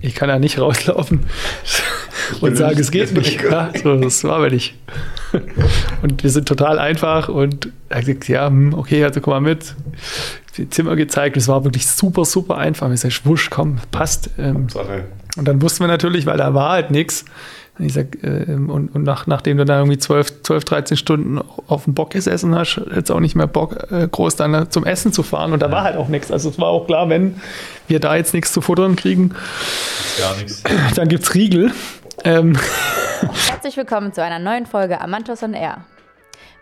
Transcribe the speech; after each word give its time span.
ich 0.00 0.14
kann 0.14 0.28
ja 0.28 0.38
nicht 0.38 0.58
rauslaufen 0.58 1.20
und 2.40 2.56
sagen, 2.56 2.78
es 2.78 2.90
geht 2.90 3.12
nicht. 3.12 3.42
Ja, 3.42 3.70
so, 3.82 3.96
das 3.96 4.24
war 4.24 4.36
aber 4.36 4.50
nicht. 4.50 4.74
Und 6.02 6.22
wir 6.22 6.30
sind 6.30 6.48
total 6.48 6.78
einfach 6.78 7.28
und 7.28 7.68
er 7.88 7.98
hat 7.98 8.06
gesagt, 8.06 8.28
ja, 8.28 8.46
hm, 8.46 8.74
okay, 8.74 9.04
also 9.04 9.20
komm 9.20 9.32
mal 9.32 9.40
mit. 9.40 9.74
Die 10.56 10.70
Zimmer 10.70 10.94
gezeigt, 10.96 11.36
es 11.36 11.48
war 11.48 11.64
wirklich 11.64 11.86
super, 11.86 12.24
super 12.24 12.56
einfach. 12.56 12.90
Ich 12.92 13.00
sage, 13.00 13.14
wusch, 13.24 13.50
komm, 13.50 13.78
passt. 13.90 14.30
Ähm, 14.38 14.68
und 15.36 15.48
dann 15.48 15.60
wussten 15.60 15.82
wir 15.82 15.88
natürlich, 15.88 16.26
weil 16.26 16.38
da 16.38 16.54
war 16.54 16.70
halt 16.70 16.90
nichts, 16.90 17.24
ich 17.78 17.92
sag, 17.92 18.22
äh, 18.22 18.54
und, 18.54 18.94
und 18.94 19.02
nach, 19.02 19.26
nachdem 19.26 19.56
du 19.56 19.64
dann 19.64 19.78
irgendwie 19.80 19.98
12, 19.98 20.42
12, 20.42 20.64
13 20.64 20.96
Stunden 20.96 21.40
auf 21.66 21.84
dem 21.84 21.94
Bock 21.94 22.10
gesessen 22.10 22.54
hast, 22.54 22.80
jetzt 22.94 23.10
auch 23.10 23.20
nicht 23.20 23.34
mehr 23.34 23.46
Bock, 23.46 23.90
äh, 23.90 24.06
groß 24.06 24.36
dann 24.36 24.70
zum 24.70 24.84
Essen 24.84 25.12
zu 25.12 25.22
fahren. 25.22 25.52
Und 25.52 25.60
da 25.60 25.66
ja. 25.66 25.72
war 25.72 25.82
halt 25.82 25.96
auch 25.96 26.08
nichts. 26.08 26.30
Also 26.30 26.50
es 26.50 26.58
war 26.58 26.68
auch 26.68 26.86
klar, 26.86 27.08
wenn 27.08 27.40
wir 27.88 28.00
da 28.00 28.14
jetzt 28.14 28.32
nichts 28.32 28.52
zu 28.52 28.60
futtern 28.60 28.96
kriegen, 28.96 29.34
Gar 30.18 30.36
nichts. 30.36 30.62
dann 30.94 31.08
gibt 31.08 31.24
es 31.24 31.34
Riegel. 31.34 31.72
Ähm. 32.22 32.56
Herzlich 33.48 33.76
willkommen 33.76 34.12
zu 34.12 34.22
einer 34.22 34.38
neuen 34.38 34.66
Folge 34.66 35.00
Amantos 35.00 35.42
on 35.42 35.54
Air. 35.54 35.78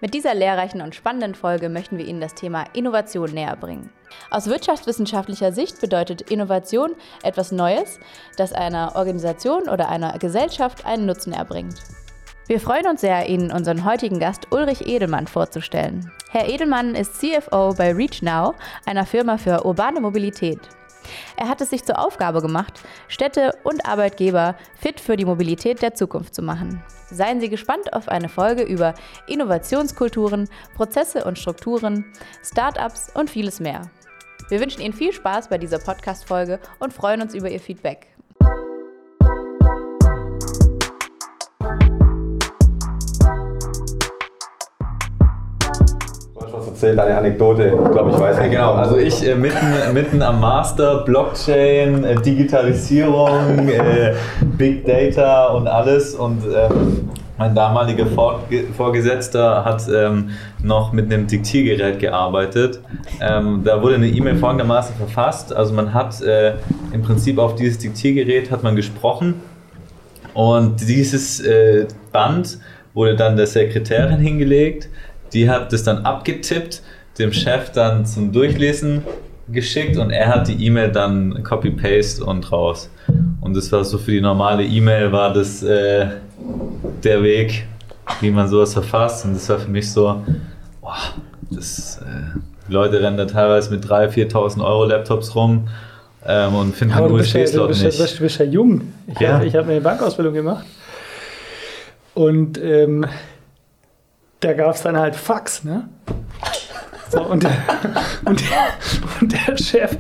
Mit 0.02 0.14
dieser 0.14 0.34
lehrreichen 0.34 0.82
und 0.82 0.96
spannenden 0.96 1.36
Folge 1.36 1.68
möchten 1.68 1.96
wir 1.96 2.04
Ihnen 2.04 2.20
das 2.20 2.34
Thema 2.34 2.64
Innovation 2.72 3.30
näher 3.30 3.54
bringen. 3.54 3.88
Aus 4.32 4.48
wirtschaftswissenschaftlicher 4.48 5.52
Sicht 5.52 5.80
bedeutet 5.80 6.22
Innovation 6.22 6.96
etwas 7.22 7.52
Neues, 7.52 8.00
das 8.36 8.52
einer 8.52 8.96
Organisation 8.96 9.68
oder 9.68 9.88
einer 9.88 10.18
Gesellschaft 10.18 10.84
einen 10.84 11.06
Nutzen 11.06 11.32
erbringt. 11.32 11.76
Wir 12.48 12.58
freuen 12.58 12.88
uns 12.88 13.00
sehr, 13.00 13.28
Ihnen 13.28 13.52
unseren 13.52 13.84
heutigen 13.84 14.18
Gast 14.18 14.50
Ulrich 14.50 14.88
Edelmann 14.88 15.28
vorzustellen. 15.28 16.10
Herr 16.30 16.48
Edelmann 16.48 16.96
ist 16.96 17.20
CFO 17.20 17.72
bei 17.78 17.92
ReachNow, 17.92 18.56
einer 18.84 19.06
Firma 19.06 19.38
für 19.38 19.64
urbane 19.64 20.00
Mobilität. 20.00 20.58
Er 21.36 21.48
hat 21.48 21.60
es 21.60 21.70
sich 21.70 21.84
zur 21.84 21.98
Aufgabe 21.98 22.42
gemacht, 22.42 22.80
Städte 23.08 23.54
und 23.64 23.86
Arbeitgeber 23.86 24.56
fit 24.78 25.00
für 25.00 25.16
die 25.16 25.24
Mobilität 25.24 25.82
der 25.82 25.94
Zukunft 25.94 26.34
zu 26.34 26.42
machen. 26.42 26.82
Seien 27.10 27.40
Sie 27.40 27.48
gespannt 27.48 27.92
auf 27.92 28.08
eine 28.08 28.28
Folge 28.28 28.62
über 28.62 28.94
Innovationskulturen, 29.26 30.48
Prozesse 30.76 31.24
und 31.24 31.38
Strukturen, 31.38 32.04
Startups 32.42 33.10
und 33.14 33.30
vieles 33.30 33.60
mehr. 33.60 33.90
Wir 34.48 34.60
wünschen 34.60 34.82
Ihnen 34.82 34.94
viel 34.94 35.12
Spaß 35.12 35.48
bei 35.48 35.58
dieser 35.58 35.78
Podcast-Folge 35.78 36.58
und 36.78 36.92
freuen 36.92 37.22
uns 37.22 37.34
über 37.34 37.50
Ihr 37.50 37.60
Feedback. 37.60 38.11
Erzähl 46.66 46.96
deine 46.96 47.16
Anekdote. 47.16 47.72
Ich 47.84 47.90
glaube, 47.92 48.10
ich 48.10 48.18
weiß 48.18 48.38
nicht. 48.40 48.50
Genau, 48.50 48.72
also 48.72 48.96
ich 48.96 49.26
äh, 49.26 49.34
mitten, 49.34 49.66
mitten 49.92 50.22
am 50.22 50.40
Master, 50.40 51.04
Blockchain, 51.04 52.04
äh, 52.04 52.20
Digitalisierung, 52.20 53.68
äh, 53.68 54.14
Big 54.58 54.84
Data 54.84 55.48
und 55.48 55.66
alles. 55.66 56.14
Und 56.14 56.42
ähm, 56.44 57.10
mein 57.38 57.54
damaliger 57.54 58.06
Vorgesetzter 58.76 59.64
hat 59.64 59.82
ähm, 59.92 60.30
noch 60.62 60.92
mit 60.92 61.12
einem 61.12 61.26
Diktiergerät 61.26 61.98
gearbeitet. 61.98 62.80
Ähm, 63.20 63.62
da 63.64 63.82
wurde 63.82 63.96
eine 63.96 64.08
E-Mail 64.08 64.36
folgendermaßen 64.36 64.94
verfasst. 64.96 65.52
Also 65.52 65.72
man 65.72 65.92
hat 65.94 66.20
äh, 66.22 66.54
im 66.92 67.02
Prinzip 67.02 67.38
auf 67.38 67.54
dieses 67.54 67.78
Diktiergerät 67.78 68.50
hat 68.50 68.62
man 68.62 68.76
gesprochen 68.76 69.40
und 70.34 70.88
dieses 70.88 71.40
äh, 71.40 71.86
Band 72.12 72.58
wurde 72.94 73.16
dann 73.16 73.36
der 73.36 73.46
Sekretärin 73.46 74.18
hingelegt 74.18 74.88
die 75.32 75.48
hat 75.48 75.72
das 75.72 75.84
dann 75.84 76.04
abgetippt, 76.04 76.82
dem 77.18 77.32
Chef 77.32 77.70
dann 77.72 78.06
zum 78.06 78.32
Durchlesen 78.32 79.02
geschickt 79.48 79.96
und 79.96 80.10
er 80.10 80.28
hat 80.28 80.48
die 80.48 80.66
E-Mail 80.66 80.90
dann 80.90 81.42
copy-paste 81.42 82.24
und 82.24 82.50
raus. 82.50 82.90
Und 83.40 83.56
das 83.56 83.70
war 83.72 83.84
so 83.84 83.98
für 83.98 84.12
die 84.12 84.20
normale 84.20 84.64
E-Mail 84.64 85.12
war 85.12 85.32
das 85.32 85.62
äh, 85.62 86.06
der 87.02 87.22
Weg, 87.22 87.66
wie 88.20 88.30
man 88.30 88.48
sowas 88.48 88.72
verfasst. 88.72 89.24
Und 89.24 89.34
das 89.34 89.48
war 89.48 89.58
für 89.58 89.70
mich 89.70 89.90
so, 89.90 90.22
boah, 90.80 90.96
das, 91.50 91.98
äh, 91.98 92.38
die 92.68 92.72
Leute 92.72 93.02
rennen 93.02 93.16
da 93.16 93.26
teilweise 93.26 93.70
mit 93.70 93.84
3.000, 93.84 94.30
4.000 94.32 94.64
Euro 94.64 94.84
Laptops 94.84 95.34
rum 95.34 95.68
ähm, 96.26 96.54
und 96.54 96.74
finden 96.74 96.94
halt 96.94 97.10
USB-Slot 97.10 97.70
nicht. 97.70 97.82
Du 97.82 97.86
bist, 97.98 98.18
du 98.18 98.22
bist 98.22 98.38
ja 98.38 98.44
jung. 98.44 98.92
Ich 99.08 99.20
ja. 99.20 99.34
habe 99.34 99.50
hab 99.50 99.68
eine 99.68 99.80
Bankausbildung 99.80 100.34
gemacht. 100.34 100.64
Und 102.14 102.62
ähm, 102.62 103.06
da 104.42 104.52
gab 104.52 104.74
es 104.74 104.82
dann 104.82 104.96
halt 104.96 105.16
Fax, 105.16 105.64
ne? 105.64 105.88
So, 107.10 107.22
und, 107.22 107.42
der, 107.42 107.52
und, 108.24 108.40
der, 108.40 108.48
und 109.20 109.32
der 109.32 109.56
Chef, 109.58 109.96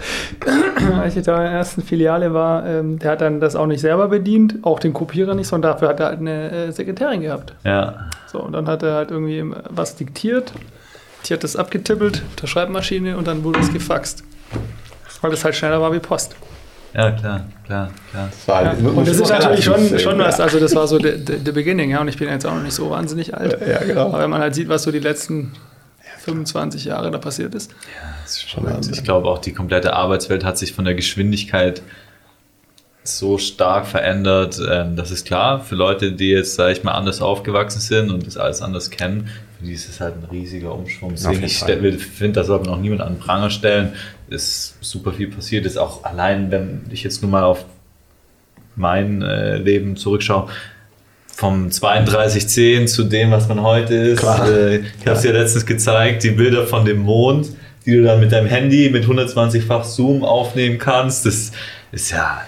als 0.98 1.14
ich 1.14 1.24
da 1.24 1.36
in 1.36 1.42
der 1.42 1.50
ersten 1.52 1.82
Filiale 1.82 2.32
war, 2.32 2.66
ähm, 2.66 2.98
der 2.98 3.12
hat 3.12 3.20
dann 3.20 3.38
das 3.38 3.54
auch 3.54 3.66
nicht 3.66 3.82
selber 3.82 4.08
bedient, 4.08 4.56
auch 4.62 4.80
den 4.80 4.94
Kopierer 4.94 5.34
nicht, 5.34 5.46
sondern 5.46 5.72
dafür 5.72 5.88
hat 5.88 6.00
er 6.00 6.06
halt 6.06 6.20
eine 6.20 6.50
äh, 6.50 6.70
Sekretärin 6.72 7.20
gehabt. 7.20 7.52
Ja. 7.64 8.08
So, 8.26 8.40
und 8.40 8.52
dann 8.52 8.66
hat 8.66 8.82
er 8.82 8.94
halt 8.94 9.10
irgendwie 9.10 9.44
was 9.68 9.96
diktiert, 9.96 10.54
die 11.26 11.34
hat 11.34 11.44
das 11.44 11.54
abgetippelt, 11.54 12.22
der 12.40 12.46
Schreibmaschine 12.46 13.18
und 13.18 13.26
dann 13.26 13.44
wurde 13.44 13.60
es 13.60 13.70
gefaxt. 13.72 14.24
Weil 15.20 15.30
das 15.30 15.44
halt 15.44 15.54
schneller 15.54 15.80
war 15.80 15.92
wie 15.92 16.00
Post. 16.00 16.34
Ja, 16.94 17.10
klar, 17.12 17.44
klar, 17.64 17.90
klar. 18.10 18.28
Ja. 18.64 18.88
Und 18.88 19.08
das 19.08 19.18
ist 19.18 19.30
natürlich 19.30 19.64
schon, 19.64 19.98
schon 19.98 20.18
was, 20.18 20.38
also 20.40 20.60
das 20.60 20.74
war 20.74 20.86
so 20.86 20.98
der, 20.98 21.52
Beginning, 21.52 21.90
ja, 21.90 22.00
und 22.00 22.08
ich 22.08 22.18
bin 22.18 22.28
jetzt 22.28 22.46
auch 22.46 22.54
noch 22.54 22.62
nicht 22.62 22.74
so 22.74 22.90
wahnsinnig 22.90 23.34
alt. 23.34 23.58
Ja, 23.66 23.78
genau. 23.78 24.08
Aber 24.08 24.20
wenn 24.20 24.30
man 24.30 24.40
halt 24.40 24.54
sieht, 24.54 24.68
was 24.68 24.82
so 24.82 24.92
die 24.92 24.98
letzten 24.98 25.52
25 26.24 26.84
Jahre 26.84 27.10
da 27.10 27.18
passiert 27.18 27.54
ist. 27.54 27.70
Ja, 27.70 28.14
das 28.22 28.32
ist 28.32 28.50
schon 28.50 28.64
Wahnsinn. 28.64 28.94
Ich 28.94 29.04
glaube 29.04 29.28
auch, 29.28 29.38
die 29.38 29.52
komplette 29.52 29.94
Arbeitswelt 29.94 30.44
hat 30.44 30.58
sich 30.58 30.72
von 30.72 30.84
der 30.84 30.94
Geschwindigkeit 30.94 31.82
so 33.04 33.38
stark 33.38 33.86
verändert. 33.86 34.60
Ähm, 34.70 34.94
das 34.94 35.10
ist 35.10 35.26
klar, 35.26 35.60
für 35.60 35.74
Leute, 35.74 36.12
die 36.12 36.30
jetzt, 36.30 36.54
sage 36.54 36.72
ich 36.72 36.84
mal, 36.84 36.92
anders 36.92 37.20
aufgewachsen 37.20 37.80
sind 37.80 38.10
und 38.10 38.26
das 38.26 38.36
alles 38.36 38.62
anders 38.62 38.90
kennen, 38.90 39.28
für 39.58 39.66
die 39.66 39.72
ist 39.72 39.88
es 39.88 40.00
halt 40.00 40.14
ein 40.16 40.24
riesiger 40.30 40.74
Umschwung. 40.74 41.12
Deswegen, 41.12 41.42
ich 41.42 41.58
finde, 41.58 42.32
da 42.40 42.44
sollte 42.44 42.66
man 42.66 42.78
auch 42.78 42.80
niemand 42.80 43.00
an 43.00 43.14
den 43.14 43.18
Pranger 43.18 43.50
stellen 43.50 43.94
ist 44.32 44.76
super 44.80 45.12
viel 45.12 45.28
passiert. 45.28 45.66
Ist 45.66 45.76
auch 45.76 46.04
allein, 46.04 46.50
wenn 46.50 46.82
ich 46.90 47.02
jetzt 47.04 47.22
nur 47.22 47.30
mal 47.30 47.44
auf 47.44 47.64
mein 48.74 49.22
äh, 49.22 49.58
Leben 49.58 49.96
zurückschaue, 49.96 50.48
vom 51.34 51.70
3210 51.70 52.88
zu 52.88 53.04
dem, 53.04 53.30
was 53.30 53.48
man 53.48 53.62
heute 53.62 53.94
ist. 53.94 54.22
Äh, 54.22 54.76
ich 54.78 55.06
habe 55.06 55.12
es 55.12 55.22
dir 55.22 55.32
letztens 55.32 55.66
gezeigt, 55.66 56.22
die 56.24 56.30
Bilder 56.30 56.66
von 56.66 56.84
dem 56.84 56.98
Mond, 56.98 57.48
die 57.84 57.96
du 57.96 58.02
dann 58.02 58.20
mit 58.20 58.32
deinem 58.32 58.46
Handy 58.46 58.90
mit 58.90 59.04
120-fach 59.04 59.84
Zoom 59.84 60.24
aufnehmen 60.24 60.78
kannst. 60.78 61.26
Das 61.26 61.52
ist 61.92 62.10
ja. 62.10 62.42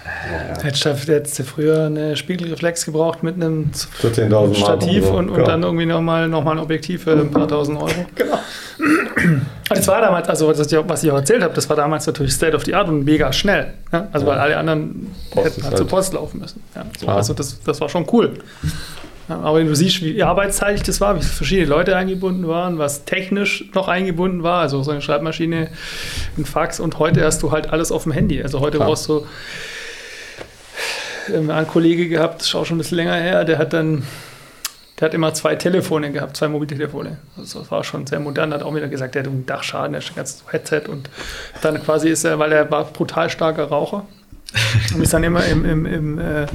Äh, 0.59 0.63
Hättest 0.63 1.39
du 1.39 1.43
früher 1.43 1.85
eine 1.85 2.17
Spiegelreflex 2.17 2.85
gebraucht 2.85 3.21
mit 3.21 3.35
einem 3.35 3.71
Stativ 3.73 5.05
und, 5.05 5.29
und 5.29 5.35
genau. 5.35 5.45
dann 5.45 5.63
irgendwie 5.63 5.85
nochmal 5.85 6.27
noch 6.27 6.43
mal 6.43 6.53
ein 6.53 6.59
Objektiv 6.59 7.03
für 7.03 7.11
ein 7.11 7.29
paar 7.29 7.47
tausend 7.47 7.77
Euro. 7.77 8.05
genau. 8.15 8.39
Das 9.69 9.87
war 9.87 10.01
damals, 10.01 10.27
also 10.29 10.47
was 10.47 11.03
ich 11.03 11.11
auch 11.11 11.15
erzählt 11.15 11.43
habe, 11.43 11.53
das 11.53 11.69
war 11.69 11.75
damals 11.75 12.07
natürlich 12.07 12.33
State 12.33 12.55
of 12.55 12.65
the 12.65 12.73
Art 12.73 12.87
und 12.87 13.05
mega 13.05 13.31
schnell. 13.31 13.73
Ja? 13.91 14.07
Also 14.11 14.25
ja. 14.25 14.31
weil 14.31 14.39
alle 14.39 14.57
anderen 14.57 15.15
Post 15.29 15.45
hätten 15.45 15.61
halt, 15.61 15.65
halt 15.65 15.77
zur 15.77 15.87
Post 15.87 16.13
laufen 16.13 16.39
müssen. 16.39 16.63
Ja, 16.75 16.85
so, 16.99 17.07
also 17.07 17.33
das, 17.33 17.61
das 17.61 17.79
war 17.81 17.89
schon 17.89 18.07
cool. 18.11 18.33
Aber 19.27 19.57
wenn 19.57 19.67
du 19.67 19.75
siehst, 19.75 20.01
wie 20.01 20.21
arbeitsteilig 20.21 20.83
das 20.83 21.01
war, 21.01 21.15
wie 21.15 21.23
verschiedene 21.23 21.67
Leute 21.67 21.95
eingebunden 21.95 22.47
waren, 22.47 22.77
was 22.77 23.05
technisch 23.05 23.65
noch 23.73 23.87
eingebunden 23.87 24.43
war, 24.43 24.61
also 24.61 24.83
so 24.83 24.91
eine 24.91 25.01
Schreibmaschine, 25.01 25.69
ein 26.37 26.45
Fax 26.45 26.79
und 26.79 26.99
heute 26.99 27.25
hast 27.25 27.41
du 27.41 27.51
halt 27.51 27.69
alles 27.69 27.91
auf 27.91 28.03
dem 28.03 28.11
Handy. 28.11 28.41
Also 28.41 28.59
heute 28.59 28.77
Klar. 28.77 28.89
brauchst 28.89 29.09
du 29.09 29.25
ähm, 31.33 31.49
einen 31.49 31.67
Kollege 31.67 32.07
gehabt, 32.07 32.41
das 32.41 32.49
ist 32.49 32.55
auch 32.55 32.65
schon 32.65 32.77
ein 32.77 32.79
bisschen 32.79 32.97
länger 32.97 33.15
her, 33.15 33.45
der 33.45 33.57
hat 33.57 33.73
dann 33.73 34.03
der 34.99 35.07
hat 35.07 35.13
immer 35.13 35.33
zwei 35.33 35.55
Telefone 35.55 36.11
gehabt, 36.11 36.37
zwei 36.37 36.47
Mobiltelefone. 36.47 37.17
Also 37.37 37.59
das 37.59 37.71
war 37.71 37.83
schon 37.83 38.07
sehr 38.07 38.21
modern. 38.21 38.53
Hat 38.53 38.63
auch 38.63 38.73
wieder 38.73 38.87
gesagt, 38.87 39.15
der 39.15 39.23
hat 39.23 39.29
einen 39.29 39.45
Dachschaden, 39.45 39.91
der 39.91 40.01
hat 40.01 40.09
ein 40.09 40.15
ganzes 40.15 40.43
Headset 40.49 40.83
und 40.87 41.09
dann 41.61 41.83
quasi 41.83 42.09
ist 42.09 42.23
er, 42.23 42.39
weil 42.39 42.53
er 42.53 42.71
war 42.71 42.85
brutal 42.85 43.29
starker 43.29 43.65
Raucher 43.65 44.05
und 44.95 45.01
ist 45.01 45.13
dann 45.13 45.23
immer 45.23 45.43
im, 45.45 45.65
im, 45.65 45.85
im, 45.85 46.19
äh, 46.19 46.45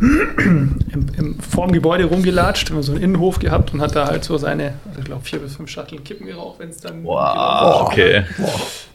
im, 0.00 1.06
im 1.16 1.38
vorm 1.40 1.72
Gebäude 1.72 2.04
rumgelatscht, 2.04 2.70
immer 2.70 2.82
so 2.82 2.92
einen 2.92 3.02
Innenhof 3.02 3.38
gehabt 3.38 3.74
und 3.74 3.82
hat 3.82 3.94
da 3.94 4.06
halt 4.06 4.24
so 4.24 4.38
seine, 4.38 4.74
also 4.88 5.00
ich 5.00 5.04
glaube, 5.04 5.24
vier 5.24 5.38
bis 5.40 5.56
fünf 5.56 5.68
Schachteln 5.68 6.02
Kippen 6.02 6.26
geraucht, 6.26 6.58
wenn 6.58 6.70
es 6.70 6.78
dann. 6.78 7.04
Wow, 7.04 7.82
okay. 7.82 8.24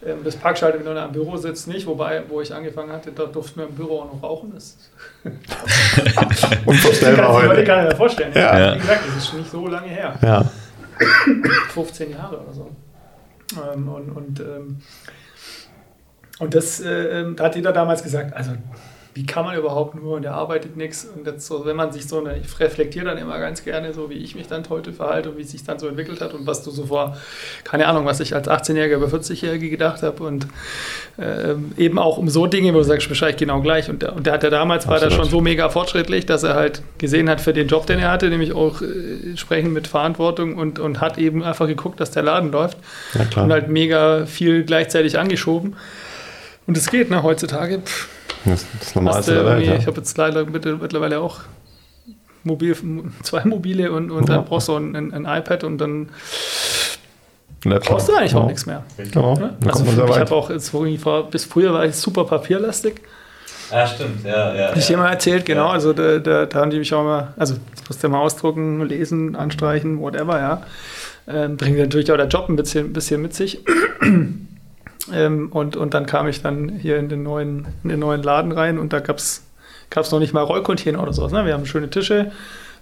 Ähm, 0.06 0.18
das 0.24 0.36
Parkschalter, 0.36 0.80
wenn 0.80 0.86
du 0.86 0.96
da 0.96 1.06
am 1.06 1.12
Büro 1.12 1.38
sitzt, 1.38 1.68
nicht, 1.68 1.86
wobei, 1.86 2.24
wo 2.28 2.42
ich 2.42 2.54
angefangen 2.54 2.92
hatte, 2.92 3.12
da 3.12 3.26
durften 3.26 3.60
wir 3.60 3.68
im 3.68 3.76
Büro 3.76 4.02
auch 4.02 4.14
noch 4.14 4.24
rauchen. 4.24 4.52
Das 4.54 4.78
Unvorstellbar 6.66 7.34
heute. 7.34 7.56
Das 7.56 7.66
kann 7.66 7.86
ich 7.86 7.92
mir 7.92 7.96
vorstellen. 7.96 8.32
Ja. 8.34 8.60
Ja. 8.60 8.76
Wie 8.76 8.80
gesagt, 8.80 9.02
das 9.08 9.24
ist 9.24 9.34
nicht 9.34 9.52
so 9.52 9.68
lange 9.68 9.88
her. 9.88 10.16
Ja. 10.24 10.46
15 11.70 12.12
Jahre 12.12 12.40
oder 12.40 12.54
so. 12.54 12.72
Ähm, 13.74 13.88
und 13.88 14.10
und, 14.10 14.40
ähm, 14.40 14.78
und 16.40 16.56
das 16.56 16.80
äh, 16.80 17.20
ähm, 17.20 17.36
da 17.36 17.46
hat 17.46 17.56
jeder 17.56 17.74
damals 17.74 18.02
gesagt, 18.02 18.36
also 18.36 18.52
wie 19.16 19.26
kann 19.26 19.46
man 19.46 19.58
überhaupt 19.58 19.96
nur 19.96 20.18
und 20.18 20.24
der 20.24 20.34
arbeitet 20.34 20.76
nichts. 20.76 21.06
Und 21.06 21.26
jetzt 21.26 21.48
so, 21.48 21.66
wenn 21.66 21.78
man 21.78 21.94
sich 21.94 22.06
so, 22.06 22.20
eine, 22.20 22.38
ich 22.38 22.60
reflektiere 22.60 23.06
dann 23.06 23.18
immer 23.18 23.40
ganz 23.40 23.64
gerne, 23.64 23.94
so 23.94 24.10
wie 24.10 24.16
ich 24.16 24.36
mich 24.36 24.48
dann 24.48 24.68
heute 24.70 24.92
verhalte 24.92 25.30
und 25.30 25.38
wie 25.38 25.44
es 25.44 25.52
sich 25.52 25.64
dann 25.64 25.80
so 25.80 25.88
entwickelt 25.88 26.20
hat 26.20 26.34
und 26.34 26.46
was 26.46 26.64
du 26.64 26.72
so 26.72 26.88
vor, 26.88 27.16
keine 27.64 27.88
Ahnung, 27.88 28.06
was 28.06 28.20
ich 28.20 28.36
als 28.36 28.50
18-Jähriger 28.50 28.96
über 28.96 29.08
40-Jährige 29.08 29.70
gedacht 29.70 30.04
habe 30.04 30.22
und 30.22 30.48
äh, 31.18 31.56
eben 31.78 31.98
auch 31.98 32.18
um 32.18 32.28
so 32.28 32.46
Dinge, 32.46 32.74
wo 32.74 32.80
du 32.80 32.84
sagst, 32.84 33.08
wahrscheinlich 33.10 33.38
genau 33.38 33.62
gleich. 33.62 33.90
Und 33.90 34.02
der, 34.02 34.18
und 34.18 34.26
der 34.26 34.34
hat 34.34 34.44
ja 34.44 34.50
damals, 34.50 34.84
Absolut. 34.84 35.02
war 35.02 35.10
da 35.10 35.16
schon 35.16 35.30
so 35.30 35.40
mega 35.40 35.70
fortschrittlich, 35.70 36.26
dass 36.26 36.44
er 36.44 36.56
halt 36.56 36.82
gesehen 36.98 37.30
hat 37.30 37.40
für 37.40 37.54
den 37.54 37.70
Job, 37.70 37.88
den 37.88 38.00
er 38.00 38.12
hatte, 38.12 38.28
nämlich 38.28 38.52
auch 38.52 38.82
äh, 38.82 39.30
entsprechend 39.30 39.72
mit 39.72 39.88
Verantwortung 39.88 40.58
und, 40.58 40.78
und 40.78 41.00
hat 41.00 41.18
eben 41.18 41.42
einfach 41.42 41.68
geguckt, 41.68 42.02
dass 42.02 42.12
der 42.12 42.24
Laden 42.24 42.52
läuft 42.52 42.78
ja, 43.14 43.42
und 43.42 43.54
halt 43.54 43.70
mega 43.70 44.26
viel 44.26 44.66
gleichzeitig 44.66 45.18
angeschoben. 45.18 45.78
Und 46.68 46.76
es 46.76 46.90
geht, 46.92 47.12
ne, 47.12 47.24
heutzutage. 47.24 47.80
Pff, 47.80 48.10
das, 48.46 48.66
das 48.80 48.96
Normalste 48.96 49.34
der 49.34 49.46
Welt, 49.46 49.66
ja. 49.66 49.76
Ich 49.76 49.88
habe 49.88 49.98
jetzt 49.98 50.18
leider 50.18 50.46
mittlerweile 50.46 51.20
auch 51.20 51.42
mobil, 52.44 52.76
zwei 53.24 53.44
mobile 53.44 53.92
und, 53.92 54.12
und 54.12 54.30
ja. 54.30 54.36
dann 54.36 54.46
brauchst 54.46 54.68
du 54.68 54.76
ein, 54.76 54.96
ein, 54.96 55.14
ein 55.14 55.40
iPad 55.40 55.64
und 55.64 55.78
dann 55.80 56.10
Laptop. 57.64 57.94
brauchst 57.94 58.10
du 58.10 58.16
eigentlich 58.16 58.34
ja. 58.34 58.40
auch 58.40 58.48
nichts 58.48 58.66
mehr. 58.66 58.84
Genau. 58.98 59.36
Ja? 59.38 59.56
Also 59.66 59.86
ich 59.86 60.20
habe 60.20 60.36
auch 60.36 60.50
jetzt 60.50 60.72
bis 61.32 61.46
früher 61.46 61.74
war 61.74 61.86
ich 61.86 61.96
super 61.96 62.24
papierlastig. 62.26 63.02
Ah, 63.72 63.88
stimmt, 63.88 64.24
ja, 64.24 64.54
ja. 64.54 64.76
Ich 64.76 64.88
ja. 64.88 64.96
dir 64.96 64.98
mal 65.02 65.10
erzählt, 65.10 65.46
genau. 65.46 65.70
Also 65.70 65.92
da, 65.92 66.20
da, 66.20 66.46
da 66.46 66.60
haben 66.60 66.70
die 66.70 66.78
mich 66.78 66.94
auch 66.94 67.04
mal, 67.04 67.34
also 67.36 67.56
das 67.72 67.90
musst 67.90 68.04
du 68.04 68.10
mal 68.10 68.20
ausdrucken, 68.20 68.86
lesen, 68.88 69.36
anstreichen, 69.36 70.00
whatever, 70.00 70.40
ja. 70.40 70.62
Ähm, 71.28 71.58
bringt 71.58 71.80
natürlich 71.80 72.12
auch 72.12 72.18
der 72.18 72.28
Job 72.28 72.48
ein 72.50 72.56
bisschen, 72.56 72.94
bisschen 72.94 73.22
mit 73.22 73.34
sich. 73.34 73.60
Ähm, 75.14 75.50
und, 75.52 75.76
und 75.78 75.94
dann 75.94 76.06
kam 76.06 76.28
ich 76.28 76.42
dann 76.42 76.70
hier 76.70 76.98
in 76.98 77.10
den 77.10 77.24
neuen, 77.24 77.68
in 77.84 77.90
den 77.90 78.00
neuen 78.00 78.24
Laden 78.24 78.52
rein 78.52 78.80
und 78.80 78.94
da 78.94 79.00
gab 79.00 79.18
es 79.18 79.42
noch 80.12 80.20
nicht 80.20 80.34
mal 80.34 80.42
Rollcontainer 80.42 81.02
oder 81.02 81.14
sowas. 81.14 81.32
Ne? 81.32 81.46
Wir 81.46 81.54
haben 81.54 81.66
schöne 81.66 81.90
Tische 81.90 82.32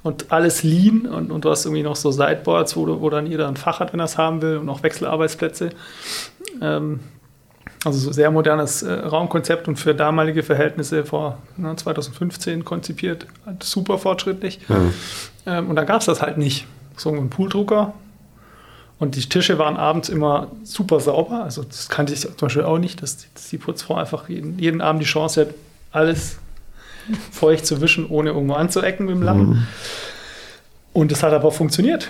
und 0.03 0.31
alles 0.31 0.63
lean 0.63 1.05
und, 1.05 1.31
und 1.31 1.45
du 1.45 1.49
hast 1.49 1.65
irgendwie 1.65 1.83
noch 1.83 1.95
so 1.95 2.11
Sideboards, 2.11 2.75
wo, 2.75 3.01
wo 3.01 3.09
dann 3.09 3.25
jeder 3.25 3.47
ein 3.47 3.57
Fach 3.57 3.79
hat, 3.79 3.93
wenn 3.93 3.99
er 3.99 4.05
es 4.05 4.17
haben 4.17 4.41
will 4.41 4.57
und 4.57 4.65
noch 4.65 4.83
Wechselarbeitsplätze. 4.83 5.71
Ähm, 6.61 6.99
also 7.85 7.99
so 7.99 8.11
sehr 8.11 8.31
modernes 8.31 8.81
äh, 8.81 8.93
Raumkonzept 8.93 9.67
und 9.67 9.77
für 9.77 9.93
damalige 9.93 10.43
Verhältnisse 10.43 11.03
vor 11.05 11.39
ne, 11.57 11.75
2015 11.75 12.63
konzipiert, 12.63 13.27
super 13.61 13.97
fortschrittlich. 13.97 14.61
Mhm. 14.69 14.93
Ähm, 15.45 15.69
und 15.69 15.75
da 15.75 15.83
gab 15.83 15.99
es 15.99 16.05
das 16.05 16.21
halt 16.21 16.37
nicht. 16.37 16.65
So 16.95 17.09
ein 17.09 17.29
Pooldrucker, 17.29 17.93
und 19.03 19.17
die 19.17 19.19
Tische 19.27 19.59
waren 19.59 19.75
abends 19.75 20.07
immer 20.07 20.47
super 20.63 21.01
sauber. 21.01 21.43
Also 21.43 21.61
das 21.61 21.89
kannte 21.89 22.13
ich 22.13 22.21
zum 22.21 22.33
Beispiel 22.39 22.63
auch 22.63 22.77
nicht, 22.77 23.01
dass 23.01 23.17
die, 23.51 23.57
Putzfrau 23.57 23.95
einfach 23.95 24.29
jeden, 24.29 24.57
jeden, 24.57 24.79
Abend 24.79 25.01
die 25.01 25.05
Chance 25.05 25.41
hat, 25.41 25.47
alles 25.91 26.37
feucht 27.31 27.65
zu 27.65 27.81
wischen, 27.81 28.07
ohne 28.07 28.29
irgendwo 28.29 28.53
anzuecken 28.53 29.07
mit 29.07 29.15
dem 29.15 29.23
Lappen. 29.23 29.49
Mhm. 29.49 29.67
Und 30.93 31.11
das 31.11 31.21
hat 31.21 31.33
aber 31.33 31.51
funktioniert. 31.51 32.07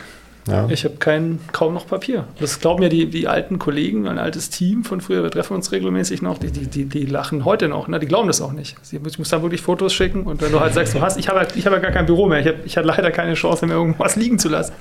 Ja. 0.48 0.68
Ich 0.70 0.84
habe 0.84 0.96
kein, 0.98 1.40
kaum 1.54 1.74
noch 1.74 1.88
Papier. 1.88 2.26
Das 2.40 2.60
glauben 2.60 2.84
ja 2.84 2.90
die, 2.90 3.10
die 3.10 3.28
alten 3.28 3.60
Kollegen, 3.60 4.08
ein 4.08 4.20
altes 4.20 4.50
Team 4.50 4.84
von 4.84 5.00
früher, 5.00 5.24
wir 5.24 5.32
treffen 5.32 5.54
uns 5.54 5.72
regelmäßig 5.72 6.22
noch, 6.22 6.38
die, 6.38 6.52
die, 6.52 6.68
die, 6.68 6.86
die 6.86 7.06
lachen 7.06 7.46
heute 7.46 7.70
noch, 7.70 7.88
ne? 7.88 8.00
die 8.00 8.08
glauben 8.08 8.28
das 8.28 8.42
auch 8.42 8.52
nicht. 8.52 8.76
Ich 8.92 9.18
muss 9.18 9.30
dann 9.30 9.42
wirklich 9.42 9.62
Fotos 9.62 9.94
schicken 9.94 10.24
und 10.24 10.42
wenn 10.42 10.52
du 10.52 10.60
halt 10.60 10.74
sagst, 10.74 10.96
du 10.96 11.02
hast, 11.02 11.18
ich 11.18 11.30
habe 11.30 11.48
ich 11.56 11.66
hab 11.66 11.74
ja 11.74 11.80
gar 11.80 11.92
kein 11.92 12.06
Büro 12.06 12.28
mehr, 12.28 12.40
ich, 12.40 12.48
hab, 12.48 12.66
ich 12.66 12.76
hatte 12.76 12.88
leider 12.88 13.12
keine 13.12 13.36
Chance 13.36 13.66
mehr, 13.66 13.78
irgendwas 13.78 14.18
liegen 14.18 14.38
zu 14.38 14.50
lassen. 14.50 14.74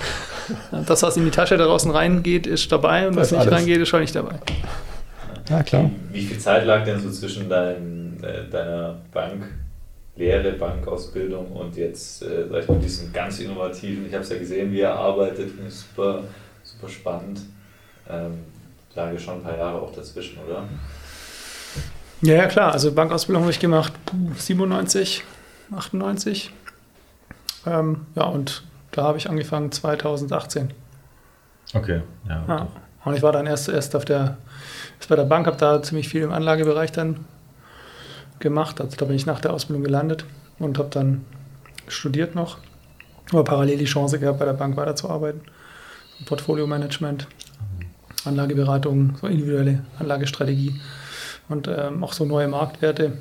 Das, 0.86 1.02
was 1.02 1.16
in 1.16 1.24
die 1.24 1.30
Tasche 1.30 1.56
da 1.56 1.64
draußen 1.64 1.90
reingeht, 1.90 2.46
ist 2.46 2.72
dabei 2.72 3.06
und 3.06 3.14
was 3.14 3.30
nicht 3.30 3.40
alles. 3.40 3.52
reingeht, 3.52 3.80
ist 3.80 3.88
schon 3.88 4.00
nicht 4.00 4.16
dabei. 4.16 4.34
Ja, 5.48 5.62
klar. 5.62 5.90
Wie 6.10 6.22
viel 6.22 6.38
Zeit 6.38 6.66
lag 6.66 6.84
denn 6.84 6.98
so 6.98 7.10
zwischen 7.10 7.48
dein, 7.48 8.18
äh, 8.22 8.50
deiner 8.50 8.96
Bank 9.12 9.44
Lehre, 10.16 10.52
Bankausbildung 10.52 11.52
und 11.52 11.76
jetzt, 11.76 12.22
äh, 12.22 12.46
sag 12.50 12.62
ich 12.62 12.68
mal, 12.68 12.78
diesen 12.78 13.12
ganz 13.12 13.40
innovativen, 13.40 14.06
ich 14.06 14.12
habe 14.12 14.22
es 14.22 14.30
ja 14.30 14.38
gesehen, 14.38 14.70
wie 14.70 14.80
er 14.80 14.94
arbeitet, 14.94 15.50
finde 15.50 15.68
ich 15.68 15.74
super, 15.74 16.24
super 16.62 16.88
spannend. 16.88 17.40
Ähm, 18.08 18.40
lag 18.94 19.18
schon 19.18 19.36
ein 19.36 19.42
paar 19.42 19.56
Jahre 19.56 19.80
auch 19.80 19.94
dazwischen, 19.94 20.38
oder? 20.44 20.64
Ja, 22.20 22.34
ja, 22.34 22.46
klar. 22.46 22.72
Also 22.72 22.92
Bankausbildung 22.92 23.42
habe 23.42 23.52
ich 23.52 23.58
gemacht, 23.58 23.92
97, 24.36 25.24
98. 25.74 26.52
Ähm, 27.66 28.06
ja, 28.14 28.24
und 28.24 28.64
da 28.90 29.04
habe 29.04 29.18
ich 29.18 29.30
angefangen 29.30 29.72
2018. 29.72 30.72
Okay, 31.74 32.02
ja. 32.28 32.44
ja. 32.46 32.68
Und 33.04 33.14
ich 33.14 33.22
war 33.22 33.32
dann 33.32 33.46
erst, 33.46 33.68
erst 33.68 33.96
auf 33.96 34.04
der, 34.04 34.36
erst 34.98 35.08
bei 35.08 35.16
der 35.16 35.24
Bank, 35.24 35.46
habe 35.46 35.56
da 35.56 35.82
ziemlich 35.82 36.08
viel 36.08 36.22
im 36.22 36.32
Anlagebereich 36.32 36.92
dann 36.92 37.24
gemacht. 38.42 38.80
Also 38.80 38.96
da 38.96 39.06
bin 39.06 39.16
ich 39.16 39.24
nach 39.24 39.40
der 39.40 39.52
Ausbildung 39.52 39.82
gelandet 39.82 40.26
und 40.58 40.78
habe 40.78 40.90
dann 40.90 41.24
studiert 41.88 42.34
noch. 42.34 42.58
Aber 43.30 43.44
parallel 43.44 43.78
die 43.78 43.86
Chance 43.86 44.18
gehabt, 44.18 44.38
bei 44.38 44.44
der 44.44 44.52
Bank 44.52 44.76
weiterzuarbeiten. 44.76 45.40
Portfolio-Management, 46.26 47.26
Anlageberatung, 48.24 49.16
so 49.20 49.26
individuelle 49.26 49.84
Anlagestrategie 49.98 50.80
und 51.48 51.68
ähm, 51.68 52.04
auch 52.04 52.12
so 52.12 52.24
neue 52.24 52.48
Marktwerte. 52.48 53.18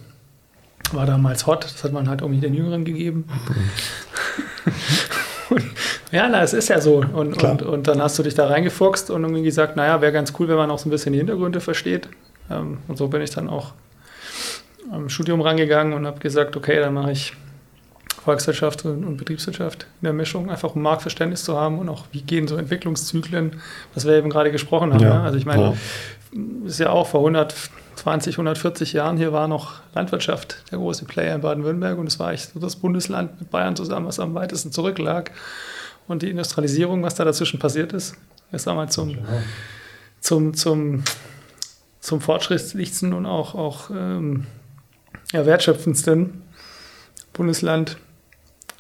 War 0.91 1.06
damals 1.06 1.47
hot, 1.47 1.63
das 1.63 1.83
hat 1.83 1.94
man 1.94 2.09
halt 2.09 2.21
irgendwie 2.21 2.41
den 2.41 2.53
Jüngeren 2.53 2.83
gegeben. 2.83 3.25
und, 5.50 5.63
ja, 6.12 6.27
na, 6.27 6.41
es 6.41 6.53
ist 6.53 6.68
ja 6.68 6.81
so. 6.81 6.97
Und, 6.97 7.41
und, 7.41 7.62
und, 7.62 7.88
dann 7.88 8.01
hast 8.01 8.19
du 8.19 8.23
dich 8.23 8.35
da 8.35 8.47
reingefuchst 8.47 9.09
und 9.09 9.23
irgendwie 9.23 9.44
gesagt, 9.44 9.77
naja, 9.77 10.01
wäre 10.01 10.12
ganz 10.12 10.33
cool, 10.38 10.50
wenn 10.50 10.57
man 10.57 10.69
auch 10.69 10.79
so 10.79 10.89
ein 10.89 10.91
bisschen 10.91 11.13
die 11.13 11.19
Hintergründe 11.19 11.62
versteht. 11.62 12.09
Ähm, 12.50 12.79
und 12.88 12.97
so 12.97 13.07
bin 13.07 13.21
ich 13.21 13.29
dann 13.29 13.50
auch 13.50 13.73
am 14.92 15.10
Studium 15.10 15.42
rangegangen 15.42 15.94
und 15.94 16.06
habe 16.06 16.20
gesagt, 16.20 16.56
okay, 16.56 16.80
dann 16.80 16.94
mache 16.94 17.12
ich 17.12 17.34
Volkswirtschaft 18.24 18.86
und 18.86 19.18
Betriebswirtschaft 19.18 19.88
in 20.02 20.06
der 20.06 20.14
Mischung, 20.14 20.52
einfach 20.52 20.76
um 20.76 20.82
Marktverständnis 20.84 21.44
zu 21.44 21.58
haben 21.58 21.80
und 21.80 21.90
auch, 21.90 22.06
wie 22.12 22.22
gehen 22.22 22.48
so 22.48 22.56
Entwicklungszyklen, 22.56 23.60
was 23.96 24.06
wir 24.06 24.14
eben 24.14 24.30
gerade 24.30 24.52
gesprochen 24.52 24.94
haben. 24.94 25.02
Ja, 25.02 25.20
ne? 25.20 25.22
Also 25.22 25.38
ich 25.38 25.46
meine, 25.46 25.64
ja. 26.34 26.68
ist 26.68 26.80
ja 26.80 26.92
auch 26.92 27.08
vor 27.08 27.22
120, 27.22 28.36
140 28.36 28.94
Jahren, 28.94 29.18
hier 29.18 29.34
war 29.34 29.48
noch 29.48 29.80
Landwirtschaft 29.96 30.64
der 30.72 30.78
große 30.78 31.06
Player 31.06 31.34
in 31.34 31.42
Baden-Württemberg 31.42 31.98
und 31.98 32.08
es 32.08 32.20
war 32.20 32.32
echt 32.32 32.54
so 32.54 32.60
das 32.60 32.76
Bundesland 32.76 33.40
mit 33.40 33.50
Bayern 33.50 33.76
zusammen, 33.76 34.06
was 34.06 34.20
am 34.20 34.36
weitesten 34.36 34.72
zurücklag. 34.72 35.32
Und 36.08 36.22
die 36.22 36.30
Industrialisierung, 36.30 37.02
was 37.02 37.16
da 37.16 37.26
dazwischen 37.26 37.60
passiert 37.60 37.94
ist, 37.94 38.16
ist 38.52 38.68
damals 38.68 38.94
zum, 38.94 39.10
genau. 39.10 39.24
zum, 40.20 40.54
zum, 40.54 41.04
zum 42.02 42.22
fortschrittlichsten 42.22 43.14
und 43.14 43.26
auch, 43.26 43.56
auch 43.56 43.90
ähm, 43.90 44.46
ja, 45.31 45.45
wertschöpfendsten 45.45 46.42
Bundesland 47.33 47.98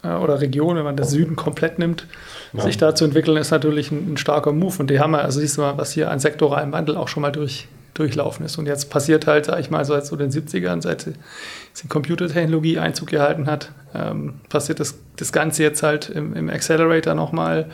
äh, 0.03 0.09
oder 0.09 0.41
Region, 0.41 0.75
wenn 0.75 0.83
man 0.83 0.95
das 0.95 1.11
Süden 1.11 1.35
komplett 1.35 1.79
nimmt, 1.79 2.07
ja. 2.53 2.61
sich 2.61 2.77
da 2.77 2.95
zu 2.95 3.05
entwickeln, 3.05 3.37
ist 3.37 3.51
natürlich 3.51 3.91
ein, 3.91 4.13
ein, 4.13 4.17
starker 4.17 4.51
Move. 4.51 4.75
Und 4.79 4.89
die 4.89 4.99
haben 4.99 5.11
wir, 5.11 5.23
also 5.23 5.39
siehst 5.39 5.57
du 5.57 5.61
mal, 5.61 5.77
was 5.77 5.91
hier 5.91 6.11
an 6.11 6.19
sektoralem 6.19 6.71
Wandel 6.71 6.97
auch 6.97 7.07
schon 7.07 7.21
mal 7.21 7.31
durch, 7.31 7.67
durchlaufen 7.93 8.45
ist. 8.45 8.57
Und 8.57 8.65
jetzt 8.65 8.89
passiert 8.89 9.27
halt, 9.27 9.45
sag 9.45 9.59
ich 9.59 9.69
mal, 9.69 9.85
seit 9.85 10.05
so 10.05 10.15
den 10.15 10.31
70ern, 10.31 10.81
seit 10.81 11.05
die 11.05 11.87
Computertechnologie 11.87 12.79
Einzug 12.79 13.09
gehalten 13.09 13.47
hat, 13.47 13.71
ähm, 13.93 14.35
passiert 14.49 14.79
das, 14.79 14.95
das 15.17 15.31
Ganze 15.31 15.63
jetzt 15.63 15.83
halt 15.83 16.09
im, 16.09 16.33
im 16.33 16.49
Accelerator 16.49 17.13
nochmal. 17.13 17.69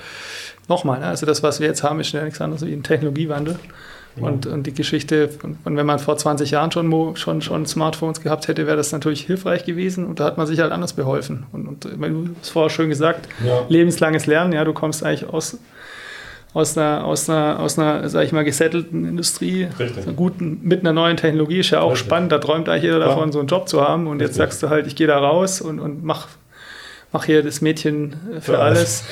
Nochmal, 0.69 1.00
ne? 1.00 1.05
also 1.05 1.25
das, 1.25 1.43
was 1.43 1.62
wir 1.62 1.67
jetzt 1.67 1.81
haben, 1.84 2.01
ist 2.01 2.12
ja 2.12 2.24
nichts 2.24 2.41
anderes 2.41 2.65
wie 2.65 2.74
ein 2.74 2.84
Technologiewandel. 2.84 3.57
Und, 4.21 4.45
und 4.45 4.67
die 4.67 4.74
Geschichte, 4.74 5.29
und 5.43 5.57
wenn 5.63 5.86
man 5.86 6.00
vor 6.00 6.17
20 6.17 6.51
Jahren 6.51 6.71
schon, 6.71 7.15
schon, 7.15 7.41
schon 7.41 7.65
Smartphones 7.65 8.21
gehabt 8.21 8.47
hätte, 8.47 8.65
wäre 8.65 8.77
das 8.77 8.91
natürlich 8.91 9.21
hilfreich 9.21 9.65
gewesen 9.65 10.05
und 10.05 10.19
da 10.19 10.25
hat 10.25 10.38
man 10.38 10.47
sich 10.47 10.59
halt 10.59 10.71
anders 10.71 10.93
beholfen. 10.93 11.45
Und, 11.51 11.67
und 11.67 11.86
du 11.86 12.29
hast 12.39 12.50
vorher 12.50 12.69
schön 12.69 12.89
gesagt, 12.89 13.27
ja. 13.45 13.65
lebenslanges 13.69 14.25
Lernen, 14.25 14.53
ja, 14.53 14.63
du 14.63 14.74
kommst 14.74 15.03
eigentlich 15.03 15.29
aus, 15.29 15.59
aus 16.53 16.77
einer, 16.77 17.05
aus 17.05 17.29
einer, 17.29 17.59
aus 17.59 17.77
einer, 17.77 18.09
sag 18.09 18.24
ich 18.24 18.31
mal, 18.31 18.43
gesettelten 18.43 19.05
Industrie, 19.05 19.67
Richtig. 19.79 20.15
guten, 20.15 20.59
mit 20.63 20.81
einer 20.81 20.93
neuen 20.93 21.17
Technologie, 21.17 21.59
ist 21.59 21.69
ja 21.69 21.81
auch 21.81 21.91
Richtig. 21.91 22.07
spannend, 22.07 22.31
da 22.31 22.39
träumt 22.39 22.69
eigentlich 22.69 22.83
jeder 22.83 23.00
davon, 23.00 23.31
so 23.31 23.39
einen 23.39 23.47
Job 23.47 23.69
zu 23.69 23.81
haben 23.81 24.07
und 24.07 24.13
Richtig. 24.13 24.27
jetzt 24.27 24.36
sagst 24.38 24.63
du 24.63 24.69
halt, 24.69 24.88
ich 24.88 24.95
gehe 24.95 25.07
da 25.07 25.19
raus 25.19 25.62
und, 25.62 25.79
und 25.79 26.03
mach 26.03 26.27
mache 27.11 27.27
hier 27.27 27.43
das 27.43 27.61
Mädchen 27.61 28.15
für, 28.35 28.41
für 28.41 28.59
alles. 28.59 29.03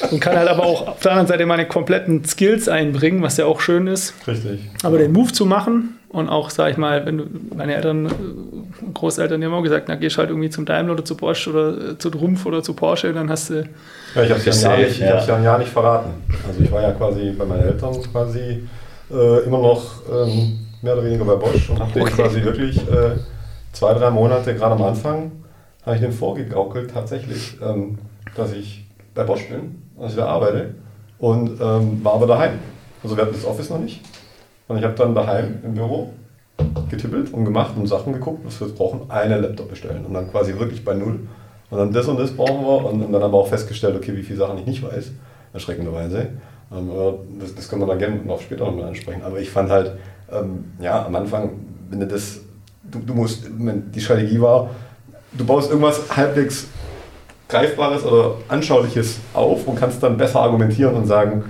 alles. 0.00 0.12
Und 0.12 0.20
kann 0.20 0.36
halt 0.36 0.48
aber 0.48 0.64
auch 0.64 0.88
auf 0.88 1.00
der 1.00 1.12
anderen 1.12 1.28
Seite 1.28 1.46
meine 1.46 1.66
kompletten 1.66 2.24
Skills 2.24 2.68
einbringen, 2.68 3.22
was 3.22 3.36
ja 3.36 3.46
auch 3.46 3.60
schön 3.60 3.86
ist. 3.86 4.14
Richtig. 4.26 4.60
Aber 4.82 4.96
ja. 4.96 5.02
den 5.02 5.12
Move 5.12 5.32
zu 5.32 5.46
machen 5.46 5.98
und 6.08 6.28
auch, 6.28 6.50
sag 6.50 6.70
ich 6.70 6.76
mal, 6.76 7.04
wenn 7.04 7.18
du, 7.18 7.24
meine 7.54 7.74
Eltern, 7.74 8.10
Großeltern, 8.94 9.40
die 9.40 9.46
haben 9.46 9.54
auch 9.54 9.62
gesagt, 9.62 9.86
na, 9.88 9.96
gehst 9.96 10.16
halt 10.18 10.30
irgendwie 10.30 10.50
zum 10.50 10.64
Daimler 10.64 10.94
oder 10.94 11.04
zu 11.04 11.16
Bosch 11.16 11.46
oder 11.48 11.92
äh, 11.92 11.98
zu 11.98 12.10
Trumpf 12.10 12.46
oder 12.46 12.62
zu 12.62 12.74
Porsche, 12.74 13.12
dann 13.12 13.28
hast 13.28 13.50
du. 13.50 13.68
Ja, 14.14 14.22
ich 14.22 14.30
habe 14.30 14.40
es 14.44 14.62
ja, 14.62 14.76
nicht, 14.76 14.98
ja. 14.98 15.22
ja 15.22 15.36
ein 15.36 15.44
Jahr 15.44 15.58
nicht 15.58 15.70
verraten. 15.70 16.10
Also 16.48 16.62
ich 16.62 16.72
war 16.72 16.82
ja 16.82 16.92
quasi 16.92 17.32
bei 17.32 17.44
meinen 17.44 17.64
Eltern 17.64 17.94
quasi 18.10 18.66
äh, 19.10 19.44
immer 19.44 19.58
noch 19.58 20.02
ähm, 20.10 20.58
mehr 20.80 20.94
oder 20.94 21.04
weniger 21.04 21.24
bei 21.24 21.34
Bosch 21.34 21.68
und 21.68 21.80
habe 21.80 22.00
okay. 22.00 22.12
quasi 22.12 22.42
wirklich 22.42 22.78
äh, 22.78 23.16
zwei, 23.72 23.92
drei 23.92 24.10
Monate 24.10 24.54
gerade 24.54 24.74
am 24.74 24.82
Anfang 24.82 25.32
habe 25.86 25.96
ich 25.96 26.02
dem 26.02 26.12
vorgegaukelt 26.12 26.90
tatsächlich, 26.90 27.56
ähm, 27.62 27.98
dass 28.34 28.52
ich 28.52 28.84
bei 29.14 29.22
Bosch 29.22 29.48
bin, 29.48 29.82
dass 29.98 30.10
ich 30.10 30.16
da 30.16 30.26
arbeite 30.26 30.74
und 31.18 31.60
ähm, 31.60 32.04
war 32.04 32.14
aber 32.14 32.26
daheim. 32.26 32.58
Also 33.02 33.16
wir 33.16 33.22
hatten 33.22 33.34
das 33.34 33.44
Office 33.44 33.70
noch 33.70 33.78
nicht. 33.78 34.02
Und 34.68 34.78
ich 34.78 34.84
habe 34.84 34.94
dann 34.94 35.14
daheim 35.14 35.60
im 35.62 35.74
Büro 35.74 36.10
getippelt 36.90 37.32
und 37.32 37.44
gemacht 37.44 37.74
und 37.76 37.86
Sachen 37.86 38.12
geguckt, 38.12 38.44
was 38.44 38.60
wir 38.60 38.68
brauchen, 38.68 39.08
einen 39.10 39.42
Laptop 39.42 39.70
bestellen 39.70 40.04
und 40.04 40.12
dann 40.12 40.30
quasi 40.30 40.58
wirklich 40.58 40.84
bei 40.84 40.94
null. 40.94 41.20
Und 41.70 41.78
dann 41.78 41.92
das 41.92 42.06
und 42.08 42.18
das 42.18 42.32
brauchen 42.32 42.64
wir 42.64 42.84
und, 42.84 43.12
dann 43.12 43.22
aber 43.22 43.38
auch 43.38 43.48
festgestellt, 43.48 43.96
okay, 43.96 44.16
wie 44.16 44.22
viele 44.22 44.38
Sachen 44.38 44.58
ich 44.58 44.66
nicht 44.66 44.82
weiß, 44.82 45.12
erschreckenderweise. 45.52 46.28
Ähm, 46.72 46.90
das, 47.40 47.54
das 47.54 47.68
können 47.68 47.82
wir 47.82 47.86
dann 47.86 47.98
gerne 47.98 48.16
noch 48.16 48.40
später 48.40 48.64
nochmal 48.64 48.88
ansprechen. 48.88 49.22
Aber 49.22 49.38
ich 49.38 49.50
fand 49.50 49.70
halt, 49.70 49.92
ähm, 50.32 50.72
ja, 50.80 51.06
am 51.06 51.14
Anfang, 51.14 51.50
wenn 51.90 52.00
du 52.00 52.06
das, 52.06 52.40
du, 52.90 52.98
du 52.98 53.14
musst, 53.14 53.46
die 53.48 54.00
Strategie 54.00 54.40
war, 54.40 54.70
du 55.36 55.44
baust 55.44 55.70
irgendwas 55.70 56.00
halbwegs 56.16 56.66
Greifbares 57.48 58.04
oder 58.04 58.34
Anschauliches 58.48 59.20
auf 59.32 59.66
und 59.66 59.76
kannst 59.76 60.02
dann 60.02 60.16
besser 60.16 60.40
argumentieren 60.40 60.94
und 60.94 61.06
sagen, 61.06 61.44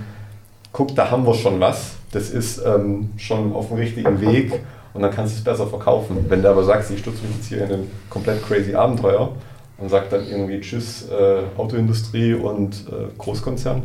guck, 0.71 0.95
da 0.95 1.09
haben 1.09 1.25
wir 1.25 1.33
schon 1.33 1.59
was, 1.59 1.95
das 2.11 2.29
ist 2.29 2.63
ähm, 2.63 3.09
schon 3.17 3.53
auf 3.53 3.69
dem 3.69 3.77
richtigen 3.77 4.21
Weg 4.21 4.53
und 4.93 5.01
dann 5.01 5.11
kannst 5.11 5.33
du 5.33 5.37
es 5.39 5.43
besser 5.43 5.67
verkaufen. 5.67 6.25
Wenn 6.27 6.43
du 6.43 6.49
aber 6.49 6.63
sagst, 6.63 6.91
ich 6.91 6.99
stürze 6.99 7.23
mich 7.23 7.35
jetzt 7.37 7.47
hier 7.47 7.63
in 7.63 7.71
ein 7.71 7.91
komplett 8.09 8.45
crazy 8.47 8.75
Abenteuer 8.75 9.31
und 9.79 9.89
sag 9.89 10.09
dann 10.09 10.27
irgendwie 10.27 10.61
Tschüss, 10.61 11.09
äh, 11.09 11.59
Autoindustrie 11.59 12.35
und 12.35 12.85
äh, 12.87 13.07
Großkonzern, 13.17 13.83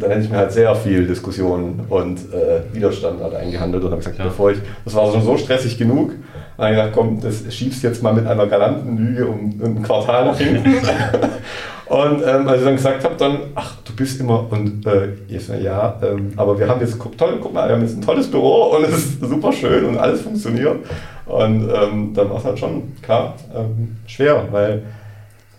dann 0.00 0.10
hätte 0.10 0.22
ich 0.22 0.30
mir 0.30 0.38
halt 0.38 0.52
sehr 0.52 0.74
viel 0.74 1.06
Diskussion 1.06 1.80
und 1.88 2.18
äh, 2.32 2.62
Widerstand 2.72 3.22
halt 3.22 3.34
eingehandelt 3.34 3.84
und 3.84 3.90
habe 3.90 4.00
gesagt, 4.00 4.18
ja. 4.18 4.24
bevor 4.24 4.50
ich, 4.50 4.58
das 4.84 4.94
war 4.94 5.10
schon 5.10 5.22
so 5.22 5.36
stressig 5.36 5.78
genug, 5.78 6.12
habe 6.58 6.70
ich 6.70 6.76
gesagt, 6.76 6.94
komm, 6.94 7.20
das 7.20 7.54
schiebst 7.54 7.82
jetzt 7.82 8.02
mal 8.02 8.12
mit 8.12 8.26
einer 8.26 8.46
galanten 8.46 8.96
Lüge 8.96 9.26
um 9.26 9.60
ein 9.62 9.82
Quartal 9.82 10.26
nach 10.26 10.38
hinten. 10.38 10.64
und 11.86 12.22
ähm, 12.26 12.48
als 12.48 12.58
ich 12.58 12.64
dann 12.64 12.76
gesagt 12.76 13.04
habe, 13.04 13.14
dann, 13.16 13.38
ach, 13.54 13.76
du 13.84 13.94
bist 13.94 14.20
immer, 14.20 14.50
und 14.50 14.86
äh, 14.86 15.08
ich 15.28 15.44
sage, 15.44 15.62
ja, 15.62 15.98
ähm, 16.02 16.32
aber 16.36 16.58
wir 16.58 16.68
haben 16.68 16.80
jetzt, 16.80 16.98
guck, 16.98 17.18
toll, 17.18 17.38
guck 17.40 17.52
mal, 17.52 17.68
wir 17.68 17.74
haben 17.74 17.82
jetzt 17.82 17.96
ein 17.96 18.02
tolles 18.02 18.30
Büro 18.30 18.76
und 18.76 18.84
es 18.84 18.92
ist 18.92 19.20
super 19.20 19.52
schön 19.52 19.84
und 19.84 19.98
alles 19.98 20.22
funktioniert. 20.22 20.78
Und 21.26 21.68
ähm, 21.70 22.12
dann 22.14 22.30
war 22.30 22.38
es 22.38 22.44
halt 22.44 22.58
schon, 22.58 22.92
klar, 23.02 23.34
ähm, 23.54 23.96
schwer, 24.06 24.46
weil, 24.50 24.82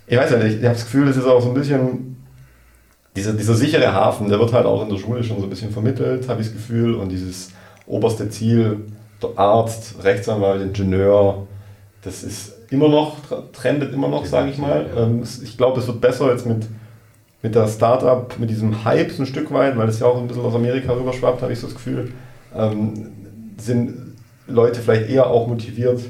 ich 0.07 0.17
weiß 0.17 0.31
ja 0.31 0.37
nicht, 0.37 0.59
ich 0.59 0.63
habe 0.63 0.75
das 0.75 0.85
Gefühl, 0.85 1.07
es 1.09 1.17
ist 1.17 1.25
auch 1.25 1.41
so 1.41 1.49
ein 1.49 1.55
bisschen 1.55 2.15
dieser, 3.15 3.33
dieser 3.33 3.53
sichere 3.55 3.93
Hafen, 3.93 4.29
der 4.29 4.39
wird 4.39 4.53
halt 4.53 4.65
auch 4.65 4.83
in 4.83 4.89
der 4.89 4.97
Schule 4.97 5.23
schon 5.23 5.37
so 5.37 5.43
ein 5.43 5.49
bisschen 5.49 5.71
vermittelt, 5.71 6.27
habe 6.27 6.41
ich 6.41 6.47
das 6.47 6.55
Gefühl. 6.55 6.95
Und 6.95 7.09
dieses 7.09 7.51
oberste 7.87 8.29
Ziel, 8.29 8.81
der 9.27 9.39
Arzt, 9.39 10.03
Rechtsanwalt, 10.03 10.61
Ingenieur, 10.61 11.47
das 12.03 12.23
ist 12.23 12.53
immer 12.69 12.89
noch, 12.89 13.17
trendet 13.53 13.93
immer 13.93 14.07
noch, 14.07 14.25
sage 14.25 14.49
ich 14.49 14.57
mal. 14.57 14.85
Ähm, 14.97 15.23
ich 15.43 15.57
glaube, 15.57 15.79
es 15.79 15.87
wird 15.87 16.01
besser 16.01 16.31
jetzt 16.31 16.45
mit, 16.45 16.67
mit 17.41 17.55
der 17.55 17.67
Startup, 17.67 18.33
mit 18.39 18.49
diesem 18.49 18.85
Hype 18.85 19.11
so 19.11 19.23
ein 19.23 19.25
Stück 19.25 19.51
weit, 19.51 19.77
weil 19.77 19.89
es 19.89 19.99
ja 19.99 20.07
auch 20.07 20.17
ein 20.17 20.27
bisschen 20.27 20.43
aus 20.43 20.55
Amerika 20.55 20.93
rüberschwappt, 20.93 21.41
habe 21.41 21.53
ich 21.53 21.59
so 21.59 21.67
das 21.67 21.75
Gefühl, 21.75 22.11
ähm, 22.55 23.11
sind 23.57 24.15
Leute 24.47 24.81
vielleicht 24.81 25.09
eher 25.09 25.27
auch 25.27 25.47
motiviert, 25.47 26.01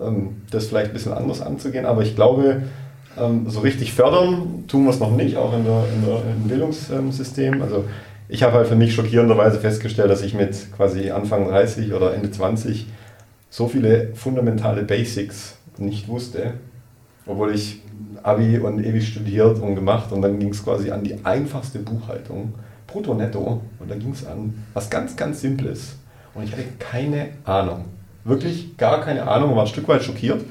ähm, 0.00 0.42
das 0.50 0.66
vielleicht 0.66 0.90
ein 0.90 0.94
bisschen 0.94 1.12
anders 1.12 1.40
anzugehen. 1.40 1.86
Aber 1.86 2.02
ich 2.02 2.14
glaube, 2.14 2.62
so 3.46 3.60
richtig 3.60 3.92
fördern 3.92 4.64
tun 4.68 4.84
wir 4.84 4.90
es 4.90 4.98
noch 4.98 5.10
nicht, 5.10 5.36
auch 5.36 5.52
in 5.52 5.66
der, 5.66 5.84
in 5.94 6.06
der, 6.06 6.22
im 6.34 6.48
Bildungssystem. 6.48 7.60
Also 7.60 7.84
ich 8.28 8.42
habe 8.42 8.54
halt 8.54 8.66
für 8.66 8.76
mich 8.76 8.94
schockierenderweise 8.94 9.58
festgestellt, 9.58 10.10
dass 10.10 10.22
ich 10.22 10.34
mit 10.34 10.72
quasi 10.76 11.10
Anfang 11.10 11.48
30 11.48 11.92
oder 11.92 12.14
Ende 12.14 12.30
20 12.30 12.86
so 13.50 13.68
viele 13.68 14.14
fundamentale 14.14 14.82
Basics 14.82 15.56
nicht 15.78 16.08
wusste, 16.08 16.54
obwohl 17.26 17.54
ich 17.54 17.80
Abi 18.22 18.58
und 18.58 18.82
ewig 18.84 19.08
studiert 19.08 19.58
und 19.60 19.74
gemacht 19.74 20.12
und 20.12 20.22
dann 20.22 20.38
ging 20.38 20.50
es 20.50 20.64
quasi 20.64 20.90
an 20.90 21.04
die 21.04 21.24
einfachste 21.24 21.78
Buchhaltung, 21.80 22.54
brutto 22.86 23.14
netto 23.14 23.60
und 23.78 23.90
dann 23.90 23.98
ging 23.98 24.12
es 24.12 24.26
an 24.26 24.54
was 24.74 24.88
ganz, 24.88 25.16
ganz 25.16 25.40
Simples. 25.40 25.96
Und 26.34 26.44
ich 26.44 26.52
hatte 26.52 26.64
keine 26.78 27.28
Ahnung, 27.44 27.84
wirklich 28.24 28.76
gar 28.76 29.00
keine 29.02 29.26
Ahnung, 29.28 29.54
war 29.54 29.62
ein 29.62 29.68
Stück 29.68 29.88
weit 29.88 30.02
schockiert 30.02 30.42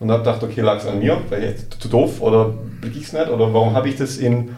und 0.00 0.10
habe 0.10 0.24
gedacht, 0.24 0.42
okay, 0.42 0.60
lag 0.60 0.78
es 0.78 0.86
an 0.86 0.98
mir, 0.98 1.18
weil 1.28 1.44
ich 1.44 1.78
zu 1.78 1.88
doof 1.88 2.20
oder 2.20 2.54
blick 2.80 2.96
ich 2.96 3.04
es 3.04 3.12
nicht 3.12 3.28
oder 3.28 3.52
warum 3.52 3.74
habe 3.74 3.88
ich 3.88 3.96
das 3.96 4.16
in 4.16 4.50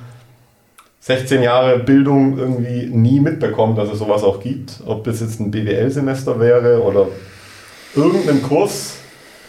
16 1.00 1.42
Jahre 1.42 1.78
Bildung 1.78 2.38
irgendwie 2.38 2.86
nie 2.86 3.20
mitbekommen, 3.20 3.74
dass 3.74 3.90
es 3.90 3.98
sowas 3.98 4.22
auch 4.22 4.40
gibt. 4.40 4.80
Ob 4.86 5.04
das 5.04 5.20
jetzt 5.20 5.40
ein 5.40 5.50
BWL-Semester 5.50 6.38
wäre 6.38 6.82
oder 6.82 7.08
irgendein 7.94 8.42
Kurs 8.42 8.96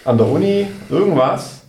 an 0.05 0.17
der 0.17 0.27
Uni, 0.27 0.67
irgendwas, 0.89 1.61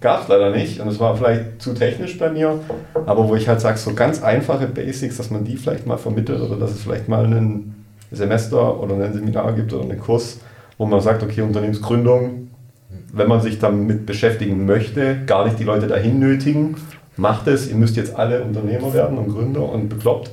gab 0.00 0.22
es 0.22 0.28
leider 0.28 0.50
nicht. 0.50 0.80
Und 0.80 0.88
es 0.88 0.98
war 0.98 1.16
vielleicht 1.16 1.62
zu 1.62 1.74
technisch 1.74 2.18
bei 2.18 2.28
mir, 2.28 2.58
aber 3.06 3.28
wo 3.28 3.36
ich 3.36 3.48
halt 3.48 3.60
sage, 3.60 3.78
so 3.78 3.94
ganz 3.94 4.22
einfache 4.22 4.66
Basics, 4.66 5.16
dass 5.16 5.30
man 5.30 5.44
die 5.44 5.56
vielleicht 5.56 5.86
mal 5.86 5.96
vermittelt 5.96 6.40
oder 6.40 6.56
dass 6.56 6.72
es 6.72 6.82
vielleicht 6.82 7.08
mal 7.08 7.24
ein 7.24 7.74
Semester 8.10 8.80
oder 8.80 8.96
ein 8.96 9.12
Seminar 9.12 9.52
gibt 9.52 9.72
oder 9.72 9.84
einen 9.84 10.00
Kurs, 10.00 10.40
wo 10.76 10.86
man 10.86 11.00
sagt, 11.00 11.22
okay, 11.22 11.40
Unternehmensgründung, 11.40 12.48
wenn 13.12 13.28
man 13.28 13.40
sich 13.40 13.60
damit 13.60 14.06
beschäftigen 14.06 14.66
möchte, 14.66 15.20
gar 15.24 15.44
nicht 15.44 15.58
die 15.58 15.64
Leute 15.64 15.86
dahin 15.86 16.18
nötigen. 16.18 16.76
Macht 17.16 17.46
es, 17.46 17.68
ihr 17.68 17.76
müsst 17.76 17.96
jetzt 17.96 18.16
alle 18.16 18.42
Unternehmer 18.42 18.92
werden 18.92 19.18
und 19.18 19.28
Gründer 19.32 19.68
und 19.68 19.88
bekloppt. 19.88 20.30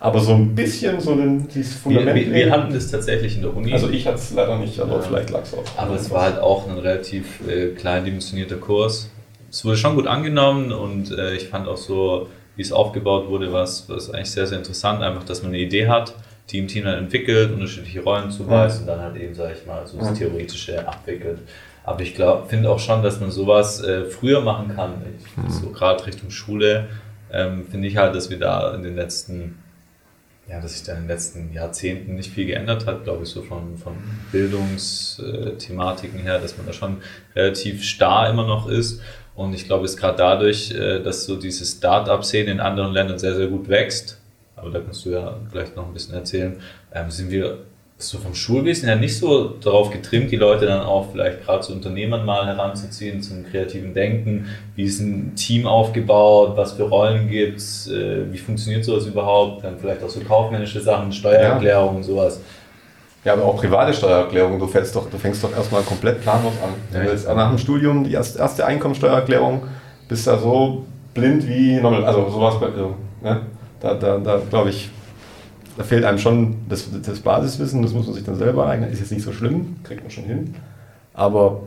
Aber 0.00 0.20
so 0.20 0.34
ein 0.34 0.54
bisschen 0.54 1.00
so 1.00 1.12
ein, 1.12 1.48
dieses 1.48 1.76
Fundament. 1.76 2.14
Wir, 2.14 2.26
wir, 2.26 2.34
wir 2.34 2.50
hatten 2.50 2.74
das 2.74 2.90
tatsächlich 2.90 3.36
in 3.36 3.42
der 3.42 3.56
Uni. 3.56 3.72
Also 3.72 3.88
ich 3.88 4.06
hatte 4.06 4.18
es 4.18 4.34
leider 4.34 4.58
nicht, 4.58 4.78
aber 4.78 4.96
ja. 4.96 5.00
vielleicht 5.00 5.30
lag 5.30 5.44
es 5.44 5.54
auch. 5.54 5.64
Aber 5.78 5.94
es 5.94 6.10
war 6.10 6.22
halt 6.22 6.38
auch 6.38 6.68
ein 6.68 6.76
relativ 6.76 7.40
äh, 7.48 7.68
klein 7.68 8.04
dimensionierter 8.04 8.56
Kurs. 8.56 9.08
Es 9.50 9.64
wurde 9.64 9.78
schon 9.78 9.94
gut 9.94 10.06
angenommen 10.06 10.72
und 10.72 11.10
äh, 11.16 11.34
ich 11.34 11.48
fand 11.48 11.68
auch 11.68 11.78
so, 11.78 12.28
wie 12.56 12.62
es 12.62 12.70
aufgebaut 12.70 13.28
wurde, 13.28 13.52
was, 13.52 13.88
was 13.88 14.10
eigentlich 14.10 14.30
sehr, 14.30 14.46
sehr 14.46 14.58
interessant. 14.58 15.00
Einfach, 15.02 15.24
dass 15.24 15.42
man 15.42 15.52
eine 15.52 15.60
Idee 15.62 15.86
hat, 15.86 16.14
die 16.50 16.58
im 16.58 16.68
Team 16.68 16.84
dann 16.84 16.98
entwickelt, 16.98 17.52
unterschiedliche 17.52 18.02
Rollen 18.02 18.30
zuweist 18.30 18.76
ja. 18.76 18.80
und 18.82 18.86
dann 18.88 19.00
halt 19.00 19.16
eben, 19.16 19.34
sage 19.34 19.54
ich 19.58 19.66
mal, 19.66 19.86
so 19.86 19.96
das 19.96 20.12
Theoretische 20.12 20.86
abwickelt. 20.86 21.38
Aber 21.84 22.00
ich 22.00 22.14
glaube, 22.14 22.48
finde 22.48 22.70
auch 22.70 22.78
schon, 22.78 23.02
dass 23.02 23.20
man 23.20 23.30
sowas 23.30 23.82
äh, 23.82 24.06
früher 24.06 24.40
machen 24.40 24.74
kann. 24.74 25.02
Ich, 25.18 25.36
mhm. 25.36 25.50
So 25.50 25.68
gerade 25.70 26.04
Richtung 26.06 26.30
Schule 26.30 26.88
ähm, 27.30 27.66
finde 27.70 27.88
ich 27.88 27.96
halt, 27.96 28.14
dass 28.14 28.30
wir 28.30 28.38
da 28.38 28.74
in 28.74 28.82
den 28.82 28.96
letzten, 28.96 29.58
ja, 30.48 30.60
dass 30.60 30.72
sich 30.72 30.82
da 30.82 30.94
in 30.94 31.00
den 31.00 31.08
letzten 31.08 31.52
Jahrzehnten 31.52 32.14
nicht 32.14 32.32
viel 32.32 32.46
geändert 32.46 32.86
hat, 32.86 33.04
glaube 33.04 33.24
ich, 33.24 33.28
so 33.28 33.42
von, 33.42 33.76
von 33.76 33.92
Bildungsthematiken 34.32 36.20
her, 36.20 36.38
dass 36.38 36.56
man 36.56 36.66
da 36.66 36.72
schon 36.72 37.02
relativ 37.36 37.84
starr 37.84 38.30
immer 38.30 38.46
noch 38.46 38.66
ist. 38.66 39.02
Und 39.34 39.52
ich 39.52 39.66
glaube, 39.66 39.84
es 39.84 39.92
ist 39.92 40.00
gerade 40.00 40.16
dadurch, 40.16 40.70
äh, 40.70 41.00
dass 41.00 41.26
so 41.26 41.36
diese 41.36 41.66
Start-up-Szene 41.66 42.50
in 42.50 42.60
anderen 42.60 42.92
Ländern 42.92 43.18
sehr, 43.18 43.34
sehr 43.34 43.48
gut 43.48 43.68
wächst, 43.68 44.18
aber 44.56 44.70
da 44.70 44.80
kannst 44.80 45.04
du 45.04 45.10
ja 45.10 45.36
vielleicht 45.50 45.76
noch 45.76 45.86
ein 45.86 45.92
bisschen 45.92 46.14
erzählen, 46.14 46.56
ähm, 46.94 47.10
sind 47.10 47.30
wir 47.30 47.58
so 48.08 48.18
vom 48.18 48.34
Schulwesen 48.34 48.88
her 48.88 48.96
nicht 48.96 49.18
so 49.18 49.48
darauf 49.48 49.90
getrimmt, 49.90 50.30
die 50.30 50.36
Leute 50.36 50.66
dann 50.66 50.82
auch 50.82 51.12
vielleicht 51.12 51.44
gerade 51.44 51.60
zu 51.60 51.72
Unternehmern 51.72 52.24
mal 52.24 52.46
heranzuziehen, 52.46 53.22
zum 53.22 53.44
kreativen 53.44 53.94
Denken. 53.94 54.46
Wie 54.76 54.84
ist 54.84 55.00
ein 55.00 55.34
Team 55.36 55.66
aufgebaut? 55.66 56.56
Was 56.56 56.72
für 56.72 56.84
Rollen 56.84 57.28
gibt 57.28 57.58
es? 57.58 57.88
Äh, 57.88 58.32
wie 58.32 58.38
funktioniert 58.38 58.84
sowas 58.84 59.06
überhaupt? 59.06 59.64
Dann 59.64 59.78
vielleicht 59.78 60.02
auch 60.02 60.08
so 60.08 60.20
kaufmännische 60.20 60.80
Sachen, 60.80 61.12
Steuererklärung 61.12 61.90
ja. 61.90 61.96
und 61.96 62.02
sowas. 62.02 62.40
Ja, 63.24 63.32
aber 63.32 63.44
auch 63.44 63.56
private 63.56 63.94
Steuererklärung. 63.94 64.58
Du, 64.58 64.66
fällst 64.66 64.94
doch, 64.94 65.08
du 65.08 65.16
fängst 65.16 65.42
doch 65.42 65.54
erstmal 65.56 65.82
komplett 65.82 66.20
planlos 66.20 66.52
an. 66.62 66.70
Ja, 66.92 67.08
willst 67.08 67.26
nach 67.26 67.48
dem 67.48 67.58
Studium 67.58 68.04
die 68.04 68.12
erste 68.12 68.66
Einkommensteuererklärung, 68.66 69.62
bist 70.08 70.26
da 70.26 70.38
so 70.38 70.84
blind 71.14 71.48
wie 71.48 71.76
normal. 71.76 72.04
Also 72.04 72.28
sowas, 72.28 72.56
also, 72.60 72.94
ne? 73.22 73.40
da, 73.80 73.94
da, 73.94 74.18
da 74.18 74.40
glaube 74.50 74.70
ich, 74.70 74.90
da 75.76 75.82
fehlt 75.82 76.04
einem 76.04 76.18
schon 76.18 76.56
das, 76.68 76.88
das, 77.02 77.20
Basiswissen, 77.20 77.82
das 77.82 77.92
muss 77.92 78.06
man 78.06 78.14
sich 78.14 78.24
dann 78.24 78.36
selber 78.36 78.66
eignen. 78.66 78.90
Ist 78.90 79.00
jetzt 79.00 79.12
nicht 79.12 79.24
so 79.24 79.32
schlimm, 79.32 79.76
kriegt 79.82 80.02
man 80.02 80.10
schon 80.10 80.24
hin. 80.24 80.54
Aber 81.12 81.62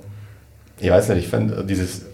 ich 0.79 0.89
weiß 0.89 1.09
nicht, 1.09 1.19
ich 1.19 1.27
fände 1.27 1.63
dieses, 1.65 2.05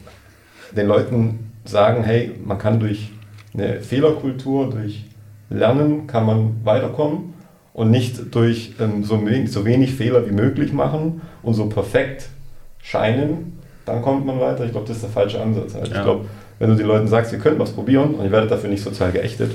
den 0.75 0.87
Leuten 0.87 1.51
sagen, 1.65 2.03
hey, 2.03 2.31
man 2.43 2.57
kann 2.57 2.79
durch 2.79 3.11
eine 3.53 3.81
Fehlerkultur, 3.81 4.69
durch 4.69 5.05
Lernen 5.49 6.07
kann 6.07 6.25
man 6.25 6.55
weiterkommen 6.63 7.33
und 7.73 7.91
nicht 7.91 8.33
durch 8.33 8.73
ähm, 8.79 9.03
so, 9.03 9.23
wenig, 9.25 9.51
so 9.51 9.65
wenig 9.65 9.93
Fehler 9.93 10.27
wie 10.27 10.31
möglich 10.31 10.73
machen 10.73 11.21
und 11.43 11.53
so 11.53 11.67
perfekt 11.67 12.29
scheinen, 12.79 13.59
dann 13.85 14.01
kommt 14.01 14.25
man 14.25 14.39
weiter. 14.39 14.65
Ich 14.65 14.71
glaube, 14.71 14.87
das 14.87 14.97
ist 14.97 15.03
der 15.03 15.11
falsche 15.11 15.41
Ansatz. 15.41 15.75
Also 15.75 15.91
ja. 15.91 15.97
Ich 15.97 16.03
glaube, 16.03 16.25
wenn 16.59 16.69
du 16.69 16.75
den 16.75 16.87
Leuten 16.87 17.07
sagst, 17.07 17.33
ihr 17.33 17.39
könnt 17.39 17.59
was 17.59 17.71
probieren 17.71 18.15
und 18.15 18.25
ihr 18.25 18.31
werdet 18.31 18.49
dafür 18.51 18.69
nicht 18.69 18.83
sozial 18.83 19.11
geächtet, 19.11 19.51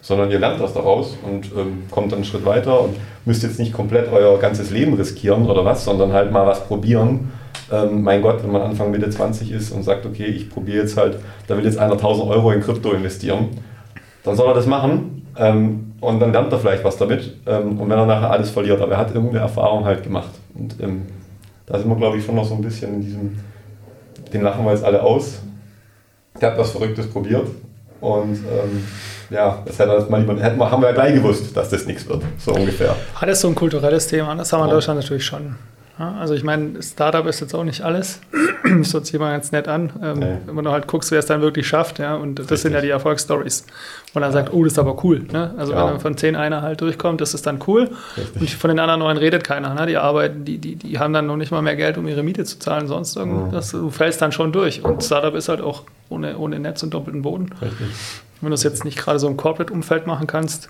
sondern 0.00 0.30
ihr 0.30 0.38
lernt 0.38 0.60
das 0.60 0.74
daraus 0.74 1.16
und 1.24 1.50
ähm, 1.56 1.84
kommt 1.90 2.12
dann 2.12 2.18
einen 2.18 2.24
Schritt 2.24 2.44
weiter 2.44 2.80
und 2.80 2.96
müsst 3.24 3.42
jetzt 3.42 3.58
nicht 3.58 3.72
komplett 3.72 4.10
euer 4.12 4.38
ganzes 4.38 4.70
Leben 4.70 4.94
riskieren 4.94 5.46
oder 5.46 5.64
was, 5.64 5.84
sondern 5.84 6.12
halt 6.12 6.32
mal 6.32 6.46
was 6.46 6.66
probieren. 6.66 7.32
Ähm, 7.70 8.02
mein 8.02 8.22
Gott, 8.22 8.42
wenn 8.42 8.52
man 8.52 8.62
Anfang 8.62 8.90
Mitte 8.90 9.10
20 9.10 9.52
ist 9.52 9.72
und 9.72 9.82
sagt, 9.82 10.06
okay, 10.06 10.26
ich 10.26 10.48
probiere 10.48 10.82
jetzt 10.82 10.96
halt, 10.96 11.18
da 11.46 11.56
will 11.56 11.64
jetzt 11.64 11.78
einer 11.78 11.92
1000 11.92 12.30
Euro 12.30 12.52
in 12.52 12.60
Krypto 12.60 12.92
investieren, 12.92 13.48
dann 14.24 14.36
soll 14.36 14.48
er 14.48 14.54
das 14.54 14.66
machen 14.66 15.26
ähm, 15.36 15.92
und 16.00 16.20
dann 16.20 16.32
lernt 16.32 16.52
er 16.52 16.58
vielleicht 16.58 16.84
was 16.84 16.96
damit 16.96 17.34
ähm, 17.46 17.80
und 17.80 17.90
wenn 17.90 17.98
er 17.98 18.06
nachher 18.06 18.30
alles 18.30 18.50
verliert, 18.50 18.80
aber 18.80 18.92
er 18.92 18.98
hat 18.98 19.14
irgendeine 19.14 19.40
Erfahrung 19.40 19.84
halt 19.84 20.02
gemacht 20.02 20.30
und 20.54 20.76
ähm, 20.80 21.02
da 21.66 21.78
sind 21.78 21.88
wir, 21.88 21.96
glaube 21.96 22.16
ich, 22.16 22.24
schon 22.24 22.36
noch 22.36 22.46
so 22.46 22.54
ein 22.54 22.62
bisschen 22.62 22.94
in 22.94 23.00
diesem, 23.02 23.38
den 24.32 24.42
lachen 24.42 24.64
wir 24.64 24.72
jetzt 24.72 24.84
alle 24.84 25.02
aus. 25.02 25.40
Der 26.40 26.52
hat 26.52 26.58
was 26.58 26.70
Verrücktes 26.70 27.10
probiert 27.10 27.46
und 28.00 28.36
ähm, 28.36 28.84
ja, 29.30 29.62
das 29.64 29.78
hätte, 29.78 30.06
man, 30.08 30.42
haben 30.42 30.82
wir 30.82 30.88
ja 30.88 30.94
gleich 30.94 31.14
gewusst, 31.14 31.56
dass 31.56 31.70
das 31.70 31.86
nichts 31.86 32.08
wird, 32.08 32.22
so 32.38 32.52
ungefähr. 32.52 32.94
Ah, 33.14 33.26
das 33.26 33.38
ist 33.38 33.40
so 33.42 33.48
ein 33.48 33.54
kulturelles 33.54 34.06
Thema, 34.06 34.34
das 34.34 34.52
haben 34.52 34.60
wir 34.60 34.64
in 34.66 34.70
Deutschland 34.70 35.00
natürlich 35.00 35.24
schon. 35.24 35.56
Ja, 35.98 36.14
also 36.20 36.34
ich 36.34 36.44
meine, 36.44 36.80
Startup 36.80 37.26
ist 37.26 37.40
jetzt 37.40 37.54
auch 37.54 37.64
nicht 37.64 37.82
alles. 37.82 38.20
Das 38.68 38.92
hört 38.92 39.06
sich 39.06 39.14
immer 39.14 39.30
ganz 39.30 39.50
nett 39.50 39.66
an. 39.66 39.90
Ähm, 40.02 40.18
nee. 40.18 40.36
Wenn 40.46 40.64
du 40.64 40.70
halt 40.70 40.86
guckst, 40.86 41.10
wer 41.10 41.20
es 41.20 41.26
dann 41.26 41.40
wirklich 41.40 41.66
schafft, 41.66 41.98
ja, 41.98 42.16
und 42.16 42.34
das 42.34 42.44
Richtig. 42.44 42.60
sind 42.60 42.72
ja 42.74 42.80
die 42.82 42.90
Erfolgsstories. 42.90 43.64
Und 44.12 44.20
dann 44.20 44.30
sagt, 44.30 44.52
oh, 44.52 44.62
das 44.62 44.74
ist 44.74 44.78
aber 44.78 45.02
cool. 45.04 45.24
Ne? 45.32 45.54
Also 45.56 45.72
ja. 45.72 45.90
wenn 45.90 46.00
von 46.00 46.16
zehn 46.16 46.36
einer 46.36 46.60
halt 46.60 46.80
durchkommt, 46.82 47.20
das 47.20 47.32
ist 47.32 47.46
dann 47.46 47.60
cool. 47.66 47.88
Richtig. 48.16 48.40
Und 48.40 48.50
von 48.50 48.68
den 48.68 48.78
anderen 48.78 49.00
neun 49.00 49.16
redet 49.16 49.42
keiner. 49.42 49.72
Ne? 49.74 49.86
Die 49.86 49.96
arbeiten, 49.96 50.44
die, 50.44 50.58
die, 50.58 50.76
die 50.76 50.98
haben 50.98 51.14
dann 51.14 51.26
noch 51.26 51.36
nicht 51.36 51.50
mal 51.50 51.62
mehr 51.62 51.76
Geld, 51.76 51.96
um 51.96 52.06
ihre 52.06 52.22
Miete 52.22 52.44
zu 52.44 52.58
zahlen, 52.58 52.88
sonst 52.88 53.16
irgendwas. 53.16 53.72
Mhm. 53.72 53.78
Du 53.78 53.90
fällst 53.90 54.20
dann 54.20 54.32
schon 54.32 54.52
durch. 54.52 54.84
Und 54.84 55.02
Startup 55.02 55.34
ist 55.34 55.48
halt 55.48 55.62
auch 55.62 55.84
ohne, 56.10 56.36
ohne 56.36 56.58
Netz 56.58 56.82
und 56.82 56.92
doppelten 56.92 57.22
Boden. 57.22 57.50
Richtig. 57.62 57.86
Wenn 58.40 58.50
du 58.50 58.54
es 58.54 58.62
jetzt 58.62 58.84
nicht 58.84 58.98
gerade 58.98 59.18
so 59.18 59.28
im 59.28 59.36
Corporate-Umfeld 59.36 60.06
machen 60.06 60.26
kannst, 60.26 60.68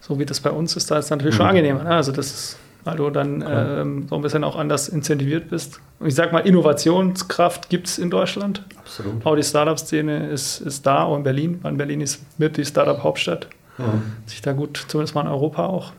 so 0.00 0.18
wie 0.18 0.26
das 0.26 0.40
bei 0.40 0.50
uns 0.50 0.76
ist, 0.76 0.90
da 0.90 0.98
ist 0.98 1.06
es 1.06 1.10
natürlich 1.10 1.34
mhm. 1.34 1.38
schon 1.38 1.46
angenehmer. 1.46 1.84
Ne? 1.84 1.90
Also 1.90 2.12
das 2.12 2.26
ist 2.26 2.56
weil 2.84 2.96
du 2.96 3.10
dann 3.10 3.44
ähm, 3.46 4.06
so 4.08 4.16
ein 4.16 4.22
bisschen 4.22 4.44
auch 4.44 4.56
anders 4.56 4.88
incentiviert 4.88 5.50
bist. 5.50 5.80
Und 5.98 6.06
ich 6.08 6.14
sag 6.14 6.32
mal, 6.32 6.40
Innovationskraft 6.40 7.68
gibt 7.68 7.88
es 7.88 7.98
in 7.98 8.10
Deutschland. 8.10 8.64
Absolut. 8.78 9.24
Auch 9.26 9.36
die 9.36 9.42
Startup-Szene 9.42 10.28
ist, 10.30 10.60
ist 10.60 10.86
da, 10.86 11.04
auch 11.04 11.16
in 11.16 11.22
Berlin, 11.22 11.58
weil 11.62 11.74
Berlin 11.74 12.00
ist 12.00 12.22
mit 12.38 12.56
die 12.56 12.64
Startup-Hauptstadt. 12.64 13.48
Mhm. 13.78 14.02
Sich 14.26 14.40
da 14.40 14.52
gut, 14.52 14.86
zumindest 14.88 15.14
mal 15.14 15.22
in 15.22 15.28
Europa 15.28 15.66
auch 15.66 15.92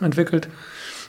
entwickelt. 0.00 0.48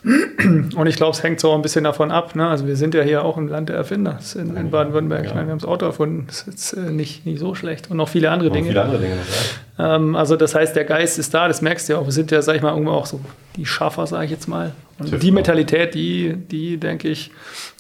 Und 0.04 0.88
ich 0.88 0.96
glaube, 0.96 1.12
es 1.12 1.24
hängt 1.24 1.40
so 1.40 1.54
ein 1.54 1.62
bisschen 1.62 1.84
davon 1.84 2.12
ab. 2.12 2.36
Ne? 2.36 2.48
Also 2.48 2.68
wir 2.68 2.76
sind 2.76 2.94
ja 2.94 3.02
hier 3.02 3.24
auch 3.24 3.38
im 3.38 3.48
Land 3.48 3.70
der 3.70 3.76
Erfinder 3.76 4.20
in, 4.36 4.56
in 4.56 4.72
Baden-Württemberg. 4.72 5.24
Ja. 5.24 5.30
Ich 5.30 5.36
meine, 5.36 5.48
wir 5.48 5.52
haben 5.52 5.60
das 5.60 5.68
Auto 5.68 5.86
erfunden. 5.86 6.26
Das 6.28 6.42
ist 6.42 6.48
jetzt 6.48 6.74
äh, 6.74 6.92
nicht, 6.92 7.26
nicht 7.26 7.40
so 7.40 7.56
schlecht. 7.56 7.90
Und 7.90 7.98
noch 7.98 8.10
viele 8.10 8.30
andere 8.30 8.52
Dinge. 8.52 8.68
Viele 8.68 8.84
andere 8.84 9.00
Dinge 9.00 9.16
ähm, 9.80 10.16
also 10.16 10.36
das 10.36 10.56
heißt, 10.56 10.76
der 10.76 10.86
Geist 10.86 11.20
ist 11.20 11.34
da, 11.34 11.48
das 11.48 11.62
merkst 11.62 11.88
du 11.88 11.94
ja 11.94 12.00
auch. 12.00 12.06
Wir 12.06 12.12
sind 12.12 12.32
ja, 12.32 12.42
sag 12.42 12.56
ich 12.56 12.62
mal, 12.62 12.72
irgendwo 12.72 12.92
auch 12.92 13.06
so 13.06 13.20
die 13.56 13.66
Schaffer, 13.66 14.08
sage 14.08 14.26
ich 14.26 14.32
jetzt 14.32 14.48
mal. 14.48 14.74
Und 15.00 15.22
die 15.22 15.32
Mentalität, 15.32 15.94
die, 15.94 16.36
die, 16.36 16.78
denke 16.78 17.08
ich, 17.08 17.30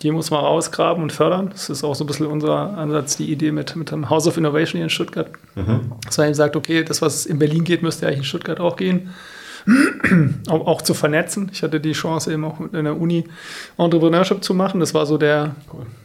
die 0.04 0.12
muss 0.12 0.30
man 0.30 0.42
rausgraben 0.42 1.02
und 1.02 1.12
fördern. 1.12 1.50
Das 1.50 1.70
ist 1.70 1.84
auch 1.84 1.96
so 1.96 2.04
ein 2.04 2.08
bisschen 2.08 2.28
unser 2.28 2.78
Ansatz, 2.78 3.18
die 3.18 3.32
Idee 3.32 3.52
mit, 3.52 3.76
mit 3.76 3.90
dem 3.90 4.10
House 4.10 4.28
of 4.28 4.38
Innovation 4.38 4.78
hier 4.78 4.84
in 4.84 4.90
Stuttgart. 4.90 5.30
Mhm. 5.56 5.94
Dass 6.06 6.18
man 6.18 6.28
eben 6.28 6.36
sagt, 6.36 6.56
okay, 6.56 6.84
das, 6.84 7.02
was 7.02 7.26
in 7.26 7.40
Berlin 7.40 7.64
geht, 7.64 7.82
müsste 7.82 8.06
eigentlich 8.06 8.20
in 8.20 8.24
Stuttgart 8.26 8.60
auch 8.60 8.76
gehen. 8.76 9.10
auch, 10.50 10.82
zu 10.82 10.94
vernetzen. 10.94 11.50
Ich 11.52 11.64
hatte 11.64 11.80
die 11.80 11.92
Chance 11.92 12.32
eben 12.32 12.46
auch 12.46 12.60
in 12.60 12.86
der 12.86 13.00
Uni 13.00 13.26
Entrepreneurship 13.78 14.44
zu 14.44 14.54
machen. 14.54 14.80
Das 14.80 14.94
war 14.94 15.06
so 15.06 15.18
der, 15.18 15.56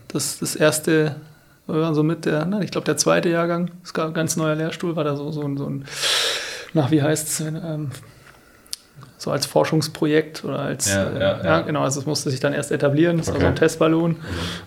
das, 0.08 0.38
das 0.40 0.56
erste, 0.56 1.16
so 1.66 2.02
mit 2.02 2.24
der, 2.24 2.44
nein, 2.44 2.62
ich 2.62 2.70
glaube 2.70 2.84
der 2.84 2.96
zweite 2.96 3.28
Jahrgang. 3.28 3.70
Es 3.84 3.94
gab 3.94 4.08
ein 4.08 4.14
ganz 4.14 4.36
neuer 4.36 4.54
Lehrstuhl, 4.54 4.96
war 4.96 5.04
da 5.04 5.16
so, 5.16 5.30
so, 5.30 5.42
so 5.56 5.66
ein, 5.66 5.84
nach 6.72 6.90
wie 6.90 7.02
heißt 7.02 7.28
es, 7.28 7.40
ähm, 7.40 7.90
so 9.16 9.30
als 9.30 9.46
Forschungsprojekt 9.46 10.44
oder 10.44 10.58
als, 10.58 10.92
ja, 10.92 11.04
äh, 11.04 11.20
ja, 11.20 11.44
ja, 11.44 11.60
genau, 11.60 11.82
also 11.82 12.00
es 12.00 12.06
musste 12.06 12.28
sich 12.30 12.40
dann 12.40 12.52
erst 12.52 12.72
etablieren, 12.72 13.18
das 13.18 13.28
okay. 13.28 13.36
war 13.36 13.42
so 13.42 13.46
ein 13.46 13.56
Testballon. 13.56 14.10
Mhm. 14.12 14.16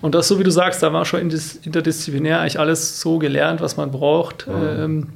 Und 0.01 0.15
das, 0.15 0.29
so 0.29 0.39
wie 0.39 0.45
du 0.45 0.51
sagst, 0.51 0.81
da 0.81 0.93
war 0.93 1.03
schon 1.03 1.19
interdisziplinär 1.19 2.39
eigentlich 2.39 2.57
alles 2.57 3.01
so 3.01 3.19
gelernt, 3.19 3.59
was 3.59 3.75
man 3.75 3.91
braucht. 3.91 4.47
Mhm. 4.47 4.53
Ähm, 4.79 5.07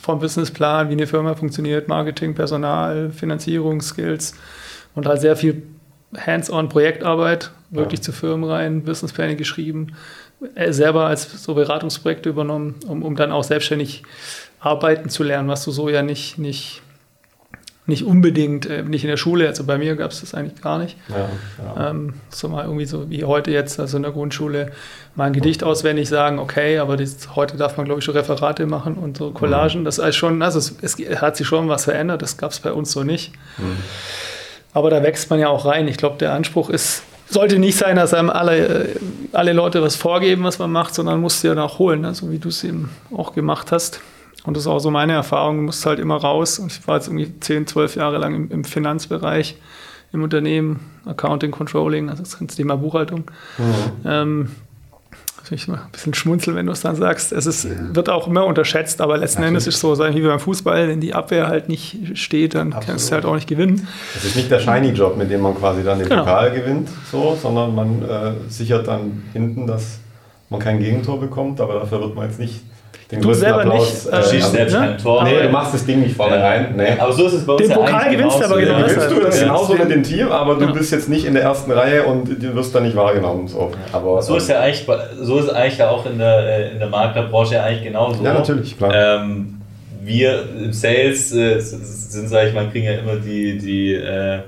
vom 0.00 0.18
Businessplan, 0.18 0.88
wie 0.88 0.94
eine 0.94 1.06
Firma 1.06 1.34
funktioniert, 1.34 1.88
Marketing, 1.88 2.34
Personal, 2.34 3.10
Finanzierungsskills 3.10 4.34
und 4.94 5.06
halt 5.06 5.20
sehr 5.20 5.36
viel 5.36 5.62
Hands-on 6.16 6.68
Projektarbeit, 6.68 7.50
wirklich 7.70 8.00
ja. 8.00 8.04
zu 8.04 8.12
Firmen 8.12 8.48
rein, 8.48 8.82
Businesspläne 8.82 9.36
geschrieben, 9.36 9.94
äh, 10.54 10.72
selber 10.72 11.06
als 11.06 11.42
so 11.42 11.54
Beratungsprojekte 11.54 12.28
übernommen, 12.28 12.74
um, 12.86 13.02
um 13.02 13.16
dann 13.16 13.32
auch 13.32 13.44
selbstständig 13.44 14.02
arbeiten 14.60 15.08
zu 15.08 15.22
lernen, 15.22 15.48
was 15.48 15.64
du 15.64 15.70
so 15.70 15.88
ja 15.88 16.02
nicht, 16.02 16.38
nicht 16.38 16.82
nicht 17.86 18.04
unbedingt, 18.04 18.66
äh, 18.66 18.82
nicht 18.82 19.02
in 19.02 19.10
der 19.10 19.16
Schule, 19.16 19.48
also 19.48 19.64
bei 19.64 19.76
mir 19.76 19.96
gab 19.96 20.12
es 20.12 20.20
das 20.20 20.34
eigentlich 20.34 20.62
gar 20.62 20.78
nicht. 20.78 20.96
Ja, 21.08 21.28
ja. 21.76 21.90
Ähm, 21.90 22.14
so 22.28 22.48
mal 22.48 22.64
irgendwie 22.64 22.84
so 22.86 23.10
wie 23.10 23.24
heute 23.24 23.50
jetzt, 23.50 23.80
also 23.80 23.96
in 23.96 24.04
der 24.04 24.12
Grundschule, 24.12 24.70
mal 25.16 25.24
ein 25.24 25.32
Gedicht 25.32 25.64
auswendig 25.64 26.08
sagen, 26.08 26.38
okay, 26.38 26.78
aber 26.78 26.96
das, 26.96 27.34
heute 27.34 27.56
darf 27.56 27.76
man, 27.76 27.86
glaube 27.86 27.98
ich, 27.98 28.04
schon 28.04 28.16
Referate 28.16 28.66
machen 28.66 28.94
und 28.94 29.16
so 29.16 29.32
Collagen. 29.32 29.80
Mhm. 29.80 29.84
Das 29.84 29.98
ist 29.98 30.14
schon, 30.14 30.42
also 30.42 30.58
es, 30.60 30.76
es, 30.80 30.96
hat 31.20 31.36
sich 31.36 31.46
schon 31.46 31.68
was 31.68 31.84
verändert, 31.84 32.22
das 32.22 32.36
gab 32.36 32.52
es 32.52 32.60
bei 32.60 32.72
uns 32.72 32.92
so 32.92 33.02
nicht. 33.02 33.32
Mhm. 33.58 33.76
Aber 34.74 34.88
da 34.88 35.02
wächst 35.02 35.28
man 35.28 35.40
ja 35.40 35.48
auch 35.48 35.66
rein. 35.66 35.88
Ich 35.88 35.96
glaube, 35.96 36.16
der 36.18 36.32
Anspruch 36.32 36.70
ist, 36.70 37.02
sollte 37.28 37.58
nicht 37.58 37.76
sein, 37.76 37.96
dass 37.96 38.14
einem 38.14 38.30
alle, 38.30 38.84
äh, 38.84 38.96
alle 39.32 39.52
Leute 39.52 39.82
was 39.82 39.96
vorgeben, 39.96 40.44
was 40.44 40.60
man 40.60 40.70
macht, 40.70 40.94
sondern 40.94 41.20
musst 41.20 41.42
du 41.42 41.48
ja 41.48 41.60
auch 41.60 41.80
holen, 41.80 42.02
ne? 42.02 42.14
so 42.14 42.30
wie 42.30 42.38
du 42.38 42.48
es 42.48 42.62
eben 42.62 42.90
auch 43.14 43.34
gemacht 43.34 43.72
hast. 43.72 44.00
Und 44.44 44.56
das 44.56 44.64
ist 44.64 44.66
auch 44.66 44.80
so 44.80 44.90
meine 44.90 45.12
Erfahrung. 45.12 45.58
Du 45.58 45.62
musst 45.62 45.86
halt 45.86 45.98
immer 45.98 46.16
raus. 46.16 46.58
Und 46.58 46.72
ich 46.72 46.86
war 46.86 46.96
jetzt 46.96 47.08
irgendwie 47.08 47.32
10, 47.38 47.66
12 47.66 47.96
Jahre 47.96 48.18
lang 48.18 48.34
im, 48.34 48.50
im 48.50 48.64
Finanzbereich, 48.64 49.56
im 50.12 50.22
Unternehmen, 50.22 50.80
Accounting, 51.06 51.52
Controlling, 51.52 52.10
also 52.10 52.22
das 52.22 52.38
ganze 52.38 52.56
Thema 52.56 52.76
Buchhaltung. 52.76 53.30
Mhm. 53.58 53.64
Ähm, 54.04 54.48
ich 55.54 55.68
ein 55.68 55.78
bisschen 55.90 56.14
schmunzeln, 56.14 56.56
wenn 56.56 56.66
du 56.66 56.72
es 56.72 56.80
dann 56.80 56.96
sagst. 56.96 57.32
Es 57.32 57.46
ist, 57.46 57.66
wird 57.94 58.08
auch 58.08 58.26
immer 58.26 58.46
unterschätzt, 58.46 59.00
aber 59.00 59.18
letzten 59.18 59.42
Natürlich. 59.42 59.48
Endes 59.48 59.66
ist 59.66 59.74
es 59.74 59.80
so, 59.80 59.98
wie 59.98 60.20
beim 60.22 60.40
Fußball, 60.40 60.88
wenn 60.88 61.00
die 61.00 61.14
Abwehr 61.14 61.48
halt 61.48 61.68
nicht 61.68 62.16
steht, 62.18 62.54
dann 62.54 62.68
Absolut. 62.68 62.86
kannst 62.86 63.10
du 63.10 63.14
halt 63.14 63.24
auch 63.24 63.34
nicht 63.34 63.48
gewinnen. 63.48 63.86
Es 64.16 64.24
ist 64.24 64.36
nicht 64.36 64.50
der 64.50 64.60
Shiny-Job, 64.60 65.16
mit 65.16 65.30
dem 65.30 65.40
man 65.40 65.54
quasi 65.54 65.82
dann 65.82 65.98
den 65.98 66.08
genau. 66.08 66.22
Pokal 66.22 66.52
gewinnt, 66.52 66.88
so, 67.10 67.36
sondern 67.40 67.74
man 67.74 68.02
äh, 68.02 68.32
sichert 68.48 68.88
dann 68.88 69.24
hinten, 69.32 69.66
dass 69.66 69.98
man 70.48 70.60
kein 70.60 70.78
Gegentor 70.78 71.20
bekommt, 71.20 71.60
aber 71.60 71.74
dafür 71.74 72.00
wird 72.00 72.14
man 72.14 72.28
jetzt 72.28 72.38
nicht 72.38 72.62
den 73.12 73.20
du 73.20 73.34
selber 73.34 73.60
Applaus, 73.60 74.06
nicht. 74.06 74.14
Äh, 74.14 74.22
schießt 74.22 74.34
also, 74.34 74.56
selbst 74.56 74.72
ne? 74.72 74.78
kein 74.78 74.98
Tor. 74.98 75.24
Nee, 75.24 75.42
du 75.42 75.48
machst 75.50 75.74
das 75.74 75.84
Ding 75.84 76.00
nicht 76.00 76.16
vorne 76.16 76.36
ja. 76.36 76.48
rein. 76.48 76.74
Nee. 76.74 76.98
Aber 76.98 77.12
so 77.12 77.26
ist 77.26 77.34
es 77.34 77.46
bei 77.46 77.52
uns 77.52 77.62
Den 77.62 77.70
ja 77.70 77.76
Pokal 77.76 78.10
gewinnst 78.10 78.40
du 78.40 78.44
aber 78.44 78.56
genau. 78.58 78.78
Ja. 78.78 78.86
Gewinnst 78.86 79.10
du 79.10 79.20
das 79.20 79.40
genauso 79.40 79.74
mit 79.74 79.90
dem 79.90 80.02
Team, 80.02 80.32
aber 80.32 80.54
du 80.54 80.72
bist 80.72 80.92
jetzt 80.92 81.08
nicht 81.10 81.26
in 81.26 81.34
der 81.34 81.42
ersten 81.42 81.70
Reihe 81.70 82.04
und 82.04 82.42
du 82.42 82.54
wirst 82.54 82.74
da 82.74 82.80
nicht 82.80 82.96
wahrgenommen. 82.96 83.46
So, 83.48 83.70
aber, 83.92 84.22
so 84.22 84.36
ist 84.36 84.48
ja 84.48 84.60
eigentlich, 84.60 84.86
so 85.20 85.38
ist 85.38 85.50
eigentlich 85.50 85.78
ja 85.78 85.90
auch 85.90 86.06
in 86.06 86.18
der, 86.18 86.38
äh, 86.38 86.72
in 86.72 86.78
der 86.78 86.88
Maklerbranche 86.88 87.62
eigentlich 87.62 87.84
genauso. 87.84 88.24
Ja, 88.24 88.32
natürlich, 88.32 88.78
klar. 88.78 88.94
Ähm, 88.94 89.60
wir 90.00 90.44
im 90.58 90.72
Sales 90.72 91.32
äh, 91.34 91.60
sind, 91.60 92.28
sag 92.28 92.48
ich 92.48 92.54
mal, 92.54 92.68
kriegen 92.70 92.86
ja 92.86 92.92
immer 92.92 93.16
die, 93.16 93.58
die 93.58 93.92
äh, 93.92 94.38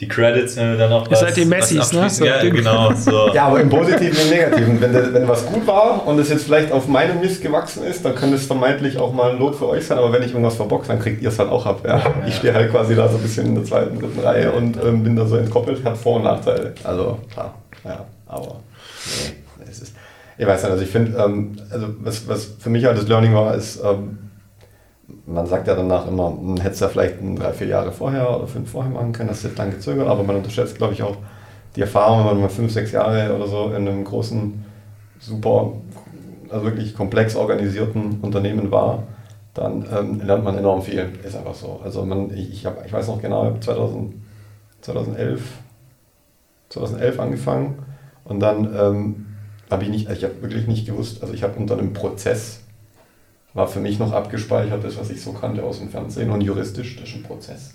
die 0.00 0.08
Credits, 0.08 0.56
wenn 0.56 0.70
wir 0.70 0.78
dann 0.78 0.90
noch 0.90 1.10
was. 1.10 1.20
Ihr 1.20 1.26
seid 1.26 1.36
die 1.36 1.44
Messis, 1.44 1.92
ne? 1.92 2.08
So 2.08 2.24
ja, 2.24 2.42
genau. 2.42 2.92
So. 2.94 3.28
ja, 3.34 3.46
aber 3.46 3.60
im 3.60 3.68
Positiven 3.68 4.16
und 4.16 4.24
im 4.24 4.30
Negativen. 4.30 4.80
Wenn, 4.80 5.14
wenn 5.14 5.28
was 5.28 5.44
gut 5.44 5.66
war 5.66 6.06
und 6.06 6.18
es 6.18 6.30
jetzt 6.30 6.44
vielleicht 6.44 6.72
auf 6.72 6.88
meinem 6.88 7.20
Mist 7.20 7.42
gewachsen 7.42 7.84
ist, 7.84 8.02
dann 8.02 8.14
könnte 8.14 8.36
es 8.36 8.46
vermeintlich 8.46 8.96
auch 8.96 9.12
mal 9.12 9.32
ein 9.32 9.38
Lob 9.38 9.56
für 9.56 9.68
euch 9.68 9.86
sein. 9.86 9.98
Aber 9.98 10.10
wenn 10.12 10.22
ich 10.22 10.30
irgendwas 10.30 10.56
verbockt, 10.56 10.88
dann 10.88 10.98
kriegt 11.00 11.20
ihr 11.20 11.28
es 11.28 11.38
halt 11.38 11.50
auch 11.50 11.66
ab. 11.66 11.82
Ja? 11.84 11.98
ja. 11.98 12.14
Ich 12.26 12.36
stehe 12.36 12.54
halt 12.54 12.70
quasi 12.70 12.96
da 12.96 13.08
so 13.08 13.18
ein 13.18 13.22
bisschen 13.22 13.48
in 13.48 13.54
der 13.56 13.64
zweiten, 13.64 13.98
dritten 13.98 14.20
Reihe 14.20 14.52
und 14.52 14.82
ähm, 14.82 15.04
bin 15.04 15.16
da 15.16 15.26
so 15.26 15.36
entkoppelt. 15.36 15.84
Hat 15.84 15.98
Vor- 15.98 16.16
und 16.16 16.24
Nachteile. 16.24 16.72
Also, 16.82 17.18
klar. 17.30 17.54
Ja, 17.84 18.06
aber. 18.26 18.60
Nee, 19.58 19.64
es 19.70 19.82
ist. 19.82 19.94
Ich 20.38 20.46
weiß 20.46 20.62
nicht, 20.62 20.72
also 20.72 20.82
ich 20.82 20.90
finde, 20.90 21.18
ähm, 21.18 21.56
also 21.70 21.88
was, 21.98 22.26
was 22.26 22.52
für 22.58 22.70
mich 22.70 22.86
halt 22.86 22.96
das 22.96 23.06
Learning 23.06 23.34
war, 23.34 23.54
ist, 23.54 23.78
ähm, 23.84 24.29
man 25.30 25.46
sagt 25.46 25.68
ja 25.68 25.74
danach 25.74 26.06
immer, 26.06 26.30
man 26.30 26.58
hätte 26.58 26.74
es 26.74 26.80
ja 26.80 26.88
vielleicht 26.88 27.16
drei, 27.36 27.52
vier 27.52 27.68
Jahre 27.68 27.92
vorher 27.92 28.36
oder 28.36 28.46
fünf 28.46 28.70
vorher 28.70 28.90
machen 28.90 29.12
können, 29.12 29.28
das 29.28 29.44
ist 29.44 29.56
lang 29.56 29.70
gezögert, 29.70 30.08
aber 30.08 30.22
man 30.22 30.36
unterschätzt, 30.36 30.76
glaube 30.76 30.92
ich, 30.94 31.02
auch 31.02 31.16
die 31.76 31.82
Erfahrung, 31.82 32.20
wenn 32.20 32.26
man 32.26 32.40
mal 32.42 32.48
fünf, 32.48 32.72
sechs 32.72 32.92
Jahre 32.92 33.34
oder 33.34 33.46
so 33.46 33.66
in 33.68 33.88
einem 33.88 34.04
großen, 34.04 34.64
super, 35.20 35.72
also 36.48 36.64
wirklich 36.64 36.94
komplex 36.94 37.36
organisierten 37.36 38.18
Unternehmen 38.22 38.70
war, 38.70 39.04
dann 39.54 39.86
ähm, 39.96 40.20
lernt 40.20 40.44
man 40.44 40.58
enorm 40.58 40.82
viel. 40.82 41.08
Ist 41.24 41.36
einfach 41.36 41.54
so. 41.54 41.80
Also 41.84 42.04
man, 42.04 42.32
ich, 42.34 42.52
ich, 42.52 42.66
hab, 42.66 42.84
ich 42.84 42.92
weiß 42.92 43.08
noch 43.08 43.20
genau, 43.20 43.42
ich 43.42 43.50
habe 43.50 43.60
2000, 43.60 44.14
2011, 44.80 45.42
2011 46.70 47.20
angefangen 47.20 47.78
und 48.24 48.40
dann 48.40 48.64
ähm, 48.76 49.26
habe 49.70 49.84
ich 49.84 49.90
nicht, 49.90 50.10
ich 50.10 50.24
habe 50.24 50.42
wirklich 50.42 50.66
nicht 50.66 50.86
gewusst, 50.86 51.22
also 51.22 51.34
ich 51.34 51.42
habe 51.42 51.58
unter 51.58 51.78
einem 51.78 51.92
Prozess 51.92 52.59
war 53.54 53.66
für 53.66 53.80
mich 53.80 53.98
noch 53.98 54.12
abgespeichert, 54.12 54.84
das, 54.84 54.98
was 54.98 55.10
ich 55.10 55.22
so 55.22 55.32
kannte 55.32 55.62
aus 55.62 55.78
dem 55.78 55.88
Fernsehen 55.88 56.30
und 56.30 56.40
juristisch, 56.40 56.96
das 56.96 57.08
ist 57.08 57.16
ein 57.16 57.22
Prozess. 57.22 57.74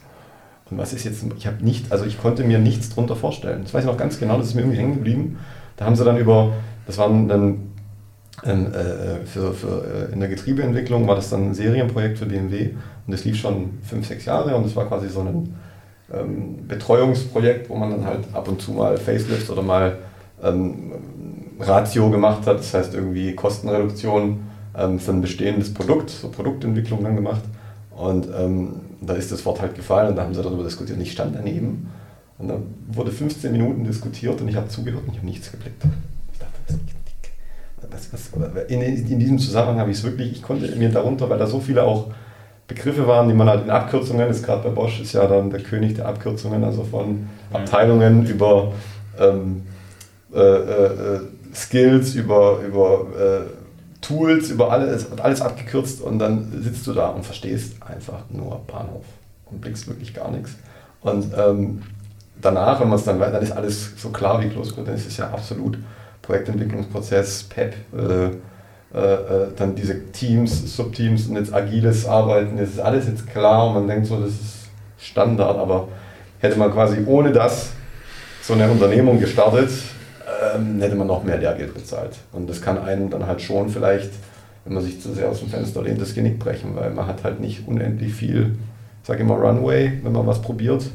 Und 0.69 0.77
was 0.77 0.93
ist 0.93 1.03
jetzt, 1.03 1.23
ich 1.37 1.47
habe 1.47 1.63
nicht, 1.63 1.91
also 1.91 2.05
ich 2.05 2.19
konnte 2.19 2.43
mir 2.43 2.59
nichts 2.59 2.89
darunter 2.89 3.15
vorstellen. 3.15 3.63
Das 3.63 3.73
weiß 3.73 3.83
ich 3.83 3.89
noch 3.89 3.97
ganz 3.97 4.19
genau, 4.19 4.37
das 4.37 4.47
ist 4.47 4.55
mir 4.55 4.61
irgendwie 4.61 4.77
hängen 4.77 4.95
geblieben. 4.95 5.39
Da 5.77 5.85
haben 5.85 5.95
sie 5.95 6.03
dann 6.03 6.17
über, 6.17 6.53
das 6.87 6.97
waren 6.97 7.27
dann 7.27 7.75
ähm, 8.43 8.73
äh, 8.73 9.25
für, 9.25 9.53
für, 9.53 10.09
äh, 10.09 10.13
in 10.13 10.19
der 10.19 10.29
Getriebeentwicklung 10.29 11.07
war 11.07 11.15
das 11.15 11.29
dann 11.29 11.49
ein 11.49 11.53
Serienprojekt 11.53 12.17
für 12.17 12.25
BMW 12.25 12.71
und 13.05 13.11
das 13.13 13.23
lief 13.23 13.37
schon 13.37 13.79
fünf, 13.83 14.07
sechs 14.07 14.25
Jahre 14.25 14.55
und 14.55 14.65
es 14.65 14.75
war 14.75 14.85
quasi 14.87 15.07
so 15.09 15.21
ein 15.21 15.55
ähm, 16.13 16.67
Betreuungsprojekt, 16.67 17.69
wo 17.69 17.75
man 17.75 17.91
dann 17.91 18.05
halt 18.05 18.25
ab 18.33 18.47
und 18.47 18.61
zu 18.61 18.71
mal 18.71 18.97
Facelifts 18.97 19.49
oder 19.49 19.61
mal 19.61 19.97
ähm, 20.43 20.91
Ratio 21.59 22.09
gemacht 22.09 22.45
hat, 22.45 22.59
das 22.59 22.73
heißt 22.73 22.93
irgendwie 22.93 23.33
Kostenreduktion 23.33 24.39
ähm, 24.77 24.99
für 24.99 25.11
ein 25.11 25.21
bestehendes 25.21 25.73
Produkt, 25.73 26.09
so 26.09 26.29
Produktentwicklung 26.29 27.03
dann 27.03 27.15
gemacht. 27.15 27.43
Und 27.95 28.27
ähm, 28.37 28.81
da 29.01 29.13
ist 29.13 29.31
das 29.31 29.45
Wort 29.45 29.61
halt 29.61 29.75
gefallen 29.75 30.09
und 30.09 30.15
da 30.17 30.23
haben 30.23 30.33
sie 30.33 30.41
darüber 30.41 30.63
diskutiert. 30.63 30.97
Und 30.97 31.03
ich 31.03 31.11
stand 31.11 31.35
daneben 31.35 31.89
und 32.37 32.49
dann 32.49 32.63
wurde 32.87 33.11
15 33.11 33.51
Minuten 33.51 33.83
diskutiert 33.85 34.41
und 34.41 34.47
ich 34.47 34.55
habe 34.55 34.67
zugehört 34.67 35.03
und 35.05 35.11
ich 35.11 35.17
habe 35.17 35.27
nichts 35.27 35.51
geblickt. 35.51 35.83
Ich 36.33 36.39
dachte, 36.39 36.79
was, 37.89 38.11
was, 38.11 38.29
was, 38.33 38.63
in, 38.65 38.81
in 38.81 39.19
diesem 39.19 39.39
Zusammenhang 39.39 39.79
habe 39.79 39.91
ich 39.91 39.97
es 39.97 40.03
wirklich, 40.03 40.31
ich 40.33 40.41
konnte 40.41 40.75
mir 40.75 40.89
darunter, 40.89 41.29
weil 41.29 41.39
da 41.39 41.47
so 41.47 41.59
viele 41.59 41.83
auch 41.83 42.07
Begriffe 42.67 43.07
waren, 43.07 43.27
die 43.27 43.35
man 43.35 43.47
halt 43.47 43.63
in 43.63 43.69
Abkürzungen, 43.69 44.27
ist 44.27 44.43
gerade 44.43 44.63
bei 44.63 44.69
Bosch, 44.69 44.99
ist 44.99 45.13
ja 45.13 45.27
dann 45.27 45.51
der 45.51 45.61
König 45.61 45.95
der 45.95 46.07
Abkürzungen, 46.07 46.63
also 46.63 46.83
von 46.83 47.27
Abteilungen 47.53 48.25
über 48.25 48.73
ähm, 49.19 49.61
äh, 50.33 50.39
äh, 50.39 51.19
Skills, 51.53 52.15
über, 52.15 52.59
über 52.67 53.05
äh, 53.17 53.64
Tools, 54.07 54.49
über 54.49 54.71
alles, 54.71 55.07
alles 55.19 55.41
abgekürzt 55.41 56.01
und 56.01 56.19
dann 56.19 56.61
sitzt 56.61 56.85
du 56.87 56.93
da 56.93 57.07
und 57.07 57.25
verstehst 57.25 57.81
einfach 57.81 58.23
nur 58.29 58.61
Bahnhof 58.67 59.05
und 59.45 59.61
blickst 59.61 59.87
wirklich 59.87 60.13
gar 60.13 60.31
nichts. 60.31 60.55
Und 61.01 61.31
ähm, 61.37 61.81
danach, 62.41 62.79
wenn 62.81 62.89
man 62.89 62.97
es 62.97 63.05
dann 63.05 63.19
weiß, 63.19 63.31
dann 63.31 63.43
ist 63.43 63.51
alles 63.51 63.91
so 63.97 64.09
klar 64.09 64.41
wie 64.41 64.49
Kloßbrot, 64.49 64.87
dann 64.87 64.95
ist 64.95 65.07
es 65.07 65.17
ja 65.17 65.29
absolut 65.29 65.77
Projektentwicklungsprozess, 66.21 67.43
PEP, 67.43 67.75
äh, 67.95 68.25
äh, 68.93 69.13
äh, 69.13 69.47
dann 69.55 69.75
diese 69.75 70.11
Teams, 70.11 70.75
Subteams 70.75 71.27
und 71.27 71.35
jetzt 71.35 71.53
agiles 71.53 72.05
Arbeiten, 72.05 72.57
das 72.57 72.69
ist 72.69 72.79
alles 72.79 73.07
jetzt 73.07 73.27
klar 73.27 73.67
und 73.67 73.73
man 73.73 73.87
denkt 73.87 74.07
so, 74.07 74.19
das 74.19 74.31
ist 74.31 74.69
Standard, 74.97 75.57
aber 75.57 75.87
hätte 76.39 76.57
man 76.57 76.71
quasi 76.71 77.03
ohne 77.05 77.31
das 77.31 77.71
so 78.41 78.53
eine 78.53 78.69
Unternehmung 78.69 79.19
gestartet, 79.19 79.69
ähm, 80.55 80.81
hätte 80.81 80.95
man 80.95 81.07
noch 81.07 81.23
mehr 81.23 81.37
Lehrgeld 81.37 81.73
bezahlt. 81.73 82.17
Und 82.31 82.49
das 82.49 82.61
kann 82.61 82.77
einen 82.77 83.09
dann 83.09 83.25
halt 83.27 83.41
schon 83.41 83.69
vielleicht, 83.69 84.11
wenn 84.63 84.73
man 84.73 84.83
sich 84.83 85.01
zu 85.01 85.13
sehr 85.13 85.29
aus 85.29 85.39
dem 85.39 85.49
Fenster 85.49 85.81
lehnt, 85.81 86.01
das 86.01 86.13
Genick 86.13 86.39
brechen, 86.39 86.75
weil 86.75 86.91
man 86.91 87.07
hat 87.07 87.23
halt 87.23 87.39
nicht 87.39 87.67
unendlich 87.67 88.13
viel, 88.13 88.55
ich 89.01 89.07
sage 89.07 89.21
immer 89.21 89.35
Runway, 89.35 89.99
wenn 90.03 90.11
man 90.11 90.25
was 90.25 90.41
probiert. 90.41 90.85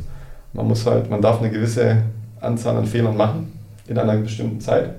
Man 0.52 0.66
muss 0.66 0.84
halt, 0.86 1.10
man 1.10 1.22
darf 1.22 1.40
eine 1.40 1.50
gewisse 1.50 1.98
Anzahl 2.40 2.76
an 2.76 2.86
Fehlern 2.86 3.16
machen 3.16 3.52
in 3.86 3.98
einer 3.98 4.16
bestimmten 4.16 4.60
Zeit, 4.60 4.90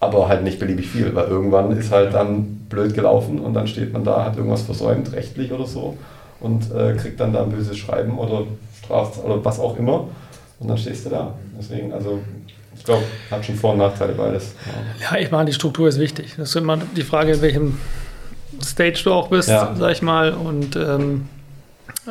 aber 0.00 0.28
halt 0.28 0.42
nicht 0.42 0.58
beliebig 0.58 0.88
viel, 0.88 1.14
weil 1.14 1.28
irgendwann 1.28 1.70
ist 1.72 1.92
halt 1.92 2.12
dann 2.14 2.66
blöd 2.68 2.94
gelaufen 2.94 3.38
und 3.38 3.54
dann 3.54 3.66
steht 3.66 3.92
man 3.92 4.02
da, 4.02 4.24
hat 4.24 4.36
irgendwas 4.36 4.62
versäumt, 4.62 5.12
rechtlich 5.12 5.52
oder 5.52 5.66
so 5.66 5.96
und 6.40 6.72
äh, 6.72 6.94
kriegt 6.94 7.20
dann 7.20 7.32
da 7.32 7.44
ein 7.44 7.50
böses 7.50 7.76
Schreiben 7.76 8.18
oder 8.18 8.44
Straf 8.82 9.22
oder 9.22 9.44
was 9.44 9.60
auch 9.60 9.76
immer 9.76 10.08
und 10.58 10.68
dann 10.68 10.78
stehst 10.78 11.06
du 11.06 11.10
da. 11.10 11.34
Deswegen, 11.58 11.92
also 11.92 12.18
ich 12.82 12.86
glaube, 12.86 13.04
hat 13.30 13.44
schon 13.44 13.54
Vor- 13.54 13.74
und 13.74 13.78
Nachteile 13.78 14.12
beides. 14.12 14.56
Ja. 15.00 15.16
ja, 15.16 15.22
ich 15.22 15.30
meine, 15.30 15.44
die 15.44 15.52
Struktur 15.52 15.86
ist 15.86 16.00
wichtig. 16.00 16.34
Das 16.36 16.48
ist 16.48 16.56
immer 16.56 16.76
die 16.76 17.02
Frage, 17.02 17.34
in 17.34 17.40
welchem 17.40 17.78
Stage 18.60 19.00
du 19.04 19.12
auch 19.12 19.28
bist, 19.28 19.48
ja. 19.48 19.72
sag 19.78 19.92
ich 19.92 20.02
mal. 20.02 20.32
Und 20.32 20.74
ähm, 20.74 21.28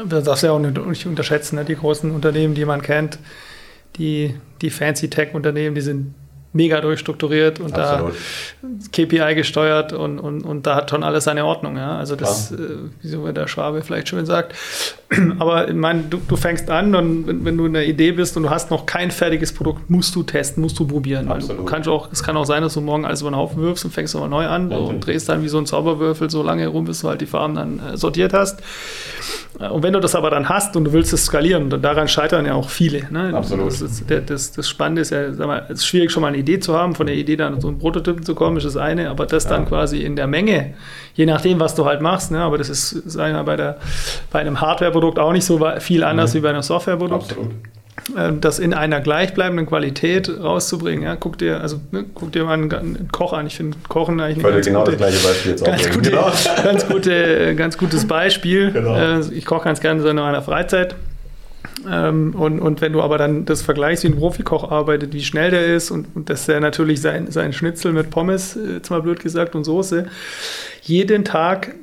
das 0.07 0.23
darfst 0.23 0.43
du 0.43 0.47
ja 0.47 0.53
auch 0.53 0.59
nicht 0.59 1.05
unterschätzen. 1.05 1.57
Ne? 1.57 1.65
Die 1.65 1.75
großen 1.75 2.09
Unternehmen, 2.09 2.55
die 2.55 2.63
man 2.63 2.81
kennt, 2.81 3.19
die, 3.97 4.39
die 4.61 4.69
Fancy 4.69 5.09
Tech-Unternehmen, 5.09 5.75
die 5.75 5.81
sind 5.81 6.15
mega 6.53 6.81
durchstrukturiert 6.81 7.59
und 7.59 7.73
Absolut. 7.73 8.13
da 8.61 8.67
KPI 8.91 9.35
gesteuert 9.35 9.93
und, 9.93 10.19
und, 10.19 10.41
und 10.41 10.67
da 10.67 10.75
hat 10.75 10.89
schon 10.89 11.03
alles 11.03 11.23
seine 11.23 11.45
Ordnung. 11.45 11.77
Ja? 11.77 11.97
Also 11.97 12.17
das, 12.17 12.51
äh, 12.51 12.57
wie 13.01 13.07
so 13.07 13.31
der 13.31 13.47
Schwabe 13.47 13.81
vielleicht 13.81 14.09
schön 14.09 14.25
sagt. 14.25 14.53
Aber 15.39 15.69
ich 15.69 15.75
meine, 15.75 16.03
du, 16.09 16.17
du 16.17 16.35
fängst 16.35 16.69
an 16.69 16.93
und 16.93 17.27
wenn, 17.27 17.45
wenn, 17.45 17.57
du 17.57 17.65
eine 17.65 17.85
Idee 17.85 18.11
bist 18.11 18.35
und 18.35 18.43
du 18.43 18.49
hast 18.49 18.69
noch 18.69 18.85
kein 18.85 19.11
fertiges 19.11 19.53
Produkt, 19.53 19.89
musst 19.89 20.13
du 20.15 20.23
testen, 20.23 20.61
musst 20.61 20.77
du 20.77 20.85
probieren. 20.85 21.29
Absolut. 21.29 21.61
Du 21.61 21.65
kannst 21.65 21.87
auch, 21.87 22.11
es 22.11 22.21
kann 22.21 22.35
auch 22.35 22.45
sein, 22.45 22.63
dass 22.63 22.73
du 22.73 22.81
morgen 22.81 23.05
alles 23.05 23.21
über 23.21 23.29
den 23.31 23.37
Haufen 23.37 23.61
wirfst 23.61 23.85
und 23.85 23.91
fängst 23.91 24.13
nochmal 24.13 24.29
neu 24.29 24.47
an 24.47 24.71
ja, 24.71 24.77
und 24.77 25.05
drehst 25.05 25.29
dann 25.29 25.43
wie 25.43 25.49
so 25.49 25.57
ein 25.57 25.65
Zauberwürfel 25.65 26.29
so 26.29 26.43
lange 26.43 26.67
rum, 26.67 26.85
bis 26.85 27.01
du 27.01 27.07
halt 27.07 27.21
die 27.21 27.25
Farben 27.27 27.55
dann 27.55 27.79
äh, 27.79 27.97
sortiert 27.97 28.33
hast. 28.33 28.61
Und 29.69 29.83
wenn 29.83 29.93
du 29.93 29.99
das 29.99 30.15
aber 30.15 30.29
dann 30.29 30.49
hast 30.49 30.75
und 30.75 30.85
du 30.85 30.93
willst 30.93 31.13
es 31.13 31.25
skalieren, 31.25 31.69
dann 31.69 31.81
daran 31.81 32.07
scheitern 32.07 32.45
ja 32.45 32.55
auch 32.55 32.69
viele. 32.69 33.05
Ne? 33.11 33.31
Absolut. 33.33 33.67
Das, 33.67 33.81
ist, 33.81 34.03
das, 34.09 34.51
das, 34.51 34.69
Spannende 34.69 35.01
ist 35.01 35.11
ja, 35.11 35.33
sag 35.33 35.45
mal, 35.45 35.65
es 35.69 35.79
ist 35.79 35.85
schwierig, 35.85 36.11
schon 36.11 36.21
mal 36.21 36.29
eine 36.29 36.37
Idee 36.41 36.59
zu 36.59 36.77
haben, 36.77 36.95
von 36.95 37.07
der 37.07 37.15
Idee 37.15 37.35
dann 37.35 37.59
so 37.61 37.69
ein 37.69 37.79
Prototypen 37.79 38.23
zu 38.23 38.35
kommen, 38.35 38.57
ist 38.57 38.65
das 38.65 38.77
eine, 38.77 39.09
aber 39.09 39.25
das 39.25 39.45
ja. 39.45 39.51
dann 39.51 39.67
quasi 39.67 40.01
in 40.01 40.15
der 40.15 40.27
Menge, 40.27 40.73
je 41.15 41.25
nachdem, 41.25 41.59
was 41.59 41.75
du 41.75 41.85
halt 41.85 42.01
machst, 42.01 42.31
ne? 42.31 42.39
aber 42.39 42.57
das 42.57 42.69
ist, 42.69 42.89
sagen 43.09 43.33
wir, 43.33 43.43
bei, 43.43 43.55
der, 43.55 43.77
bei 44.31 44.39
einem 44.39 44.61
Hardware-Produkt 44.61 45.19
auch 45.19 45.31
nicht 45.31 45.45
so 45.45 45.65
viel 45.79 46.03
anders 46.03 46.33
mhm. 46.33 46.37
wie 46.37 46.41
bei 46.41 46.49
einem 46.49 46.61
Software-Produkt. 46.61 47.31
Absolut. 47.31 47.51
Ähm, 48.17 48.41
das 48.41 48.59
in 48.59 48.73
einer 48.73 48.99
gleichbleibenden 48.99 49.67
Qualität 49.67 50.29
rauszubringen. 50.29 51.03
Ja, 51.03 51.15
guck 51.15 51.37
dir, 51.37 51.61
also 51.61 51.79
ne, 51.91 52.05
guck 52.13 52.31
dir 52.31 52.45
mal 52.45 52.53
einen, 52.53 52.73
einen, 52.73 53.09
Koch 53.11 53.33
an. 53.33 53.45
Ich 53.47 53.57
finde 53.57 53.77
Kochen 53.87 54.19
eigentlich 54.19 54.43
ein 54.43 54.51
ganz, 54.51 54.65
genau 54.65 54.79
gute, 54.79 54.91
das 54.91 54.99
gleiche 54.99 55.27
Beispiel 55.27 55.51
jetzt 55.51 55.65
ganz, 55.65 55.89
gute, 55.89 56.09
genau. 56.09 56.31
ganz, 56.63 56.87
gute, 56.87 57.55
ganz 57.55 57.77
gutes 57.77 58.07
Beispiel. 58.07 58.71
Genau. 58.71 58.95
Äh, 58.95 59.19
ich 59.33 59.45
koche 59.45 59.65
ganz 59.65 59.81
gerne 59.81 60.01
so 60.01 60.09
in 60.09 60.15
meiner 60.15 60.41
Freizeit. 60.41 60.95
Ähm, 61.89 62.35
und, 62.35 62.59
und 62.59 62.81
wenn 62.81 62.93
du 62.93 63.01
aber 63.01 63.17
dann 63.17 63.45
das 63.45 63.61
vergleichst, 63.61 64.03
wie 64.03 64.09
ein 64.09 64.17
Profikoch 64.17 64.69
arbeitet, 64.71 65.13
wie 65.13 65.23
schnell 65.23 65.51
der 65.51 65.65
ist 65.67 65.91
und, 65.91 66.07
und 66.15 66.29
dass 66.29 66.47
er 66.47 66.59
natürlich 66.59 67.01
sein, 67.01 67.31
sein 67.31 67.53
Schnitzel 67.53 67.93
mit 67.93 68.09
Pommes, 68.09 68.55
äh, 68.55 68.75
jetzt 68.75 68.89
mal 68.89 69.01
blöd 69.01 69.19
gesagt, 69.19 69.55
und 69.55 69.63
Soße, 69.63 70.05
jeden 70.81 71.25
Tag 71.25 71.75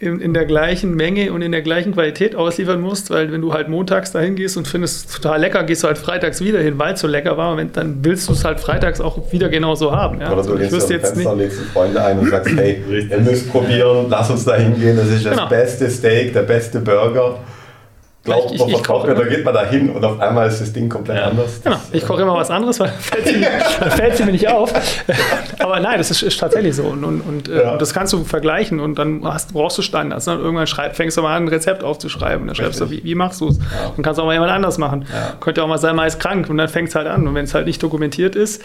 in, 0.00 0.20
in, 0.20 0.32
der 0.32 0.44
gleichen 0.44 0.94
Menge 0.94 1.32
und 1.32 1.42
in 1.42 1.50
der 1.50 1.62
gleichen 1.62 1.92
Qualität 1.92 2.36
ausliefern 2.36 2.80
musst, 2.80 3.10
weil 3.10 3.32
wenn 3.32 3.40
du 3.40 3.52
halt 3.52 3.68
montags 3.68 4.12
dahin 4.12 4.36
gehst 4.36 4.56
und 4.56 4.68
findest 4.68 5.08
es 5.08 5.16
total 5.16 5.40
lecker, 5.40 5.64
gehst 5.64 5.82
du 5.82 5.88
halt 5.88 5.98
freitags 5.98 6.40
wieder 6.40 6.60
hin, 6.60 6.78
weil 6.78 6.94
es 6.94 7.00
so 7.00 7.08
lecker 7.08 7.36
war, 7.36 7.56
und 7.56 7.76
dann 7.76 7.98
willst 8.02 8.28
du 8.28 8.32
es 8.32 8.44
halt 8.44 8.60
freitags 8.60 9.00
auch 9.00 9.32
wieder 9.32 9.48
genauso 9.48 9.90
haben. 9.90 10.20
Ja? 10.20 10.32
Oder 10.32 10.42
du 10.44 10.52
also, 10.52 10.76
gehst 10.76 10.90
jetzt 10.90 11.14
Fenster, 11.14 11.34
legst 11.34 11.60
Freunde 11.72 12.04
ein 12.04 12.20
und 12.20 12.30
sagst, 12.30 12.52
hey, 12.56 12.80
ihr 13.10 13.18
müsst 13.18 13.50
probieren, 13.50 14.06
lass 14.08 14.30
uns 14.30 14.44
da 14.44 14.54
hingehen, 14.54 14.96
das 14.96 15.08
ist 15.08 15.26
das 15.26 15.32
genau. 15.32 15.48
beste 15.48 15.90
Steak, 15.90 16.32
der 16.32 16.42
beste 16.42 16.78
Burger 16.78 17.38
glaubt, 18.28 18.52
ich, 18.52 18.60
ich, 18.60 18.68
ich 18.68 18.84
koche, 18.84 19.14
da 19.14 19.24
geht 19.24 19.44
man 19.44 19.54
da 19.54 19.64
hin 19.64 19.90
und 19.90 20.04
auf 20.04 20.20
einmal 20.20 20.48
ist 20.48 20.60
das 20.60 20.72
Ding 20.72 20.88
komplett 20.88 21.18
ja. 21.18 21.24
anders. 21.24 21.60
Genau, 21.62 21.76
ich 21.92 22.06
koche 22.06 22.22
immer 22.22 22.34
was 22.34 22.50
anderes, 22.50 22.78
weil 22.80 22.88
fällt 23.90 24.16
sie 24.16 24.24
mir 24.24 24.32
nicht 24.32 24.48
auf. 24.48 24.72
Aber 25.58 25.80
nein, 25.80 25.98
das 25.98 26.10
ist, 26.10 26.22
ist 26.22 26.38
tatsächlich 26.38 26.76
so. 26.76 26.84
Und, 26.84 27.04
und, 27.04 27.20
und, 27.20 27.48
äh, 27.48 27.62
ja. 27.62 27.76
das 27.76 27.92
kannst 27.92 28.12
du 28.12 28.24
vergleichen 28.24 28.80
und 28.80 28.98
dann 28.98 29.22
hast, 29.24 29.52
brauchst 29.52 29.78
du 29.78 29.82
Standards. 29.82 30.26
Dann 30.26 30.38
irgendwann 30.38 30.66
schreib, 30.66 30.96
fängst 30.96 31.16
du 31.16 31.22
mal 31.22 31.36
an, 31.36 31.44
ein 31.44 31.48
Rezept 31.48 31.82
aufzuschreiben. 31.82 32.46
Dann 32.46 32.56
schreibst 32.56 32.80
du, 32.80 32.90
wie, 32.90 33.02
wie 33.04 33.14
machst 33.14 33.40
du 33.40 33.48
es? 33.48 33.58
Ja. 33.58 33.92
Dann 33.94 34.02
kannst 34.02 34.18
du 34.18 34.22
auch 34.22 34.26
mal 34.26 34.34
jemand 34.34 34.52
anders 34.52 34.78
machen. 34.78 35.06
Könnte 35.40 35.62
auch 35.62 35.68
mal 35.68 35.78
sein, 35.78 35.96
mal 35.96 36.06
ist 36.06 36.20
krank 36.20 36.48
und 36.48 36.58
dann 36.58 36.68
fängt 36.68 36.88
es 36.88 36.94
halt 36.94 37.06
an. 37.06 37.26
Und 37.26 37.34
wenn 37.34 37.44
es 37.44 37.54
halt 37.54 37.66
nicht 37.66 37.82
dokumentiert 37.82 38.36
ist, 38.36 38.62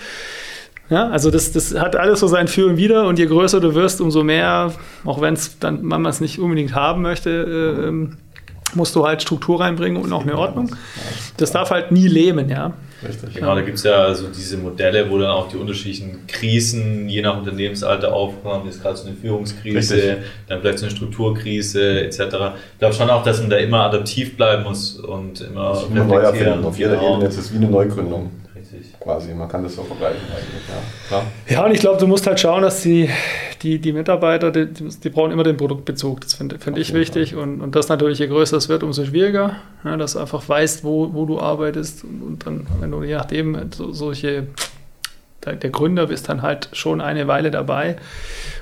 ja, 0.90 1.08
also 1.10 1.32
das, 1.32 1.52
das 1.52 1.80
hat 1.80 1.96
alles 1.96 2.20
so 2.20 2.28
sein 2.28 2.48
Für 2.48 2.68
und 2.68 2.78
Wider 2.78 3.08
und 3.08 3.18
je 3.18 3.26
größer 3.26 3.60
du 3.60 3.74
wirst, 3.74 4.02
umso 4.02 4.24
mehr, 4.24 4.74
auch 5.06 5.22
wenn 5.22 5.34
es 5.34 5.58
dann 5.60 5.84
man 5.84 6.06
es 6.06 6.20
nicht 6.20 6.40
unbedingt 6.40 6.76
haben 6.76 7.02
möchte, 7.02 7.30
äh, 7.30 7.88
ähm, 7.88 8.18
musst 8.76 8.96
du 8.96 9.06
halt 9.06 9.22
Struktur 9.22 9.60
reinbringen 9.60 10.02
und 10.02 10.12
auch 10.14 10.24
eine 10.24 10.38
Ordnung. 10.38 10.76
Das 11.38 11.52
darf 11.52 11.72
halt 11.72 11.92
nie 11.92 12.08
lähmen, 12.08 12.50
ja. 12.50 12.74
Richtig. 13.08 13.34
Genau, 13.36 13.56
da 13.56 13.62
gibt 13.62 13.78
es 13.78 13.84
ja 13.84 14.14
so 14.14 14.28
diese 14.28 14.58
Modelle, 14.58 15.10
wo 15.10 15.18
dann 15.18 15.32
auch 15.32 15.50
die 15.50 15.58
unterschiedlichen 15.58 16.26
Krisen 16.28 17.10
je 17.10 17.22
nach 17.22 17.38
Unternehmensalter 17.38 18.14
aufkommen. 18.14 18.66
Jetzt 18.66 18.82
gerade 18.82 18.96
so 18.96 19.08
eine 19.08 19.16
Führungskrise, 19.16 19.96
Richtig. 19.96 20.18
dann 20.48 20.62
vielleicht 20.62 20.80
so 20.80 20.86
eine 20.86 20.96
Strukturkrise 20.96 22.02
etc. 22.02 22.20
Ich 22.20 22.80
glaube 22.80 22.94
schon 22.94 23.10
auch, 23.10 23.24
dass 23.24 23.42
man 23.42 23.50
da 23.50 23.58
immer 23.58 23.82
adaptiv 23.82 24.38
bleiben 24.38 24.64
muss 24.64 24.94
und 24.94 25.42
immer, 25.42 25.70
also 25.70 25.88
immer 25.88 26.06
neu 26.06 26.20
erfinden. 26.20 26.64
Auf 26.64 26.78
jeder 26.78 26.96
genau. 26.96 27.16
Ebene 27.16 27.30
ist 27.30 27.38
es 27.38 27.52
wie 27.52 27.58
eine 27.58 27.68
Neugründung 27.68 28.32
quasi. 29.04 29.34
Man 29.34 29.48
kann 29.48 29.64
das 29.64 29.76
so 29.76 29.84
vergleichen 29.84 30.22
eigentlich. 30.30 30.64
Ja, 31.12 31.24
ja 31.48 31.66
und 31.66 31.72
ich 31.72 31.80
glaube, 31.80 32.00
du 32.00 32.08
musst 32.08 32.26
halt 32.26 32.40
schauen, 32.40 32.62
dass 32.62 32.82
die, 32.82 33.10
die, 33.62 33.80
die 33.80 33.94
Mitarbeiter, 33.94 34.52
die, 34.52 34.68
die 34.68 35.10
brauchen 35.10 35.32
immer 35.32 35.44
den 35.44 35.58
Produktbezug. 35.58 36.22
Das 36.22 36.34
finde 36.34 36.58
find 36.58 36.78
ich 36.78 36.94
wichtig. 36.94 37.36
Und, 37.36 37.62
und 37.62 37.76
das 37.76 37.90
natürlich, 37.90 38.20
je 38.20 38.28
größer 38.28 38.58
es 38.58 38.70
wird, 38.70 38.84
umso 38.84 39.06
schwieriger. 39.06 39.58
Ja, 39.84 39.98
dass 39.98 40.14
du 40.14 40.20
einfach 40.20 40.48
weißt, 40.48 40.84
wo, 40.84 41.14
wo 41.14 41.26
du 41.26 41.40
arbeitest. 41.40 42.04
Und, 42.04 42.22
und 42.22 42.46
dann, 42.46 42.68
wenn 42.80 42.92
du 42.92 43.04
je 43.04 43.16
nachdem 43.16 43.72
so, 43.72 43.92
solche 43.92 44.48
der 45.46 45.72
Gründer 45.72 46.08
bist 46.08 46.30
dann 46.30 46.42
halt 46.42 46.70
schon 46.72 47.02
eine 47.02 47.28
Weile 47.28 47.52
dabei 47.52 47.98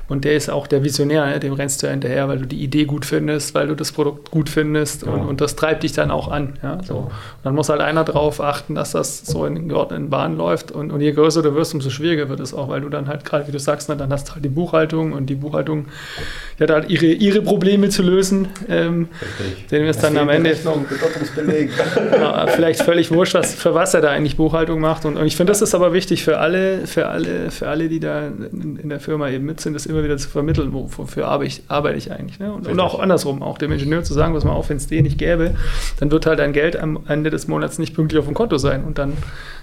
und 0.08 0.26
der 0.26 0.34
ist 0.34 0.50
auch 0.50 0.68
der 0.68 0.84
Visionär, 0.84 1.26
ne? 1.26 1.40
dem 1.40 1.54
rennst 1.54 1.82
du 1.82 1.88
ja 1.88 1.92
hinterher, 1.92 2.28
weil 2.28 2.40
du 2.40 2.46
die 2.46 2.62
Idee 2.62 2.86
gut 2.86 3.06
findest, 3.06 3.54
weil 3.54 3.68
du 3.68 3.76
das 3.76 3.92
Produkt 3.92 4.32
gut 4.32 4.50
findest 4.50 5.04
ja. 5.06 5.12
und, 5.12 5.22
und, 5.22 5.42
das 5.42 5.56
treibt 5.56 5.84
dich 5.84 5.94
dann 5.94 6.12
auch 6.12 6.30
an. 6.30 6.54
Ja? 6.64 6.80
So. 6.84 6.96
Und 6.96 7.12
dann 7.44 7.56
muss 7.56 7.70
halt 7.70 7.82
einer 7.82 8.04
darauf 8.04 8.42
achten, 8.42 8.76
dass 8.76 8.92
das 8.92 9.20
so 9.20 9.46
in 9.46 9.70
geordneten 9.70 10.10
Bahnen 10.10 10.38
läuft 10.38 10.72
und, 10.72 10.92
und 10.92 11.02
je 11.02 11.12
größer 11.12 11.42
du 11.42 11.56
wirst, 11.56 11.74
umso 11.74 11.90
schwieriger 11.90 12.30
wird 12.30 12.40
es 12.40 12.54
auch, 12.54 12.70
weil 12.70 12.82
du 12.82 12.90
dann 12.90 13.08
halt 13.08 13.26
gerade, 13.26 13.48
wie 13.48 13.52
du 13.52 13.60
sagst, 13.60 13.90
ne, 13.90 13.98
dann 13.98 14.12
hast 14.12 14.30
du 14.30 14.34
halt 14.34 14.46
die 14.46 14.50
Buchhaltung 14.50 15.14
und 15.14 15.28
die 15.28 15.36
Buchhaltung 15.36 15.86
die 16.62 16.64
hat 16.64 16.72
halt 16.72 16.90
ihre, 16.90 17.08
ihre 17.08 17.42
Probleme 17.42 17.90
zu 17.90 18.04
lösen. 18.04 18.50
Ähm, 18.70 19.08
sehen 19.68 19.84
wir 19.84 19.90
es 19.90 19.98
dann 19.98 20.16
am 20.18 20.30
Ende. 20.30 20.52
Rechnung, 20.52 20.86
ja, 22.14 22.46
vielleicht 22.48 22.84
völlig 22.84 23.12
wurscht, 23.12 23.34
was, 23.34 23.56
für 23.56 23.74
was 23.74 23.94
er 23.94 24.02
da 24.02 24.12
eigentlich 24.12 24.38
Buchhaltung 24.38 24.80
macht. 24.80 25.06
Und, 25.06 25.18
und 25.18 25.26
ich 25.26 25.36
finde, 25.36 25.52
das 25.52 25.62
ist 25.62 25.74
aber 25.74 25.92
wichtig 25.94 26.24
für 26.24 26.38
alle, 26.38 26.86
für 26.86 27.08
alle, 27.08 27.50
für 27.50 27.68
alle, 27.68 27.90
die 27.90 28.00
da 28.00 28.28
in, 28.28 28.78
in 28.78 28.90
der 28.90 29.00
Firma 29.00 29.30
eben 29.30 29.46
mit 29.46 29.60
sind, 29.60 29.74
das 29.74 29.88
immer 29.92 30.04
wieder 30.04 30.18
zu 30.18 30.30
vermitteln, 30.30 30.74
wofür 30.74 31.28
arbeite 31.28 31.48
ich, 31.48 31.64
arbeite 31.68 31.98
ich 31.98 32.12
eigentlich. 32.12 32.40
Ne? 32.40 32.52
Und, 32.52 32.68
und, 32.68 32.80
auch 32.80 33.00
andersrum, 33.00 33.44
auch 33.44 33.58
dem 33.58 33.72
Ingenieur 33.72 34.04
zu 34.04 34.14
sagen, 34.14 34.34
was 34.34 34.44
man 34.44 34.54
auch, 34.54 34.68
wenn 34.70 34.78
es 34.78 34.88
den 34.88 35.04
nicht 35.04 35.18
gäbe, 35.18 35.56
dann 36.00 36.12
wird 36.12 36.26
halt 36.26 36.40
dein 36.40 36.54
Geld 36.54 36.76
am 36.76 37.02
Ende 37.08 37.30
des 37.30 37.48
Monats 37.48 37.78
nicht 37.78 37.94
pünktlich 37.94 38.20
auf 38.20 38.26
dem 38.26 38.34
Konto 38.34 38.58
sein 38.58 38.84
und 38.84 38.98
dann 38.98 39.14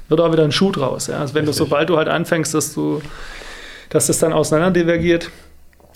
wird 0.08 0.20
auch 0.20 0.32
wieder 0.32 0.44
ein 0.44 0.52
Schuh 0.52 0.70
draus. 0.70 1.08
Ja? 1.08 1.18
Also 1.18 1.34
wenn 1.34 1.46
Richtig. 1.46 1.58
du, 1.58 1.64
sobald 1.64 1.90
du 1.90 1.96
halt 1.96 2.08
anfängst, 2.08 2.54
dass 2.54 2.74
du, 2.74 3.02
dass 3.90 4.06
das 4.06 4.18
dann 4.18 4.32
auseinander 4.32 4.80
divergiert, 4.80 5.30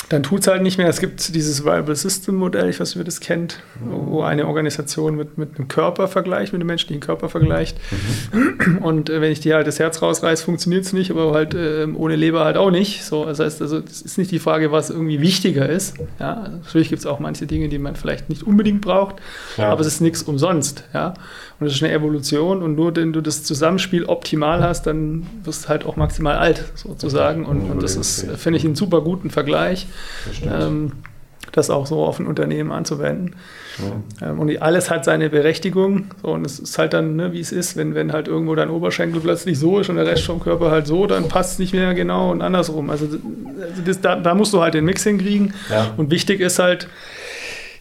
dann 0.08 0.22
tut 0.22 0.40
es 0.40 0.46
halt 0.46 0.62
nicht 0.62 0.78
mehr. 0.78 0.88
Es 0.88 1.00
gibt 1.00 1.34
dieses 1.34 1.64
Viable 1.64 1.96
System 1.96 2.34
Modell, 2.36 2.68
ich 2.68 2.80
weiß 2.80 2.90
nicht, 2.90 2.96
ob 2.96 3.02
ihr 3.02 3.04
das 3.04 3.20
kennt, 3.20 3.60
wo 3.80 4.22
eine 4.22 4.46
Organisation 4.46 5.16
mit, 5.16 5.38
mit 5.38 5.58
einem 5.58 5.68
Körper 5.68 6.08
vergleicht, 6.08 6.52
mit 6.52 6.60
einem 6.60 6.66
menschlichen 6.66 7.00
Körper 7.00 7.28
vergleicht. 7.28 7.78
Mhm. 8.32 8.78
Und 8.78 9.10
äh, 9.10 9.20
wenn 9.20 9.32
ich 9.32 9.40
dir 9.40 9.56
halt 9.56 9.66
das 9.66 9.78
Herz 9.78 10.02
rausreiße, 10.02 10.44
funktioniert 10.44 10.84
es 10.84 10.92
nicht, 10.92 11.10
aber 11.10 11.32
halt 11.32 11.54
äh, 11.54 11.86
ohne 11.94 12.16
Leber 12.16 12.44
halt 12.44 12.56
auch 12.56 12.70
nicht. 12.70 13.04
So, 13.04 13.24
das 13.24 13.38
heißt, 13.38 13.62
also, 13.62 13.78
es 13.78 14.02
ist 14.02 14.18
nicht 14.18 14.30
die 14.30 14.38
Frage, 14.38 14.72
was 14.72 14.90
irgendwie 14.90 15.20
wichtiger 15.20 15.68
ist. 15.68 15.96
Ja, 16.18 16.48
natürlich 16.48 16.88
gibt 16.88 17.00
es 17.00 17.06
auch 17.06 17.18
manche 17.18 17.46
Dinge, 17.46 17.68
die 17.68 17.78
man 17.78 17.96
vielleicht 17.96 18.28
nicht 18.28 18.42
unbedingt 18.42 18.82
braucht, 18.82 19.16
ja. 19.56 19.70
aber 19.70 19.80
es 19.80 19.86
ist 19.86 20.00
nichts 20.00 20.22
umsonst. 20.22 20.84
Ja. 20.92 21.14
Und 21.60 21.66
es 21.66 21.74
ist 21.74 21.82
eine 21.82 21.92
Evolution 21.92 22.62
und 22.62 22.74
nur 22.74 22.94
wenn 22.96 23.12
du 23.12 23.20
das 23.20 23.44
Zusammenspiel 23.44 24.04
optimal 24.04 24.62
hast, 24.62 24.86
dann 24.86 25.26
wirst 25.44 25.64
du 25.64 25.68
halt 25.68 25.86
auch 25.86 25.96
maximal 25.96 26.36
alt, 26.36 26.64
sozusagen. 26.74 27.44
Und, 27.44 27.70
und 27.70 27.82
das 27.82 27.96
ist, 27.96 28.26
finde 28.36 28.58
ich, 28.58 28.64
einen 28.64 28.74
super 28.74 29.00
guten 29.00 29.30
Vergleich, 29.30 29.86
das, 30.42 30.66
ähm, 30.66 30.92
das 31.52 31.70
auch 31.70 31.86
so 31.86 32.04
auf 32.04 32.18
ein 32.18 32.26
Unternehmen 32.26 32.72
anzuwenden. 32.72 33.36
Ja. 34.20 34.30
Ähm, 34.30 34.40
und 34.40 34.62
alles 34.62 34.90
hat 34.90 35.04
seine 35.04 35.30
Berechtigung. 35.30 36.06
Und 36.22 36.46
es 36.46 36.58
ist 36.58 36.78
halt 36.78 36.92
dann, 36.92 37.16
ne, 37.16 37.32
wie 37.32 37.40
es 37.40 37.52
ist, 37.52 37.76
wenn, 37.76 37.94
wenn 37.94 38.12
halt 38.12 38.28
irgendwo 38.28 38.54
dein 38.54 38.70
Oberschenkel 38.70 39.20
plötzlich 39.20 39.58
so 39.58 39.78
ist 39.78 39.88
und 39.88 39.96
der 39.96 40.06
Rest 40.06 40.24
vom 40.24 40.40
Körper 40.40 40.70
halt 40.70 40.86
so, 40.86 41.06
dann 41.06 41.28
passt 41.28 41.54
es 41.54 41.58
nicht 41.58 41.74
mehr 41.74 41.94
genau 41.94 42.30
und 42.30 42.42
andersrum. 42.42 42.90
Also, 42.90 43.06
also 43.06 43.82
das, 43.84 44.00
da, 44.00 44.16
da, 44.16 44.34
musst 44.34 44.52
du 44.52 44.60
halt 44.60 44.74
den 44.74 44.84
Mix 44.84 45.04
hinkriegen. 45.04 45.54
Ja. 45.70 45.92
Und 45.96 46.10
wichtig 46.10 46.40
ist 46.40 46.58
halt, 46.58 46.88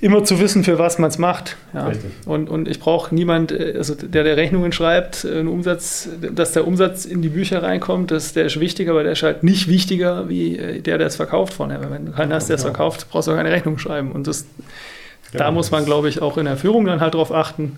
immer 0.02 0.24
zu 0.24 0.40
wissen, 0.40 0.64
für 0.64 0.80
was 0.80 0.98
man 0.98 1.10
es 1.12 1.20
macht. 1.20 1.58
Ja. 1.74 1.92
Und, 2.26 2.50
und 2.50 2.68
ich 2.68 2.80
brauche 2.80 3.14
niemand, 3.14 3.52
äh, 3.52 3.76
also 3.78 3.94
der, 3.96 4.24
der 4.24 4.36
Rechnungen 4.36 4.72
schreibt, 4.72 5.24
äh, 5.24 5.40
einen 5.40 5.48
Umsatz, 5.48 6.10
dass 6.20 6.54
der 6.54 6.68
Umsatz 6.68 7.06
in 7.06 7.22
die 7.22 7.30
Bücher 7.30 7.62
reinkommt, 7.62 8.10
das, 8.10 8.34
der 8.34 8.46
ist 8.46 8.60
wichtig, 8.60 8.90
aber 8.90 9.04
der 9.04 9.14
ist 9.14 9.24
halt 9.24 9.44
nicht 9.44 9.68
wichtiger 9.68 10.28
wie 10.28 10.58
äh, 10.58 10.82
der, 10.82 10.98
der 10.98 11.08
es 11.08 11.16
verkauft 11.16 11.54
vorne. 11.54 11.80
Wenn 11.88 12.08
du 12.08 12.12
keinen 12.12 12.34
hast, 12.34 12.50
der 12.50 12.56
es 12.56 12.64
verkauft, 12.64 13.08
brauchst 13.12 13.28
du 13.28 13.32
auch 13.32 13.38
keine 13.38 13.52
Rechnung 13.52 13.78
schreiben. 13.78 14.12
Und 14.12 14.26
das, 14.26 14.46
ja, 15.32 15.40
da 15.40 15.52
muss 15.52 15.70
man, 15.70 15.86
glaube 15.86 16.10
ich, 16.10 16.22
auch 16.22 16.38
in 16.38 16.46
der 16.46 16.58
Führung 16.58 16.86
dann 16.86 17.00
halt 17.00 17.14
darauf 17.14 17.32
achten, 17.32 17.78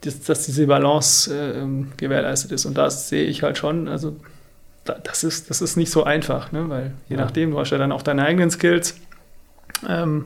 dass, 0.00 0.20
dass 0.22 0.46
diese 0.46 0.66
Balance 0.66 1.32
äh, 1.32 1.84
gewährleistet 1.96 2.50
ist. 2.50 2.66
Und 2.66 2.76
das 2.76 3.08
sehe 3.08 3.24
ich 3.24 3.44
halt 3.44 3.58
schon, 3.58 3.86
also 3.86 4.16
das 4.84 5.22
ist, 5.22 5.50
das 5.50 5.62
ist 5.62 5.76
nicht 5.76 5.92
so 5.92 6.02
einfach, 6.02 6.50
ne? 6.50 6.68
weil 6.68 6.92
je 7.08 7.16
ja. 7.16 7.22
nachdem, 7.22 7.52
du 7.52 7.60
hast 7.60 7.70
ja 7.70 7.78
dann 7.78 7.92
auch 7.92 8.02
deine 8.02 8.24
eigenen 8.24 8.50
Skills. 8.50 8.96
Ähm, 9.88 10.24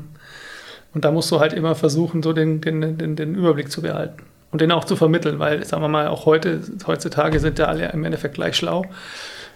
und 0.95 1.05
da 1.05 1.11
musst 1.11 1.31
du 1.31 1.41
halt 1.41 1.53
immer 1.53 1.75
versuchen, 1.75 2.23
so 2.23 2.33
den, 2.33 2.61
den, 2.61 2.99
den, 2.99 3.17
den 3.17 3.35
Überblick 3.35 3.71
zu 3.71 3.83
behalten 3.83 4.23
und 4.55 4.61
den 4.61 4.71
auch 4.71 4.85
zu 4.85 4.95
vermitteln, 4.95 5.41
weil, 5.41 5.65
sagen 5.65 5.83
wir 5.83 5.89
mal, 5.89 6.07
auch 6.07 6.27
heute, 6.27 6.61
heutzutage 6.87 7.41
sind 7.41 7.59
ja 7.59 7.67
alle 7.67 7.91
im 7.91 8.05
Endeffekt 8.05 8.35
gleich 8.35 8.57
schlau. 8.57 8.85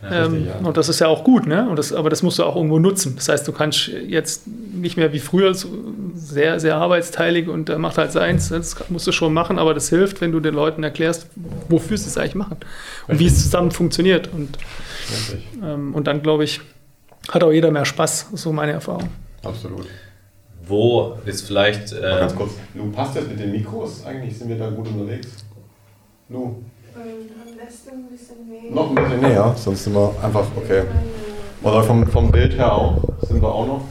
Ja, 0.02 0.24
ähm, 0.24 0.32
richtig, 0.32 0.48
ja. 0.48 0.66
Und 0.66 0.76
das 0.76 0.88
ist 0.88 0.98
ja 0.98 1.06
auch 1.06 1.22
gut, 1.22 1.46
ne? 1.46 1.68
Und 1.68 1.76
das, 1.76 1.92
aber 1.92 2.10
das 2.10 2.24
musst 2.24 2.40
du 2.40 2.44
auch 2.44 2.56
irgendwo 2.56 2.80
nutzen. 2.80 3.14
Das 3.14 3.28
heißt, 3.28 3.46
du 3.46 3.52
kannst 3.52 3.88
jetzt 3.88 4.46
nicht 4.46 4.96
mehr 4.96 5.12
wie 5.12 5.20
früher 5.20 5.54
so 5.54 5.68
sehr, 6.14 6.58
sehr 6.58 6.76
arbeitsteilig 6.76 7.48
und 7.48 7.68
der 7.68 7.78
macht 7.78 7.96
halt 7.96 8.10
seins. 8.10 8.48
Das 8.48 8.76
musst 8.90 9.06
du 9.06 9.12
schon 9.12 9.32
machen, 9.32 9.58
aber 9.58 9.72
das 9.72 9.88
hilft, 9.88 10.20
wenn 10.20 10.32
du 10.32 10.40
den 10.40 10.54
Leuten 10.54 10.82
erklärst, 10.82 11.28
wofür 11.68 11.96
sie 11.96 12.08
es 12.08 12.18
eigentlich 12.18 12.34
machen 12.34 12.56
und 13.06 13.10
richtig. 13.10 13.20
wie 13.20 13.26
es 13.26 13.42
zusammen 13.42 13.70
funktioniert. 13.70 14.30
Und, 14.32 14.58
ähm, 15.62 15.94
und 15.94 16.08
dann, 16.08 16.22
glaube 16.22 16.42
ich, 16.42 16.60
hat 17.28 17.44
auch 17.44 17.52
jeder 17.52 17.70
mehr 17.70 17.84
Spaß, 17.84 18.30
so 18.34 18.52
meine 18.52 18.72
Erfahrung. 18.72 19.10
Absolut 19.44 19.86
wo 20.68 21.16
ist 21.24 21.46
vielleicht. 21.46 21.92
Äh 21.92 22.00
ganz 22.00 22.34
kurz, 22.34 22.52
Lu, 22.74 22.90
passt 22.90 23.16
das 23.16 23.26
mit 23.26 23.38
den 23.40 23.52
Mikros 23.52 24.04
eigentlich? 24.04 24.38
Sind 24.38 24.48
wir 24.48 24.58
da 24.58 24.70
gut 24.70 24.88
unterwegs? 24.88 25.28
Lu? 26.28 26.56
Ähm, 26.94 27.30
am 27.40 27.56
besten 27.56 27.90
ein 27.90 28.06
bisschen 28.10 28.48
näher. 28.48 28.74
Noch 28.74 28.90
ein 28.90 28.94
bisschen 28.94 29.20
näher, 29.20 29.54
sonst 29.56 29.84
sind 29.84 29.94
wir 29.94 30.14
einfach, 30.22 30.46
okay. 30.56 30.82
Oder 31.62 31.82
vom, 31.82 32.06
vom 32.06 32.30
Bild 32.30 32.56
her 32.56 32.72
auch? 32.72 33.02
Sind 33.22 33.40
wir 33.42 33.48
auch 33.48 33.66
noch? 33.66 33.84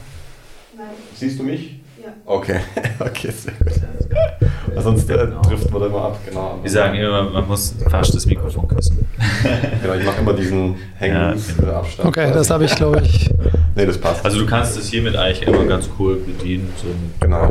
Nein. 0.76 0.86
Siehst 1.14 1.38
du 1.38 1.42
mich? 1.42 1.77
Ja. 2.08 2.32
Okay, 2.32 2.60
okay, 2.98 3.30
sehr 3.30 3.52
gut. 3.54 4.82
Sonst 4.82 5.10
äh, 5.10 5.28
trifft 5.42 5.70
man 5.70 5.82
immer 5.82 6.04
ab, 6.04 6.20
genau. 6.26 6.58
Wir 6.62 6.70
sagen 6.70 6.94
immer, 6.94 7.24
man 7.24 7.46
muss 7.46 7.74
fast 7.90 8.14
das 8.14 8.26
Mikrofon 8.26 8.68
küssen. 8.68 9.06
genau, 9.82 9.94
ich 9.94 10.04
mache 10.04 10.20
immer 10.20 10.32
diesen 10.32 10.76
Hängens 10.96 11.54
ja. 11.60 11.78
Abstand. 11.78 12.08
Okay, 12.08 12.30
das 12.32 12.50
habe 12.50 12.64
ich, 12.64 12.74
glaube 12.74 13.02
ich. 13.02 13.30
nee, 13.74 13.86
das 13.86 13.98
passt. 13.98 14.24
Also 14.24 14.38
du 14.38 14.46
kannst 14.46 14.76
das 14.76 14.88
hiermit 14.88 15.16
eigentlich 15.16 15.46
immer 15.46 15.64
ganz 15.64 15.88
cool 15.98 16.16
bedienen. 16.16 16.72
So 16.76 16.86
genau. 17.20 17.50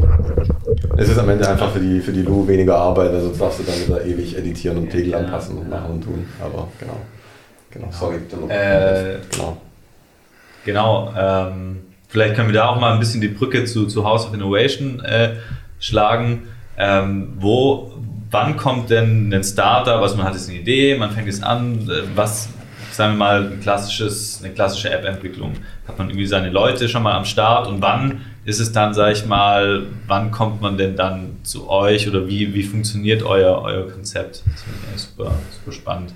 Es 0.95 1.09
ist 1.09 1.17
am 1.17 1.29
Ende 1.29 1.47
einfach 1.47 1.71
für 1.71 1.79
die, 1.79 1.99
für 1.99 2.13
die 2.13 2.21
Lu 2.21 2.47
weniger 2.47 2.77
Arbeit, 2.77 3.11
also 3.11 3.29
darfst 3.29 3.59
du 3.59 3.63
dann 3.63 3.79
wieder 3.79 4.05
ewig 4.05 4.37
editieren 4.37 4.77
und 4.77 4.89
Pegel 4.89 5.15
anpassen 5.15 5.57
und 5.57 5.69
machen 5.69 5.91
und 5.91 6.03
tun. 6.03 6.25
Aber 6.39 6.69
genau. 6.79 6.97
Genau, 7.71 7.87
sorry. 7.91 8.15
Äh, 8.49 9.17
genau. 9.31 9.57
Genau, 10.65 11.13
ähm, 11.17 11.86
vielleicht 12.07 12.35
können 12.35 12.49
wir 12.49 12.53
da 12.53 12.67
auch 12.67 12.79
mal 12.79 12.93
ein 12.93 12.99
bisschen 12.99 13.21
die 13.21 13.27
Brücke 13.27 13.65
zu, 13.65 13.87
zu 13.87 14.03
House 14.03 14.25
of 14.25 14.33
Innovation 14.33 14.99
äh, 15.01 15.35
schlagen. 15.79 16.47
Ähm, 16.77 17.33
wo, 17.39 17.93
wann 18.29 18.57
kommt 18.57 18.89
denn 18.89 19.33
ein 19.33 19.43
Starter, 19.43 20.01
was 20.01 20.15
man 20.15 20.25
hat 20.25 20.33
jetzt 20.33 20.49
eine 20.49 20.59
Idee, 20.59 20.97
man 20.97 21.11
fängt 21.11 21.27
es 21.27 21.41
an, 21.41 21.89
äh, 21.89 22.03
was, 22.15 22.49
sagen 22.91 23.13
wir 23.13 23.17
mal, 23.17 23.51
ein 23.51 23.59
klassisches, 23.61 24.41
eine 24.43 24.53
klassische 24.53 24.91
App-Entwicklung. 24.91 25.53
Hat 25.87 25.97
man 25.97 26.09
irgendwie 26.09 26.27
seine 26.27 26.49
Leute 26.49 26.87
schon 26.87 27.03
mal 27.03 27.13
am 27.13 27.25
Start 27.25 27.67
und 27.67 27.81
wann 27.81 28.21
ist 28.45 28.59
es 28.59 28.71
dann, 28.71 28.93
sag 28.93 29.11
ich 29.11 29.25
mal, 29.25 29.87
wann 30.07 30.31
kommt 30.31 30.61
man 30.61 30.77
denn 30.77 30.95
dann 30.95 31.37
zu 31.43 31.69
euch 31.69 32.07
oder 32.07 32.27
wie, 32.27 32.53
wie 32.53 32.63
funktioniert 32.63 33.23
euer, 33.23 33.61
euer 33.61 33.89
Konzept? 33.89 34.43
Das 34.45 34.63
finde 34.63 34.79
ich 34.81 34.87
eigentlich 34.87 35.01
super, 35.01 35.31
super 35.51 35.71
spannend. 35.73 36.13